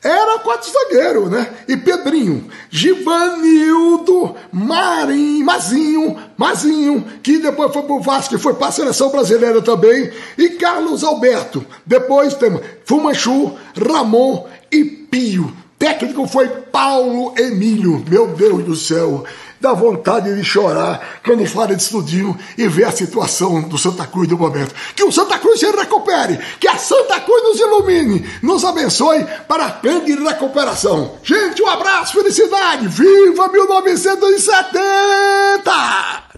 era 0.02 0.40
quatro 0.40 0.68
zagueiro, 0.68 1.30
né? 1.30 1.48
E 1.68 1.76
Pedrinho, 1.76 2.48
Givanildo, 2.68 4.34
Marim, 4.50 5.44
Mazinho, 5.44 6.18
Mazinho, 6.36 7.04
que 7.22 7.38
depois 7.38 7.72
foi 7.72 7.82
pro 7.82 8.00
Vasco 8.00 8.34
e 8.34 8.38
foi 8.38 8.54
para 8.54 8.66
a 8.66 8.72
seleção 8.72 9.10
brasileira 9.10 9.62
também, 9.62 10.10
e 10.36 10.50
Carlos 10.50 11.04
Alberto. 11.04 11.64
Depois 11.86 12.34
temos 12.34 12.62
Fumanchu, 12.84 13.56
Ramon 13.76 14.46
e 14.72 14.84
Pio. 14.84 15.52
Técnico 15.78 16.26
foi 16.26 16.48
Paulo 16.48 17.34
Emílio. 17.36 18.04
Meu 18.08 18.28
Deus 18.28 18.64
do 18.64 18.74
céu 18.74 19.24
dá 19.62 19.72
vontade 19.72 20.34
de 20.34 20.44
chorar 20.44 21.20
quando 21.24 21.46
fala 21.46 21.68
de 21.68 21.80
estudinho 21.80 22.36
e 22.58 22.66
vê 22.66 22.82
a 22.82 22.90
situação 22.90 23.62
do 23.62 23.78
Santa 23.78 24.04
Cruz 24.08 24.28
do 24.28 24.36
momento. 24.36 24.74
Que 24.96 25.04
o 25.04 25.12
Santa 25.12 25.38
Cruz 25.38 25.60
se 25.60 25.70
recupere, 25.70 26.36
que 26.58 26.66
a 26.66 26.76
Santa 26.76 27.20
Cruz 27.20 27.44
nos 27.44 27.60
ilumine, 27.60 28.28
nos 28.42 28.64
abençoe 28.64 29.24
para 29.46 29.66
a 29.66 29.70
grande 29.70 30.14
recuperação. 30.14 31.16
Gente, 31.22 31.62
um 31.62 31.68
abraço, 31.68 32.14
felicidade, 32.14 32.88
viva 32.88 33.46
1970! 33.46 36.32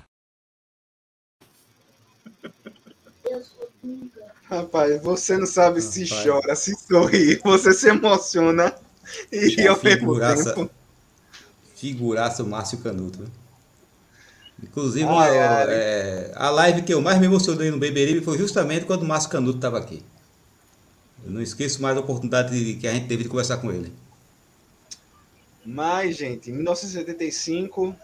Rapaz, 4.51 5.03
você 5.03 5.39
não 5.39 5.47
sabe 5.47 5.81
Rapaz. 5.81 5.95
se 5.95 6.07
chora, 6.23 6.55
se 6.55 6.77
sorri, 6.77 7.41
você 7.43 7.73
se 7.73 7.89
emociona 7.89 8.75
e 9.33 9.67
ao 9.67 9.81
mesmo 9.83 10.21
tempo 10.21 10.71
figuraça 11.93 12.43
o 12.43 12.47
Márcio 12.47 12.79
Canuto. 12.79 13.21
Né? 13.21 13.29
Inclusive, 14.63 15.05
ah, 15.07 15.29
é, 15.29 15.73
é, 15.73 16.33
a 16.35 16.49
live 16.49 16.83
que 16.83 16.95
eu 16.95 17.03
mais 17.03 17.19
me 17.19 17.27
emocionei 17.27 17.71
no 17.71 17.79
Beberibe 17.79 18.25
foi 18.25 18.39
justamente 18.39 18.87
quando 18.87 19.03
o 19.03 19.07
Márcio 19.07 19.31
Canuto 19.31 19.59
estava 19.59 19.79
aqui. 19.79 20.03
Eu 21.25 21.31
não 21.31 21.43
esqueço 21.43 21.83
mais 21.83 21.97
a 21.97 22.01
oportunidade 22.01 22.75
que 22.75 22.87
a 22.87 22.93
gente 22.93 23.07
teve 23.07 23.25
de 23.25 23.29
conversar 23.29 23.59
com 23.59 23.71
ele. 23.71 23.93
Mas, 25.65 26.17
gente, 26.17 26.51
em 26.51 26.55
1975, 26.55 27.95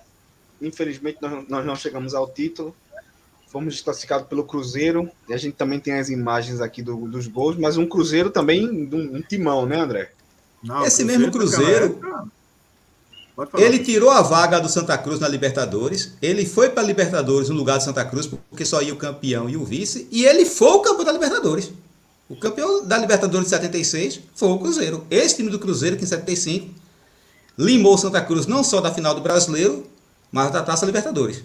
infelizmente 0.61 1.19
nós, 1.21 1.49
nós 1.49 1.65
não 1.65 1.77
chegamos 1.77 2.15
ao 2.15 2.29
título. 2.29 2.75
Fomos 3.49 3.75
desclassificados 3.75 4.27
pelo 4.29 4.45
Cruzeiro. 4.45 5.11
E 5.29 5.35
a 5.35 5.37
gente 5.37 5.55
também 5.55 5.81
tem 5.81 5.95
as 5.95 6.09
imagens 6.09 6.61
aqui 6.61 6.83
do, 6.83 7.09
dos 7.09 7.27
gols, 7.27 7.57
mas 7.57 7.77
um 7.77 7.87
Cruzeiro 7.87 8.31
também, 8.31 8.69
um, 8.69 9.17
um 9.17 9.23
timão, 9.23 9.67
né, 9.67 9.81
André? 9.81 10.13
Não, 10.63 10.85
Esse 10.85 11.05
mesmo 11.05 11.31
Cruzeiro. 11.31 12.01
Ele 13.55 13.79
tirou 13.79 14.11
a 14.11 14.23
vaga 14.23 14.61
do 14.61 14.69
Santa 14.69 14.97
Cruz 14.99 15.21
na 15.21 15.29
Libertadores. 15.29 16.13
Ele 16.21 16.45
foi 16.45 16.71
para 16.71 16.83
a 16.83 16.87
Libertadores 16.87 17.49
no 17.49 17.55
lugar 17.55 17.79
do 17.79 17.85
Santa 17.85 18.05
Cruz, 18.05 18.27
porque 18.27 18.65
só 18.65 18.83
ia 18.83 18.93
o 18.93 18.97
campeão 18.97 19.49
e 19.49 19.57
o 19.57 19.65
vice. 19.65 20.09
E 20.11 20.25
ele 20.25 20.45
foi 20.45 20.69
o 20.69 20.81
campeão 20.81 21.05
da 21.05 21.13
Libertadores. 21.13 21.73
O 22.29 22.37
campeão 22.37 22.87
da 22.87 22.99
Libertadores 22.99 23.47
de 23.47 23.51
76 23.51 24.21
foi 24.35 24.49
o 24.49 24.59
Cruzeiro. 24.59 25.07
Esse 25.11 25.37
time 25.37 25.51
do 25.51 25.59
Cruzeiro, 25.59 25.97
que 25.97 26.05
em 26.05 26.07
75 26.07 26.75
limou 27.57 27.95
o 27.95 27.99
Santa 27.99 28.21
Cruz 28.23 28.47
não 28.47 28.63
só 28.63 28.81
da 28.81 28.93
final 28.93 29.15
do 29.15 29.21
Brasileiro, 29.21 29.87
mas 30.31 30.51
da 30.51 30.63
Taça 30.63 30.87
Libertadores. 30.87 31.43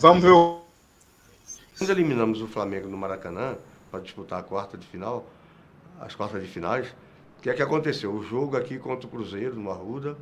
Vamos 0.00 0.22
ver 0.22 0.30
o. 0.30 0.62
Nós 1.80 1.88
eliminamos 1.88 2.40
o 2.40 2.46
Flamengo 2.46 2.88
no 2.88 2.96
Maracanã 2.96 3.56
para 3.90 4.00
disputar 4.00 4.40
a 4.40 4.42
quarta 4.42 4.78
de 4.78 4.86
final, 4.86 5.26
as 6.00 6.14
quartas 6.14 6.42
de 6.42 6.48
finais. 6.48 6.86
O 7.42 7.44
que 7.44 7.50
é 7.50 7.54
que 7.54 7.62
aconteceu? 7.62 8.14
O 8.14 8.22
jogo 8.22 8.56
aqui 8.56 8.78
contra 8.78 9.04
o 9.04 9.10
Cruzeiro, 9.10 9.56
no 9.56 9.68
Arruda, 9.68 10.16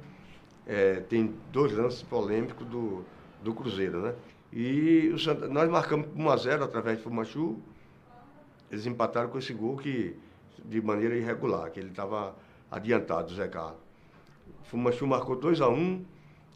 é, 0.66 1.00
tem 1.00 1.34
dois 1.52 1.70
lances 1.70 2.00
polêmicos 2.00 2.66
do, 2.66 3.04
do 3.44 3.52
Cruzeiro, 3.52 4.00
né? 4.00 4.14
E 4.50 5.14
Santa, 5.22 5.46
nós 5.46 5.68
marcamos 5.68 6.08
1 6.16 6.30
a 6.30 6.36
0 6.38 6.64
através 6.64 6.96
de 6.96 7.04
Fumachu. 7.04 7.58
Eles 8.70 8.86
empataram 8.86 9.28
com 9.28 9.36
esse 9.36 9.52
gol 9.52 9.76
que, 9.76 10.16
de 10.64 10.80
maneira 10.80 11.14
irregular, 11.14 11.70
que 11.70 11.78
ele 11.78 11.90
estava 11.90 12.34
adiantado, 12.70 13.30
o 13.30 13.36
Zé 13.36 13.48
Carlos. 13.48 13.82
Fumachu 14.62 15.06
marcou 15.06 15.36
2 15.36 15.60
a 15.60 15.68
1 15.68 16.02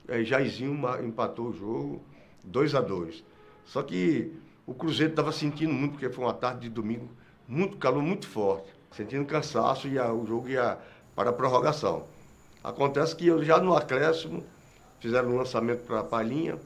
aí 0.09 0.25
Jairzinho 0.25 0.81
empatou 1.05 1.49
o 1.49 1.53
jogo 1.53 2.03
2 2.43 2.75
a 2.75 2.81
2 2.81 3.23
Só 3.67 3.83
que 3.83 4.33
o 4.65 4.73
Cruzeiro 4.73 5.13
estava 5.13 5.31
sentindo 5.31 5.75
muito, 5.75 5.93
porque 5.93 6.09
foi 6.09 6.25
uma 6.25 6.33
tarde 6.33 6.63
de 6.63 6.71
domingo, 6.71 7.11
muito 7.47 7.77
calor, 7.77 8.03
muito 8.03 8.27
forte 8.27 8.74
sentindo 8.97 9.25
cansaço 9.25 9.89
e 9.89 9.99
o 9.99 10.27
jogo 10.27 10.49
ia 10.49 10.79
para 11.15 11.31
a 11.31 11.33
prorrogação. 11.33 12.05
Acontece 12.63 13.15
que 13.15 13.27
eu 13.27 13.45
já 13.45 13.59
no 13.59 13.77
acréscimo 13.77 14.43
fizeram 15.01 15.31
um 15.31 15.37
lançamento 15.37 15.85
para 15.85 16.01
a 16.01 16.05
Palhinha 16.05 16.59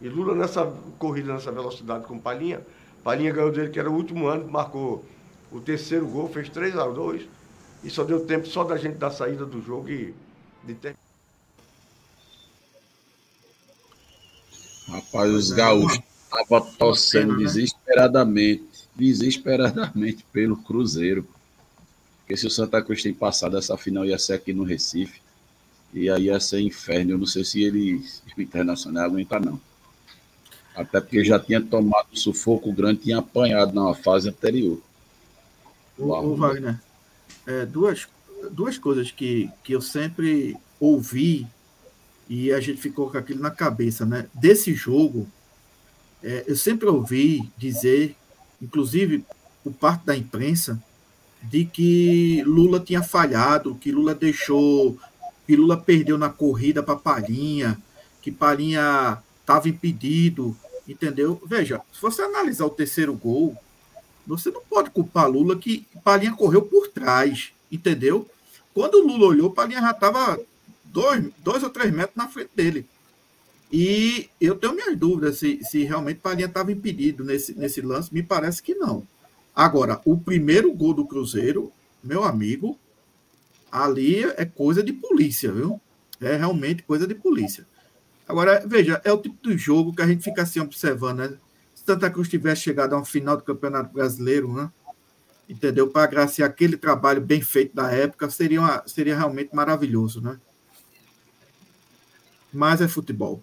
e 0.00 0.08
Lula 0.08 0.34
nessa 0.34 0.64
corrida, 0.98 1.32
nessa 1.32 1.50
velocidade 1.50 2.04
com 2.04 2.18
Palhinha, 2.18 2.60
Palhinha 3.02 3.32
ganhou 3.32 3.50
dele 3.50 3.70
que 3.70 3.78
era 3.78 3.90
o 3.90 3.94
último 3.94 4.26
ano, 4.26 4.50
marcou 4.50 5.04
o 5.50 5.60
terceiro 5.60 6.06
gol, 6.06 6.28
fez 6.28 6.48
3 6.48 6.76
a 6.76 6.86
2 6.86 7.26
e 7.82 7.90
só 7.90 8.04
deu 8.04 8.24
tempo 8.24 8.46
só 8.46 8.64
da 8.64 8.76
gente 8.76 8.96
dar 8.96 9.10
saída 9.10 9.44
do 9.44 9.60
jogo 9.60 9.90
e 9.90 10.14
de 10.64 10.74
ter... 10.74 10.96
Rapaz, 14.88 15.30
os 15.30 15.50
gaúchos 15.50 16.00
estavam 16.24 16.60
torcendo 16.78 17.36
desesperadamente, 17.36 18.88
desesperadamente 18.94 20.24
pelo 20.32 20.56
Cruzeiro. 20.56 21.26
Porque 22.24 22.38
se 22.38 22.46
o 22.46 22.50
Santa 22.50 22.82
Cruz 22.82 23.02
tem 23.02 23.12
passado 23.12 23.58
essa 23.58 23.76
final 23.76 24.06
ia 24.06 24.18
ser 24.18 24.32
aqui 24.34 24.52
no 24.54 24.64
Recife. 24.64 25.20
E 25.92 26.08
aí 26.08 26.24
ia 26.24 26.40
ser 26.40 26.60
inferno. 26.60 27.12
Eu 27.12 27.18
não 27.18 27.26
sei 27.26 27.44
se 27.44 27.62
ele, 27.62 28.02
o 28.36 28.40
Internacional, 28.40 29.04
aguentar, 29.04 29.44
não. 29.44 29.60
Até 30.74 31.00
porque 31.00 31.22
já 31.22 31.38
tinha 31.38 31.60
tomado 31.60 32.08
um 32.12 32.16
sufoco 32.16 32.72
grande, 32.72 33.02
tinha 33.02 33.18
apanhado 33.18 33.74
na 33.74 33.94
fase 33.94 34.28
anterior. 34.28 34.80
O, 35.96 36.12
o 36.12 36.36
Wagner, 36.36 36.80
é, 37.46 37.64
duas, 37.66 38.08
duas 38.50 38.78
coisas 38.78 39.10
que, 39.10 39.48
que 39.62 39.72
eu 39.72 39.80
sempre 39.80 40.56
ouvi 40.80 41.46
e 42.28 42.52
a 42.52 42.60
gente 42.60 42.80
ficou 42.80 43.10
com 43.10 43.18
aquilo 43.18 43.40
na 43.40 43.50
cabeça, 43.50 44.04
né? 44.04 44.26
Desse 44.34 44.72
jogo, 44.72 45.28
é, 46.22 46.44
eu 46.48 46.56
sempre 46.56 46.88
ouvi 46.88 47.48
dizer, 47.56 48.16
inclusive 48.60 49.24
por 49.62 49.72
parte 49.74 50.06
da 50.06 50.16
imprensa, 50.16 50.82
de 51.50 51.64
que 51.64 52.42
Lula 52.44 52.80
tinha 52.80 53.02
falhado, 53.02 53.74
que 53.74 53.92
Lula 53.92 54.14
deixou, 54.14 54.98
que 55.46 55.56
Lula 55.56 55.76
perdeu 55.76 56.16
na 56.16 56.30
corrida 56.30 56.82
para 56.82 56.96
Palhinha, 56.96 57.78
que 58.22 58.30
Palhinha 58.30 59.18
estava 59.40 59.68
impedido, 59.68 60.56
entendeu? 60.88 61.40
Veja, 61.44 61.80
se 61.92 62.00
você 62.00 62.22
analisar 62.22 62.64
o 62.64 62.70
terceiro 62.70 63.12
gol, 63.14 63.56
você 64.26 64.50
não 64.50 64.62
pode 64.62 64.90
culpar 64.90 65.30
Lula 65.30 65.56
que 65.56 65.86
Palhinha 66.02 66.32
correu 66.32 66.62
por 66.62 66.88
trás, 66.88 67.52
entendeu? 67.70 68.28
Quando 68.72 68.94
o 68.94 69.06
Lula 69.06 69.26
olhou, 69.26 69.50
Palhinha 69.50 69.80
já 69.80 69.90
estava 69.90 70.40
dois, 70.84 71.24
dois 71.38 71.62
ou 71.62 71.70
três 71.70 71.92
metros 71.92 72.16
na 72.16 72.28
frente 72.28 72.50
dele. 72.54 72.86
E 73.70 74.30
eu 74.40 74.56
tenho 74.56 74.74
minhas 74.74 74.96
dúvidas 74.96 75.38
se, 75.38 75.60
se 75.64 75.84
realmente 75.84 76.20
Palhinha 76.20 76.46
estava 76.46 76.72
impedido 76.72 77.22
nesse, 77.24 77.54
nesse 77.58 77.80
lance. 77.80 78.12
Me 78.12 78.22
parece 78.22 78.62
que 78.62 78.74
não. 78.74 79.06
Agora, 79.54 80.00
o 80.04 80.18
primeiro 80.18 80.72
gol 80.72 80.92
do 80.92 81.06
Cruzeiro, 81.06 81.72
meu 82.02 82.24
amigo, 82.24 82.78
ali 83.70 84.24
é 84.24 84.44
coisa 84.44 84.82
de 84.82 84.92
polícia, 84.92 85.52
viu? 85.52 85.80
É 86.20 86.36
realmente 86.36 86.82
coisa 86.82 87.06
de 87.06 87.14
polícia. 87.14 87.66
Agora, 88.26 88.64
veja, 88.66 89.00
é 89.04 89.12
o 89.12 89.18
tipo 89.18 89.36
de 89.48 89.56
jogo 89.56 89.94
que 89.94 90.02
a 90.02 90.06
gente 90.06 90.24
fica 90.24 90.42
assim 90.42 90.58
observando, 90.58 91.18
né? 91.18 91.38
Se 91.74 91.84
Santa 91.84 92.10
Cruz 92.10 92.28
tivesse 92.28 92.62
chegado 92.62 92.94
a 92.94 92.96
uma 92.96 93.04
final 93.04 93.36
do 93.36 93.44
Campeonato 93.44 93.92
Brasileiro, 93.92 94.52
né? 94.52 94.70
Entendeu? 95.48 95.88
Para 95.88 96.04
agraciar 96.04 96.48
aquele 96.48 96.76
trabalho 96.76 97.20
bem 97.20 97.42
feito 97.42 97.74
da 97.74 97.90
época, 97.92 98.30
seria, 98.30 98.60
uma, 98.60 98.82
seria 98.86 99.16
realmente 99.16 99.54
maravilhoso, 99.54 100.20
né? 100.20 100.40
Mas 102.52 102.80
é 102.80 102.88
futebol. 102.88 103.42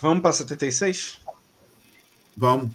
Vamos 0.00 0.22
para 0.22 0.32
76? 0.32 1.20
Vamos. 2.36 2.70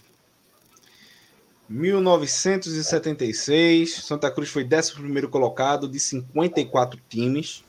1976, 1.74 4.04
Santa 4.04 4.30
Cruz 4.30 4.50
foi 4.50 4.64
11 4.64 5.28
colocado 5.28 5.88
de 5.88 6.00
54 6.00 7.02
times. 7.10 7.64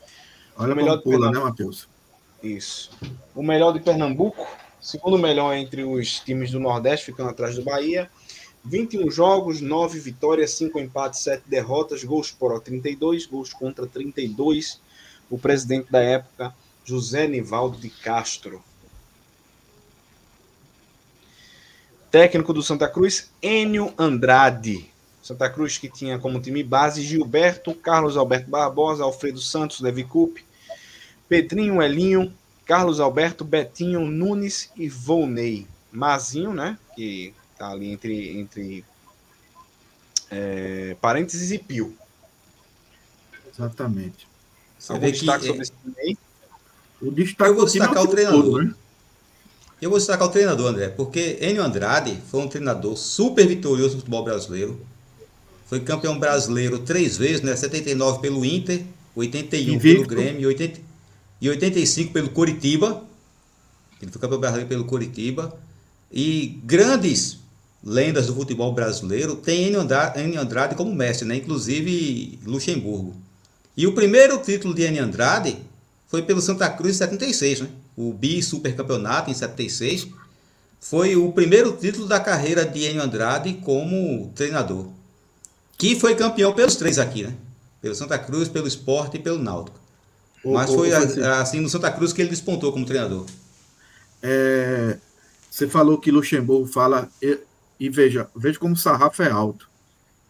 Olha 0.58 0.74
o 0.74 0.76
melhor 0.76 1.00
pula, 1.00 1.30
né, 1.30 1.38
Matheus? 1.38 1.88
Isso. 2.42 2.90
O 3.34 3.42
melhor 3.42 3.72
de 3.72 3.80
Pernambuco, 3.80 4.46
segundo 4.78 5.18
melhor 5.18 5.54
entre 5.54 5.84
os 5.84 6.20
times 6.20 6.50
do 6.50 6.60
Nordeste, 6.60 7.06
ficando 7.06 7.30
atrás 7.30 7.56
do 7.56 7.62
Bahia. 7.62 8.10
21 8.62 9.10
jogos, 9.10 9.62
9 9.62 9.98
vitórias, 9.98 10.50
5 10.50 10.78
empates, 10.78 11.20
7 11.20 11.44
derrotas, 11.46 12.04
gols 12.04 12.30
por 12.30 12.60
32, 12.60 13.24
gols 13.24 13.54
contra 13.54 13.86
32. 13.86 14.82
O 15.30 15.38
presidente 15.38 15.90
da 15.90 16.00
época, 16.00 16.54
José 16.84 17.26
Nivaldo 17.26 17.78
de 17.78 17.88
Castro. 17.88 18.62
Técnico 22.14 22.52
do 22.52 22.62
Santa 22.62 22.86
Cruz, 22.86 23.28
Enio 23.42 23.92
Andrade. 23.98 24.88
Santa 25.20 25.50
Cruz 25.50 25.78
que 25.78 25.88
tinha 25.88 26.16
como 26.16 26.40
time 26.40 26.62
base 26.62 27.02
Gilberto, 27.02 27.74
Carlos 27.74 28.16
Alberto 28.16 28.48
Barbosa, 28.48 29.02
Alfredo 29.02 29.40
Santos, 29.40 29.80
Levi 29.80 30.04
Coupe, 30.04 30.44
Pedrinho 31.28 31.82
Elinho, 31.82 32.32
Carlos 32.64 33.00
Alberto, 33.00 33.44
Betinho 33.44 34.06
Nunes 34.06 34.70
e 34.76 34.88
Volney. 34.88 35.66
Mazinho, 35.90 36.54
né? 36.54 36.78
Que 36.94 37.34
tá 37.58 37.70
ali 37.72 37.90
entre, 37.90 38.38
entre 38.38 38.84
é, 40.30 40.96
parênteses 41.00 41.50
e 41.50 41.58
Pio. 41.58 41.96
Exatamente. 43.52 44.28
Você 44.78 44.92
Algum 44.92 45.10
destaque 45.10 45.40
que, 45.40 45.46
sobre 45.48 45.62
esse 45.62 45.72
time 45.72 45.94
aí? 45.98 46.16
O 47.02 47.10
destaque 47.10 47.50
eu 47.50 47.56
vou 47.56 47.64
destacar 47.64 48.04
o 48.04 48.06
treinador. 48.06 48.44
Todo, 48.44 48.62
né? 48.62 48.74
Eu 49.84 49.90
vou 49.90 49.98
destacar 49.98 50.26
o 50.26 50.30
treinador, 50.30 50.70
André, 50.70 50.88
porque 50.88 51.36
Enio 51.42 51.62
Andrade 51.62 52.16
foi 52.30 52.40
um 52.40 52.48
treinador 52.48 52.96
super 52.96 53.46
vitorioso 53.46 53.96
no 53.96 53.98
futebol 53.98 54.24
brasileiro. 54.24 54.80
Foi 55.66 55.78
campeão 55.78 56.18
brasileiro 56.18 56.78
três 56.78 57.18
vezes, 57.18 57.42
né? 57.42 57.54
79 57.54 58.22
pelo 58.22 58.46
Inter, 58.46 58.82
81 59.14 59.74
Invicto. 59.74 60.08
pelo 60.08 60.22
Grêmio 60.22 60.40
e, 60.40 60.46
80, 60.46 60.80
e 61.38 61.50
85 61.50 62.14
pelo 62.14 62.30
Coritiba. 62.30 63.04
Ele 64.00 64.10
foi 64.10 64.18
campeão 64.22 64.40
brasileiro 64.40 64.70
pelo 64.70 64.84
Coritiba. 64.86 65.54
E 66.10 66.58
grandes 66.64 67.40
lendas 67.84 68.28
do 68.28 68.34
futebol 68.34 68.72
brasileiro 68.72 69.36
têm 69.36 69.66
Enio 69.66 69.82
Andrade, 69.82 70.18
Enio 70.18 70.40
Andrade 70.40 70.74
como 70.76 70.94
mestre, 70.94 71.28
né? 71.28 71.36
inclusive 71.36 72.38
Luxemburgo. 72.46 73.14
E 73.76 73.86
o 73.86 73.92
primeiro 73.92 74.38
título 74.38 74.72
de 74.72 74.80
Enio 74.80 75.04
Andrade 75.04 75.58
foi 76.06 76.22
pelo 76.22 76.40
Santa 76.40 76.70
Cruz 76.70 76.94
em 76.94 76.98
76, 77.00 77.60
né? 77.60 77.68
O 77.96 78.12
bi-supercampeonato 78.12 79.30
em 79.30 79.34
76. 79.34 80.08
Foi 80.80 81.16
o 81.16 81.32
primeiro 81.32 81.76
título 81.76 82.06
da 82.06 82.20
carreira 82.20 82.64
de 82.64 82.84
Enio 82.84 83.02
Andrade 83.02 83.54
como 83.54 84.30
treinador. 84.34 84.88
Que 85.78 85.98
foi 85.98 86.14
campeão 86.14 86.52
pelos 86.52 86.76
três 86.76 86.98
aqui, 86.98 87.22
né? 87.22 87.34
Pelo 87.80 87.94
Santa 87.94 88.18
Cruz, 88.18 88.48
pelo 88.48 88.68
Esporte 88.68 89.16
e 89.16 89.20
pelo 89.20 89.38
Náutico. 89.38 89.78
Mas 90.44 90.70
foi 90.70 90.92
assim 90.92 91.60
no 91.60 91.68
Santa 91.68 91.90
Cruz 91.90 92.12
que 92.12 92.20
ele 92.20 92.30
despontou 92.30 92.70
como 92.70 92.84
treinador. 92.84 93.24
É, 94.22 94.98
você 95.50 95.66
falou 95.66 95.98
que 95.98 96.10
Luxemburgo 96.10 96.66
fala. 96.66 97.08
E, 97.22 97.38
e 97.80 97.88
veja, 97.88 98.28
veja 98.36 98.58
como 98.58 98.74
o 98.74 98.76
sarrafo 98.76 99.22
é 99.22 99.30
alto. 99.30 99.68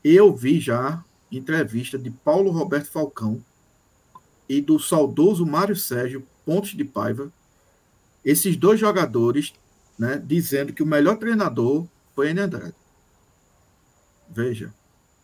Eu 0.02 0.34
vi 0.34 0.60
já 0.60 1.02
entrevista 1.32 1.98
de 1.98 2.10
Paulo 2.10 2.50
Roberto 2.50 2.90
Falcão 2.90 3.42
e 4.48 4.60
do 4.60 4.78
saudoso 4.78 5.44
Mário 5.46 5.74
Sérgio 5.74 6.24
Pontes 6.44 6.76
de 6.76 6.84
Paiva, 6.84 7.32
esses 8.24 8.56
dois 8.56 8.80
jogadores, 8.80 9.52
né, 9.98 10.20
dizendo 10.24 10.72
que 10.72 10.82
o 10.82 10.86
melhor 10.86 11.16
treinador 11.16 11.86
foi 12.14 12.30
Enem 12.30 12.44
Andrade. 12.44 12.74
Veja, 14.28 14.72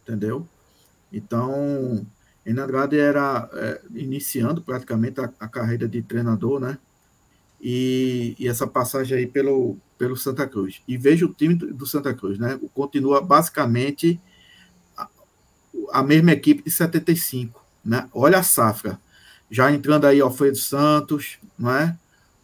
entendeu? 0.02 0.46
Então, 1.12 2.06
Enem 2.44 2.62
Andrade 2.62 2.98
era 2.98 3.48
é, 3.52 3.80
iniciando 3.94 4.62
praticamente 4.62 5.20
a, 5.20 5.32
a, 5.40 5.48
carreira 5.48 5.88
de 5.88 6.02
treinador, 6.02 6.60
né? 6.60 6.78
E, 7.60 8.34
e, 8.38 8.48
essa 8.48 8.66
passagem 8.66 9.18
aí 9.18 9.26
pelo, 9.26 9.76
pelo 9.98 10.16
Santa 10.16 10.46
Cruz. 10.46 10.80
E 10.88 10.96
veja 10.96 11.26
o 11.26 11.34
time 11.34 11.54
do 11.54 11.86
Santa 11.86 12.14
Cruz, 12.14 12.38
né? 12.38 12.58
Continua 12.72 13.20
basicamente 13.20 14.20
a, 14.96 15.08
a 15.92 16.02
mesma 16.02 16.32
equipe 16.32 16.62
de 16.62 16.70
75, 16.70 17.62
né? 17.84 18.08
Olha 18.12 18.38
a 18.38 18.42
safra 18.42 18.98
já 19.50 19.72
entrando 19.72 20.06
aí 20.06 20.20
Alfredo 20.20 20.56
Santos, 20.56 21.38
não 21.58 21.74
é? 21.74 21.98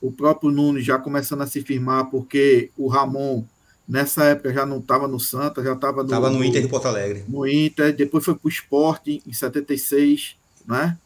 O 0.06 0.12
próprio 0.12 0.52
Nunes 0.52 0.84
já 0.84 0.98
começando 0.98 1.42
a 1.42 1.46
se 1.46 1.60
firmar, 1.62 2.06
porque 2.06 2.70
o 2.76 2.86
Ramon, 2.86 3.44
nessa 3.88 4.24
época, 4.24 4.52
já 4.52 4.64
não 4.64 4.78
estava 4.78 5.08
no 5.08 5.18
Santa, 5.18 5.64
já 5.64 5.72
estava 5.72 5.98
no. 5.98 6.04
Estava 6.04 6.30
no 6.30 6.44
Inter 6.44 6.62
de 6.62 6.68
Porto 6.68 6.86
Alegre. 6.86 7.24
No 7.28 7.46
Inter, 7.46 7.92
depois 7.92 8.24
foi 8.24 8.36
para 8.36 8.46
o 8.46 8.48
Esporte 8.48 9.20
em 9.26 9.32
76, 9.32 10.36
né? 10.64 10.96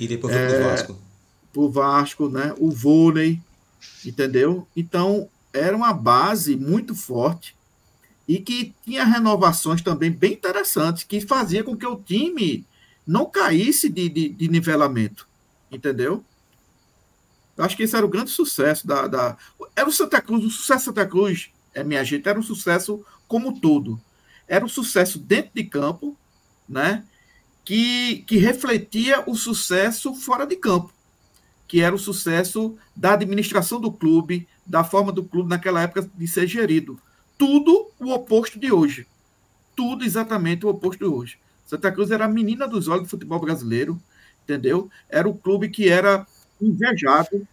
E 0.00 0.08
depois 0.08 0.34
foi 0.34 0.42
é, 0.42 0.48
para 0.48 0.58
o 0.58 0.62
Vasco. 0.64 0.98
Para 1.52 1.62
o 1.62 1.70
Vasco, 1.70 2.28
né? 2.28 2.54
O 2.58 2.70
vôlei, 2.70 3.40
entendeu? 4.04 4.66
Então, 4.76 5.28
era 5.52 5.76
uma 5.76 5.92
base 5.92 6.56
muito 6.56 6.96
forte 6.96 7.54
e 8.26 8.38
que 8.38 8.74
tinha 8.84 9.04
renovações 9.04 9.82
também 9.82 10.10
bem 10.10 10.32
interessantes, 10.32 11.04
que 11.04 11.20
fazia 11.20 11.62
com 11.62 11.76
que 11.76 11.86
o 11.86 11.96
time 11.96 12.66
não 13.06 13.24
caísse 13.24 13.88
de, 13.88 14.08
de, 14.08 14.28
de 14.28 14.48
nivelamento 14.48 15.28
entendeu? 15.70 16.24
Eu 17.58 17.64
acho 17.64 17.76
que 17.76 17.82
esse 17.82 17.96
era 17.96 18.06
o 18.06 18.08
grande 18.08 18.30
sucesso 18.30 18.86
da, 18.86 19.08
da. 19.08 19.36
Era 19.74 19.88
o 19.88 19.92
Santa 19.92 20.22
Cruz, 20.22 20.44
o 20.44 20.50
sucesso 20.50 20.84
Santa 20.84 21.04
Cruz, 21.04 21.50
é, 21.74 21.82
minha 21.82 22.04
gente, 22.04 22.28
era 22.28 22.38
um 22.38 22.42
sucesso 22.42 23.04
como 23.26 23.60
todo. 23.60 24.00
Era 24.46 24.64
um 24.64 24.68
sucesso 24.68 25.18
dentro 25.18 25.50
de 25.52 25.64
campo, 25.64 26.16
né? 26.68 27.04
Que, 27.64 28.24
que 28.28 28.38
refletia 28.38 29.24
o 29.26 29.34
sucesso 29.34 30.14
fora 30.14 30.46
de 30.46 30.54
campo, 30.54 30.92
que 31.66 31.80
era 31.80 31.92
o 31.92 31.98
sucesso 31.98 32.78
da 32.94 33.14
administração 33.14 33.80
do 33.80 33.90
clube, 33.90 34.46
da 34.64 34.84
forma 34.84 35.10
do 35.10 35.24
clube 35.24 35.50
naquela 35.50 35.82
época 35.82 36.08
de 36.14 36.28
ser 36.28 36.46
gerido. 36.46 36.98
Tudo 37.36 37.90
o 37.98 38.12
oposto 38.12 38.58
de 38.58 38.70
hoje. 38.70 39.04
Tudo 39.74 40.04
exatamente 40.04 40.64
o 40.64 40.68
oposto 40.68 41.00
de 41.00 41.06
hoje. 41.06 41.38
Santa 41.66 41.90
Cruz 41.90 42.12
era 42.12 42.24
a 42.24 42.28
menina 42.28 42.68
dos 42.68 42.86
olhos 42.86 43.02
do 43.02 43.10
futebol 43.10 43.40
brasileiro, 43.40 44.00
entendeu? 44.44 44.88
Era 45.08 45.28
o 45.28 45.36
clube 45.36 45.68
que 45.68 45.88
era 45.88 46.24
invejado, 46.60 47.46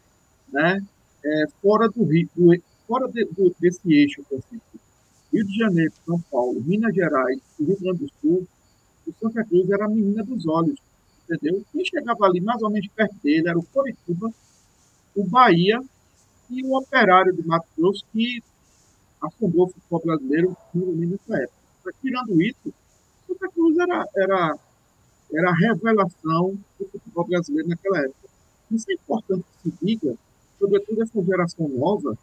né? 0.52 0.82
É, 1.23 1.45
fora 1.61 1.90
do 1.90 2.03
Rio, 2.03 2.30
fora 2.88 3.07
de, 3.07 3.26
do, 3.26 3.56
desse 3.60 3.91
eixo 3.91 4.23
Rio 5.34 5.45
de 5.45 5.57
Janeiro, 5.57 5.91
São 6.06 6.19
Paulo, 6.32 6.61
Minas 6.61 6.94
Gerais 6.94 7.40
Rio 7.60 7.77
Grande 7.80 8.06
do 8.06 8.11
Sul, 8.22 8.48
o 9.07 9.14
Santa 9.19 9.44
Cruz 9.44 9.69
era 9.69 9.86
a 9.86 9.90
menina 9.90 10.23
dos 10.23 10.45
olhos, 10.45 10.80
entendeu? 11.23 11.64
Quem 11.72 11.84
chegava 11.84 12.26
ali 12.26 12.41
mais 12.41 12.61
ou 12.61 12.69
menos 12.69 12.88
perto 12.90 13.15
dele 13.23 13.49
era 13.49 13.57
o 13.57 13.64
Coritiba, 13.64 14.32
o 15.15 15.27
Bahia 15.27 15.82
e 16.49 16.64
o 16.64 16.77
Operário 16.77 17.34
de 17.34 17.45
Mato 17.45 17.68
Grosso, 17.77 18.06
que 18.11 18.41
afundou 19.22 19.65
o 19.65 19.69
futebol 19.69 20.02
brasileiro 20.06 20.57
nessa 20.73 21.38
época. 21.38 21.94
Tirando 22.02 22.41
isso, 22.41 22.73
Santa 23.27 23.49
Cruz 23.49 23.77
era, 23.77 24.07
era, 24.15 24.60
era 25.34 25.49
a 25.49 25.56
revelação 25.56 26.57
do 26.80 26.88
futebol 26.88 27.27
brasileiro 27.27 27.69
naquela 27.69 27.99
época. 27.99 28.24
Isso 28.72 28.86
é 28.90 28.94
importante 28.94 29.44
que 29.64 29.70
se 29.70 29.78
diga, 29.82 30.16
sobretudo 30.60 31.04
essa 31.04 31.24
geração 31.24 31.68
nova. 31.68 32.18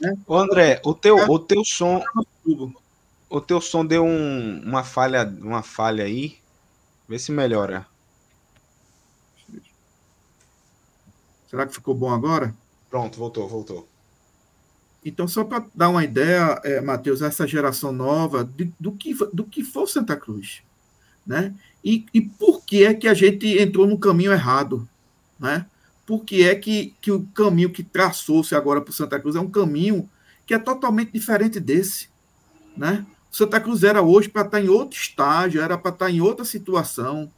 Né? 0.00 0.16
Ô 0.26 0.36
André, 0.36 0.80
o 0.84 0.94
teu, 0.94 1.16
o 1.16 1.38
teu 1.38 1.64
som. 1.64 2.02
O 3.30 3.40
teu 3.40 3.60
som 3.60 3.84
deu 3.84 4.04
um, 4.04 4.62
uma 4.64 4.82
falha, 4.82 5.24
uma 5.40 5.62
falha 5.62 6.04
aí. 6.04 6.38
Vê 7.08 7.18
se 7.18 7.32
melhora. 7.32 7.86
Será 11.48 11.66
que 11.66 11.74
ficou 11.74 11.94
bom 11.94 12.10
agora? 12.10 12.54
Pronto, 12.90 13.18
voltou, 13.18 13.48
voltou. 13.48 13.88
Então, 15.04 15.26
só 15.26 15.44
para 15.44 15.64
dar 15.74 15.88
uma 15.88 16.04
ideia, 16.04 16.60
é, 16.64 16.80
Matheus, 16.80 17.22
essa 17.22 17.46
geração 17.46 17.92
nova 17.92 18.44
de, 18.44 18.72
do, 18.78 18.92
que, 18.92 19.14
do 19.32 19.44
que 19.44 19.62
foi 19.62 19.86
Santa 19.86 20.16
Cruz. 20.16 20.62
Né? 21.26 21.54
E, 21.82 22.04
e 22.12 22.20
por 22.20 22.62
que 22.64 22.84
é 22.84 22.92
que 22.92 23.08
a 23.08 23.14
gente 23.14 23.46
entrou 23.58 23.86
no 23.86 23.98
caminho 23.98 24.32
errado? 24.32 24.86
Né? 25.38 25.64
Por 26.08 26.24
que 26.24 26.42
é 26.42 26.54
que, 26.54 26.94
que 27.02 27.12
o 27.12 27.26
caminho 27.34 27.68
que 27.68 27.82
traçou-se 27.82 28.54
agora 28.54 28.80
para 28.80 28.94
Santa 28.94 29.20
Cruz 29.20 29.36
é 29.36 29.40
um 29.40 29.50
caminho 29.50 30.08
que 30.46 30.54
é 30.54 30.58
totalmente 30.58 31.12
diferente 31.12 31.60
desse? 31.60 32.08
Né? 32.74 33.04
Santa 33.30 33.60
Cruz 33.60 33.82
era 33.82 34.00
hoje 34.00 34.26
para 34.26 34.40
estar 34.40 34.58
em 34.58 34.70
outro 34.70 34.98
estágio, 34.98 35.60
era 35.60 35.76
para 35.76 35.90
estar 35.90 36.10
em 36.10 36.22
outra 36.22 36.46
situação, 36.46 37.30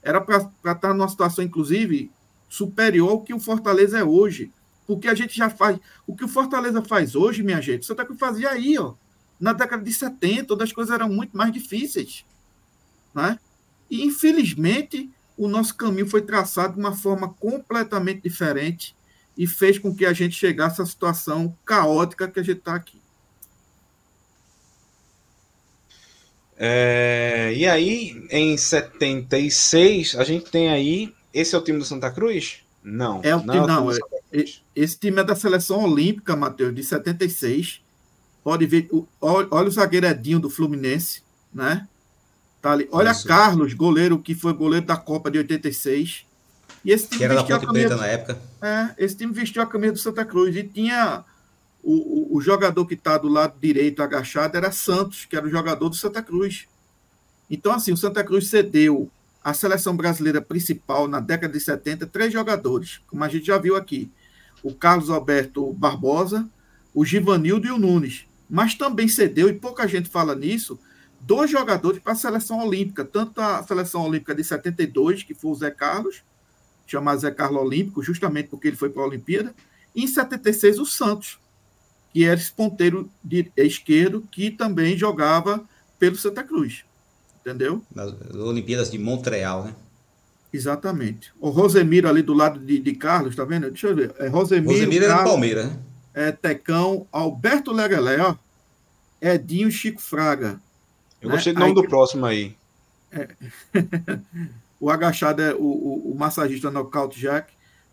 era 0.00 0.20
para 0.20 0.48
estar 0.72 0.94
numa 0.94 1.08
situação, 1.08 1.44
inclusive, 1.44 2.12
superior 2.48 3.10
ao 3.10 3.22
que 3.22 3.34
o 3.34 3.40
Fortaleza 3.40 3.98
é 3.98 4.04
hoje. 4.04 4.52
Porque 4.86 5.08
a 5.08 5.16
gente 5.16 5.36
já 5.36 5.50
faz. 5.50 5.80
O 6.06 6.14
que 6.14 6.24
o 6.24 6.28
Fortaleza 6.28 6.80
faz 6.80 7.16
hoje, 7.16 7.42
minha 7.42 7.60
gente, 7.60 7.84
Santa 7.84 8.04
Cruz 8.04 8.20
fazia 8.20 8.50
aí, 8.50 8.78
ó. 8.78 8.94
Na 9.40 9.52
década 9.52 9.82
de 9.82 9.92
70, 9.92 10.54
onde 10.54 10.62
as 10.62 10.72
coisas 10.72 10.94
eram 10.94 11.08
muito 11.08 11.36
mais 11.36 11.52
difíceis. 11.52 12.24
Né? 13.12 13.36
E, 13.90 14.04
infelizmente, 14.04 15.10
o 15.36 15.48
nosso 15.48 15.74
caminho 15.74 16.08
foi 16.08 16.22
traçado 16.22 16.74
de 16.74 16.80
uma 16.80 16.94
forma 16.94 17.32
completamente 17.34 18.22
diferente 18.22 18.94
e 19.36 19.46
fez 19.46 19.78
com 19.78 19.94
que 19.94 20.04
a 20.04 20.12
gente 20.12 20.36
chegasse 20.36 20.80
à 20.80 20.86
situação 20.86 21.56
caótica 21.64 22.28
que 22.28 22.40
a 22.40 22.42
gente 22.42 22.58
está 22.58 22.74
aqui. 22.74 23.00
É, 26.56 27.52
e 27.56 27.66
aí, 27.66 28.24
em 28.30 28.56
76, 28.56 30.14
a 30.16 30.24
gente 30.24 30.50
tem 30.50 30.70
aí. 30.70 31.12
Esse 31.32 31.54
é 31.54 31.58
o 31.58 31.62
time 31.62 31.78
do 31.78 31.84
Santa 31.84 32.10
Cruz? 32.10 32.58
Não. 32.84 33.20
É 33.24 33.34
o, 33.34 33.42
não, 33.42 33.54
time, 33.54 33.58
é 33.58 33.60
o 33.62 33.92
time 33.92 34.12
não, 34.32 34.52
esse 34.74 34.98
time 34.98 35.20
é 35.20 35.24
da 35.24 35.34
seleção 35.34 35.84
olímpica, 35.84 36.36
Matheus, 36.36 36.74
de 36.74 36.82
76. 36.82 37.82
Pode 38.42 38.66
ver, 38.66 38.88
olha, 39.20 39.48
o 39.50 39.70
zagueiro 39.70 40.06
Edinho 40.06 40.40
do 40.40 40.50
Fluminense, 40.50 41.22
né? 41.52 41.86
Tá 42.62 42.70
ali. 42.70 42.88
Olha 42.92 43.10
Isso. 43.10 43.26
Carlos, 43.26 43.74
goleiro 43.74 44.20
que 44.20 44.36
foi 44.36 44.54
goleiro 44.54 44.86
da 44.86 44.96
Copa 44.96 45.28
de 45.28 45.38
86. 45.38 46.24
E 46.84 46.92
esse 46.92 47.08
time 47.08 47.18
que 47.18 47.24
era 47.24 47.34
da 47.34 47.44
Ponte 47.44 47.66
Preta 47.66 47.96
na 47.96 48.06
época. 48.06 48.40
É, 48.62 48.94
esse 48.96 49.16
time 49.16 49.32
vestiu 49.32 49.60
a 49.62 49.66
camisa 49.66 49.94
do 49.94 49.98
Santa 49.98 50.24
Cruz 50.24 50.56
e 50.56 50.62
tinha 50.62 51.24
o, 51.82 52.34
o, 52.34 52.36
o 52.36 52.40
jogador 52.40 52.86
que 52.86 52.94
está 52.94 53.18
do 53.18 53.28
lado 53.28 53.54
direito 53.60 54.00
agachado 54.00 54.56
era 54.56 54.70
Santos, 54.70 55.24
que 55.24 55.36
era 55.36 55.44
o 55.44 55.50
jogador 55.50 55.88
do 55.88 55.96
Santa 55.96 56.22
Cruz. 56.22 56.68
Então, 57.50 57.72
assim, 57.72 57.92
o 57.92 57.96
Santa 57.96 58.22
Cruz 58.22 58.48
cedeu 58.48 59.10
à 59.42 59.52
seleção 59.52 59.96
brasileira 59.96 60.40
principal 60.40 61.08
na 61.08 61.18
década 61.18 61.52
de 61.52 61.60
70 61.60 62.06
três 62.06 62.32
jogadores, 62.32 63.00
como 63.08 63.24
a 63.24 63.28
gente 63.28 63.46
já 63.46 63.58
viu 63.58 63.74
aqui: 63.74 64.08
o 64.62 64.72
Carlos 64.72 65.10
Alberto 65.10 65.72
Barbosa, 65.72 66.48
o 66.94 67.04
Givanildo 67.04 67.66
e 67.66 67.72
o 67.72 67.78
Nunes. 67.78 68.24
Mas 68.48 68.74
também 68.74 69.08
cedeu, 69.08 69.48
e 69.48 69.54
pouca 69.54 69.88
gente 69.88 70.08
fala 70.08 70.36
nisso, 70.36 70.78
dois 71.22 71.50
jogadores 71.50 72.00
para 72.00 72.12
a 72.12 72.16
seleção 72.16 72.60
olímpica, 72.66 73.04
tanto 73.04 73.40
a 73.40 73.62
seleção 73.62 74.04
olímpica 74.06 74.34
de 74.34 74.44
72, 74.44 75.22
que 75.22 75.34
foi 75.34 75.50
o 75.50 75.54
Zé 75.54 75.70
Carlos, 75.70 76.22
chamado 76.86 77.20
Zé 77.20 77.30
Carlos 77.30 77.62
Olímpico, 77.62 78.02
justamente 78.02 78.48
porque 78.48 78.68
ele 78.68 78.76
foi 78.76 78.90
para 78.90 79.02
a 79.02 79.06
Olimpíada, 79.06 79.54
e 79.94 80.04
em 80.04 80.06
76 80.06 80.78
o 80.78 80.86
Santos, 80.86 81.38
que 82.12 82.24
era 82.24 82.38
esse 82.38 82.52
ponteiro 82.52 83.10
de 83.22 83.50
esquerdo 83.56 84.26
que 84.30 84.50
também 84.50 84.96
jogava 84.96 85.64
pelo 85.98 86.16
Santa 86.16 86.42
Cruz. 86.42 86.84
Entendeu? 87.40 87.82
Nas 87.94 88.12
Olimpíadas 88.34 88.90
de 88.90 88.98
Montreal, 88.98 89.64
né? 89.64 89.74
Exatamente. 90.52 91.32
O 91.40 91.48
Rosemiro 91.48 92.08
ali 92.08 92.22
do 92.22 92.34
lado 92.34 92.60
de, 92.60 92.78
de 92.78 92.92
Carlos, 92.94 93.34
tá 93.34 93.44
vendo? 93.44 93.70
Deixa 93.70 93.88
eu 93.88 93.96
ver. 93.96 94.14
É 94.18 94.28
Rosemiro. 94.28 94.72
Rosemiro 94.72 95.04
era 95.04 95.18
do 95.18 95.24
Palmeiras, 95.24 95.66
né? 95.66 95.78
É 96.14 96.30
Tecão, 96.30 97.06
Alberto 97.10 97.72
Legelé, 97.72 98.20
ó. 98.20 98.36
Edinho 99.20 99.70
Chico 99.70 100.00
Fraga. 100.00 100.60
Eu 101.22 101.28
né? 101.28 101.36
gostei 101.36 101.52
do 101.52 101.60
nome 101.60 101.70
aí, 101.70 101.74
do 101.74 101.88
próximo 101.88 102.26
aí. 102.26 102.56
É... 103.12 103.28
o 104.80 104.90
agachado 104.90 105.40
é 105.40 105.54
o, 105.54 105.62
o, 105.62 106.12
o 106.12 106.18
massagista 106.18 106.70
Knockout 106.70 107.18
Jack. 107.18 107.52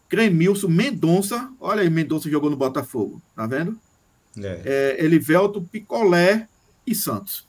Cremilson, 0.10 0.68
Mendonça. 0.68 1.52
Olha 1.62 1.84
aí, 1.84 1.90
Mendonça 1.90 2.30
jogou 2.30 2.50
no 2.50 2.58
Botafogo, 2.58 3.22
tá 3.36 3.46
vendo? 3.46 3.80
É. 4.38 4.62
É, 4.66 5.06
Elivelto, 5.06 5.62
Picolé 5.62 6.48
e 6.86 6.96
Santos. 6.96 7.46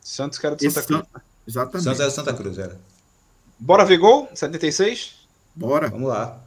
Santos 0.00 0.42
era 0.42 0.56
de 0.56 0.68
Santa 0.68 0.86
Cruz. 0.86 1.00
San... 1.00 1.20
Exatamente. 1.46 1.84
Santos 1.84 2.00
era 2.00 2.08
de 2.08 2.14
Santa 2.14 2.34
Cruz, 2.34 2.58
era. 2.58 2.80
Bora 3.58 3.84
ver 3.84 3.98
gol? 3.98 4.28
76? 4.34 5.14
Bora. 5.54 5.88
Vamos 5.88 6.08
lá. 6.08 6.40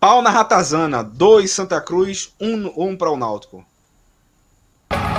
Pau 0.00 0.20
na 0.20 0.30
Ratazana, 0.30 1.02
2 1.02 1.50
Santa 1.50 1.80
Cruz, 1.80 2.34
1 2.40 2.46
um, 2.46 2.90
um 2.90 2.96
para 2.96 3.10
o 3.10 3.16
Náutico. 3.16 3.64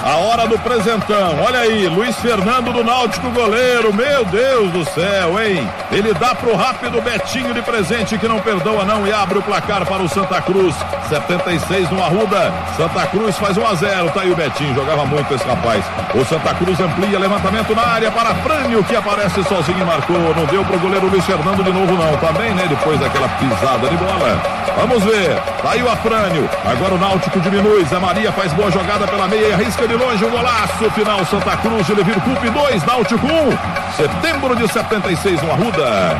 A 0.06 0.18
hora 0.18 0.48
do 0.48 0.60
presentão. 0.60 1.36
Olha 1.44 1.61
aí, 1.61 1.88
Luiz 1.88 2.15
Fernando 2.18 2.72
do 2.72 2.84
Náutico, 2.84 3.27
goleiro. 3.32 3.91
Meu 3.91 4.23
Deus 4.26 4.72
do 4.72 4.86
céu, 4.86 5.41
hein? 5.41 5.68
Ele 5.91 6.14
dá 6.14 6.36
pro 6.36 6.56
rápido 6.56 7.02
Betinho 7.02 7.56
de 7.56 7.61
presente 7.64 8.15
que 8.15 8.27
não 8.27 8.40
perdoa 8.40 8.86
não 8.86 9.07
e 9.07 9.11
abre 9.11 9.40
o 9.40 9.41
placar 9.41 9.84
para 9.84 10.03
o 10.03 10.07
Santa 10.07 10.40
Cruz. 10.44 10.76
76 11.10 11.90
no 11.90 12.03
Arruda. 12.03 12.53
Santa 12.77 13.07
Cruz 13.07 13.36
faz 13.40 13.57
1 13.57 13.65
a 13.65 13.73
0. 13.73 14.10
Tá 14.11 14.22
aí 14.22 14.32
o 14.32 14.36
Betinho, 14.36 14.76
jogava 14.76 15.07
muito 15.07 15.34
esse 15.34 15.44
rapaz. 15.44 15.84
O 16.14 16.23
Santa 16.23 16.53
Cruz 16.53 16.80
amplia 16.80 17.18
levantamento 17.18 17.73
na 17.73 17.88
área 17.88 18.11
para 18.11 18.36
Frânio 18.36 18.84
que 18.84 18.95
aparece 18.95 19.44
sozinho 19.45 19.80
e 19.80 19.86
marcou. 19.86 20.19
Não 20.36 20.45
deu 20.45 20.64
pro 20.65 20.77
goleiro 20.77 21.07
Luiz 21.07 21.26
Fernando 21.26 21.64
de 21.64 21.73
novo 21.73 21.94
não. 21.94 22.15
Também, 22.18 22.49
tá 22.49 22.56
né? 22.57 22.65
Depois 22.69 22.99
daquela 22.99 23.27
pisada 23.40 23.90
de 23.90 23.98
bola. 23.98 24.65
Vamos 24.77 25.03
ver. 25.03 25.36
Tá 25.64 25.72
aí 25.72 25.82
o 25.82 25.90
Afrânio. 25.90 26.48
Agora 26.64 26.94
o 26.94 26.98
Náutico 26.99 27.40
diminui. 27.40 27.84
Zé 27.86 27.98
Maria 27.98 28.32
faz 28.32 28.53
boa 28.53 28.69
jogada 28.69 29.07
pela 29.07 29.27
meia 29.27 29.48
e 29.48 29.53
arrisca 29.53 29.88
de 29.88 29.95
de 29.98 30.04
longe, 30.04 30.26
um 30.26 30.32
golaço. 30.32 30.92
Final 30.92 31.26
Santa 31.26 31.58
Cruz 31.58 31.88
de 31.88 31.94
Levir 31.94 32.16
Cup 32.16 32.54
2, 32.54 32.86
Náutico 32.86 33.26
1. 33.26 33.96
Setembro 33.96 34.56
de 34.56 34.72
76 34.72 35.42
no 35.42 35.52
Arruda. 35.52 36.14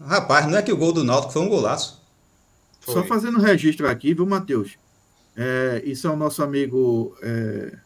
Rapaz, 0.00 0.46
não 0.46 0.56
é 0.56 0.62
que 0.62 0.72
o 0.72 0.76
gol 0.76 0.92
do 0.92 1.04
Náutico 1.04 1.32
foi 1.32 1.42
um 1.42 1.48
golaço. 1.48 2.00
Foi. 2.80 2.94
Só 2.94 3.04
fazendo 3.04 3.38
um 3.38 3.42
registro 3.42 3.88
aqui, 3.88 4.14
viu, 4.14 4.26
Matheus? 4.26 4.72
É, 5.36 5.82
isso 5.84 6.06
é 6.06 6.10
o 6.10 6.16
nosso 6.16 6.42
amigo 6.42 7.14
é, 7.22 7.76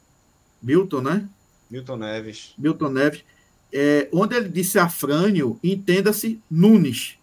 Milton, 0.62 1.00
né? 1.00 1.28
Milton 1.70 1.96
Neves. 1.96 2.54
Milton 2.56 2.88
Neves. 2.90 3.24
É, 3.72 4.08
onde 4.12 4.36
ele 4.36 4.48
disse 4.48 4.78
Afrânio, 4.78 5.58
entenda-se 5.64 6.40
Nunes. 6.48 7.16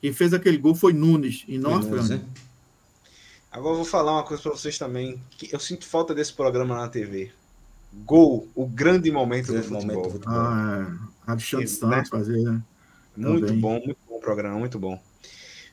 Quem 0.00 0.12
fez 0.12 0.32
aquele 0.32 0.56
gol 0.56 0.74
foi 0.74 0.94
Nunes 0.94 1.44
e 1.46 1.58
não 1.58 1.74
Afrânio. 1.74 2.24
Agora 3.54 3.74
eu 3.74 3.76
vou 3.76 3.84
falar 3.84 4.14
uma 4.14 4.24
coisa 4.24 4.42
para 4.42 4.50
vocês 4.50 4.76
também, 4.76 5.22
que 5.30 5.48
eu 5.54 5.60
sinto 5.60 5.86
falta 5.86 6.12
desse 6.12 6.32
programa 6.32 6.76
na 6.76 6.88
TV. 6.88 7.30
Gol, 8.04 8.48
o 8.52 8.66
grande 8.66 9.12
momento, 9.12 9.52
grande 9.52 9.68
do, 9.68 9.74
futebol. 9.74 9.96
momento 9.96 10.08
do 10.08 10.12
futebol. 10.14 10.36
Ah, 10.36 10.98
é. 11.26 11.30
Alexandre 11.30 11.68
Santos 11.68 11.88
né? 11.88 12.04
fazer, 12.10 12.42
né? 12.42 12.60
Muito 13.16 13.46
Também. 13.46 13.60
bom, 13.60 13.74
muito 13.74 13.98
bom 14.08 14.18
programa, 14.18 14.58
muito 14.58 14.76
bom. 14.76 15.00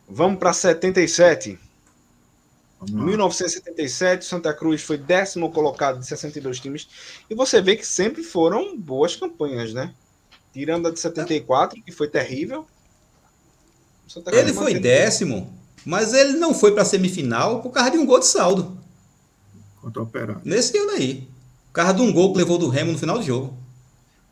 Vamos 0.07 0.37
para 0.37 0.53
77. 0.53 1.57
Em 2.87 2.93
1977, 2.93 4.25
Santa 4.25 4.53
Cruz 4.53 4.83
foi 4.83 4.99
décimo 4.99 5.51
colocado 5.51 5.97
de 5.97 6.05
62 6.05 6.59
times. 6.59 6.87
E 7.27 7.33
você 7.33 7.63
vê 7.63 7.75
que 7.75 7.85
sempre 7.85 8.21
foram 8.21 8.77
boas 8.77 9.15
campanhas, 9.15 9.73
né? 9.73 9.91
Tirando 10.53 10.87
a 10.87 10.91
de 10.91 10.99
74, 10.99 11.81
que 11.81 11.91
foi 11.91 12.07
terrível. 12.07 12.67
Ele 14.31 14.53
foi 14.53 14.79
décimo 14.79 15.60
mas 15.85 16.13
ele 16.13 16.33
não 16.33 16.53
foi 16.53 16.71
para 16.73 16.83
a 16.83 16.85
semifinal 16.85 17.61
por 17.61 17.71
causa 17.71 17.91
de 17.91 17.97
um 17.97 18.05
gol 18.05 18.19
de 18.19 18.27
saldo. 18.27 18.77
Contra 19.81 20.01
o 20.01 20.05
Operário. 20.05 20.41
Nesse 20.45 20.77
ano 20.77 20.91
aí. 20.91 21.27
Por 21.67 21.73
causa 21.73 21.93
de 21.93 22.01
um 22.01 22.11
gol 22.11 22.31
que 22.31 22.37
levou 22.39 22.57
do 22.57 22.69
Remo 22.69 22.91
no 22.91 22.97
final 22.97 23.17
do 23.17 23.23
jogo. 23.23 23.57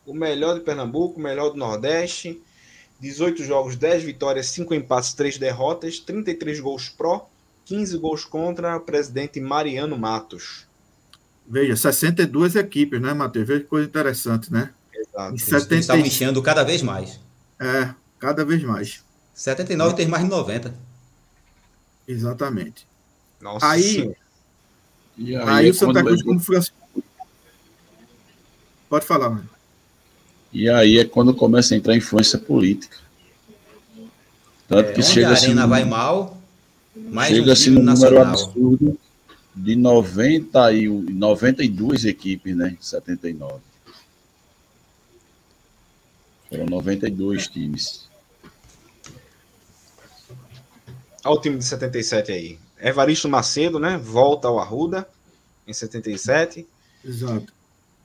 O 0.06 0.14
melhor 0.14 0.54
de 0.54 0.60
Pernambuco, 0.60 1.18
o 1.18 1.22
melhor 1.22 1.50
do 1.50 1.56
Nordeste. 1.56 2.40
18 3.00 3.42
jogos, 3.44 3.76
10 3.76 4.02
vitórias, 4.04 4.46
5 4.48 4.74
empates, 4.74 5.14
3 5.14 5.38
derrotas, 5.38 5.98
33 6.00 6.60
gols 6.60 6.90
pró, 6.90 7.30
15 7.64 7.96
gols 7.96 8.24
contra 8.26 8.76
o 8.76 8.80
presidente 8.80 9.40
Mariano 9.40 9.96
Matos. 9.96 10.66
Veja, 11.48 11.74
62 11.74 12.56
equipes, 12.56 13.00
né, 13.00 13.14
Matheus? 13.14 13.46
Veja 13.46 13.60
que 13.60 13.66
coisa 13.66 13.88
interessante, 13.88 14.52
né? 14.52 14.70
Exato. 14.94 15.34
Em 15.34 15.38
Eles 15.38 15.42
estavam 15.42 15.60
70, 15.62 15.96
inchando 16.06 16.42
cada 16.42 16.62
vez 16.62 16.82
mais. 16.82 17.18
é, 17.58 17.94
cada 18.18 18.44
vez 18.44 18.62
mais. 18.62 19.02
79 19.32 19.96
tem 19.96 20.06
mais 20.06 20.22
de 20.22 20.28
90. 20.30 20.74
Exatamente. 22.10 22.86
Nossa 23.40 23.66
Aí, 23.70 23.82
Senhora. 23.82 24.16
E 25.16 25.36
aí, 25.36 25.48
aí, 25.48 25.66
é 25.68 25.70
o 25.70 25.74
Santa 25.74 26.00
Cruz, 26.02 26.18
levou- 26.18 26.32
como 26.34 26.40
Francisco. 26.40 26.76
Pode 28.88 29.06
falar, 29.06 29.30
mano. 29.30 29.48
E 30.52 30.68
aí 30.68 30.98
é 30.98 31.04
quando 31.04 31.32
começa 31.34 31.74
a 31.74 31.76
entrar 31.76 31.92
a 31.92 31.96
influência 31.96 32.38
política. 32.38 32.96
Tanto 34.66 34.90
É, 34.90 34.92
que 34.92 35.02
chega 35.02 35.28
a 35.28 35.32
assim, 35.32 35.46
Arena 35.46 35.66
vai 35.66 35.84
mal, 35.84 36.36
mais 36.96 37.32
um 37.32 37.36
chega-se 37.36 37.64
time 37.64 37.76
num 37.76 37.84
número 37.84 38.00
nacional. 38.16 38.32
absurdo 38.32 38.98
de 39.54 39.76
90 39.76 40.72
e, 40.72 40.88
92 40.88 42.04
equipes, 42.04 42.56
né? 42.56 42.76
Em 42.78 42.82
79. 42.82 43.60
Foram 46.48 46.66
92 46.66 47.46
times. 47.46 48.09
Olha 51.24 51.34
o 51.36 51.40
time 51.40 51.58
de 51.58 51.64
77 51.64 52.32
aí. 52.32 52.58
Evaristo 52.78 53.28
Macedo, 53.28 53.78
né? 53.78 53.98
Volta 53.98 54.48
ao 54.48 54.58
Arruda 54.58 55.06
em 55.66 55.72
77. 55.72 56.66
Exato. 57.04 57.52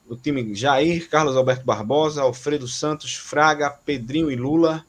O 0.08 0.16
time 0.16 0.54
Jair, 0.54 1.10
Carlos 1.10 1.36
Alberto 1.36 1.66
Barbosa, 1.66 2.22
Alfredo 2.22 2.68
Santos, 2.68 3.16
Fraga, 3.16 3.70
Pedrinho 3.70 4.30
e 4.30 4.36
Lula, 4.36 4.86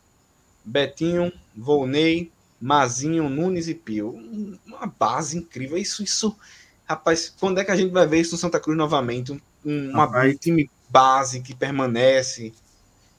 Betinho, 0.65 1.33
Volney, 1.57 2.31
Mazinho, 2.61 3.29
Nunes 3.29 3.69
e 3.69 3.75
Pio. 3.75 4.09
Um- 4.11 4.59
Uma 4.67 4.87
base 4.87 5.39
incrível. 5.39 5.79
Isso, 5.79 6.03
isso. 6.03 6.37
Rapaz, 6.85 7.33
quando 7.41 7.59
é 7.59 7.65
que 7.65 7.71
a 7.71 7.77
gente 7.77 7.93
vai 7.93 8.07
ver 8.07 8.21
isso 8.21 8.33
no 8.33 8.39
Santa 8.39 8.61
Cruz 8.61 8.77
novamente? 8.77 9.33
Um, 9.33 9.41
um- 9.65 9.91
uma- 9.91 10.05
Rapaz. 10.05 10.35
um 10.35 10.39
time 10.39 10.71
base 10.89 11.41
que 11.41 11.55
permanece. 11.55 12.53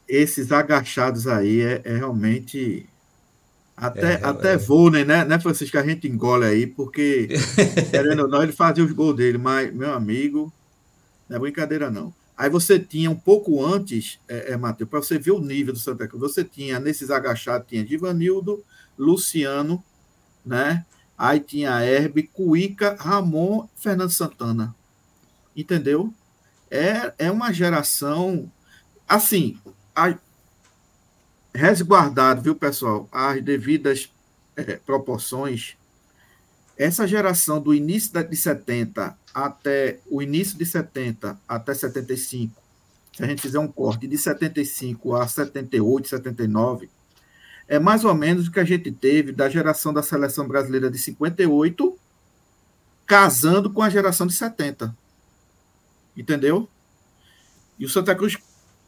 Esses 0.07 0.51
agachados 0.51 1.27
aí 1.27 1.61
é, 1.61 1.81
é 1.83 1.97
realmente. 1.97 2.87
Até, 3.77 4.13
É, 4.13 4.25
até 4.25 4.53
é. 4.53 4.57
vôlei, 4.57 5.05
né, 5.05 5.23
né, 5.23 5.39
Francisco? 5.39 5.73
Que 5.73 5.77
a 5.77 5.85
gente 5.87 6.07
engole 6.07 6.45
aí, 6.45 6.67
porque, 6.67 7.27
querendo 7.91 8.23
ou 8.23 8.27
não, 8.27 8.41
ele 8.43 8.51
fazia 8.51 8.83
os 8.83 8.91
gols 8.91 9.15
dele, 9.15 9.37
mas, 9.37 9.73
meu 9.73 9.93
amigo, 9.93 10.51
não 11.29 11.37
é 11.37 11.39
brincadeira, 11.39 11.91
não. 11.91 12.13
Aí 12.37 12.49
você 12.49 12.79
tinha 12.79 13.09
um 13.11 13.15
pouco 13.15 13.65
antes, 13.65 14.19
é, 14.27 14.53
é 14.53 14.57
Matheus, 14.57 14.89
para 14.89 15.01
você 15.01 15.19
ver 15.19 15.31
o 15.31 15.39
nível 15.41 15.73
do 15.73 15.79
Santa 15.79 16.07
Cruz, 16.07 16.21
você 16.33 16.43
tinha 16.43 16.79
nesses 16.79 17.11
agachados, 17.11 17.67
tinha 17.67 17.83
Divanildo, 17.85 18.63
Luciano, 18.97 19.83
né? 20.45 20.85
Aí 21.17 21.39
tinha 21.39 21.83
Herbe, 21.83 22.23
Cuica, 22.23 22.95
Ramon, 22.99 23.67
Fernando 23.75 24.11
Santana. 24.11 24.75
Entendeu? 25.55 26.13
É, 26.71 27.13
é 27.17 27.31
uma 27.31 27.53
geração. 27.53 28.51
Assim, 29.07 29.57
a- 29.95 30.17
resguardado, 31.57 32.41
viu, 32.41 32.55
pessoal? 32.55 33.09
As 33.11 33.41
devidas 33.41 34.11
eh, 34.55 34.79
proporções. 34.85 35.75
Essa 36.77 37.07
geração 37.07 37.59
do 37.59 37.73
início 37.73 38.11
de 38.23 38.35
70 38.35 39.17
até 39.33 39.99
o 40.09 40.21
início 40.21 40.57
de 40.57 40.65
70 40.65 41.39
até 41.47 41.73
75, 41.73 42.61
se 43.15 43.23
a 43.23 43.27
gente 43.27 43.41
fizer 43.41 43.57
um 43.57 43.67
corte 43.67 44.07
de 44.07 44.17
75 44.17 45.15
a 45.15 45.27
78, 45.27 46.07
79, 46.07 46.89
é 47.67 47.79
mais 47.79 48.05
ou 48.05 48.13
menos 48.13 48.47
o 48.47 48.51
que 48.51 48.59
a 48.59 48.63
gente 48.63 48.91
teve 48.91 49.31
da 49.31 49.49
geração 49.49 49.91
da 49.91 50.03
seleção 50.03 50.47
brasileira 50.47 50.89
de 50.89 50.99
58, 50.99 51.97
casando 53.05 53.71
com 53.71 53.81
a 53.81 53.89
geração 53.89 54.27
de 54.27 54.33
70. 54.33 54.95
Entendeu? 56.15 56.69
E 57.79 57.85
o 57.85 57.89
Santa 57.89 58.15
Cruz, 58.15 58.37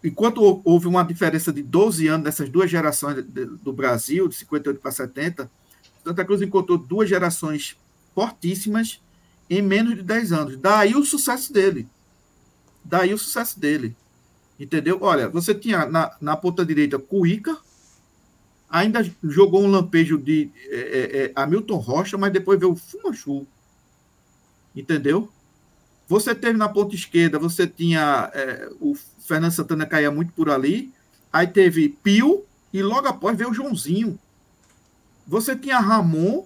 enquanto 0.04 0.42
hou- 0.42 0.62
houve 0.64 0.88
uma 0.88 1.04
diferença 1.04 1.52
de 1.52 1.62
12 1.62 2.08
anos 2.08 2.24
nessas 2.24 2.50
duas 2.50 2.70
gerações 2.70 3.24
do 3.26 3.74
Brasil, 3.74 4.28
de 4.28 4.36
58 4.36 4.80
para 4.80 4.92
70, 4.92 5.50
Santa 6.04 6.26
Cruz 6.26 6.42
encontrou 6.42 6.78
duas 6.78 7.10
gerações 7.10 7.76
fortíssimas 8.16 9.02
em 9.50 9.62
menos 9.62 9.96
de 9.96 10.04
10 10.04 10.32
anos. 10.32 10.58
Daí 10.58 10.96
o 10.96 11.04
sucesso 11.04 11.52
dele. 11.52 11.88
Daí 12.84 13.14
o 13.14 13.18
sucesso 13.18 13.60
dele. 13.60 13.96
Entendeu? 14.60 15.00
Olha, 15.02 15.30
você 15.30 15.56
tinha 15.56 15.86
na, 15.86 16.16
na 16.20 16.36
ponta 16.36 16.66
direita 16.66 17.00
Cuica, 17.00 17.58
ainda 18.70 19.10
jogou 19.24 19.64
um 19.64 19.72
lampejo 19.72 20.18
de 20.18 20.50
é, 20.68 20.76
é, 20.78 21.26
é, 21.26 21.32
Hamilton 21.36 21.78
Rocha, 21.78 22.18
mas 22.18 22.32
depois 22.34 22.60
veio 22.60 22.74
o 22.74 22.76
Fumanchu. 22.76 23.48
Entendeu? 24.76 25.30
Você 26.08 26.34
teve 26.34 26.58
na 26.58 26.70
ponta 26.70 26.96
esquerda, 26.96 27.38
você 27.40 27.68
tinha 27.68 28.32
é, 28.34 28.70
o 28.80 28.96
Fernando 29.30 29.52
Santana 29.52 29.86
caía 29.86 30.10
muito 30.10 30.34
por 30.34 30.50
ali, 30.50 30.92
aí 31.32 31.46
teve 31.46 31.88
Pio 31.88 32.44
e 32.74 32.82
logo 32.82 33.08
após 33.08 33.38
veio 33.38 33.52
o 33.52 33.54
Joãozinho. 33.54 34.18
Você 35.28 35.56
tinha 35.56 35.80
Ramon, 35.80 36.46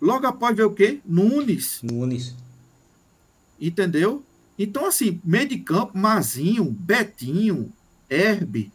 logo 0.00 0.26
após 0.26 0.56
veio 0.56 0.68
o 0.68 0.74
quê? 0.74 1.00
Nunes. 1.06 1.78
Nunes. 1.80 2.34
Entendeu? 3.60 4.24
Então, 4.58 4.86
assim, 4.86 5.20
meio 5.24 5.48
de 5.48 5.58
campo, 5.58 5.96
Mazinho, 5.96 6.64
Betinho, 6.64 7.72
Herbe, 8.10 8.72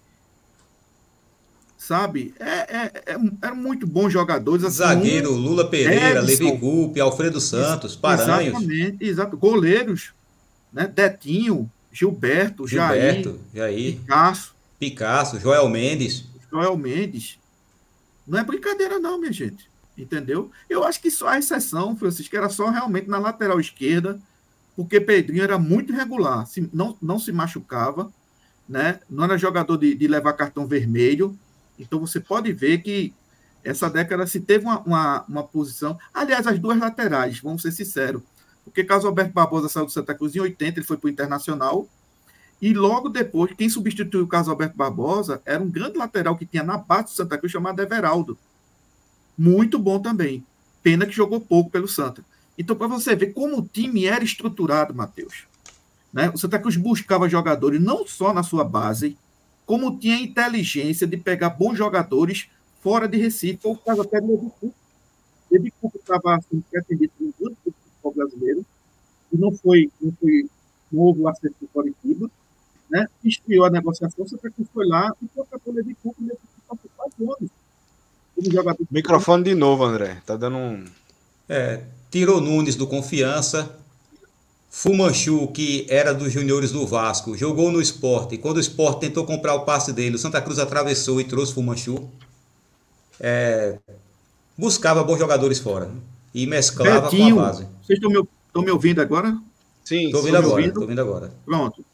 sabe? 1.77 2.34
É, 2.40 2.45
é, 2.45 2.91
é, 3.07 3.18
eram 3.41 3.56
muito 3.57 3.86
bons 3.86 4.11
jogadores. 4.11 4.64
Assim, 4.64 4.77
Zagueiro, 4.77 5.31
Lula 5.31 5.69
Pereira, 5.69 6.22
Edson. 6.22 6.45
Levi 6.45 6.60
Coupe, 6.60 6.99
Alfredo 7.02 7.41
Santos, 7.41 7.94
Paranhos, 7.95 8.57
Exatamente, 8.64 9.03
exato. 9.06 9.38
Goleiros, 9.38 10.14
né? 10.72 10.88
Detinho, 10.88 11.69
Gilberto, 11.91 12.68
Jair, 12.68 13.16
Gilberto, 13.16 13.40
Jair, 13.53 13.95
Picasso, 13.99 14.56
Picasso, 14.80 15.40
Joel 15.40 15.68
Mendes. 15.70 16.26
Joel 16.52 16.78
Mendes. 16.78 17.38
Não 18.28 18.40
é 18.40 18.44
brincadeira, 18.44 18.99
não, 18.99 19.20
minha 19.20 19.32
gente. 19.34 19.70
Entendeu? 19.98 20.49
Eu 20.70 20.84
acho 20.86 21.02
que 21.02 21.11
só 21.11 21.28
a 21.30 21.38
exceção, 21.40 21.95
Francisco, 21.95 22.36
era 22.36 22.48
só 22.48 22.70
realmente 22.70 23.10
na 23.10 23.18
lateral 23.20 23.60
esquerda, 23.60 24.20
porque 24.76 25.02
Pedrinho 25.02 25.44
era 25.44 25.57
muito 25.60 25.91
regular, 25.91 26.45
se- 26.48 26.70
não, 26.72 26.95
não 27.02 27.20
se 27.20 27.34
machucava, 27.34 28.10
né? 28.68 28.99
não 29.10 29.26
era 29.26 29.38
jogador 29.38 29.76
de, 29.78 29.94
de 29.95 30.07
levar 30.07 30.32
cartão 30.34 30.66
vermelho. 30.66 31.38
Então 31.78 31.99
você 31.99 32.20
pode 32.20 32.53
ver 32.53 32.78
que 32.78 33.14
essa 33.61 33.90
década 33.90 34.26
se 34.26 34.40
teve 34.40 34.64
uma, 34.64 34.80
uma, 34.82 35.26
uma 35.28 35.44
posição. 35.44 35.99
Aliás, 36.14 36.48
as 36.48 36.57
duas 36.60 36.78
laterais, 36.80 37.40
vamos 37.40 37.61
ser 37.61 37.72
sinceros. 37.74 38.22
Porque 38.70 38.84
caso 38.84 39.08
Alberto 39.08 39.34
Barbosa 39.34 39.68
saiu 39.68 39.86
do 39.86 39.91
Santa 39.91 40.14
Cruz 40.14 40.36
em 40.36 40.40
80, 40.40 40.80
ele 40.80 40.86
foi 40.86 40.98
para 40.98 41.08
o 41.08 41.10
Internacional. 41.12 41.88
E 42.62 42.74
logo 42.74 43.10
depois, 43.10 43.54
quem 43.54 43.70
substituiu 43.70 44.24
o 44.24 44.28
Carlos 44.28 44.50
Alberto 44.50 44.78
Barbosa 44.78 45.41
era 45.46 45.62
um 45.62 45.70
grande 45.70 45.98
lateral 45.98 46.38
que 46.38 46.46
tinha 46.46 46.64
na 46.64 46.78
base 46.78 47.06
do 47.06 47.10
Santa 47.12 47.38
Cruz 47.38 47.52
chamado 47.52 47.82
Everaldo. 47.82 48.38
Muito 49.38 49.80
bom 49.80 50.00
também. 50.00 50.44
Pena 50.84 51.06
que 51.06 51.14
jogou 51.14 51.40
pouco 51.40 51.70
pelo 51.70 51.88
Santa. 51.88 52.24
Então, 52.58 52.76
para 52.76 52.88
você 52.88 53.16
ver 53.16 53.34
como 53.34 53.58
o 53.58 53.66
time 53.66 54.06
era 54.06 54.24
estruturado, 54.24 54.94
Matheus. 54.94 55.46
Né? 56.12 56.30
O 56.34 56.38
Santa 56.38 56.60
Cruz 56.60 56.76
buscava 56.76 57.30
jogadores 57.30 57.82
não 57.82 58.06
só 58.06 58.34
na 58.34 58.44
sua 58.44 58.66
base, 58.66 59.18
como 59.66 59.98
tinha 59.98 60.20
inteligência 60.20 61.08
de 61.08 61.16
pegar 61.16 61.52
bons 61.52 61.78
jogadores 61.78 62.50
fora 62.82 63.08
de 63.08 63.18
Recife. 63.18 63.60
Foi 63.62 63.72
o 63.72 63.78
caso 63.78 64.02
até 64.02 64.20
Coupe. 64.20 64.74
Levi 65.50 65.74
Coupe 65.80 65.98
estava 65.98 66.40
sendo 66.50 66.64
futebol 66.64 67.08
brasileiro, 68.20 68.66
e 69.32 69.38
não 69.38 69.52
foi, 69.52 69.90
não 70.02 70.12
foi 70.20 70.50
não 70.91 71.02
houve 71.04 71.22
o 71.22 71.28
acerto 71.28 71.56
do 71.62 71.68
Coritiba, 71.68 72.30
né? 72.90 73.08
Esfriou 73.24 73.66
a 73.66 73.70
negociação, 73.70 74.28
Santa 74.28 74.50
Cruz 74.50 74.68
foi 74.74 74.88
lá 74.88 75.14
e 75.22 75.72
Levi 75.72 75.96
Coupe, 76.02 76.24
o 76.24 76.26
Levi 76.26 76.40
Coupe 76.68 76.68
passou 76.68 76.91
quatro 76.98 77.36
anos. 77.36 77.52
Jogador 78.52 78.88
Microfone 78.90 79.44
de 79.44 79.54
novo, 79.54 79.84
André. 79.84 80.22
Tá 80.26 80.38
dando 80.38 80.58
um. 80.58 80.86
É, 81.48 81.84
tirou 82.10 82.40
Nunes 82.40 82.76
do 82.76 82.88
Confiança. 82.88 83.76
Fumanchu, 84.72 85.48
que 85.48 85.88
era 85.90 86.14
dos 86.14 86.32
juniores 86.32 86.72
do 86.72 86.86
Vasco, 86.86 87.36
jogou 87.36 87.72
no 87.72 87.82
esporte. 87.82 88.38
Quando 88.38 88.58
o 88.58 88.60
esporte 88.60 89.02
tentou 89.02 89.26
comprar 89.26 89.56
o 89.56 89.66
passe 89.66 89.91
dele, 89.91 90.16
o 90.16 90.20
Santa 90.20 90.40
Cruz 90.41 90.60
atravessou 90.60 91.20
e 91.20 91.24
trouxe 91.24 91.54
Fumanchu. 91.54 92.08
É, 93.20 93.80
buscava 94.56 95.04
bons 95.04 95.18
jogadores 95.18 95.58
fora. 95.58 95.90
E 96.34 96.46
mesclava 96.46 97.02
Betinho, 97.10 97.36
com 97.36 97.42
a 97.42 97.46
base. 97.46 97.68
vocês 97.82 97.98
estão 97.98 98.10
me, 98.12 98.28
estão 98.48 98.62
me 98.62 98.72
ouvindo 98.72 99.02
agora? 99.02 99.38
Sim, 99.84 100.06
Estou 100.06 100.20
ouvindo 100.20 100.38
agora, 100.38 100.56
ouvindo? 100.56 100.74
tô 100.74 100.82
ouvindo 100.82 101.02
agora. 101.02 101.34
Pronto. 101.46 101.86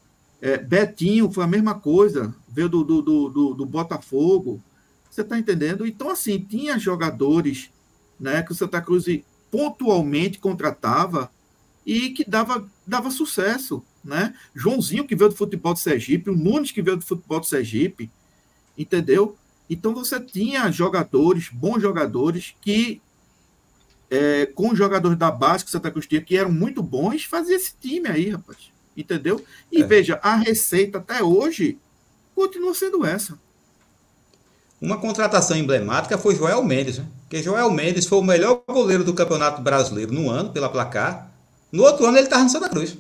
É, 0.42 0.58
Betinho 0.58 1.32
foi 1.32 1.44
a 1.44 1.48
mesma 1.48 1.76
coisa, 1.76 2.36
veio 2.50 2.68
do, 2.68 2.84
do, 2.84 3.02
do, 3.02 3.30
do, 3.30 3.54
do 3.54 3.66
Botafogo. 3.66 4.62
Você 5.10 5.22
está 5.22 5.40
entendendo? 5.40 5.88
Então, 5.88 6.10
assim, 6.10 6.40
tinha 6.40 6.78
jogadores 6.78 7.70
né, 8.20 8.44
que 8.44 8.52
o 8.52 8.56
Santa 8.56 8.82
Cruz 8.82 9.06
pontualmente 9.50 10.40
contratava 10.40 11.32
e 11.86 12.10
que 12.10 12.30
dava, 12.30 12.68
dava 12.86 13.10
sucesso. 13.10 13.82
Né? 14.04 14.36
Joãozinho, 14.54 15.08
que 15.08 15.16
veio 15.16 15.30
do 15.30 15.36
futebol 15.36 15.74
de 15.74 15.80
Sergipe, 15.80 16.30
o 16.30 16.36
Nunes, 16.36 16.72
que 16.72 16.82
veio 16.82 16.98
do 16.98 17.06
futebol 17.06 17.40
de 17.40 17.48
Sergipe, 17.48 18.12
entendeu? 18.78 19.36
Então 19.70 19.96
você 19.96 20.20
tinha 20.20 20.70
jogadores, 20.70 21.50
bons 21.52 21.82
jogadores, 21.82 22.54
que 22.62 23.02
é, 24.10 24.46
com 24.48 24.70
os 24.72 24.78
jogadores 24.78 25.18
da 25.18 25.32
base 25.32 25.64
que 25.64 25.70
o 25.70 25.72
Santa 25.72 25.92
Cruz 25.92 26.06
tinha, 26.08 26.22
que 26.22 26.38
eram 26.38 26.52
muito 26.52 26.82
bons, 26.84 27.24
fazia 27.24 27.56
esse 27.56 27.74
time 27.80 28.08
aí, 28.08 28.30
rapaz. 28.30 28.58
Entendeu? 28.96 29.44
E 29.72 29.82
É. 29.82 29.86
veja, 29.86 30.20
a 30.24 30.36
receita 30.36 31.00
até 31.00 31.22
hoje 31.24 31.78
continua 32.34 32.74
sendo 32.74 33.06
essa. 33.06 33.38
Uma 34.82 34.98
contratação 34.98 35.58
emblemática 35.58 36.18
foi 36.18 36.36
Joel 36.36 36.64
Mendes, 36.64 36.98
né? 37.00 37.06
Porque 37.22 37.42
Joel 37.42 37.72
Mendes 37.72 38.06
foi 38.06 38.20
o 38.20 38.24
melhor 38.24 38.62
goleiro 38.68 39.04
do 39.04 39.14
Campeonato 39.14 39.62
Brasileiro 39.62 40.14
no 40.14 40.30
ano, 40.30 40.52
pela 40.52 40.70
placar. 40.70 41.32
No 41.72 41.84
outro 41.84 42.06
ano 42.06 42.18
ele 42.18 42.26
estava 42.28 42.44
no 42.44 42.50
Santa 42.50 42.70
Cruz. 42.70 42.96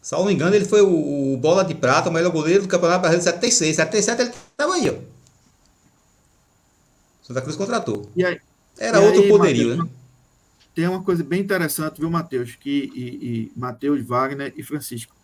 Se 0.00 0.12
não 0.12 0.24
me 0.24 0.32
engano, 0.32 0.54
ele 0.56 0.64
foi 0.64 0.80
o, 0.80 1.34
o 1.34 1.36
bola 1.36 1.62
de 1.64 1.74
prata, 1.74 2.08
o 2.08 2.12
melhor 2.12 2.32
goleiro 2.32 2.62
do 2.62 2.68
Campeonato 2.68 3.00
Brasileiro 3.02 3.24
de 3.24 3.30
76. 3.30 3.76
77 3.76 4.22
ele 4.22 4.30
estava 4.30 4.74
aí, 4.74 4.88
ó. 4.90 4.94
Santa 7.22 7.42
Cruz 7.42 7.56
contratou. 7.56 8.10
E 8.16 8.24
aí, 8.24 8.40
Era 8.80 8.98
e 8.98 9.04
outro 9.04 9.22
aí, 9.22 9.28
poderio, 9.28 9.68
Matheus, 9.68 9.90
né? 9.90 10.00
Tem 10.74 10.88
uma 10.88 11.02
coisa 11.02 11.22
bem 11.22 11.42
interessante, 11.42 12.00
viu, 12.00 12.08
Matheus? 12.08 12.56
Que, 12.56 12.90
e, 12.94 13.02
e 13.04 13.52
Matheus, 13.54 14.02
Wagner 14.02 14.54
e 14.56 14.62
Francisco. 14.62 15.14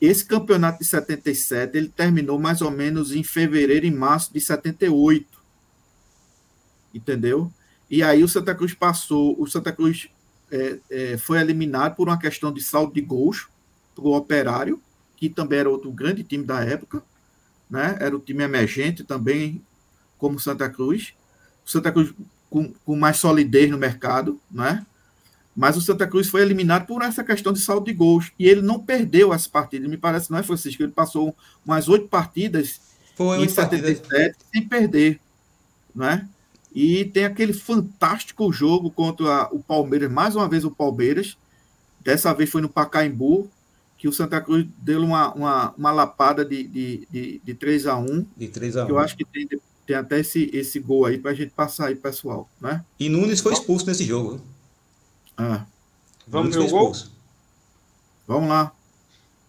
Esse 0.00 0.24
campeonato 0.24 0.80
de 0.80 0.84
77, 0.84 1.76
ele 1.76 1.88
terminou 1.88 2.38
mais 2.38 2.60
ou 2.60 2.70
menos 2.70 3.12
em 3.12 3.22
fevereiro 3.22 3.86
e 3.86 3.90
março 3.90 4.32
de 4.32 4.40
78. 4.40 5.26
Entendeu? 6.92 7.52
E 7.88 8.02
aí 8.02 8.24
o 8.24 8.28
Santa 8.28 8.54
Cruz 8.54 8.74
passou, 8.74 9.40
o 9.40 9.46
Santa 9.46 9.72
Cruz 9.72 10.08
é, 10.50 10.78
é, 10.90 11.18
foi 11.18 11.38
eliminado 11.38 11.94
por 11.94 12.08
uma 12.08 12.18
questão 12.18 12.52
de 12.52 12.62
saldo 12.62 12.94
de 12.94 13.00
gols 13.00 13.48
para 13.94 14.04
o 14.04 14.16
Operário, 14.16 14.82
que 15.16 15.28
também 15.28 15.60
era 15.60 15.70
outro 15.70 15.92
grande 15.92 16.24
time 16.24 16.44
da 16.44 16.64
época, 16.64 17.02
né? 17.68 17.96
Era 18.00 18.16
o 18.16 18.20
time 18.20 18.42
emergente 18.42 19.04
também, 19.04 19.62
como 20.16 20.40
Santa 20.40 20.68
Cruz. 20.68 21.14
O 21.66 21.70
Santa 21.70 21.92
Cruz 21.92 22.12
com, 22.50 22.72
com 22.84 22.96
mais 22.96 23.16
solidez 23.18 23.70
no 23.70 23.78
mercado, 23.78 24.40
né? 24.50 24.84
Mas 25.54 25.76
o 25.76 25.80
Santa 25.80 26.06
Cruz 26.06 26.28
foi 26.28 26.42
eliminado 26.42 26.86
por 26.86 27.02
essa 27.02 27.24
questão 27.24 27.52
de 27.52 27.58
saldo 27.58 27.86
de 27.86 27.92
gols. 27.92 28.30
E 28.38 28.46
ele 28.46 28.62
não 28.62 28.78
perdeu 28.78 29.32
as 29.32 29.48
partidas. 29.48 29.90
Me 29.90 29.96
parece, 29.96 30.30
não 30.30 30.38
é, 30.38 30.42
Francisco? 30.44 30.82
Ele 30.82 30.92
passou 30.92 31.34
umas 31.66 31.88
oito 31.88 32.06
partidas 32.06 32.80
Foi 33.16 33.38
em 33.38 33.40
oito 33.40 33.54
partidas. 33.56 33.98
77 33.98 34.36
sem 34.52 34.68
perder. 34.68 35.20
Né? 35.92 36.28
E 36.72 37.06
tem 37.06 37.24
aquele 37.24 37.52
fantástico 37.52 38.52
jogo 38.52 38.88
contra 38.88 39.48
o 39.52 39.58
Palmeiras, 39.58 40.08
mais 40.08 40.36
uma 40.36 40.48
vez 40.48 40.64
o 40.64 40.70
Palmeiras. 40.70 41.36
Dessa 42.02 42.32
vez 42.32 42.48
foi 42.48 42.62
no 42.62 42.68
Pacaembu, 42.68 43.50
que 43.98 44.06
o 44.06 44.12
Santa 44.12 44.40
Cruz 44.40 44.64
deu 44.78 45.02
uma, 45.02 45.34
uma, 45.34 45.74
uma 45.76 45.90
lapada 45.90 46.44
de, 46.44 46.62
de, 46.68 47.08
de, 47.10 47.40
de 47.42 47.54
3 47.54 47.88
a 47.88 47.96
1 47.96 48.26
De 48.36 48.46
3 48.46 48.76
a 48.76 48.84
1 48.84 48.86
que 48.86 48.92
eu 48.92 48.98
acho 48.98 49.16
que 49.16 49.24
tem, 49.24 49.48
tem 49.88 49.96
até 49.96 50.20
esse, 50.20 50.50
esse 50.52 50.78
gol 50.78 51.06
aí 51.06 51.16
para 51.16 51.30
a 51.30 51.34
gente 51.34 51.50
passar 51.52 51.86
aí, 51.86 51.94
pessoal. 51.94 52.46
Né? 52.60 52.84
E 53.00 53.08
Nunes 53.08 53.40
foi 53.40 53.54
expulso 53.54 53.86
nesse 53.86 54.04
jogo. 54.04 54.38
Ah, 55.34 55.64
Vamos 56.26 56.54
ver 56.54 56.60
o 56.60 56.68
gol? 56.68 56.92
expulso. 56.92 57.10
vamos 58.26 58.50
lá. 58.50 58.70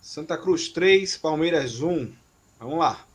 Santa 0.01 0.37
Cruz 0.37 0.69
3, 0.69 1.17
Palmeiras 1.17 1.81
1. 1.81 2.09
Vamos 2.57 2.79
lá. 2.79 3.05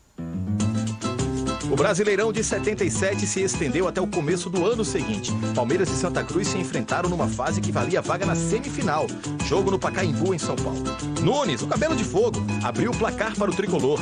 O 1.71 1.75
Brasileirão 1.75 2.31
de 2.31 2.45
77 2.45 3.27
se 3.27 3.41
estendeu 3.41 3.89
até 3.89 4.03
o 4.03 4.07
começo 4.07 4.51
do 4.51 4.67
ano 4.67 4.85
seguinte. 4.85 5.33
Palmeiras 5.55 5.89
e 5.89 5.95
Santa 5.95 6.23
Cruz 6.23 6.49
se 6.49 6.59
enfrentaram 6.59 7.09
numa 7.09 7.27
fase 7.27 7.59
que 7.59 7.73
valia 7.73 8.03
vaga 8.03 8.27
na 8.27 8.37
semifinal. 8.37 9.07
Jogo 9.47 9.71
no 9.71 9.79
Pacaembu, 9.79 10.35
em 10.35 10.39
São 10.39 10.57
Paulo. 10.57 10.85
Nunes, 11.23 11.63
o 11.63 11.67
cabelo 11.67 11.97
de 11.97 12.05
fogo, 12.05 12.45
abriu 12.63 12.91
o 12.91 12.97
placar 12.99 13.35
para 13.35 13.51
o 13.51 13.57
tricolor. 13.57 13.99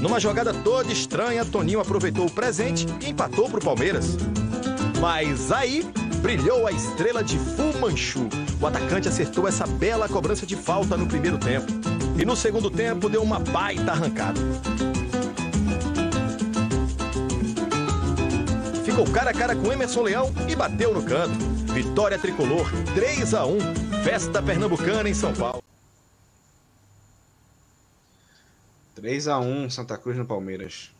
Numa 0.00 0.18
jogada 0.18 0.54
toda 0.54 0.90
estranha, 0.90 1.44
Toninho 1.44 1.78
aproveitou 1.78 2.26
o 2.26 2.30
presente 2.30 2.86
e 3.02 3.10
empatou 3.10 3.50
para 3.50 3.58
o 3.58 3.64
Palmeiras. 3.64 4.16
Mas 4.98 5.52
aí 5.52 5.86
brilhou 6.22 6.66
a 6.66 6.72
estrela 6.72 7.22
de 7.22 7.38
Fu 7.38 7.78
Manchu. 7.78 8.26
O 8.60 8.66
atacante 8.66 9.08
acertou 9.08 9.46
essa 9.46 9.66
bela 9.66 10.08
cobrança 10.08 10.46
de 10.46 10.56
falta 10.56 10.96
no 10.96 11.06
primeiro 11.06 11.36
tempo. 11.36 11.66
E 12.18 12.24
no 12.24 12.34
segundo 12.34 12.70
tempo 12.70 13.10
deu 13.10 13.22
uma 13.22 13.38
baita 13.38 13.92
arrancada. 13.92 14.40
Ficou 18.84 19.04
cara 19.06 19.30
a 19.30 19.34
cara 19.34 19.54
com 19.54 19.70
Emerson 19.70 20.02
Leão 20.02 20.32
e 20.48 20.56
bateu 20.56 20.94
no 20.94 21.02
canto. 21.02 21.38
Vitória 21.72 22.18
tricolor 22.18 22.70
3 22.94 23.34
a 23.34 23.44
1 23.46 23.58
Festa 24.02 24.42
Pernambucana 24.42 25.08
em 25.08 25.14
São 25.14 25.32
Paulo. 25.34 25.69
3x1, 29.00 29.70
Santa 29.70 29.96
Cruz 29.98 30.16
no 30.16 30.24
Palmeiras. 30.26 30.90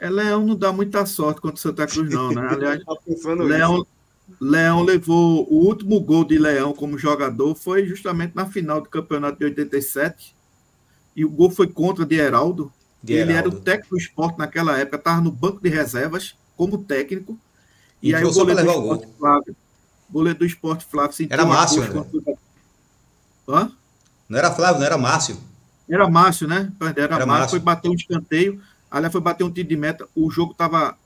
É, 0.00 0.10
Leão 0.10 0.44
não 0.44 0.56
dá 0.56 0.72
muita 0.72 1.06
sorte 1.06 1.40
contra 1.40 1.56
o 1.56 1.60
Santa 1.60 1.86
Cruz, 1.86 2.10
não, 2.12 2.32
né? 2.32 2.46
Aliás, 2.50 2.82
Tá 2.84 2.94
Leão, 3.44 3.76
isso. 3.76 3.86
Leão 4.40 4.82
levou. 4.82 5.46
O 5.52 5.64
último 5.66 6.00
gol 6.00 6.24
de 6.24 6.38
Leão 6.38 6.72
como 6.72 6.98
jogador 6.98 7.54
foi 7.54 7.86
justamente 7.86 8.34
na 8.34 8.46
final 8.46 8.80
do 8.80 8.88
campeonato 8.88 9.38
de 9.38 9.44
87. 9.44 10.34
E 11.14 11.24
o 11.24 11.30
gol 11.30 11.50
foi 11.50 11.66
contra 11.68 12.04
de 12.04 12.16
Heraldo. 12.16 12.72
De 13.02 13.12
Ele 13.14 13.32
era 13.32 13.40
Heraldo. 13.46 13.56
o 13.58 13.60
técnico 13.60 13.94
do 13.94 13.98
esporte 13.98 14.38
naquela 14.38 14.76
época, 14.78 14.96
estava 14.96 15.20
no 15.20 15.30
banco 15.30 15.60
de 15.60 15.68
reservas 15.68 16.36
como 16.56 16.78
técnico. 16.84 17.38
E, 18.02 18.10
E 18.10 18.14
aí 18.14 18.24
o 18.24 18.32
goleiro 18.32 18.62
do 18.64 18.68
o 18.70 18.72
esporte, 18.72 19.08
Flávio, 19.18 19.56
goleiro 20.10 20.38
do 20.38 20.44
esporte 20.46 20.84
Flávio 20.84 21.12
sentiu 21.16 21.34
Era 21.34 21.44
Márcio, 21.46 21.80
né? 21.82 21.88
contra- 21.90 22.34
Hã? 23.48 23.72
Não 24.28 24.38
era 24.38 24.50
Flávio, 24.52 24.78
não 24.80 24.86
era 24.86 24.96
Márcio. 24.98 25.36
Era 25.92 26.08
Márcio, 26.08 26.48
né? 26.48 26.72
Era, 26.80 26.90
Era 27.02 27.08
Márcio, 27.10 27.26
Márcio. 27.26 27.50
foi 27.50 27.60
bater 27.60 27.90
um 27.90 27.94
escanteio. 27.94 28.62
Aliás, 28.90 29.12
foi 29.12 29.20
bater 29.20 29.44
um 29.44 29.50
tiro 29.50 29.68
de 29.68 29.76
meta. 29.76 30.08
O 30.16 30.30
jogo 30.30 30.54
tava, 30.54 30.96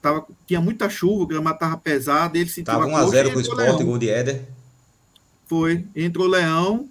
tava 0.00 0.24
tinha 0.46 0.58
muita 0.58 0.88
chuva, 0.88 1.24
o 1.24 1.26
gramado 1.26 1.58
tava 1.58 1.76
pesado, 1.76 2.38
ele 2.38 2.48
sentiu 2.48 2.72
Tava 2.72 2.86
a 2.86 2.90
coxa 2.90 3.18
1x0 3.18 3.26
e 3.26 3.30
pro 3.30 3.40
esporte, 3.42 3.84
gol 3.84 3.98
de 3.98 4.08
Éder. 4.08 4.42
Foi, 5.44 5.84
entrou 5.94 6.26
Leão. 6.26 6.88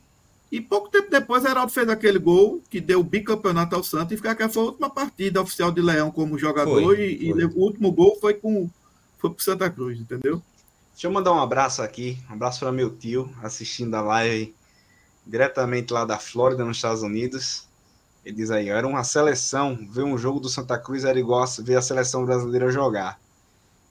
E 0.51 0.61
pouco 0.61 0.89
tempo 0.89 1.09
depois, 1.09 1.43
Heraldo 1.43 1.72
fez 1.72 1.89
aquele 1.89 2.19
gol 2.19 2.61
que 2.69 2.80
deu 2.80 2.99
o 2.99 3.03
bicampeonato 3.03 3.76
ao 3.76 3.84
Santos. 3.84 4.11
E 4.11 4.18
fica 4.18 4.35
que 4.35 4.47
foi 4.47 4.61
a 4.61 4.65
última 4.68 4.89
partida 4.91 5.41
oficial 5.41 5.72
de 5.72 5.81
Leão 5.81 6.11
como 6.11 6.38
jogador. 6.38 6.80
Foi, 6.80 6.99
e, 6.99 7.31
e 7.31 7.34
foi. 7.34 7.45
o 7.45 7.57
último 7.57 7.91
gol 7.91 8.19
foi 8.22 8.35
com 8.35 8.69
foi 9.18 9.31
pro 9.31 9.43
Santa 9.43 9.68
Cruz, 9.68 9.99
entendeu? 9.99 10.43
Deixa 10.93 11.07
eu 11.07 11.11
mandar 11.11 11.31
um 11.31 11.39
abraço 11.39 11.81
aqui. 11.81 12.19
Um 12.30 12.34
abraço 12.34 12.59
para 12.59 12.72
meu 12.72 12.91
tio, 12.91 13.31
assistindo 13.41 13.95
a 13.95 14.01
live 14.01 14.53
diretamente 15.26 15.93
lá 15.93 16.06
da 16.06 16.18
Flórida, 16.18 16.65
nos 16.65 16.77
Estados 16.77 17.03
Unidos. 17.03 17.68
Ele 18.26 18.35
diz 18.35 18.52
aí, 18.52 18.69
era 18.69 18.88
uma 18.88 19.03
seleção, 19.03 19.77
ver 19.89 20.03
um 20.03 20.18
jogo 20.18 20.39
do 20.39 20.49
Santa 20.49 20.77
Cruz 20.77 21.03
era 21.03 21.19
igual 21.19 21.43
a 21.43 21.48
ver 21.61 21.76
a 21.76 21.81
seleção 21.81 22.26
brasileira 22.26 22.72
jogar. 22.72 23.19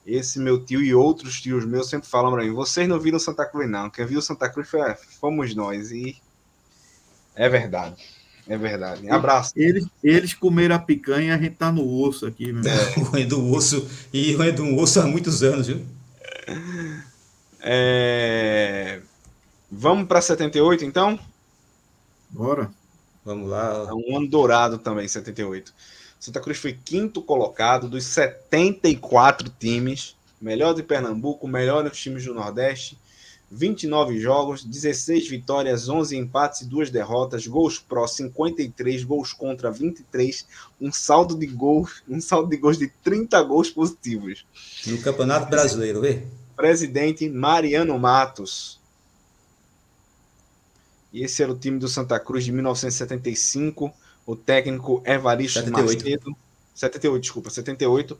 Esse 0.05 0.39
meu 0.39 0.63
tio 0.63 0.81
e 0.81 0.95
outros 0.95 1.39
tios 1.41 1.65
meus 1.65 1.89
sempre 1.89 2.07
falam 2.07 2.31
para 2.31 2.43
mim, 2.43 2.51
vocês 2.51 2.87
não 2.87 2.99
viram 2.99 3.19
Santa 3.19 3.45
Cruz 3.45 3.69
não, 3.69 3.89
quem 3.89 4.05
viu 4.05 4.21
Santa 4.21 4.49
Cruz 4.49 4.67
foi, 4.67 4.81
fomos 5.19 5.53
nós. 5.53 5.91
E 5.91 6.17
é 7.35 7.47
verdade, 7.49 8.03
é 8.47 8.57
verdade. 8.57 9.09
Abraço. 9.09 9.53
Eles, 9.55 9.85
eles 10.03 10.33
comeram 10.33 10.75
a 10.75 10.79
picanha 10.79 11.27
e 11.27 11.31
a 11.31 11.37
gente 11.37 11.55
tá 11.55 11.71
no 11.71 11.87
osso 12.01 12.25
aqui, 12.25 12.51
meu. 12.51 12.63
Ruim 13.05 13.27
do 13.27 13.45
osso. 13.53 13.87
E 14.11 14.33
ruim 14.33 14.53
do 14.53 14.75
osso 14.77 15.01
há 15.01 15.05
muitos 15.05 15.43
anos, 15.43 15.67
viu? 15.67 15.85
É, 17.59 19.01
Vamos 19.71 20.05
para 20.05 20.21
78 20.21 20.83
então? 20.83 21.17
Bora. 22.29 22.69
Vamos 23.23 23.49
lá. 23.49 23.87
É 23.87 23.93
um 23.93 24.17
ano 24.17 24.27
dourado 24.27 24.77
também, 24.77 25.07
78. 25.07 25.73
Santa 26.19 26.41
Cruz 26.41 26.57
foi 26.57 26.73
quinto 26.73 27.21
colocado 27.21 27.87
dos 27.87 28.03
74 28.03 29.49
times, 29.57 30.15
melhor 30.41 30.73
de 30.73 30.83
Pernambuco, 30.83 31.47
melhor 31.47 31.87
dos 31.87 31.97
times 31.97 32.25
do 32.25 32.33
Nordeste. 32.33 32.97
29 33.49 34.19
jogos, 34.19 34.63
16 34.63 35.27
vitórias, 35.27 35.89
11 35.89 36.17
empates 36.17 36.61
e 36.61 36.65
2 36.65 36.89
derrotas, 36.89 37.47
gols 37.47 37.79
pró 37.79 38.07
53, 38.07 39.03
gols 39.03 39.33
contra 39.33 39.71
23, 39.71 40.47
um 40.79 40.91
saldo 40.91 41.37
de 41.37 41.47
gols, 41.47 42.01
um 42.07 42.21
saldo 42.21 42.49
de 42.49 42.57
gols 42.57 42.77
de 42.77 42.87
30 43.03 43.41
gols 43.43 43.69
positivos. 43.69 44.45
No 44.85 45.01
Campeonato 45.01 45.49
Brasileiro, 45.49 45.99
vê? 45.99 46.23
Presidente 46.55 47.27
Mariano 47.29 47.97
Matos. 47.99 48.80
E 51.11 51.23
esse 51.23 51.43
era 51.43 51.51
o 51.51 51.57
time 51.57 51.77
do 51.77 51.87
Santa 51.87 52.19
Cruz 52.19 52.45
de 52.45 52.51
1975. 52.51 53.91
O 54.25 54.35
técnico 54.35 55.01
Evaristo 55.05 55.59
78. 55.59 56.03
Macedo. 56.03 56.35
78, 56.73 57.21
desculpa, 57.21 57.49
78. 57.49 58.17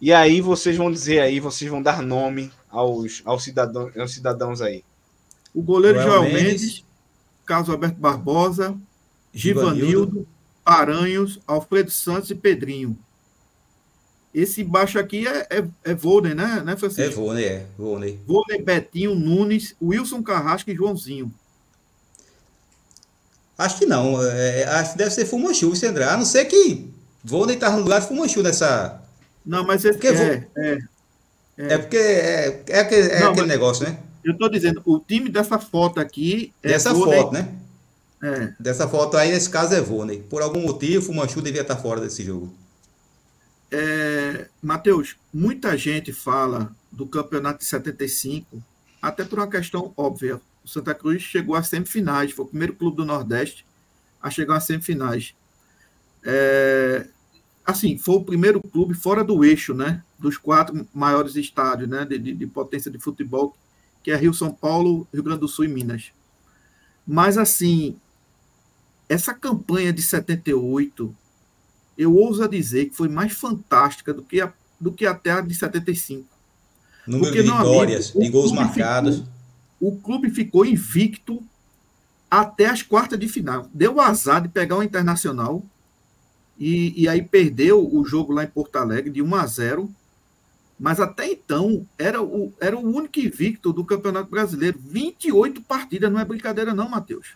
E 0.00 0.12
aí 0.12 0.40
vocês 0.40 0.76
vão 0.76 0.90
dizer 0.90 1.20
aí, 1.20 1.40
vocês 1.40 1.70
vão 1.70 1.82
dar 1.82 2.02
nome 2.02 2.52
aos, 2.68 3.22
aos, 3.24 3.42
cidadão, 3.42 3.90
aos 3.96 4.12
cidadãos 4.12 4.60
aí. 4.60 4.84
O 5.54 5.62
goleiro 5.62 5.98
Joel 6.00 6.10
Joel 6.10 6.22
Mendes. 6.24 6.42
Mendes, 6.42 6.84
Carlos 7.46 7.70
Alberto 7.70 7.98
Barbosa, 7.98 8.76
Givanildo. 9.32 9.86
Givanildo, 9.86 10.28
Aranhos, 10.64 11.40
Alfredo 11.46 11.90
Santos 11.90 12.30
e 12.30 12.34
Pedrinho. 12.34 12.98
Esse 14.34 14.62
embaixo 14.62 14.98
aqui 14.98 15.26
é, 15.28 15.46
é, 15.50 15.58
é 15.84 16.34
né, 16.34 16.62
né 16.64 16.72
É 16.72 16.76
Francisco? 16.76 17.32
É. 17.34 17.66
Volney. 17.78 18.18
Volney, 18.26 18.62
Betinho, 18.62 19.14
Nunes, 19.14 19.76
Wilson 19.80 20.22
Carrasco 20.22 20.70
e 20.70 20.74
Joãozinho. 20.74 21.32
Acho 23.56 23.78
que 23.78 23.86
não. 23.86 24.22
é, 24.22 24.64
acho 24.64 24.92
que 24.92 24.98
deve 24.98 25.10
ser 25.10 25.26
Fumanchu, 25.26 25.72
esse 25.72 25.86
André. 25.86 26.04
A 26.04 26.16
não 26.16 26.24
ser 26.24 26.44
que 26.46 26.88
Volney 27.22 27.56
tava 27.56 27.76
no 27.76 27.82
lugar 27.82 28.00
de 28.00 28.08
Fumanchu 28.08 28.42
nessa. 28.42 29.00
Não, 29.44 29.64
mas 29.64 29.84
esse 29.84 29.98
Porque 29.98 30.08
é, 30.08 30.46
é, 30.56 30.78
É 31.56 31.78
porque 31.78 31.96
é, 31.96 32.64
é 32.68 32.80
aquele, 32.80 33.08
é 33.08 33.20
Não, 33.20 33.32
aquele 33.32 33.46
negócio, 33.46 33.84
né? 33.84 33.98
eu 34.24 34.36
tô 34.36 34.48
dizendo, 34.48 34.80
o 34.86 34.98
time 34.98 35.28
dessa 35.28 35.58
foto 35.58 36.00
aqui 36.00 36.52
é 36.62 36.68
Dessa 36.68 36.94
foto, 36.94 37.32
né? 37.32 37.54
É. 38.22 38.54
Dessa 38.58 38.88
foto 38.88 39.18
aí, 39.18 39.30
nesse 39.30 39.50
caso, 39.50 39.74
é 39.74 39.80
Vônei. 39.82 40.22
Por 40.22 40.40
algum 40.40 40.62
motivo, 40.62 41.12
o 41.12 41.14
Manchu 41.14 41.42
devia 41.42 41.60
estar 41.60 41.76
fora 41.76 42.00
desse 42.00 42.24
jogo. 42.24 42.52
É, 43.70 44.46
Matheus, 44.62 45.16
muita 45.32 45.76
gente 45.76 46.10
fala 46.10 46.74
do 46.90 47.06
campeonato 47.06 47.58
de 47.58 47.66
75, 47.66 48.62
até 49.02 49.24
por 49.24 49.38
uma 49.38 49.48
questão 49.48 49.92
óbvia. 49.94 50.40
O 50.64 50.68
Santa 50.68 50.94
Cruz 50.94 51.22
chegou 51.22 51.54
às 51.54 51.68
semifinais, 51.68 52.32
foi 52.32 52.44
o 52.44 52.48
primeiro 52.48 52.74
clube 52.74 52.96
do 52.96 53.04
Nordeste 53.04 53.66
a 54.20 54.30
chegar 54.30 54.56
às 54.56 54.64
semifinais. 54.64 55.34
É, 56.24 57.06
assim, 57.64 57.98
foi 57.98 58.16
o 58.16 58.24
primeiro 58.24 58.60
clube 58.60 58.94
fora 58.94 59.22
do 59.22 59.44
eixo, 59.44 59.74
né? 59.74 60.02
Dos 60.18 60.38
quatro 60.38 60.86
maiores 60.94 61.36
estádios, 61.36 61.88
né? 61.88 62.04
De, 62.04 62.18
de, 62.18 62.34
de 62.34 62.46
potência 62.46 62.90
de 62.90 62.98
futebol, 62.98 63.54
que 64.02 64.10
é 64.10 64.16
Rio, 64.16 64.32
São 64.32 64.50
Paulo, 64.52 65.06
Rio 65.12 65.22
Grande 65.22 65.40
do 65.40 65.48
Sul 65.48 65.66
e 65.66 65.68
Minas. 65.68 66.12
Mas, 67.06 67.36
assim, 67.36 67.96
essa 69.08 69.34
campanha 69.34 69.92
de 69.92 70.00
78, 70.00 71.14
eu 71.96 72.14
ouso 72.14 72.48
dizer 72.48 72.86
que 72.86 72.96
foi 72.96 73.08
mais 73.08 73.32
fantástica 73.32 74.12
do 74.12 74.22
que, 74.22 74.40
a, 74.40 74.52
do 74.80 74.90
que 74.90 75.06
até 75.06 75.32
a 75.32 75.40
de 75.40 75.54
75. 75.54 76.26
Número 77.06 77.26
Porque, 77.26 77.42
de 77.42 77.50
vitórias, 77.50 78.10
amigo, 78.10 78.24
de 78.24 78.30
gols 78.30 78.52
marcados. 78.52 79.16
Ficou, 79.16 79.33
o 79.88 79.96
clube 79.96 80.30
ficou 80.30 80.64
invicto 80.64 81.42
até 82.30 82.66
as 82.66 82.82
quartas 82.82 83.18
de 83.18 83.28
final. 83.28 83.68
Deu 83.72 84.00
azar 84.00 84.40
de 84.40 84.48
pegar 84.48 84.78
o 84.78 84.82
Internacional 84.82 85.62
e, 86.58 87.02
e 87.02 87.06
aí 87.06 87.22
perdeu 87.22 87.86
o 87.94 88.02
jogo 88.04 88.32
lá 88.32 88.44
em 88.44 88.48
Porto 88.48 88.76
Alegre 88.76 89.10
de 89.10 89.20
1 89.20 89.34
a 89.34 89.46
0. 89.46 89.94
Mas 90.80 91.00
até 91.00 91.30
então 91.30 91.86
era 91.98 92.22
o, 92.22 92.52
era 92.58 92.76
o 92.76 92.80
único 92.80 93.20
invicto 93.20 93.74
do 93.74 93.84
Campeonato 93.84 94.30
Brasileiro. 94.30 94.78
28 94.80 95.60
partidas, 95.60 96.10
não 96.10 96.18
é 96.18 96.24
brincadeira, 96.24 96.72
não, 96.72 96.88
Matheus. 96.88 97.34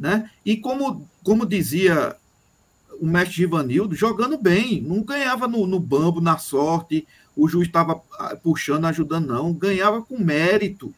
Né? 0.00 0.30
E 0.44 0.56
como, 0.56 1.06
como 1.22 1.44
dizia 1.44 2.16
o 2.98 3.06
mestre 3.06 3.36
Givanildo, 3.36 3.94
jogando 3.94 4.38
bem, 4.38 4.80
não 4.80 5.02
ganhava 5.02 5.46
no, 5.46 5.66
no 5.66 5.78
bambo, 5.78 6.20
na 6.20 6.38
sorte, 6.38 7.06
o 7.36 7.46
juiz 7.46 7.66
estava 7.66 8.00
ah, 8.18 8.36
puxando, 8.42 8.86
ajudando, 8.86 9.26
não. 9.26 9.52
Ganhava 9.52 10.00
com 10.00 10.18
mérito. 10.18 10.94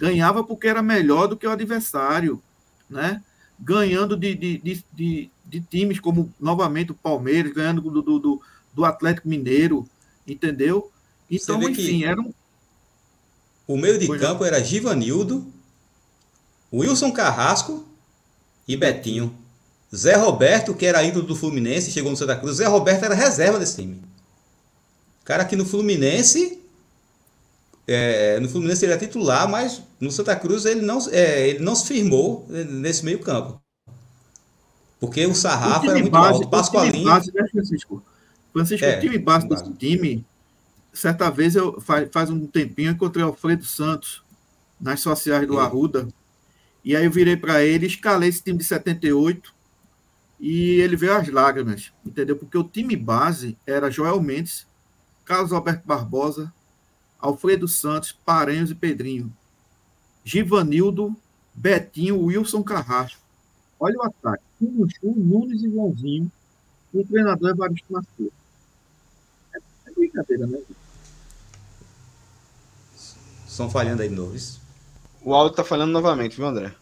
Ganhava 0.00 0.42
porque 0.42 0.66
era 0.66 0.82
melhor 0.82 1.26
do 1.26 1.36
que 1.36 1.46
o 1.46 1.50
adversário. 1.50 2.42
Né? 2.88 3.22
Ganhando 3.58 4.16
de, 4.16 4.34
de, 4.34 4.58
de, 4.58 4.84
de, 4.94 5.30
de 5.44 5.60
times 5.60 6.00
como, 6.00 6.32
novamente, 6.40 6.92
o 6.92 6.94
Palmeiras, 6.94 7.52
ganhando 7.52 7.82
do, 7.82 8.00
do, 8.00 8.42
do 8.72 8.84
Atlético 8.84 9.28
Mineiro, 9.28 9.86
entendeu? 10.26 10.90
Então, 11.30 11.62
enfim, 11.62 12.04
era 12.04 12.18
um... 12.18 12.32
O 13.66 13.76
meio 13.76 13.98
de 13.98 14.08
campo 14.18 14.44
era 14.44 14.64
Givanildo, 14.64 15.46
Wilson 16.72 17.12
Carrasco 17.12 17.86
e 18.66 18.76
Betinho. 18.76 19.32
Zé 19.94 20.16
Roberto, 20.16 20.74
que 20.74 20.86
era 20.86 21.04
ídolo 21.04 21.26
do 21.26 21.36
Fluminense, 21.36 21.90
chegou 21.90 22.10
no 22.10 22.16
Santa 22.16 22.36
Cruz. 22.36 22.56
Zé 22.56 22.66
Roberto 22.66 23.04
era 23.04 23.14
reserva 23.14 23.58
desse 23.58 23.76
time. 23.76 24.00
Cara 25.24 25.44
que 25.44 25.56
no 25.56 25.66
Fluminense. 25.66 26.59
É, 27.92 28.38
no 28.38 28.48
Fluminense 28.48 28.84
ele 28.84 28.92
é 28.92 28.96
titular, 28.96 29.48
mas 29.48 29.82
no 29.98 30.12
Santa 30.12 30.36
Cruz 30.36 30.64
ele 30.64 30.80
não, 30.80 31.00
é, 31.10 31.48
ele 31.48 31.58
não 31.58 31.74
se 31.74 31.88
firmou 31.88 32.46
nesse 32.48 33.04
meio 33.04 33.18
campo. 33.18 33.60
Porque 35.00 35.26
o 35.26 35.34
sarrafo 35.34 35.86
o 35.86 35.90
era 35.90 35.98
muito 35.98 36.12
base, 36.12 36.34
alto. 36.34 36.48
Pascoalinho. 36.48 37.04
Base, 37.04 37.32
né, 37.34 37.48
Francisco? 37.50 38.00
Francisco, 38.52 38.84
é, 38.84 38.96
o 38.96 39.00
time 39.00 39.18
base 39.18 39.48
desse 39.48 39.72
time, 39.72 40.24
certa 40.92 41.28
vez, 41.30 41.56
eu 41.56 41.80
faz, 41.80 42.08
faz 42.12 42.30
um 42.30 42.46
tempinho, 42.46 42.90
eu 42.90 42.92
encontrei 42.92 43.24
o 43.24 43.28
Alfredo 43.28 43.64
Santos 43.64 44.22
nas 44.80 45.00
sociais 45.00 45.44
do 45.44 45.58
Arruda. 45.58 46.06
E 46.84 46.94
aí 46.94 47.04
eu 47.04 47.10
virei 47.10 47.36
para 47.36 47.64
ele, 47.64 47.86
escalei 47.86 48.28
esse 48.28 48.40
time 48.40 48.58
de 48.58 48.64
78 48.64 49.52
e 50.38 50.80
ele 50.80 50.94
veio 50.94 51.16
às 51.16 51.28
lágrimas, 51.28 51.92
entendeu? 52.06 52.36
Porque 52.36 52.56
o 52.56 52.62
time 52.62 52.94
base 52.94 53.58
era 53.66 53.90
Joel 53.90 54.22
Mendes, 54.22 54.64
Carlos 55.24 55.52
Alberto 55.52 55.84
Barbosa, 55.84 56.52
Alfredo 57.20 57.68
Santos, 57.68 58.12
Paranhos 58.12 58.70
e 58.70 58.74
Pedrinho. 58.74 59.32
Givanildo, 60.24 61.14
Betinho, 61.54 62.20
Wilson 62.20 62.62
Carrasco. 62.62 63.20
Olha 63.78 63.96
o 63.98 64.02
ataque. 64.02 64.42
Chuchu, 64.58 65.14
Nunes 65.16 65.62
e 65.62 65.70
Joãozinho. 65.70 66.30
E 66.92 66.98
o 66.98 67.06
treinador 67.06 67.50
é 67.50 67.52
Evaristo 67.52 67.92
Macedo. 67.92 68.32
É, 69.54 69.58
é 69.86 69.92
brincadeira, 69.92 70.46
né? 70.46 70.58
Estão 73.46 73.70
falhando 73.70 74.02
aí 74.02 74.08
de 74.08 74.14
novo, 74.14 74.34
isso? 74.34 74.60
O 75.22 75.34
áudio 75.34 75.52
está 75.52 75.64
falando 75.64 75.92
novamente, 75.92 76.36
viu, 76.36 76.46
André? 76.46 76.74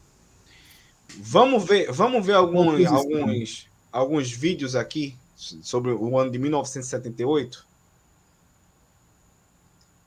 Vamos 1.17 1.65
ver, 1.65 1.91
vamos 1.91 2.25
ver 2.25 2.35
alguns, 2.35 2.87
alguns, 2.87 3.69
alguns 3.91 4.31
vídeos 4.31 4.77
aqui 4.77 5.17
sobre 5.35 5.91
o 5.91 6.19
ano 6.19 6.31
de 6.31 6.39
1978. 6.39 7.67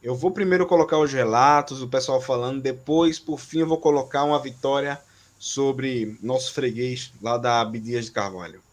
Eu 0.03 0.15
vou 0.15 0.31
primeiro 0.31 0.65
colocar 0.65 0.97
os 0.97 1.13
relatos, 1.13 1.81
o 1.81 1.87
pessoal 1.87 2.19
falando, 2.19 2.59
depois, 2.59 3.19
por 3.19 3.39
fim, 3.39 3.59
eu 3.59 3.67
vou 3.67 3.77
colocar 3.77 4.23
uma 4.23 4.39
vitória 4.39 4.99
sobre 5.37 6.17
nosso 6.23 6.53
freguês 6.53 7.13
lá 7.21 7.37
da 7.37 7.61
Abdias 7.61 8.05
de 8.05 8.11
Carvalho. 8.11 8.63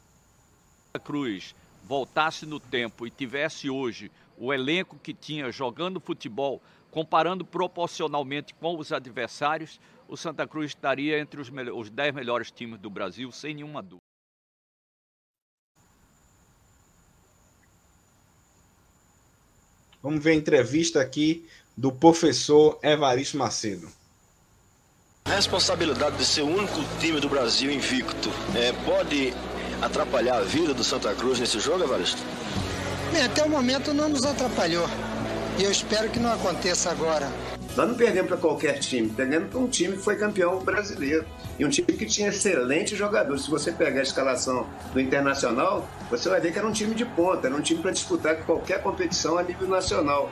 Cruz 1.04 1.54
voltasse 1.84 2.46
no 2.46 2.58
tempo 2.58 3.06
e 3.06 3.10
tivesse 3.10 3.68
hoje 3.68 4.10
o 4.38 4.52
elenco 4.54 4.98
que 5.02 5.12
tinha 5.12 5.52
jogando 5.52 6.00
futebol, 6.00 6.62
comparando 6.90 7.44
proporcionalmente 7.44 8.54
com 8.54 8.78
os 8.78 8.90
adversários, 8.90 9.78
o 10.08 10.16
Santa 10.16 10.46
Cruz 10.46 10.70
estaria 10.70 11.20
entre 11.20 11.40
os, 11.40 11.50
os 11.74 11.90
10 11.90 12.14
melhores 12.14 12.50
times 12.50 12.80
do 12.80 12.88
Brasil, 12.88 13.30
sem 13.30 13.54
nenhuma 13.54 13.82
dúvida. 13.82 14.07
Vamos 20.08 20.24
ver 20.24 20.30
a 20.30 20.34
entrevista 20.36 21.02
aqui 21.02 21.46
do 21.76 21.92
professor 21.92 22.78
Evaristo 22.82 23.36
Macedo. 23.36 23.86
A 25.26 25.34
responsabilidade 25.34 26.16
de 26.16 26.24
ser 26.24 26.40
o 26.40 26.46
único 26.46 26.82
time 26.98 27.20
do 27.20 27.28
Brasil 27.28 27.70
invicto 27.70 28.30
é, 28.56 28.72
pode 28.86 29.34
atrapalhar 29.82 30.38
a 30.38 30.44
vida 30.44 30.72
do 30.72 30.82
Santa 30.82 31.14
Cruz 31.14 31.38
nesse 31.38 31.60
jogo, 31.60 31.84
Evaristo? 31.84 32.22
Bem, 33.12 33.22
até 33.22 33.44
o 33.44 33.50
momento 33.50 33.92
não 33.92 34.08
nos 34.08 34.24
atrapalhou. 34.24 34.88
E 35.58 35.64
eu 35.64 35.70
espero 35.70 36.08
que 36.08 36.18
não 36.18 36.32
aconteça 36.32 36.90
agora. 36.90 37.30
Nós 37.76 37.88
não 37.88 37.94
perdemos 37.94 38.28
para 38.28 38.36
qualquer 38.36 38.78
time, 38.78 39.08
perdemos 39.08 39.50
para 39.50 39.58
um 39.58 39.68
time 39.68 39.96
que 39.96 40.02
foi 40.02 40.16
campeão 40.16 40.58
brasileiro. 40.58 41.24
E 41.58 41.64
um 41.64 41.68
time 41.68 41.86
que 41.92 42.06
tinha 42.06 42.28
excelentes 42.28 42.96
jogadores. 42.96 43.44
Se 43.44 43.50
você 43.50 43.72
pegar 43.72 44.00
a 44.00 44.02
escalação 44.02 44.66
do 44.92 45.00
Internacional, 45.00 45.88
você 46.10 46.28
vai 46.28 46.40
ver 46.40 46.52
que 46.52 46.58
era 46.58 46.66
um 46.66 46.72
time 46.72 46.94
de 46.94 47.04
ponta, 47.04 47.46
era 47.48 47.56
um 47.56 47.60
time 47.60 47.80
para 47.80 47.90
disputar 47.90 48.36
qualquer 48.38 48.82
competição 48.82 49.38
a 49.38 49.42
nível 49.42 49.68
nacional. 49.68 50.30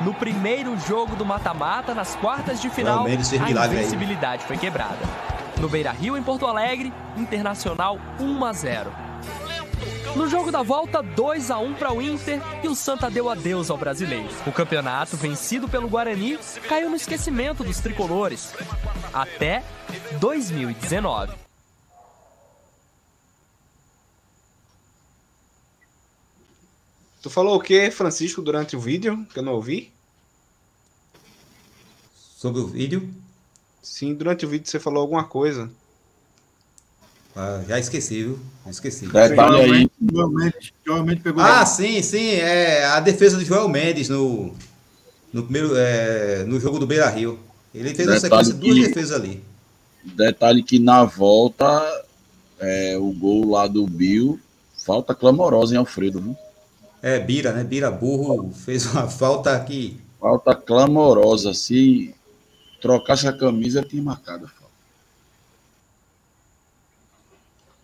No 0.00 0.12
primeiro 0.14 0.76
jogo 0.80 1.16
do 1.16 1.24
mata-mata, 1.24 1.94
nas 1.94 2.14
quartas 2.16 2.60
de 2.60 2.68
final, 2.68 3.06
a 3.06 3.66
invencibilidade 3.66 4.44
foi 4.44 4.56
quebrada. 4.56 4.98
No 5.60 5.68
Beira 5.68 5.90
Rio, 5.90 6.16
em 6.16 6.22
Porto 6.22 6.46
Alegre, 6.46 6.92
Internacional 7.16 7.98
1 8.20 8.44
a 8.44 8.52
0. 8.52 9.05
No 10.16 10.30
jogo 10.30 10.50
da 10.50 10.62
volta, 10.62 11.02
2 11.02 11.50
a 11.50 11.58
1 11.58 11.74
para 11.74 11.92
o 11.92 12.00
Inter 12.00 12.40
e 12.64 12.68
o 12.68 12.74
Santa 12.74 13.10
deu 13.10 13.28
adeus 13.28 13.68
ao 13.68 13.76
brasileiro. 13.76 14.26
O 14.46 14.50
campeonato, 14.50 15.14
vencido 15.14 15.68
pelo 15.68 15.90
Guarani, 15.90 16.38
caiu 16.66 16.88
no 16.88 16.96
esquecimento 16.96 17.62
dos 17.62 17.80
tricolores. 17.80 18.54
Até 19.12 19.62
2019. 20.18 21.34
Tu 27.20 27.28
falou 27.28 27.56
o 27.56 27.60
que, 27.60 27.90
Francisco, 27.90 28.40
durante 28.40 28.74
o 28.74 28.80
vídeo, 28.80 29.26
que 29.34 29.38
eu 29.38 29.42
não 29.42 29.52
ouvi? 29.52 29.92
Sobre 32.14 32.62
o 32.62 32.66
vídeo? 32.66 33.12
Sim, 33.82 34.14
durante 34.14 34.46
o 34.46 34.48
vídeo 34.48 34.66
você 34.66 34.80
falou 34.80 35.02
alguma 35.02 35.24
coisa. 35.24 35.70
Ah, 37.36 37.60
já 37.68 37.78
esqueci, 37.78 38.22
viu? 38.22 38.38
Esqueci. 38.66 39.06
Detalhe 39.06 39.60
aí. 39.60 39.90
Joel 40.10 40.30
Mendes, 40.30 40.72
Joel 40.86 41.04
Mendes 41.04 41.22
pegou. 41.22 41.42
Ah, 41.42 41.66
sim, 41.66 42.00
sim. 42.00 42.30
É 42.30 42.86
a 42.86 42.98
defesa 42.98 43.36
de 43.36 43.44
Joel 43.44 43.68
Mendes 43.68 44.08
no, 44.08 44.54
no, 45.30 45.42
primeiro, 45.42 45.76
é, 45.76 46.44
no 46.44 46.58
jogo 46.58 46.78
do 46.78 46.86
Beira 46.86 47.10
Rio. 47.10 47.38
Ele 47.74 47.94
fez 47.94 48.08
uma 48.08 48.18
sequência 48.18 48.54
de 48.54 48.60
duas 48.60 48.88
defesas 48.88 49.20
ali. 49.20 49.44
Detalhe 50.02 50.62
que 50.62 50.78
na 50.78 51.04
volta, 51.04 52.04
é, 52.58 52.96
o 52.96 53.12
gol 53.12 53.50
lá 53.50 53.66
do 53.66 53.86
Bill, 53.86 54.40
falta 54.86 55.14
clamorosa 55.14 55.74
em 55.74 55.78
Alfredo, 55.78 56.22
viu? 56.22 56.36
É, 57.02 57.20
Bira, 57.20 57.52
né? 57.52 57.62
Bira 57.62 57.90
Burro 57.90 58.50
fez 58.50 58.86
uma 58.86 59.08
falta 59.08 59.54
aqui. 59.54 60.00
Falta 60.18 60.54
clamorosa. 60.54 61.52
Se 61.52 62.14
trocasse 62.80 63.28
a 63.28 63.32
camisa, 63.32 63.82
tinha 63.82 64.02
marcado. 64.02 64.50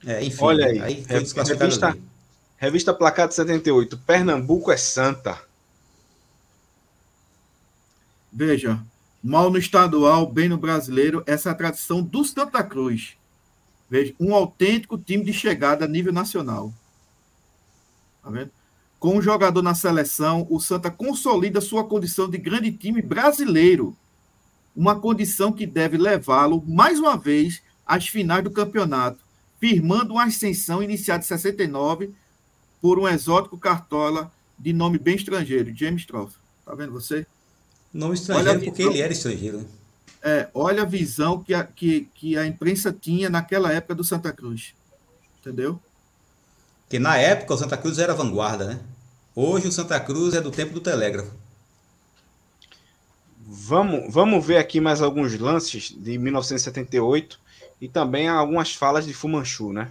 É, 0.07 0.25
enfim, 0.25 0.43
Olha 0.43 0.67
aí, 0.67 0.81
aí 0.81 1.05
revista, 1.07 1.97
revista 2.57 2.95
Placar 2.95 3.29
de 3.29 3.35
78, 3.35 3.99
Pernambuco 3.99 4.73
é 4.73 4.77
santa. 4.77 5.41
Veja, 8.33 8.83
mal 9.23 9.51
no 9.51 9.59
estadual, 9.59 10.27
bem 10.27 10.49
no 10.49 10.57
brasileiro, 10.57 11.23
essa 11.27 11.51
é 11.51 11.53
a 11.53 11.55
tradição 11.55 12.03
do 12.03 12.25
Santa 12.25 12.63
Cruz. 12.65 13.17
Veja, 13.89 14.15
um 14.19 14.35
autêntico 14.35 14.97
time 14.97 15.23
de 15.23 15.33
chegada 15.33 15.85
a 15.85 15.89
nível 15.89 16.13
nacional. 16.13 16.73
Tá 18.23 18.31
vendo? 18.31 18.51
Com 18.99 19.19
um 19.19 19.23
jogador 19.23 19.63
na 19.63 19.75
seleção, 19.75 20.47
o 20.49 20.59
Santa 20.59 20.91
consolida 20.91 21.61
sua 21.61 21.85
condição 21.85 22.31
de 22.31 22.39
grande 22.39 22.73
time 22.73 23.03
brasileiro. 23.03 23.97
Uma 24.75 24.99
condição 24.99 25.53
que 25.53 25.67
deve 25.67 25.99
levá-lo, 25.99 26.65
mais 26.67 26.99
uma 26.99 27.17
vez, 27.17 27.63
às 27.85 28.09
finais 28.09 28.43
do 28.43 28.51
campeonato, 28.51 29.22
firmando 29.63 30.15
uma 30.15 30.25
ascensão 30.25 30.83
iniciada 30.83 31.23
em 31.23 31.27
69 31.29 32.13
por 32.81 32.99
um 32.99 33.07
exótico 33.07 33.57
cartola 33.57 34.29
de 34.59 34.73
nome 34.73 34.99
bem 34.99 35.15
estrangeiro, 35.15 35.73
James 35.73 36.05
Troff. 36.05 36.35
Tá 36.67 36.75
vendo 36.75 36.91
você? 36.91 37.25
Nome 37.95 38.15
estrangeiro 38.15 38.61
porque 38.61 38.83
ele 38.83 39.01
era 39.01 39.13
estrangeiro. 39.13 39.59
Né? 39.59 39.67
É, 40.21 40.49
olha 40.53 40.83
a 40.83 40.85
visão 40.85 41.41
que 41.41 41.55
a, 41.55 41.63
que, 41.63 42.09
que 42.13 42.37
a 42.37 42.45
imprensa 42.45 42.93
tinha 42.93 43.31
naquela 43.31 43.73
época 43.73 43.95
do 43.95 44.03
Santa 44.03 44.33
Cruz. 44.33 44.75
Entendeu? 45.41 45.81
Que 46.89 46.99
na 46.99 47.17
época 47.17 47.55
o 47.55 47.59
Santa 47.59 47.77
Cruz 47.77 48.01
era 48.01 48.15
vanguarda, 48.15 48.67
né? 48.67 48.81
Hoje 49.33 49.69
o 49.69 49.73
Santa 49.73 50.01
Cruz 50.01 50.35
é 50.35 50.41
do 50.41 50.51
tempo 50.51 50.75
do 50.75 50.81
telégrafo. 50.81 51.31
Vamos, 53.47 54.13
vamos 54.13 54.45
ver 54.45 54.57
aqui 54.57 54.81
mais 54.81 55.01
alguns 55.01 55.39
lances 55.39 55.95
de 55.97 56.19
1978 56.19 57.42
e 57.83 57.89
também 57.89 58.29
algumas 58.29 58.73
falas 58.73 59.05
de 59.05 59.13
Fumanchu, 59.13 59.73
né? 59.73 59.89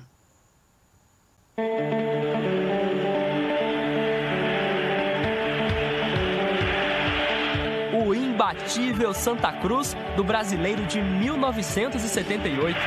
O 7.93 8.13
imbatível 8.15 9.13
Santa 9.13 9.51
Cruz 9.51 9.93
do 10.15 10.23
brasileiro 10.23 10.85
de 10.85 11.01
1978. 11.01 12.79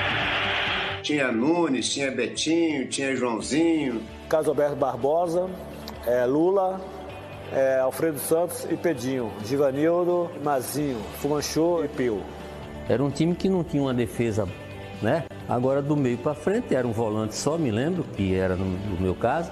Tinha 1.02 1.30
Nunes, 1.30 1.92
tinha 1.92 2.10
Betinho, 2.10 2.88
tinha 2.88 3.14
Joãozinho. 3.14 4.02
Carlos 4.26 4.48
Alberto 4.48 4.76
Barbosa, 4.76 5.50
é, 6.06 6.24
Lula, 6.24 6.80
é, 7.52 7.78
Alfredo 7.78 8.18
Santos 8.18 8.66
e 8.70 8.76
Pedinho, 8.76 9.30
Givanildo, 9.44 10.30
Mazinho, 10.42 10.98
Fumanchu 11.20 11.84
e 11.84 11.88
Pio. 11.88 12.22
Era 12.88 13.04
um 13.04 13.10
time 13.10 13.34
que 13.34 13.50
não 13.50 13.62
tinha 13.62 13.82
uma 13.82 13.92
defesa, 13.92 14.48
né? 15.02 15.24
Agora 15.48 15.82
do 15.82 15.96
meio 15.96 16.18
para 16.18 16.34
frente 16.34 16.74
era 16.74 16.86
um 16.86 16.92
volante 16.92 17.34
só, 17.34 17.58
me 17.58 17.70
lembro, 17.70 18.04
que 18.16 18.34
era 18.34 18.56
no, 18.56 18.64
no 18.64 19.00
meu 19.00 19.14
caso. 19.14 19.50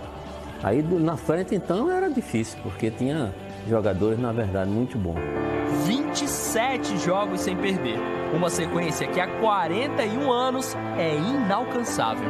Aí 0.62 0.80
do, 0.80 0.98
na 0.98 1.16
frente 1.16 1.54
então 1.54 1.90
era 1.90 2.08
difícil, 2.08 2.58
porque 2.62 2.90
tinha 2.90 3.34
jogadores, 3.68 4.18
na 4.18 4.32
verdade, 4.32 4.70
muito 4.70 4.96
bons. 4.96 5.18
27 5.84 6.98
jogos 6.98 7.40
sem 7.40 7.56
perder. 7.56 7.98
Uma 8.34 8.48
sequência 8.48 9.06
que 9.08 9.20
há 9.20 9.26
41 9.40 10.30
anos 10.30 10.76
é 10.96 11.14
inalcançável. 11.16 12.28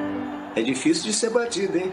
É 0.55 0.63
difícil 0.63 1.05
de 1.05 1.13
ser 1.13 1.31
batido, 1.31 1.79
hein? 1.79 1.93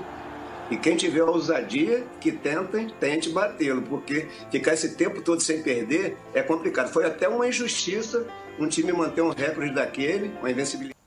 E 0.69 0.77
quem 0.77 0.95
tiver 0.95 1.23
ousadia, 1.23 2.05
que 2.19 2.31
tentem, 2.31 2.89
tente 2.99 3.29
batê-lo, 3.29 3.81
porque 3.81 4.27
ficar 4.51 4.73
esse 4.73 4.95
tempo 4.95 5.21
todo 5.21 5.41
sem 5.41 5.63
perder 5.63 6.15
é 6.33 6.43
complicado. 6.43 6.89
Foi 6.89 7.05
até 7.05 7.27
uma 7.27 7.47
injustiça 7.47 8.25
um 8.59 8.67
time 8.67 8.91
manter 8.91 9.21
um 9.21 9.29
recorde 9.29 9.73
daquele, 9.73 10.31
uma 10.39 10.51
invencibilidade. 10.51 10.98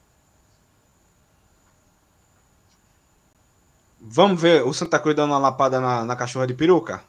Vamos 4.05 4.41
ver 4.41 4.65
o 4.65 4.73
Santa 4.75 4.99
Cruz 4.99 5.15
dando 5.15 5.31
uma 5.31 5.39
lapada 5.39 5.81
na, 5.81 6.05
na 6.05 6.17
cachorra 6.17 6.47
de 6.47 6.55
peruca? 6.55 7.05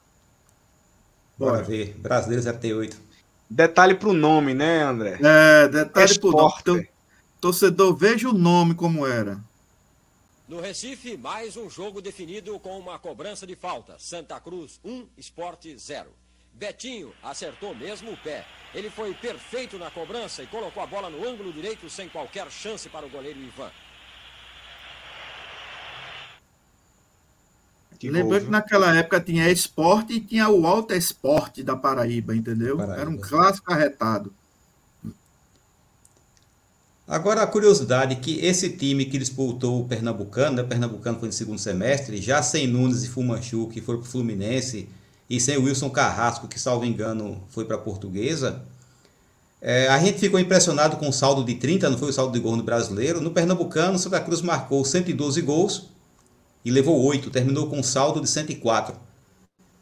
Bora, 1.36 1.54
Bora 1.54 1.64
ver. 1.64 1.96
Brasileiros 1.98 2.46
FT8. 2.46 2.96
Detalhe 3.50 3.96
pro 3.96 4.14
nome, 4.14 4.54
né, 4.54 4.84
André? 4.84 5.20
É, 5.24 5.68
detalhe 5.68 6.12
Esporte. 6.12 6.64
pro 6.64 6.74
nome. 6.74 6.90
Torcedor, 7.42 7.96
veja 7.96 8.30
o 8.30 8.34
nome 8.34 8.76
como 8.76 9.08
era. 9.08 9.40
No 10.48 10.62
Recife, 10.62 11.18
mais 11.18 11.58
um 11.58 11.68
jogo 11.68 12.00
definido 12.00 12.60
com 12.60 12.78
uma 12.78 13.00
cobrança 13.00 13.48
de 13.48 13.56
falta. 13.56 13.96
Santa 13.98 14.40
Cruz 14.40 14.80
1, 14.86 15.08
Esporte 15.18 15.76
0. 15.76 16.10
Betinho 16.54 17.12
acertou 17.24 17.74
mesmo 17.74 18.12
o 18.12 18.18
pé. 18.18 18.46
Ele 18.74 18.90
foi 18.92 19.14
perfeito 19.16 19.80
na 19.80 19.90
cobrança 19.90 20.44
e 20.44 20.48
colocou 20.48 20.84
a 20.84 20.88
bola 20.88 21.10
no 21.10 21.28
ângulo 21.28 21.52
direito 21.52 21.90
sem 21.90 22.08
qualquer 22.08 22.52
chance 22.52 22.88
para 22.88 23.06
o 23.06 23.10
goleiro 23.10 23.40
Ivan. 23.40 23.72
Lembrando 28.10 28.46
que 28.46 28.52
naquela 28.52 28.96
época 28.96 29.20
tinha 29.20 29.50
esporte 29.50 30.14
e 30.14 30.20
tinha 30.20 30.50
o 30.50 30.66
Alta 30.66 30.96
Esporte 30.96 31.64
da 31.64 31.76
Paraíba, 31.76 32.36
entendeu? 32.36 32.78
Paraíba. 32.78 33.02
Era 33.02 33.10
um 33.10 33.18
clássico 33.18 33.72
arretado. 33.72 34.34
Agora 37.08 37.42
a 37.44 37.48
curiosidade 37.48 38.14
é 38.14 38.16
que 38.16 38.40
esse 38.40 38.70
time 38.70 39.06
que 39.06 39.18
disputou 39.18 39.82
o 39.82 39.88
Pernambucano, 39.88 40.56
né? 40.56 40.62
o 40.64 40.68
Pernambucano 40.68 41.20
foi 41.20 41.28
no 41.28 41.34
segundo 41.34 41.60
semestre, 41.60 42.22
já 42.22 42.42
sem 42.42 42.66
Nunes 42.66 43.04
e 43.04 43.10
Fumanchu, 43.10 43.68
que 43.68 43.82
foram 43.82 44.00
para 44.00 44.08
o 44.08 44.12
Fluminense, 44.12 44.88
e 45.30 45.40
sem 45.40 45.58
Wilson 45.58 45.90
Carrasco, 45.90 46.48
que 46.48 46.60
salvo 46.60 46.86
engano 46.86 47.44
foi 47.50 47.66
para 47.66 47.76
a 47.76 47.80
Portuguesa, 47.80 48.64
é, 49.66 49.88
a 49.88 49.98
gente 49.98 50.20
ficou 50.20 50.38
impressionado 50.38 50.98
com 50.98 51.08
o 51.08 51.14
saldo 51.14 51.42
de 51.42 51.56
30, 51.56 51.90
não 51.90 51.98
foi 51.98 52.10
o 52.10 52.14
saldo 52.14 52.34
de 52.34 52.40
gol 52.40 52.58
no 52.58 52.64
brasileiro. 52.64 53.22
No 53.22 53.32
Pernambucano, 53.32 53.98
Santa 53.98 54.20
Cruz 54.20 54.42
marcou 54.42 54.84
112 54.84 55.42
gols 55.42 55.93
e 56.64 56.72
levou 56.72 57.04
8, 57.04 57.30
terminou 57.30 57.68
com 57.68 57.80
um 57.80 57.84
saldo 57.84 58.22
de 58.22 58.30
104. 58.30 58.96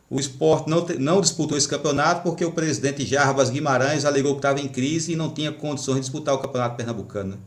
O 0.09 0.19
esporte 0.19 0.69
não, 0.69 0.85
não 0.99 1.21
disputou 1.21 1.57
esse 1.57 1.67
campeonato 1.67 2.23
porque 2.23 2.43
o 2.43 2.51
presidente 2.51 3.05
Jarbas 3.05 3.49
Guimarães 3.49 4.03
alegou 4.03 4.33
que 4.33 4.39
estava 4.39 4.59
em 4.59 4.67
crise 4.67 5.13
e 5.13 5.15
não 5.15 5.33
tinha 5.33 5.51
condições 5.51 5.95
de 5.95 6.01
disputar 6.01 6.35
o 6.35 6.39
campeonato 6.39 6.75
pernambucano. 6.75 7.37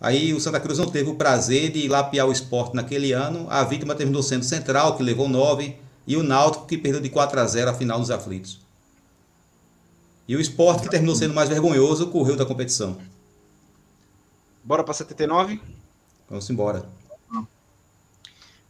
Aí 0.00 0.32
o 0.32 0.40
Santa 0.40 0.58
Cruz 0.58 0.78
não 0.78 0.90
teve 0.90 1.10
o 1.10 1.14
prazer 1.14 1.70
de 1.70 1.86
lapiar 1.86 2.26
o 2.26 2.32
esporte 2.32 2.74
naquele 2.74 3.12
ano. 3.12 3.46
A 3.50 3.62
vítima 3.62 3.94
terminou 3.94 4.22
sendo 4.22 4.44
Central, 4.44 4.96
que 4.96 5.02
levou 5.02 5.28
9, 5.28 5.76
e 6.06 6.16
o 6.16 6.22
Náutico, 6.22 6.66
que 6.66 6.78
perdeu 6.78 7.00
de 7.00 7.10
4 7.10 7.38
a 7.38 7.46
0 7.46 7.70
a 7.70 7.74
final 7.74 8.00
dos 8.00 8.10
aflitos. 8.10 8.58
E 10.26 10.34
o 10.34 10.40
esporte, 10.40 10.84
que 10.84 10.88
terminou 10.88 11.14
sendo 11.14 11.34
mais 11.34 11.48
vergonhoso, 11.48 12.06
correu 12.08 12.34
da 12.34 12.46
competição. 12.46 12.96
Bora 14.64 14.82
para 14.82 14.94
79? 14.94 15.60
Vamos 16.28 16.48
embora. 16.48 16.99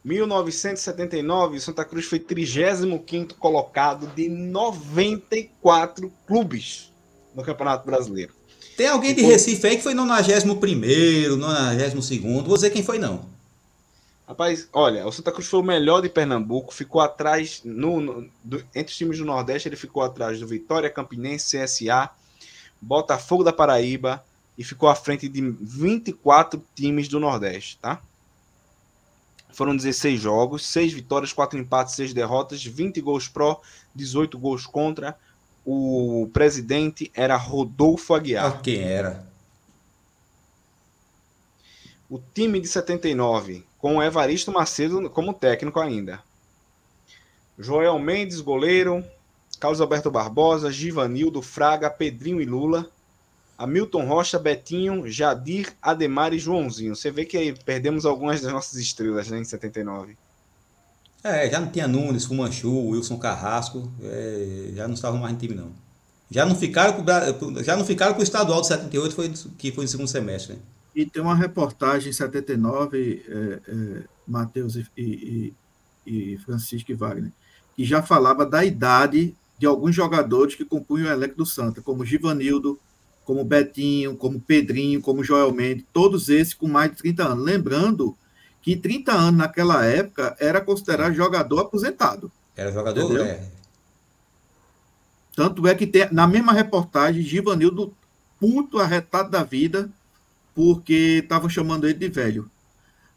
1979, 0.05 1.59
o 1.59 1.61
Santa 1.61 1.85
Cruz 1.85 2.07
foi 2.07 2.19
35 2.19 3.35
colocado 3.35 4.07
de 4.15 4.29
94 4.29 6.13
clubes 6.27 6.91
no 7.35 7.43
Campeonato 7.43 7.85
Brasileiro. 7.85 8.33
Tem 8.77 8.89
alguém 8.89 9.15
de 9.15 9.23
Recife 9.23 9.67
aí 9.67 9.77
que 9.77 9.83
foi 9.83 9.93
no 9.93 10.05
91º, 10.05 11.37
92º, 11.37 12.45
vou 12.45 12.55
dizer 12.55 12.71
quem 12.71 12.83
foi 12.83 12.99
não. 12.99 13.29
Rapaz, 14.27 14.69
olha, 14.73 15.07
o 15.07 15.13
Santa 15.13 15.33
Cruz 15.33 15.49
foi 15.49 15.61
o 15.61 15.63
melhor 15.63 16.01
de 16.01 16.09
Pernambuco, 16.09 16.73
ficou 16.73 17.01
atrás, 17.01 17.61
no, 17.65 18.01
no 18.01 18.31
do, 18.45 18.65
entre 18.75 18.93
os 18.93 18.97
times 18.97 19.19
do 19.19 19.25
Nordeste, 19.25 19.69
ele 19.69 19.77
ficou 19.77 20.03
atrás 20.03 20.39
do 20.39 20.47
Vitória, 20.47 20.89
Campinense, 20.89 21.59
CSA, 21.59 22.09
Botafogo 22.81 23.45
da 23.45 23.53
Paraíba 23.53 24.25
e 24.57 24.65
ficou 24.65 24.89
à 24.89 24.95
frente 24.95 25.29
de 25.29 25.41
24 25.41 26.63
times 26.75 27.09
do 27.09 27.19
Nordeste, 27.19 27.77
tá? 27.83 28.01
Foram 29.53 29.77
16 29.77 30.21
jogos, 30.21 30.67
6 30.67 30.93
vitórias, 30.93 31.33
4 31.33 31.59
empates, 31.59 31.95
6 31.95 32.15
derrotas, 32.15 32.65
20 32.65 33.01
gols 33.01 33.29
pró, 33.29 33.61
18 33.95 34.39
gols 34.39 34.67
contra. 34.67 35.17
O 35.65 36.29
presidente 36.33 37.11
era 37.15 37.37
Rodolfo 37.37 38.15
Aguiar. 38.15 38.47
Ah, 38.47 38.59
quem 38.59 38.81
era? 38.81 39.29
O 42.09 42.19
time 42.19 42.61
de 42.61 42.67
79, 42.67 43.65
com 43.79 44.03
Evaristo 44.03 44.51
Macedo 44.51 45.09
como 45.11 45.35
técnico 45.35 45.79
ainda. 45.79 46.21
Joel 47.59 47.99
Mendes, 47.99 48.41
goleiro. 48.41 49.05
Carlos 49.61 49.81
Alberto 49.81 50.11
Barbosa, 50.11 50.73
Givanildo, 50.73 51.43
Fraga, 51.43 51.91
Pedrinho 51.91 52.41
e 52.41 52.47
Lula. 52.47 52.91
Hamilton 53.61 54.07
Rocha, 54.07 54.39
Betinho, 54.39 55.07
Jadir, 55.07 55.77
Ademar 55.83 56.33
e 56.33 56.39
Joãozinho. 56.39 56.97
Você 56.97 57.11
vê 57.11 57.27
que 57.27 57.37
aí 57.37 57.53
perdemos 57.53 58.07
algumas 58.07 58.41
das 58.41 58.51
nossas 58.51 58.81
estrelas 58.81 59.29
né, 59.29 59.39
em 59.39 59.45
79. 59.45 60.17
É, 61.23 61.51
já 61.51 61.61
não 61.61 61.71
tinha 61.71 61.87
Nunes, 61.87 62.25
Fumanchu, 62.25 62.89
Wilson 62.89 63.19
Carrasco, 63.19 63.93
é, 64.03 64.71
já 64.75 64.89
não 64.89 64.95
estavam 64.95 65.21
mais 65.21 65.35
no 65.35 65.39
time 65.39 65.55
não. 65.55 65.73
Já 66.31 66.47
não 66.47 66.55
ficaram 66.55 66.95
com, 66.95 67.63
já 67.63 67.77
não 67.77 67.85
ficaram 67.85 68.15
com 68.15 68.21
o 68.21 68.23
estadual 68.23 68.63
de 68.63 68.69
78, 68.69 69.15
foi, 69.15 69.31
que 69.59 69.71
foi 69.73 69.85
no 69.85 69.89
segundo 69.89 70.09
semestre. 70.09 70.55
Né? 70.55 70.61
E 70.95 71.05
tem 71.05 71.21
uma 71.21 71.35
reportagem 71.35 72.09
em 72.09 72.15
79, 72.15 73.23
é, 73.29 73.61
é, 73.71 74.03
Matheus 74.27 74.77
e, 74.77 74.87
e, 74.97 75.55
e 76.07 76.39
Francisco 76.39 76.91
e 76.91 76.95
Wagner, 76.95 77.31
que 77.77 77.85
já 77.85 78.03
falava 78.03 78.47
da 78.47 78.65
idade 78.65 79.35
de 79.59 79.67
alguns 79.67 79.95
jogadores 79.95 80.55
que 80.55 80.65
compunham 80.65 81.09
o 81.09 81.13
elenco 81.13 81.37
do 81.37 81.45
Santa, 81.45 81.83
como 81.83 82.07
Givanildo, 82.07 82.81
como 83.25 83.45
Betinho, 83.45 84.17
como 84.17 84.41
Pedrinho, 84.41 85.01
como 85.01 85.25
Joel 85.25 85.53
Mendes, 85.53 85.85
todos 85.93 86.29
esses 86.29 86.55
com 86.55 86.67
mais 86.67 86.91
de 86.91 86.97
30 86.99 87.25
anos. 87.25 87.45
Lembrando 87.45 88.17
que 88.63 88.77
30 88.77 89.13
anos 89.13 89.39
naquela 89.39 89.85
época 89.85 90.37
era 90.39 90.61
considerado 90.61 91.15
jogador 91.15 91.61
aposentado. 91.61 92.31
Era 92.57 92.73
jogador, 92.73 93.05
entendeu? 93.05 93.25
é. 93.25 93.43
Tanto 95.35 95.67
é 95.67 95.75
que 95.75 95.87
tem, 95.87 96.09
na 96.13 96.27
mesma 96.27 96.53
reportagem, 96.53 97.23
Givanildo, 97.23 97.95
puto 98.39 98.79
arretado 98.79 99.31
da 99.31 99.43
vida, 99.43 99.89
porque 100.55 101.21
estavam 101.23 101.49
chamando 101.49 101.87
ele 101.87 101.99
de 101.99 102.09
velho. 102.09 102.51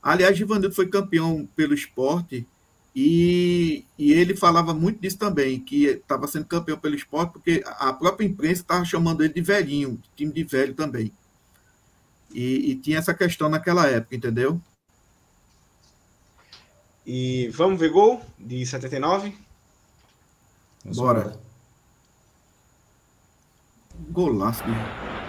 Aliás, 0.01 0.37
Givanildo 0.37 0.75
foi 0.75 0.87
campeão 0.87 1.47
pelo 1.55 1.73
esporte 1.73 2.45
e, 2.95 3.85
e 3.97 4.13
ele 4.13 4.35
falava 4.35 4.73
muito 4.73 5.01
disso 5.01 5.17
também, 5.17 5.59
que 5.59 5.85
estava 5.85 6.27
sendo 6.27 6.45
campeão 6.45 6.77
pelo 6.77 6.95
esporte 6.95 7.33
porque 7.33 7.63
a 7.65 7.91
própria 7.91 8.25
imprensa 8.25 8.61
estava 8.61 8.85
chamando 8.85 9.23
ele 9.23 9.33
de 9.33 9.41
velhinho, 9.41 9.99
time 10.15 10.31
de 10.31 10.43
velho 10.43 10.75
também. 10.75 11.11
E, 12.31 12.71
e 12.71 12.75
tinha 12.75 12.99
essa 12.99 13.13
questão 13.13 13.49
naquela 13.49 13.87
época, 13.87 14.15
entendeu? 14.15 14.61
E 17.05 17.49
vamos 17.49 17.79
ver 17.79 17.89
gol 17.89 18.21
de 18.39 18.65
79? 18.65 19.35
Bora. 20.85 21.37
Golaço. 24.09 24.63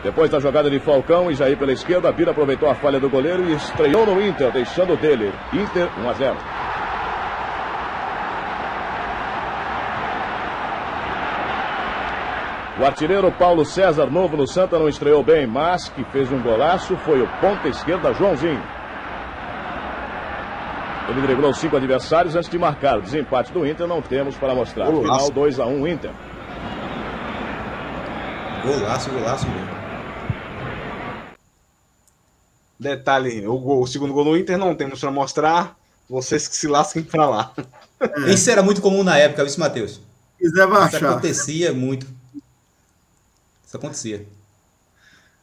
Depois 0.03 0.31
da 0.31 0.39
jogada 0.39 0.71
de 0.71 0.79
Falcão 0.81 1.31
e 1.31 1.35
Jair 1.35 1.59
pela 1.59 1.73
esquerda, 1.73 2.13
Bira 2.13 2.33
aproveitou 2.33 2.69
a 2.69 2.75
falha 2.75 3.01
do 3.01 3.09
goleiro 3.09 3.49
e 3.49 3.55
estreou 3.55 4.05
no 4.07 4.21
Inter, 4.21 4.53
deixando 4.53 4.97
dele. 4.97 5.33
Inter 5.53 5.89
1 5.99 6.09
a 6.09 6.13
0. 6.13 6.74
O 12.79 12.85
artilheiro 12.85 13.31
Paulo 13.31 13.65
César, 13.65 14.11
novo 14.11 14.37
no 14.37 14.49
Santa, 14.49 14.79
não 14.79 14.89
estreou 14.89 15.23
bem, 15.23 15.47
mas 15.47 15.89
que 15.89 16.03
fez 16.07 16.33
um 16.33 16.43
golaço 16.43 16.97
foi 16.99 17.23
o 17.23 17.29
ponta 17.41 17.69
esquerda 17.69 18.13
Joãozinho. 18.13 18.61
Ele 21.09 21.21
driblou 21.21 21.55
cinco 21.55 21.77
adversários 21.77 22.35
antes 22.35 22.51
de 22.51 22.59
marcar. 22.59 22.99
O 22.99 23.03
desempate 23.03 23.53
do 23.53 23.65
Inter 23.65 23.87
não 23.87 24.03
temos 24.03 24.37
para 24.37 24.55
mostrar. 24.55 24.87
Final 24.87 25.31
2 25.31 25.61
a 25.61 25.67
1 25.67 25.87
Inter. 25.87 26.11
Golaço, 28.65 29.11
golaço 29.11 29.47
mesmo. 29.49 29.69
Detalhe, 32.81 33.47
o, 33.47 33.57
gol, 33.59 33.83
o 33.83 33.87
segundo 33.87 34.13
gol 34.13 34.25
do 34.25 34.37
Inter 34.37 34.59
não 34.59 34.75
temos 34.75 34.99
para 34.99 35.11
mostrar. 35.11 35.77
Vocês 36.09 36.49
que 36.49 36.57
se 36.57 36.67
lasquem 36.67 37.03
para 37.03 37.29
lá. 37.29 37.53
Isso 38.27 38.51
era 38.51 38.63
muito 38.63 38.81
comum 38.81 39.05
na 39.05 39.17
época, 39.17 39.45
viu, 39.45 39.55
Matheus? 39.59 40.01
Isso 40.41 40.61
acontecia 40.61 41.73
muito. 41.73 42.07
Isso 43.75 43.79
acontecia. 43.79 44.27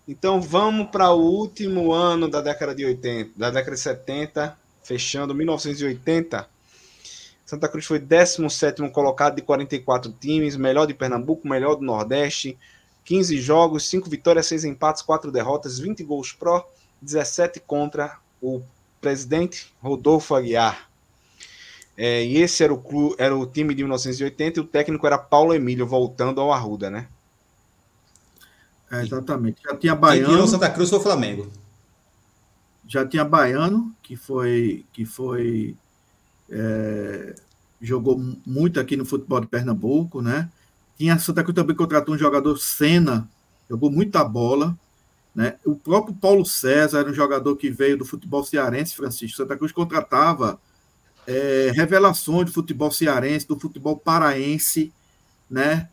Então 0.08 0.42
vamos 0.42 0.90
para 0.90 1.12
o 1.12 1.20
último 1.20 1.92
ano 1.92 2.30
da 2.30 2.40
década 2.40 2.74
de 2.74 2.86
80, 2.86 3.32
da 3.36 3.50
década 3.50 3.76
de 3.76 3.82
70, 3.82 4.58
fechando 4.82 5.36
1980. 5.36 6.50
Santa 7.46 7.68
Cruz 7.68 7.86
foi 7.86 8.00
17 8.00 8.90
colocado 8.90 9.36
de 9.36 9.42
44 9.42 10.14
times, 10.14 10.56
melhor 10.56 10.86
de 10.88 10.94
Pernambuco, 10.94 11.46
melhor 11.46 11.76
do 11.76 11.84
Nordeste. 11.84 12.58
15 13.04 13.42
jogos, 13.42 13.90
5 13.90 14.10
vitórias, 14.10 14.46
6 14.46 14.64
empates, 14.64 15.02
4 15.02 15.30
derrotas, 15.30 15.78
20 15.78 16.02
gols 16.06 16.32
pró, 16.32 16.66
17 17.02 17.60
contra 17.60 18.18
o 18.42 18.62
presidente 19.02 19.74
Rodolfo 19.82 20.36
Aguiar. 20.36 20.90
É, 21.98 22.24
e 22.24 22.38
esse 22.38 22.64
era 22.64 22.74
o, 22.74 22.78
clube, 22.78 23.16
era 23.18 23.36
o 23.36 23.46
time 23.46 23.76
de 23.76 23.84
1980 23.84 24.60
e 24.60 24.64
o 24.64 24.66
técnico 24.66 25.06
era 25.06 25.18
Paulo 25.18 25.54
Emílio, 25.54 25.86
voltando 25.86 26.40
ao 26.40 26.54
Arruda, 26.54 26.90
né? 26.90 27.08
É, 28.92 29.02
exatamente. 29.02 29.62
Já 29.64 29.76
tinha 29.76 29.96
Baiano. 29.96 30.26
Quem 30.26 30.36
tirou 30.36 30.48
Santa 30.48 30.70
Cruz 30.70 30.90
foi 30.90 31.00
o 31.00 31.04
Flamengo. 31.04 31.52
Já 32.88 33.08
tinha 33.08 33.24
Baiano, 33.24 33.96
que 34.04 34.18
foi. 34.18 34.86
Que 34.92 35.06
foi 35.06 35.76
é, 36.50 37.34
jogou 37.82 38.22
muito 38.46 38.80
aqui 38.80 38.98
no 38.98 39.06
futebol 39.06 39.40
de 39.40 39.48
Pernambuco, 39.48 40.22
né? 40.22 40.50
Tinha 40.98 41.18
Santa 41.18 41.42
Cruz 41.42 41.56
também 41.56 41.76
contratou 41.76 42.14
um 42.14 42.18
jogador 42.18 42.58
Senna, 42.58 43.28
jogou 43.70 43.90
muita 43.90 44.24
bola. 44.24 44.78
Né? 45.34 45.56
O 45.66 45.76
próprio 45.76 46.14
Paulo 46.14 46.46
César 46.46 47.00
era 47.00 47.10
um 47.10 47.14
jogador 47.14 47.56
que 47.56 47.72
veio 47.72 47.98
do 47.98 48.04
futebol 48.04 48.44
cearense, 48.44 48.96
Francisco. 48.96 49.38
Santa 49.38 49.56
Cruz 49.56 49.72
contratava 49.72 50.60
é, 51.26 51.72
revelações 51.74 52.48
do 52.48 52.52
futebol 52.52 52.92
cearense, 52.92 53.48
do 53.48 53.58
futebol 53.58 53.96
paraense, 53.96 54.92
né? 55.50 55.90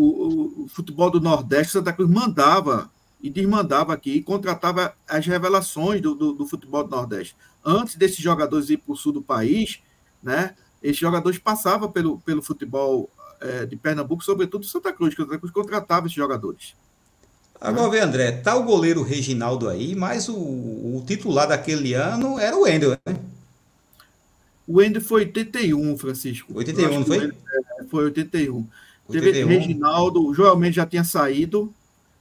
O, 0.00 0.64
o, 0.64 0.68
futebol 0.68 1.10
do 1.10 1.20
Nordeste, 1.20 1.72
Santa 1.72 1.92
Cruz 1.92 2.08
mandava 2.08 2.88
e 3.20 3.28
desmandava 3.28 3.92
aqui 3.92 4.12
e 4.12 4.22
contratava 4.22 4.94
as 5.08 5.26
revelações 5.26 6.00
do, 6.00 6.14
do, 6.14 6.32
do 6.32 6.46
futebol 6.46 6.84
do 6.84 6.90
Nordeste. 6.90 7.34
Antes 7.64 7.96
desses 7.96 8.18
jogadores 8.18 8.70
ir 8.70 8.76
para 8.76 8.92
o 8.92 8.96
sul 8.96 9.12
do 9.12 9.20
país, 9.20 9.80
né? 10.22 10.54
Esses 10.80 10.98
jogadores 10.98 11.38
passavam 11.38 11.90
pelo, 11.90 12.20
pelo 12.20 12.40
futebol 12.40 13.10
é, 13.40 13.66
de 13.66 13.74
Pernambuco, 13.74 14.22
sobretudo 14.22 14.64
Santa 14.64 14.92
Cruz, 14.92 15.16
que 15.16 15.22
Santa 15.22 15.36
Cruz 15.36 15.52
contratava 15.52 16.06
esses 16.06 16.16
jogadores. 16.16 16.76
Agora 17.60 17.90
vê, 17.90 17.98
André, 17.98 18.30
tá 18.30 18.54
o 18.54 18.62
goleiro 18.62 19.02
Reginaldo 19.02 19.68
aí, 19.68 19.96
mas 19.96 20.28
o, 20.28 20.36
o 20.36 21.04
titular 21.04 21.48
daquele 21.48 21.94
ano 21.94 22.38
era 22.38 22.56
o 22.56 22.62
Wendel, 22.62 22.90
né? 23.04 23.16
O 24.64 24.76
Wendel 24.78 25.02
foi 25.02 25.22
81, 25.22 25.98
Francisco. 25.98 26.56
81, 26.56 27.00
não 27.00 27.04
foi? 27.04 27.32
Foi 27.90 28.04
81. 28.04 28.64
81. 29.08 29.32
Teve 29.32 29.44
Reginaldo, 29.44 30.26
o 30.26 30.34
Joel 30.34 30.56
Mendes 30.56 30.76
já 30.76 30.86
tinha 30.86 31.04
saído. 31.04 31.72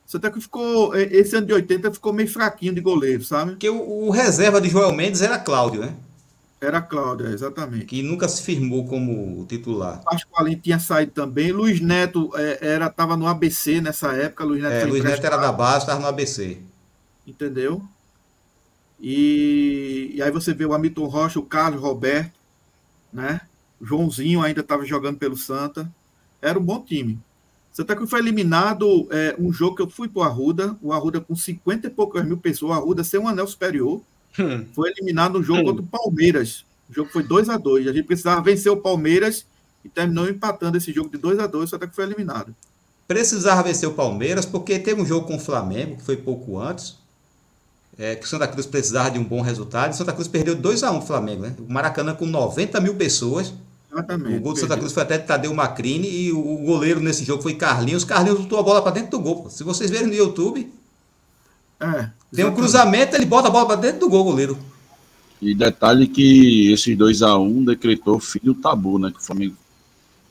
Santa 0.06 0.32
Cruz 0.32 0.46
ficou, 0.46 0.96
esse 0.96 1.36
ano 1.36 1.48
de 1.48 1.54
80 1.54 1.92
ficou 1.94 2.14
meio 2.14 2.30
fraquinho 2.30 2.74
de 2.74 2.80
goleiro, 2.80 3.24
sabe? 3.24 3.52
Porque 3.52 3.70
o, 3.70 4.06
o 4.08 4.10
reserva 4.10 4.62
de 4.62 4.70
Joel 4.70 4.94
Mendes 4.94 5.22
era 5.22 5.38
Cláudio, 5.38 5.82
né? 5.82 5.94
Era 6.60 6.82
Cláudio, 6.82 7.28
exatamente. 7.28 7.86
Que 7.86 8.02
nunca 8.02 8.28
se 8.28 8.42
firmou 8.42 8.88
como 8.88 9.46
titular. 9.46 10.02
Pascoalinho 10.04 10.60
tinha 10.60 10.80
saído 10.80 11.12
também. 11.12 11.52
Luiz 11.52 11.80
Neto 11.80 12.32
é, 12.36 12.58
era 12.62 12.88
estava 12.88 13.16
no 13.16 13.28
ABC 13.28 13.80
nessa 13.80 14.14
época. 14.14 14.44
Luiz 14.44 14.64
Neto, 14.64 14.74
é, 14.74 14.86
Luiz 14.86 15.04
Neto 15.04 15.24
era 15.24 15.38
da 15.38 15.52
base, 15.52 15.80
estava 15.80 16.00
no 16.00 16.08
ABC. 16.08 16.58
Entendeu? 17.28 17.84
E, 19.00 20.14
e, 20.16 20.22
aí 20.22 20.32
você 20.32 20.54
vê 20.54 20.66
o 20.66 20.74
Hamilton 20.74 21.06
Rocha, 21.06 21.40
o 21.40 21.46
Carlos 21.46 21.80
Roberto, 21.80 22.34
né? 23.14 23.42
O 23.80 23.86
Joãozinho 23.86 24.42
ainda 24.42 24.62
estava 24.62 24.84
jogando 24.84 25.18
pelo 25.18 25.38
Santa. 25.38 25.88
Era 26.42 26.58
um 26.58 26.64
bom 26.64 26.82
time. 26.82 27.20
Santa 27.72 27.96
Cruz 27.96 28.10
foi 28.10 28.20
eliminado 28.20 29.08
é, 29.12 29.36
um 29.38 29.54
jogo 29.54 29.76
que 29.76 29.82
eu 29.82 29.90
fui 29.90 30.08
para 30.08 30.22
o 30.22 30.24
Arruda, 30.24 30.76
o 30.82 30.92
Arruda 30.92 31.22
com 31.22 31.36
50 31.36 31.88
e 31.88 31.90
poucas 31.90 32.26
mil 32.26 32.38
pessoas, 32.38 32.72
o 32.72 32.74
Arruda 32.74 33.04
sem 33.04 33.20
um 33.20 33.28
anel 33.28 33.46
superior. 33.46 34.02
Hum. 34.40 34.66
Foi 34.74 34.90
eliminado 34.90 35.38
no 35.38 35.44
jogo 35.44 35.62
hum. 35.62 35.66
contra 35.66 35.82
o 35.84 35.88
Palmeiras. 35.88 36.66
O 36.90 36.94
jogo 36.94 37.10
foi 37.12 37.22
2 37.24 37.50
a 37.50 37.58
2 37.58 37.88
A 37.88 37.94
gente 37.94 38.06
precisava 38.06 38.42
vencer 38.42 38.72
o 38.72 38.78
Palmeiras 38.78 39.46
e 39.84 39.90
terminou 39.90 40.28
empatando 40.28 40.78
esse 40.78 40.92
jogo 40.92 41.10
de 41.10 41.18
2 41.18 41.40
a 41.40 41.48
2 41.48 41.70
só 41.70 41.76
até 41.76 41.88
que 41.88 41.96
foi 41.96 42.06
eliminado. 42.06 42.56
Precisava 43.08 43.64
vencer 43.64 43.88
o 43.88 43.94
Palmeiras 43.94 44.46
porque 44.46 44.80
teve 44.80 45.02
um 45.02 45.06
jogo 45.06 45.28
com 45.28 45.36
o 45.36 45.40
Flamengo, 45.40 45.98
que 45.98 46.04
foi 46.04 46.18
pouco 46.18 46.60
antes, 46.60 46.98
é, 47.98 48.16
que 48.16 48.26
o 48.26 48.28
Santa 48.28 48.48
Cruz 48.48 48.66
precisava 48.66 49.12
de 49.12 49.20
um 49.20 49.24
bom 49.24 49.42
resultado. 49.42 49.94
E 49.94 49.96
Santa 49.96 50.14
Cruz 50.14 50.28
perdeu 50.28 50.56
2 50.56 50.84
a 50.84 50.92
1 50.92 50.98
o 50.98 51.02
Flamengo, 51.02 51.44
né? 51.44 51.56
O 51.60 51.72
Maracanã 51.72 52.14
com 52.14 52.26
90 52.26 52.82
mil 52.82 52.96
pessoas. 52.96 53.54
Exatamente. 53.92 54.38
O 54.38 54.42
gol 54.42 54.54
do 54.54 54.60
Santa 54.60 54.78
Cruz 54.78 54.92
foi 54.92 55.04
até 55.04 55.18
de 55.18 55.26
Tadeu 55.26 55.54
Macrini 55.54 56.10
e 56.10 56.32
o 56.32 56.58
goleiro 56.58 57.00
nesse 57.00 57.24
jogo 57.24 57.42
foi 57.42 57.56
Carlinhos. 57.56 58.04
Carlinhos 58.04 58.40
botou 58.40 58.60
a 58.60 58.64
bola 58.64 58.82
para 58.82 58.92
dentro 58.92 59.12
do 59.12 59.20
gol. 59.20 59.50
Se 59.50 59.64
vocês 59.64 59.90
verem 59.90 60.08
no 60.08 60.14
YouTube, 60.14 60.72
é, 61.80 62.10
tem 62.34 62.46
um 62.46 62.54
cruzamento, 62.54 63.16
ele 63.16 63.26
bota 63.26 63.48
a 63.48 63.52
bola 63.52 63.66
para 63.66 63.76
dentro 63.78 64.02
do 64.02 64.10
gol, 64.10 64.24
goleiro. 64.24 64.58
E 65.42 65.54
detalhe 65.54 66.08
que 66.08 66.72
esses 66.72 66.98
2x1 66.98 67.40
um 67.40 67.64
decretou 67.64 68.20
fim 68.20 68.40
do 68.44 68.56
tabu, 68.56 68.98
né? 68.98 69.12
Que 69.12 69.20
o 69.20 69.22
Flamengo, 69.22 69.56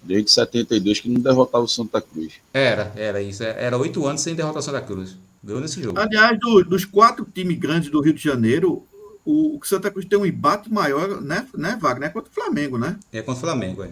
desde 0.03 0.33
72, 0.33 1.01
que 1.01 1.09
não 1.09 1.20
derrotava 1.20 1.65
o 1.65 1.69
Santa 1.69 2.01
Cruz. 2.01 2.35
Era, 2.53 2.93
era 2.97 3.23
isso. 3.23 3.45
Era 3.45 3.78
oito 3.78 4.05
anos 4.05 4.20
sem 4.20 4.35
derrotar 4.35 4.59
o 4.59 4.62
Santa 4.62 4.81
Cruz. 4.81 5.16
Deu 5.41 5.61
nesse 5.61 5.81
jogo. 5.81 5.99
Aliás, 5.99 6.39
do, 6.41 6.65
dos 6.65 6.85
quatro 6.85 7.24
times 7.33 7.57
grandes 7.57 7.89
do 7.89 8.01
Rio 8.01 8.12
de 8.12 8.23
Janeiro, 8.23 8.83
o, 9.27 9.59
o 9.59 9.65
Santa 9.66 9.90
Cruz 9.90 10.07
tem 10.07 10.19
um 10.19 10.24
embate 10.24 10.73
maior, 10.73 11.20
né, 11.20 11.47
né 11.55 11.77
Wagner? 11.81 12.09
É 12.09 12.12
contra 12.12 12.31
o 12.31 12.35
Flamengo, 12.35 12.78
né? 12.78 12.98
É 13.12 13.20
contra 13.20 13.39
o 13.39 13.40
Flamengo, 13.40 13.82
é. 13.82 13.90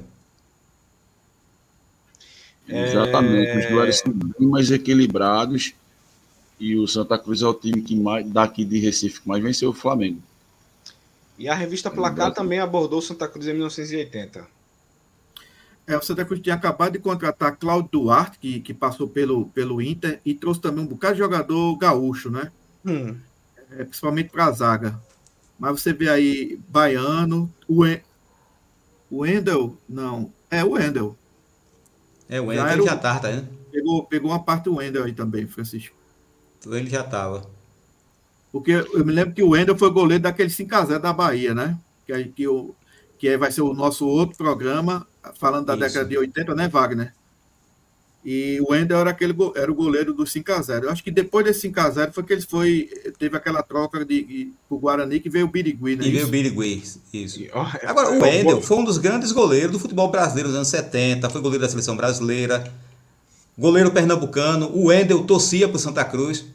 Exatamente. 2.68 3.58
Os 3.58 3.66
duelos 3.66 3.98
são 3.98 4.12
bem 4.12 4.48
mais 4.48 4.70
equilibrados 4.70 5.74
e 6.58 6.76
o 6.76 6.86
Santa 6.86 7.18
Cruz 7.18 7.42
é 7.42 7.46
o 7.46 7.52
time 7.52 7.82
que 7.82 7.96
mais, 7.96 8.26
daqui 8.26 8.64
de 8.64 8.78
Recife 8.78 9.20
que 9.20 9.28
mais 9.28 9.42
venceu 9.42 9.70
o 9.70 9.74
Flamengo. 9.74 10.22
E 11.36 11.48
a 11.48 11.54
revista 11.54 11.90
Placar 11.90 12.32
também 12.32 12.60
abordou 12.60 13.00
o 13.00 13.02
Santa 13.02 13.26
Cruz 13.26 13.46
em 13.46 13.52
1980. 13.52 14.46
É, 15.86 15.98
o 15.98 16.02
Santa 16.02 16.24
Cruz 16.24 16.40
tinha 16.40 16.54
acabado 16.54 16.92
de 16.92 17.00
contratar 17.00 17.56
Cláudio 17.56 17.90
Duarte, 17.92 18.38
que, 18.38 18.60
que 18.60 18.72
passou 18.72 19.08
pelo, 19.08 19.46
pelo 19.46 19.82
Inter, 19.82 20.20
e 20.24 20.32
trouxe 20.32 20.60
também 20.60 20.82
um 20.82 20.86
bocado 20.86 21.14
de 21.14 21.18
jogador 21.18 21.76
gaúcho, 21.76 22.30
né? 22.30 22.50
Hum. 22.86 23.16
É, 23.72 23.84
principalmente 23.84 24.30
para 24.30 24.46
a 24.46 24.52
zaga. 24.52 24.98
Mas 25.58 25.80
você 25.80 25.92
vê 25.92 26.08
aí 26.08 26.58
Baiano, 26.68 27.52
o, 27.68 27.86
en... 27.86 28.00
o 29.10 29.18
Wendel, 29.18 29.76
não, 29.88 30.32
é 30.50 30.64
o 30.64 30.72
Wendel. 30.72 31.16
É, 32.28 32.40
o 32.40 32.46
Wendel 32.46 32.84
já, 32.84 32.92
já 32.92 32.96
tá, 32.96 33.18
tá, 33.18 33.30
né? 33.30 33.44
Pegou, 33.70 34.04
pegou 34.04 34.30
uma 34.30 34.42
parte 34.42 34.64
do 34.64 34.76
Wendel 34.76 35.04
aí 35.04 35.12
também, 35.12 35.46
Francisco. 35.46 35.94
Então 36.58 36.74
ele 36.74 36.88
já 36.88 37.02
estava. 37.02 37.48
Porque 38.50 38.70
eu 38.70 39.04
me 39.04 39.12
lembro 39.12 39.34
que 39.34 39.42
o 39.42 39.50
Wendel 39.50 39.76
foi 39.76 39.90
goleiro 39.90 40.22
daquele 40.22 40.48
5x0 40.48 41.00
da 41.00 41.12
Bahia, 41.12 41.54
né? 41.54 41.78
Que, 42.06 42.24
que, 42.24 42.48
o, 42.48 42.74
que 43.18 43.36
vai 43.36 43.50
ser 43.50 43.62
o 43.62 43.74
nosso 43.74 44.06
outro 44.06 44.36
programa, 44.36 45.06
falando 45.38 45.66
da 45.66 45.74
Isso. 45.74 45.80
década 45.80 46.08
de 46.08 46.18
80, 46.18 46.54
né, 46.54 46.68
Wagner? 46.68 47.12
E 48.24 48.58
o 48.62 48.72
Wendel 48.72 49.00
era, 49.00 49.10
aquele, 49.10 49.34
era 49.54 49.70
o 49.70 49.74
goleiro 49.74 50.14
do 50.14 50.24
5x0. 50.24 50.84
Eu 50.84 50.90
acho 50.90 51.04
que 51.04 51.10
depois 51.10 51.44
desse 51.44 51.68
5x0 51.68 52.12
foi 52.12 52.22
que 52.22 52.32
ele 52.32 52.40
foi, 52.40 52.88
teve 53.18 53.36
aquela 53.36 53.62
troca 53.62 54.02
de, 54.02 54.24
de, 54.24 54.52
pro 54.66 54.78
Guarani 54.78 55.20
que 55.20 55.28
veio 55.28 55.44
o 55.44 55.48
Birigui, 55.48 55.94
né? 55.94 56.06
E 56.06 56.10
veio 56.10 56.26
o 56.26 56.30
Birigui, 56.30 56.82
isso. 57.12 57.40
Agora, 57.86 58.12
o 58.12 58.22
Wendel 58.22 58.62
foi 58.62 58.78
um 58.78 58.84
dos 58.84 58.96
grandes 58.96 59.30
goleiros 59.30 59.72
do 59.72 59.78
futebol 59.78 60.10
brasileiro 60.10 60.48
nos 60.48 60.56
anos 60.56 60.68
70, 60.68 61.28
foi 61.28 61.42
goleiro 61.42 61.62
da 61.62 61.68
seleção 61.68 61.94
brasileira, 61.94 62.72
goleiro 63.58 63.90
pernambucano. 63.90 64.70
O 64.72 64.86
Wendel 64.86 65.24
torcia 65.24 65.68
pro 65.68 65.78
Santa 65.78 66.02
Cruz. 66.02 66.46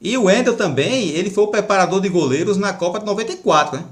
E 0.00 0.14
o 0.18 0.24
Wendel 0.24 0.56
também, 0.56 1.08
ele 1.08 1.30
foi 1.30 1.44
o 1.44 1.48
preparador 1.48 2.02
de 2.02 2.10
goleiros 2.10 2.58
na 2.58 2.74
Copa 2.74 3.00
de 3.00 3.06
94, 3.06 3.78
né? 3.78 3.84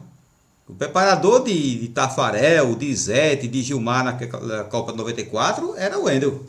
O 0.68 0.74
preparador 0.74 1.44
de, 1.44 1.78
de 1.78 1.88
Tafarel, 1.88 2.74
de 2.74 2.94
Zete, 2.94 3.48
de 3.48 3.62
Gilmar 3.62 4.04
na 4.04 4.64
Copa 4.64 4.92
de 4.92 4.98
94 4.98 5.74
era 5.76 5.98
o 5.98 6.04
Wendel 6.04 6.44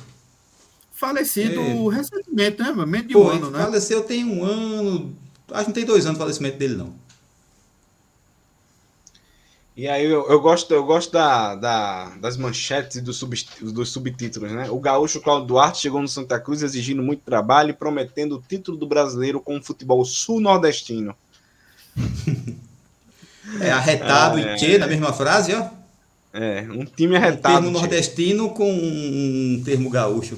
falecido 0.98 1.62
é. 1.62 1.96
recentemente, 1.96 2.62
né? 2.62 2.86
Meio 2.86 3.06
de 3.06 3.14
Pô, 3.14 3.26
um 3.26 3.30
ano, 3.30 3.52
né? 3.52 3.60
Faleceu 3.60 4.04
tem 4.04 4.26
um 4.26 4.44
ano. 4.44 5.16
Acho 5.52 5.62
que 5.62 5.70
não 5.70 5.74
tem 5.74 5.86
dois 5.86 6.06
anos 6.06 6.18
o 6.18 6.22
falecimento 6.22 6.58
dele, 6.58 6.76
não. 6.76 6.94
E 9.76 9.88
aí 9.88 10.06
eu, 10.06 10.28
eu 10.28 10.42
gosto, 10.42 10.74
eu 10.74 10.84
gosto 10.84 11.12
da, 11.12 11.54
da, 11.54 12.10
das 12.18 12.36
manchetes 12.36 12.98
e 12.98 13.02
dos, 13.02 13.18
sub, 13.18 13.38
dos 13.62 13.90
subtítulos, 13.90 14.52
né? 14.52 14.72
O 14.72 14.80
gaúcho 14.80 15.22
Claudio 15.22 15.46
Duarte 15.46 15.80
chegou 15.80 16.02
no 16.02 16.08
Santa 16.08 16.40
Cruz 16.40 16.64
exigindo 16.64 17.04
muito 17.04 17.22
trabalho 17.22 17.70
e 17.70 17.74
prometendo 17.74 18.36
o 18.36 18.42
título 18.42 18.76
do 18.76 18.88
brasileiro 18.88 19.40
com 19.40 19.56
o 19.56 19.64
futebol 19.64 20.04
sul-nordestino. 20.04 21.16
É 23.62 23.72
arretado 23.72 24.36
ah, 24.38 24.42
e 24.42 24.56
que 24.58 24.78
na 24.78 24.88
mesma 24.88 25.14
frase, 25.14 25.54
ó. 25.56 25.70
É, 26.34 26.68
um 26.70 26.84
time 26.84 27.16
arretado. 27.16 27.60
Um 27.60 27.62
termo 27.62 27.80
nordestino 27.80 28.50
com 28.50 28.70
um 28.70 29.62
termo 29.64 29.90
gaúcho. 29.90 30.38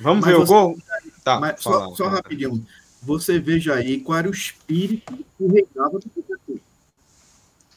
Vamos 0.00 0.24
mas 0.24 0.32
ver 0.32 0.38
você, 0.38 0.52
o 0.52 0.56
gol? 0.56 0.78
Tá, 1.24 1.40
mas 1.40 1.60
só, 1.60 1.94
só 1.94 2.08
rapidinho. 2.08 2.64
Você 3.02 3.38
veja 3.38 3.74
aí 3.74 4.00
qual 4.00 4.18
era 4.18 4.28
o 4.28 4.32
espírito 4.32 5.16
que 5.36 5.46
reinava 5.46 5.98
do 5.98 6.08
Pikachu. 6.08 6.60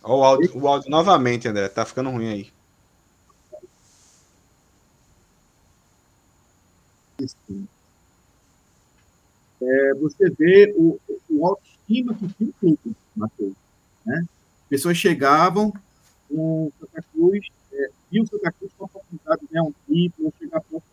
Olha 0.04 0.16
o 0.16 0.24
áudio, 0.24 0.58
o 0.58 0.68
áudio 0.68 0.90
novamente, 0.90 1.48
André. 1.48 1.68
Tá 1.70 1.86
ficando 1.86 2.10
ruim 2.10 2.28
aí. 2.28 2.52
É, 9.62 9.94
você 9.94 10.30
vê 10.32 10.74
o, 10.76 11.00
o 11.30 11.48
autoestima 11.48 12.16
que 12.16 12.28
tinha 12.30 12.50
o 12.50 12.54
clube, 12.54 12.96
Matheus. 13.16 13.54
Né? 14.04 14.26
Pessoas 14.68 14.98
chegavam, 14.98 15.72
o 16.30 16.72
Santa 16.80 17.04
Cruz, 17.12 17.46
é, 17.72 17.90
viu 18.12 18.24
o 18.24 18.28
Santa 18.28 18.52
Cruz 18.52 18.72
com 18.76 18.86
a 18.86 18.88
oportunidade 18.88 19.42
de 19.42 19.48
ganhar 19.48 19.64
um 19.64 19.74
título, 19.88 20.34
chegar 20.40 20.62
próximo 20.62 20.91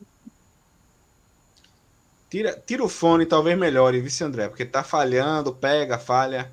Tira, 2.30 2.62
tira 2.66 2.84
o 2.84 2.88
fone, 2.88 3.24
talvez 3.24 3.56
melhore, 3.58 4.00
vice 4.00 4.22
André, 4.22 4.48
porque 4.48 4.66
tá 4.66 4.84
falhando, 4.84 5.54
pega, 5.54 5.98
falha. 5.98 6.52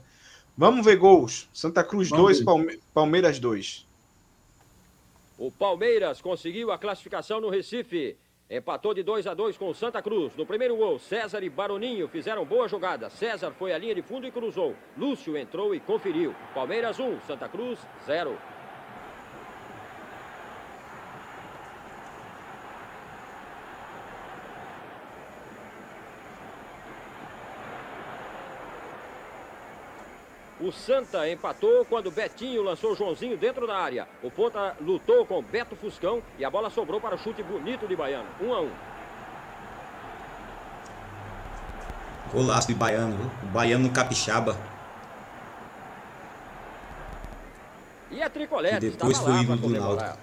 Vamos 0.58 0.86
ver 0.86 0.96
gols. 0.96 1.50
Santa 1.54 1.84
Cruz 1.84 2.10
2, 2.10 2.44
Palme 2.44 2.80
Palmeiras 2.94 3.40
2. 3.40 3.86
O 5.38 5.52
Palmeiras 5.52 6.22
conseguiu 6.22 6.72
a 6.72 6.78
classificação 6.78 7.42
no 7.42 7.50
Recife. 7.50 8.16
Empatou 8.50 8.94
de 8.94 9.04
2 9.04 9.28
a 9.28 9.34
2 9.34 9.58
com 9.58 9.70
o 9.70 9.74
Santa 9.74 10.02
Cruz. 10.02 10.34
No 10.38 10.46
primeiro 10.46 10.78
gol, 10.78 10.98
César 10.98 11.44
e 11.44 11.50
Baroninho 11.50 12.08
fizeram 12.08 12.46
boa 12.46 12.70
jogada. 12.70 13.10
César 13.10 13.52
foi 13.52 13.74
à 13.74 13.78
linha 13.78 13.96
de 13.96 14.02
fundo 14.02 14.26
e 14.26 14.32
cruzou. 14.32 14.76
Lúcio 14.98 15.36
entrou 15.36 15.76
e 15.76 15.80
conferiu. 15.80 16.34
Palmeiras 16.54 17.00
1, 17.00 17.22
Santa 17.22 17.50
Cruz 17.50 17.80
0. 18.06 18.38
O 30.66 30.72
Santa 30.72 31.30
empatou 31.30 31.86
quando 31.86 32.10
Betinho 32.10 32.64
lançou 32.64 32.96
Joãozinho 32.96 33.38
dentro 33.38 33.68
da 33.68 33.78
área. 33.78 34.08
O 34.24 34.32
ponta 34.32 34.76
lutou 34.82 35.24
com 35.24 35.40
Beto 35.40 35.76
Fuscão 35.76 36.24
e 36.40 36.44
a 36.44 36.50
bola 36.50 36.72
sobrou 36.72 37.00
para 37.00 37.14
o 37.14 37.20
chute 37.20 37.44
bonito 37.44 37.88
de 37.88 37.96
Baiano. 37.96 38.28
1 38.42 38.48
um 38.48 38.54
a 38.56 38.62
1. 38.62 38.66
Um. 38.66 38.72
Golaço 42.34 42.68
de 42.68 42.74
Baiano, 42.74 43.32
o 43.44 43.46
Baiano 43.46 43.92
capixaba. 43.92 44.58
E 48.10 48.24
a 48.24 48.28
Tricolete 48.28 48.90
depois 48.90 49.20
foi 49.20 49.34
indo 49.34 49.56
do 49.58 49.70
Náutico. 49.70 50.18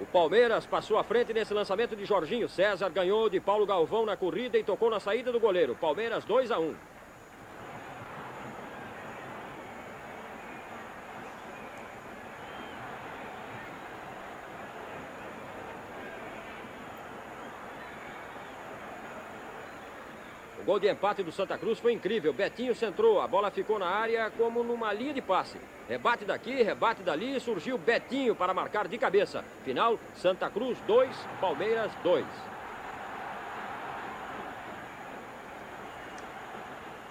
O 0.00 0.06
Palmeiras 0.06 0.64
passou 0.64 0.96
à 0.96 1.04
frente 1.04 1.34
nesse 1.34 1.52
lançamento 1.52 1.94
de 1.94 2.06
Jorginho. 2.06 2.48
César 2.48 2.88
ganhou 2.88 3.28
de 3.28 3.40
Paulo 3.40 3.66
Galvão 3.66 4.06
na 4.06 4.16
corrida 4.16 4.56
e 4.56 4.64
tocou 4.64 4.88
na 4.88 5.00
saída 5.00 5.30
do 5.30 5.38
goleiro. 5.38 5.76
Palmeiras 5.78 6.24
2 6.24 6.50
a 6.50 6.58
1. 6.58 6.95
Gol 20.76 20.80
de 20.80 20.88
empate 20.88 21.22
do 21.22 21.32
Santa 21.32 21.56
Cruz 21.56 21.78
foi 21.78 21.94
incrível. 21.94 22.34
Betinho 22.34 22.74
centrou, 22.74 23.20
a 23.20 23.26
bola 23.26 23.50
ficou 23.50 23.78
na 23.78 23.86
área 23.86 24.30
como 24.30 24.62
numa 24.62 24.92
linha 24.92 25.14
de 25.14 25.22
passe. 25.22 25.56
Rebate 25.88 26.24
daqui, 26.24 26.62
rebate 26.62 27.02
dali, 27.02 27.40
surgiu 27.40 27.78
Betinho 27.78 28.34
para 28.34 28.52
marcar 28.52 28.86
de 28.86 28.98
cabeça. 28.98 29.42
Final, 29.64 29.98
Santa 30.14 30.50
Cruz 30.50 30.76
2, 30.86 31.08
Palmeiras 31.40 31.90
2. 32.02 32.26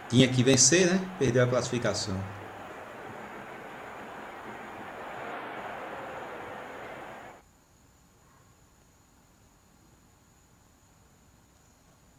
Tinha 0.10 0.28
que 0.28 0.44
vencer, 0.44 0.86
né? 0.86 1.00
Perdeu 1.18 1.44
a 1.44 1.48
classificação. 1.48 2.16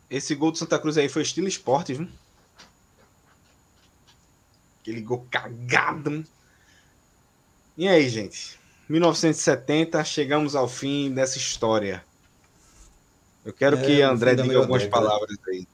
Esse 0.08 0.34
gol 0.34 0.52
do 0.52 0.58
Santa 0.58 0.78
Cruz 0.78 0.96
aí 0.96 1.08
foi 1.08 1.22
estilo 1.22 1.48
esporte, 1.48 1.94
viu? 1.94 2.08
Aquele 4.80 5.00
gol 5.00 5.26
cagado. 5.30 6.24
E 7.76 7.88
aí, 7.88 8.08
gente? 8.08 8.58
1970, 8.88 10.04
chegamos 10.04 10.54
ao 10.54 10.68
fim 10.68 11.12
dessa 11.12 11.38
história. 11.38 12.04
Eu 13.44 13.52
quero 13.52 13.76
é, 13.78 13.82
que 13.84 14.02
André 14.02 14.34
diga 14.34 14.58
algumas 14.58 14.82
década. 14.82 15.04
palavras 15.06 15.36
aí. 15.48 15.68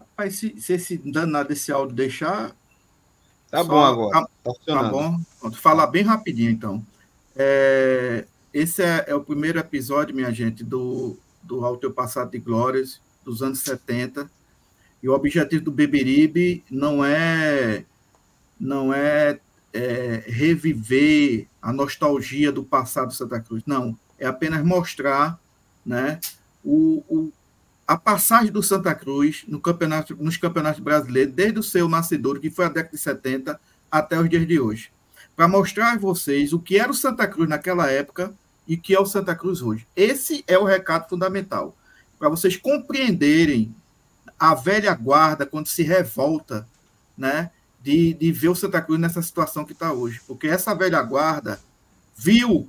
Rapaz, 0.00 0.36
se, 0.36 0.60
se 0.60 0.72
esse 0.72 0.98
danado 0.98 1.48
desse 1.48 1.70
áudio 1.72 1.94
deixar. 1.94 2.54
Tá 3.50 3.62
bom 3.64 3.84
agora. 3.84 4.26
Tá, 4.42 4.52
tá 4.66 4.82
bom. 4.84 5.20
Vou 5.40 5.52
falar 5.52 5.86
bem 5.88 6.02
rapidinho, 6.02 6.50
então. 6.50 6.84
É, 7.36 8.24
esse 8.58 8.82
é, 8.82 9.04
é, 9.06 9.14
o 9.14 9.20
primeiro 9.20 9.58
episódio, 9.58 10.14
minha 10.14 10.32
gente, 10.32 10.64
do, 10.64 11.16
do 11.42 11.64
Ao 11.64 11.76
Teu 11.76 11.92
Passado 11.92 12.32
de 12.32 12.38
Glórias, 12.38 13.00
dos 13.24 13.40
anos 13.40 13.60
70. 13.60 14.28
E 15.00 15.08
o 15.08 15.14
objetivo 15.14 15.64
do 15.64 15.70
Beberibe 15.70 16.64
não 16.68 17.04
é, 17.04 17.84
não 18.58 18.92
é, 18.92 19.38
é 19.72 20.24
reviver 20.26 21.46
a 21.62 21.72
nostalgia 21.72 22.50
do 22.50 22.64
passado 22.64 23.10
de 23.10 23.14
Santa 23.14 23.40
Cruz. 23.40 23.62
Não, 23.64 23.96
é 24.18 24.26
apenas 24.26 24.64
mostrar 24.64 25.38
né, 25.86 26.18
o, 26.64 27.04
o, 27.08 27.32
a 27.86 27.96
passagem 27.96 28.50
do 28.50 28.60
Santa 28.60 28.92
Cruz 28.92 29.44
no 29.46 29.60
campeonato, 29.60 30.16
nos 30.16 30.36
campeonatos 30.36 30.80
brasileiros, 30.80 31.32
desde 31.32 31.60
o 31.60 31.62
seu 31.62 31.88
nascedor, 31.88 32.40
que 32.40 32.50
foi 32.50 32.64
a 32.64 32.70
década 32.70 32.96
de 32.96 32.98
70, 33.00 33.60
até 33.88 34.18
os 34.18 34.28
dias 34.28 34.48
de 34.48 34.58
hoje. 34.58 34.90
Para 35.36 35.46
mostrar 35.46 35.92
a 35.92 35.96
vocês 35.96 36.52
o 36.52 36.58
que 36.58 36.76
era 36.76 36.90
o 36.90 36.94
Santa 36.94 37.24
Cruz 37.28 37.48
naquela 37.48 37.88
época 37.88 38.34
e 38.68 38.76
que 38.76 38.94
é 38.94 39.00
o 39.00 39.06
Santa 39.06 39.34
Cruz 39.34 39.62
hoje. 39.62 39.86
Esse 39.96 40.44
é 40.46 40.58
o 40.58 40.64
recado 40.64 41.08
fundamental. 41.08 41.74
Para 42.18 42.28
vocês 42.28 42.56
compreenderem 42.56 43.74
a 44.38 44.54
velha 44.54 44.94
guarda 44.94 45.46
quando 45.46 45.66
se 45.66 45.82
revolta, 45.82 46.68
né? 47.16 47.50
De, 47.82 48.12
de 48.12 48.30
ver 48.30 48.48
o 48.48 48.54
Santa 48.54 48.82
Cruz 48.82 49.00
nessa 49.00 49.22
situação 49.22 49.64
que 49.64 49.72
está 49.72 49.92
hoje. 49.92 50.20
Porque 50.26 50.46
essa 50.46 50.74
velha 50.74 51.02
guarda 51.02 51.58
viu 52.14 52.68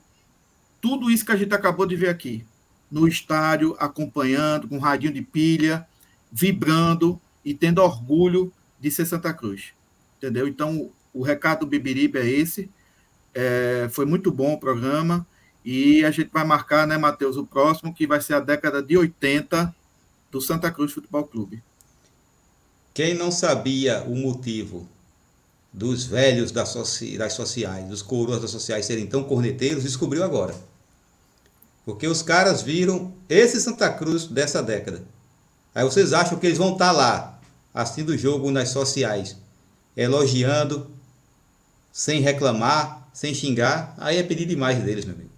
tudo 0.80 1.12
isso 1.12 1.26
que 1.26 1.34
a 1.34 1.36
gente 1.36 1.54
acabou 1.54 1.86
de 1.86 1.98
ver 1.98 2.10
aqui. 2.10 2.46
No 2.90 3.08
estádio, 3.08 3.76
acompanhando, 3.78 4.68
com 4.68 4.78
um 4.78 4.80
radinho 4.80 5.14
de 5.14 5.22
pilha, 5.22 5.86
vibrando 6.32 7.20
e 7.44 7.54
tendo 7.54 7.82
orgulho 7.82 8.54
de 8.80 8.90
ser 8.90 9.06
Santa 9.06 9.34
Cruz. 9.34 9.74
Entendeu? 10.18 10.48
Então, 10.48 10.90
o 11.14 11.24
recado 11.24 11.62
do 11.62 11.68
Bibiribe 11.68 12.20
é 12.20 12.28
esse. 12.28 12.70
É, 13.34 13.90
foi 13.92 14.06
muito 14.06 14.32
bom 14.32 14.54
o 14.54 14.60
programa. 14.60 15.28
E 15.64 16.04
a 16.06 16.12
gente 16.12 16.30
vai 16.32 16.44
marcar, 16.44 16.88
né, 16.88 16.98
Matheus, 16.98 17.38
o 17.38 17.46
próximo, 17.46 17.94
que 17.94 18.08
vai 18.08 18.22
ser 18.22 18.34
a 18.34 18.40
década 18.40 18.82
de 18.82 18.98
80 18.98 19.74
do 20.32 20.42
Santa 20.42 20.72
Cruz 20.72 20.92
Futebol 20.92 21.24
Clube. 21.26 21.62
Quem 22.94 23.14
não 23.14 23.32
sabia 23.32 24.04
o 24.04 24.16
motivo 24.16 24.88
dos 25.72 26.06
velhos 26.06 26.52
das, 26.52 26.70
soci, 26.70 27.18
das 27.18 27.34
sociais, 27.34 27.88
dos 27.88 28.02
coroas 28.02 28.42
das 28.42 28.52
sociais 28.52 28.86
serem 28.86 29.06
tão 29.06 29.24
corneteiros, 29.24 29.84
descobriu 29.84 30.24
agora. 30.24 30.56
Porque 31.86 32.08
os 32.08 32.22
caras 32.22 32.62
viram 32.62 33.14
esse 33.28 33.62
Santa 33.62 33.90
Cruz 33.92 34.26
dessa 34.26 34.62
década. 34.62 35.04
Aí 35.74 35.84
vocês 35.84 36.14
acham 36.14 36.40
que 36.40 36.48
eles 36.48 36.58
vão 36.58 36.74
estar 36.74 36.88
tá 36.88 36.92
lá, 36.92 37.42
assistindo 37.74 38.10
o 38.10 38.18
jogo 38.18 38.52
nas 38.52 38.70
sociais, 38.70 39.38
elogiando, 39.96 40.90
sem 41.92 42.22
reclamar, 42.22 43.08
sem 43.14 43.34
xingar, 43.34 43.94
aí 43.98 44.18
é 44.18 44.24
pedir 44.24 44.46
demais 44.46 44.84
deles, 44.84 45.06
meu 45.06 45.16
amigo. 45.16 45.29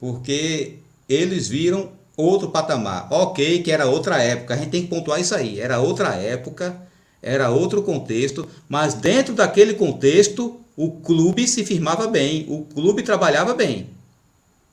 Porque 0.00 0.78
eles 1.08 1.46
viram 1.46 1.92
outro 2.16 2.50
patamar. 2.50 3.06
Ok, 3.10 3.62
que 3.62 3.70
era 3.70 3.86
outra 3.86 4.22
época, 4.22 4.54
a 4.54 4.56
gente 4.56 4.70
tem 4.70 4.82
que 4.82 4.88
pontuar 4.88 5.20
isso 5.20 5.34
aí. 5.34 5.60
Era 5.60 5.80
outra 5.80 6.14
época, 6.14 6.80
era 7.22 7.50
outro 7.50 7.82
contexto, 7.82 8.48
mas 8.68 8.94
dentro 8.94 9.34
daquele 9.34 9.74
contexto, 9.74 10.60
o 10.76 10.90
clube 10.90 11.46
se 11.46 11.64
firmava 11.64 12.06
bem, 12.06 12.46
o 12.48 12.64
clube 12.64 13.02
trabalhava 13.02 13.54
bem. 13.54 13.90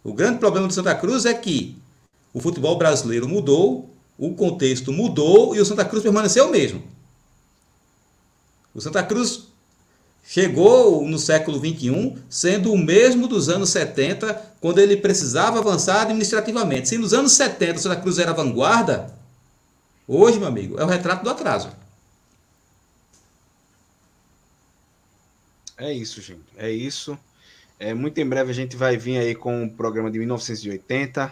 O 0.03 0.13
grande 0.13 0.39
problema 0.39 0.67
do 0.67 0.73
Santa 0.73 0.95
Cruz 0.95 1.25
é 1.25 1.33
que 1.33 1.77
o 2.33 2.39
futebol 2.39 2.77
brasileiro 2.77 3.27
mudou, 3.27 3.89
o 4.17 4.33
contexto 4.33 4.93
mudou 4.93 5.55
e 5.55 5.59
o 5.59 5.65
Santa 5.65 5.83
Cruz 5.83 6.01
permaneceu 6.01 6.47
o 6.47 6.51
mesmo. 6.51 6.81
O 8.73 8.79
Santa 8.79 9.03
Cruz 9.03 9.46
chegou 10.27 11.07
no 11.07 11.17
século 11.17 11.57
XXI 11.57 12.17
sendo 12.29 12.73
o 12.73 12.77
mesmo 12.77 13.29
dos 13.29 13.47
anos 13.47 13.69
70, 13.69 14.33
quando 14.59 14.79
ele 14.79 14.97
precisava 14.97 15.59
avançar 15.59 16.01
administrativamente. 16.01 16.89
Se 16.89 16.97
nos 16.97 17.13
anos 17.13 17.31
70 17.31 17.75
o 17.75 17.79
Santa 17.79 18.01
Cruz 18.01 18.19
era 18.19 18.33
vanguarda, 18.33 19.15
hoje, 20.05 20.37
meu 20.37 20.49
amigo, 20.49 20.77
é 20.77 20.83
o 20.83 20.87
retrato 20.87 21.23
do 21.23 21.29
atraso. 21.29 21.71
É 25.77 25.93
isso, 25.93 26.21
gente. 26.21 26.43
É 26.57 26.69
isso. 26.69 27.17
É, 27.79 27.93
muito 27.93 28.19
em 28.19 28.27
breve 28.27 28.51
a 28.51 28.53
gente 28.53 28.75
vai 28.75 28.97
vir 28.97 29.19
aí 29.19 29.33
com 29.33 29.63
o 29.63 29.69
programa 29.69 30.11
de 30.11 30.19
1980, 30.19 31.31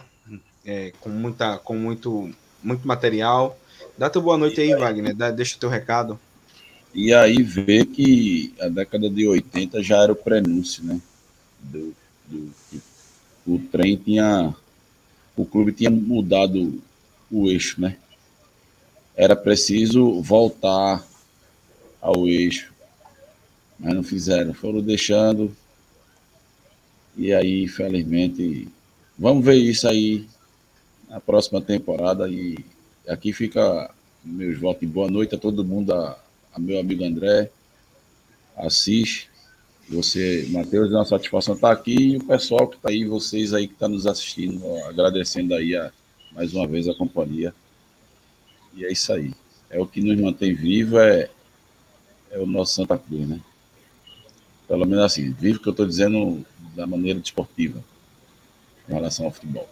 é, 0.64 0.92
com, 1.00 1.10
muita, 1.10 1.58
com 1.58 1.76
muito, 1.76 2.32
muito 2.62 2.88
material. 2.88 3.58
Dá 3.98 4.08
tua 4.08 4.22
boa 4.22 4.38
noite 4.38 4.58
aí, 4.58 4.74
Wagner. 4.74 5.14
Dá, 5.14 5.30
deixa 5.30 5.56
o 5.56 5.60
teu 5.60 5.68
recado. 5.68 6.18
E 6.96 7.12
aí 7.12 7.42
vê 7.42 7.84
que 7.84 8.54
a 8.58 8.68
década 8.68 9.10
de 9.10 9.28
80 9.28 9.82
já 9.82 10.02
era 10.02 10.12
o 10.12 10.16
prenúncio, 10.16 10.82
né? 10.82 11.00
Do, 11.60 11.94
do, 12.26 12.52
o 13.46 13.58
trem 13.70 13.96
tinha. 13.96 14.54
O 15.36 15.44
clube 15.44 15.72
tinha 15.72 15.90
mudado 15.90 16.82
o 17.30 17.50
eixo, 17.50 17.78
né? 17.78 17.98
Era 19.14 19.36
preciso 19.36 20.22
voltar 20.22 21.06
ao 22.00 22.26
eixo. 22.26 22.72
Mas 23.78 23.94
não 23.94 24.02
fizeram, 24.02 24.54
foram 24.54 24.80
deixando 24.80 25.54
e 27.16 27.32
aí, 27.32 27.62
infelizmente, 27.62 28.68
vamos 29.18 29.42
ver 29.42 29.54
isso 29.54 29.88
aí 29.88 30.26
na 31.08 31.18
próxima 31.18 31.62
temporada. 31.62 32.28
E 32.28 32.58
aqui 33.08 33.32
fica 33.32 33.90
meus 34.22 34.58
votos 34.58 34.86
boa 34.86 35.10
noite 35.10 35.34
a 35.34 35.38
todo 35.38 35.64
mundo, 35.64 35.94
a 36.56 36.58
meu 36.58 36.80
amigo 36.80 37.04
André, 37.04 37.50
assiste. 38.56 39.30
Você, 39.88 40.46
Matheus, 40.50 40.90
é 40.90 40.96
uma 40.96 41.04
satisfação 41.04 41.54
estar 41.54 41.70
aqui 41.70 41.94
e 41.94 42.16
o 42.16 42.24
pessoal 42.24 42.66
que 42.66 42.76
está 42.76 42.88
aí, 42.88 43.04
vocês 43.04 43.54
aí 43.54 43.68
que 43.68 43.74
estão 43.74 43.88
tá 43.88 43.94
nos 43.94 44.06
assistindo, 44.06 44.64
agradecendo 44.86 45.54
aí 45.54 45.76
a, 45.76 45.92
mais 46.32 46.52
uma 46.54 46.66
vez 46.66 46.88
a 46.88 46.94
companhia. 46.94 47.54
E 48.74 48.84
é 48.84 48.90
isso 48.90 49.12
aí. 49.12 49.32
É 49.70 49.78
o 49.78 49.86
que 49.86 50.00
nos 50.00 50.18
mantém 50.18 50.54
vivo, 50.54 50.98
é, 50.98 51.30
é 52.30 52.38
o 52.38 52.46
nosso 52.46 52.74
Santa 52.74 52.98
Cruz, 52.98 53.28
né? 53.28 53.40
Pelo 54.66 54.86
menos 54.86 55.04
assim, 55.04 55.30
vivo 55.32 55.60
que 55.60 55.68
eu 55.68 55.72
estou 55.72 55.86
dizendo 55.86 56.44
da 56.74 56.86
maneira 56.86 57.20
desportiva 57.20 57.84
em 58.88 58.92
relação 58.92 59.26
ao 59.26 59.32
futebol. 59.32 59.68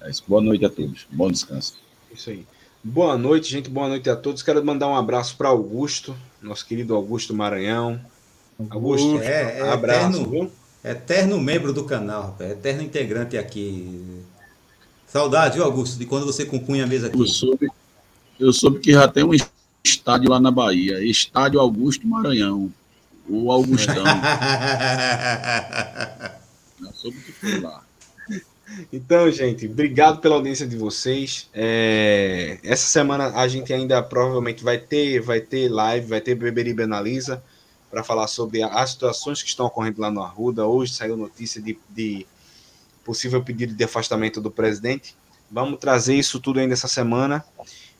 É 0.00 0.10
isso. 0.10 0.22
Boa 0.26 0.40
noite 0.40 0.64
a 0.64 0.70
todos. 0.70 1.06
Bom 1.10 1.30
descanso. 1.30 1.76
Isso 2.10 2.30
aí. 2.30 2.46
Boa 2.86 3.16
noite, 3.16 3.50
gente. 3.50 3.70
Boa 3.70 3.88
noite 3.88 4.10
a 4.10 4.16
todos. 4.16 4.42
Quero 4.42 4.62
mandar 4.62 4.88
um 4.88 4.94
abraço 4.94 5.34
para 5.38 5.48
Augusto, 5.48 6.14
nosso 6.42 6.66
querido 6.66 6.94
Augusto 6.94 7.32
Maranhão. 7.32 7.98
Augusto, 8.68 9.22
é, 9.22 9.60
é 9.60 9.70
abraço, 9.70 10.18
eterno, 10.18 10.30
viu? 10.30 10.52
Eterno 10.84 11.40
membro 11.40 11.72
do 11.72 11.84
canal, 11.84 12.24
rapaz. 12.24 12.50
Eterno 12.50 12.82
integrante 12.82 13.38
aqui. 13.38 14.20
Saudade, 15.06 15.54
viu, 15.54 15.64
Augusto, 15.64 15.98
de 15.98 16.04
quando 16.04 16.26
você 16.26 16.44
compunha 16.44 16.84
a 16.84 16.86
mesa 16.86 17.06
aqui. 17.06 17.18
Eu 17.18 17.26
soube, 17.26 17.70
eu 18.38 18.52
soube 18.52 18.80
que 18.80 18.92
já 18.92 19.08
tem 19.08 19.24
um 19.24 19.32
estádio 19.82 20.28
lá 20.28 20.38
na 20.38 20.50
Bahia. 20.50 21.02
Estádio 21.02 21.60
Augusto 21.60 22.06
Maranhão. 22.06 22.70
O 23.26 23.50
Augustão. 23.50 24.04
Não 26.78 26.92
soube 26.92 27.16
que 27.16 27.32
foi 27.32 27.60
lá. 27.60 27.83
Então, 28.92 29.30
gente, 29.30 29.66
obrigado 29.66 30.20
pela 30.20 30.36
audiência 30.36 30.66
de 30.66 30.76
vocês. 30.76 31.48
É, 31.52 32.58
essa 32.62 32.86
semana 32.86 33.28
a 33.34 33.46
gente 33.46 33.72
ainda 33.72 34.02
provavelmente 34.02 34.64
vai 34.64 34.78
ter, 34.78 35.20
vai 35.20 35.40
ter 35.40 35.68
live, 35.68 36.06
vai 36.06 36.20
ter 36.20 36.34
Beberibe 36.34 36.82
Analisa 36.82 37.42
para 37.90 38.02
falar 38.02 38.26
sobre 38.26 38.62
as 38.62 38.90
situações 38.90 39.42
que 39.42 39.48
estão 39.48 39.66
ocorrendo 39.66 40.00
lá 40.00 40.10
no 40.10 40.22
Arruda. 40.22 40.66
Hoje 40.66 40.94
saiu 40.94 41.16
notícia 41.16 41.60
de, 41.60 41.78
de 41.90 42.26
possível 43.04 43.42
pedido 43.42 43.74
de 43.74 43.84
afastamento 43.84 44.40
do 44.40 44.50
presidente. 44.50 45.14
Vamos 45.50 45.78
trazer 45.78 46.14
isso 46.14 46.40
tudo 46.40 46.58
ainda 46.58 46.72
essa 46.72 46.88
semana 46.88 47.44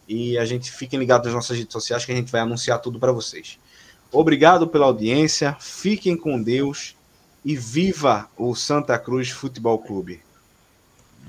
e 0.09 0.36
a 0.39 0.45
gente 0.45 0.73
fiquem 0.73 0.99
ligados 0.99 1.27
nas 1.27 1.35
nossas 1.35 1.57
redes 1.57 1.73
sociais 1.73 2.05
que 2.05 2.11
a 2.11 2.16
gente 2.16 2.32
vai 2.32 2.41
anunciar 2.41 2.81
tudo 2.81 2.99
para 2.99 3.12
vocês. 3.12 3.59
Obrigado 4.11 4.66
pela 4.66 4.86
audiência, 4.86 5.57
fiquem 5.61 6.16
com 6.16 6.43
Deus 6.43 6.97
e 7.45 7.55
viva 7.55 8.28
o 8.36 8.55
Santa 8.55 8.99
Cruz 8.99 9.31
Futebol 9.31 9.78
Clube. 9.78 10.24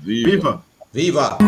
Viva! 0.02 0.62
Viva! 0.92 1.38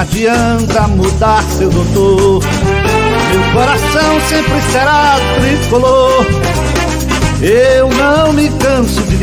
adianta 0.00 0.88
mudar 0.88 1.42
seu 1.44 1.70
doutor. 1.70 2.42
Meu 2.42 3.52
coração 3.52 4.20
sempre 4.28 4.60
será 4.72 5.16
tricolor. 5.40 6.26
Eu 7.42 7.88
não 7.88 8.34
me 8.34 8.50
canso 8.50 9.00
de 9.04 9.16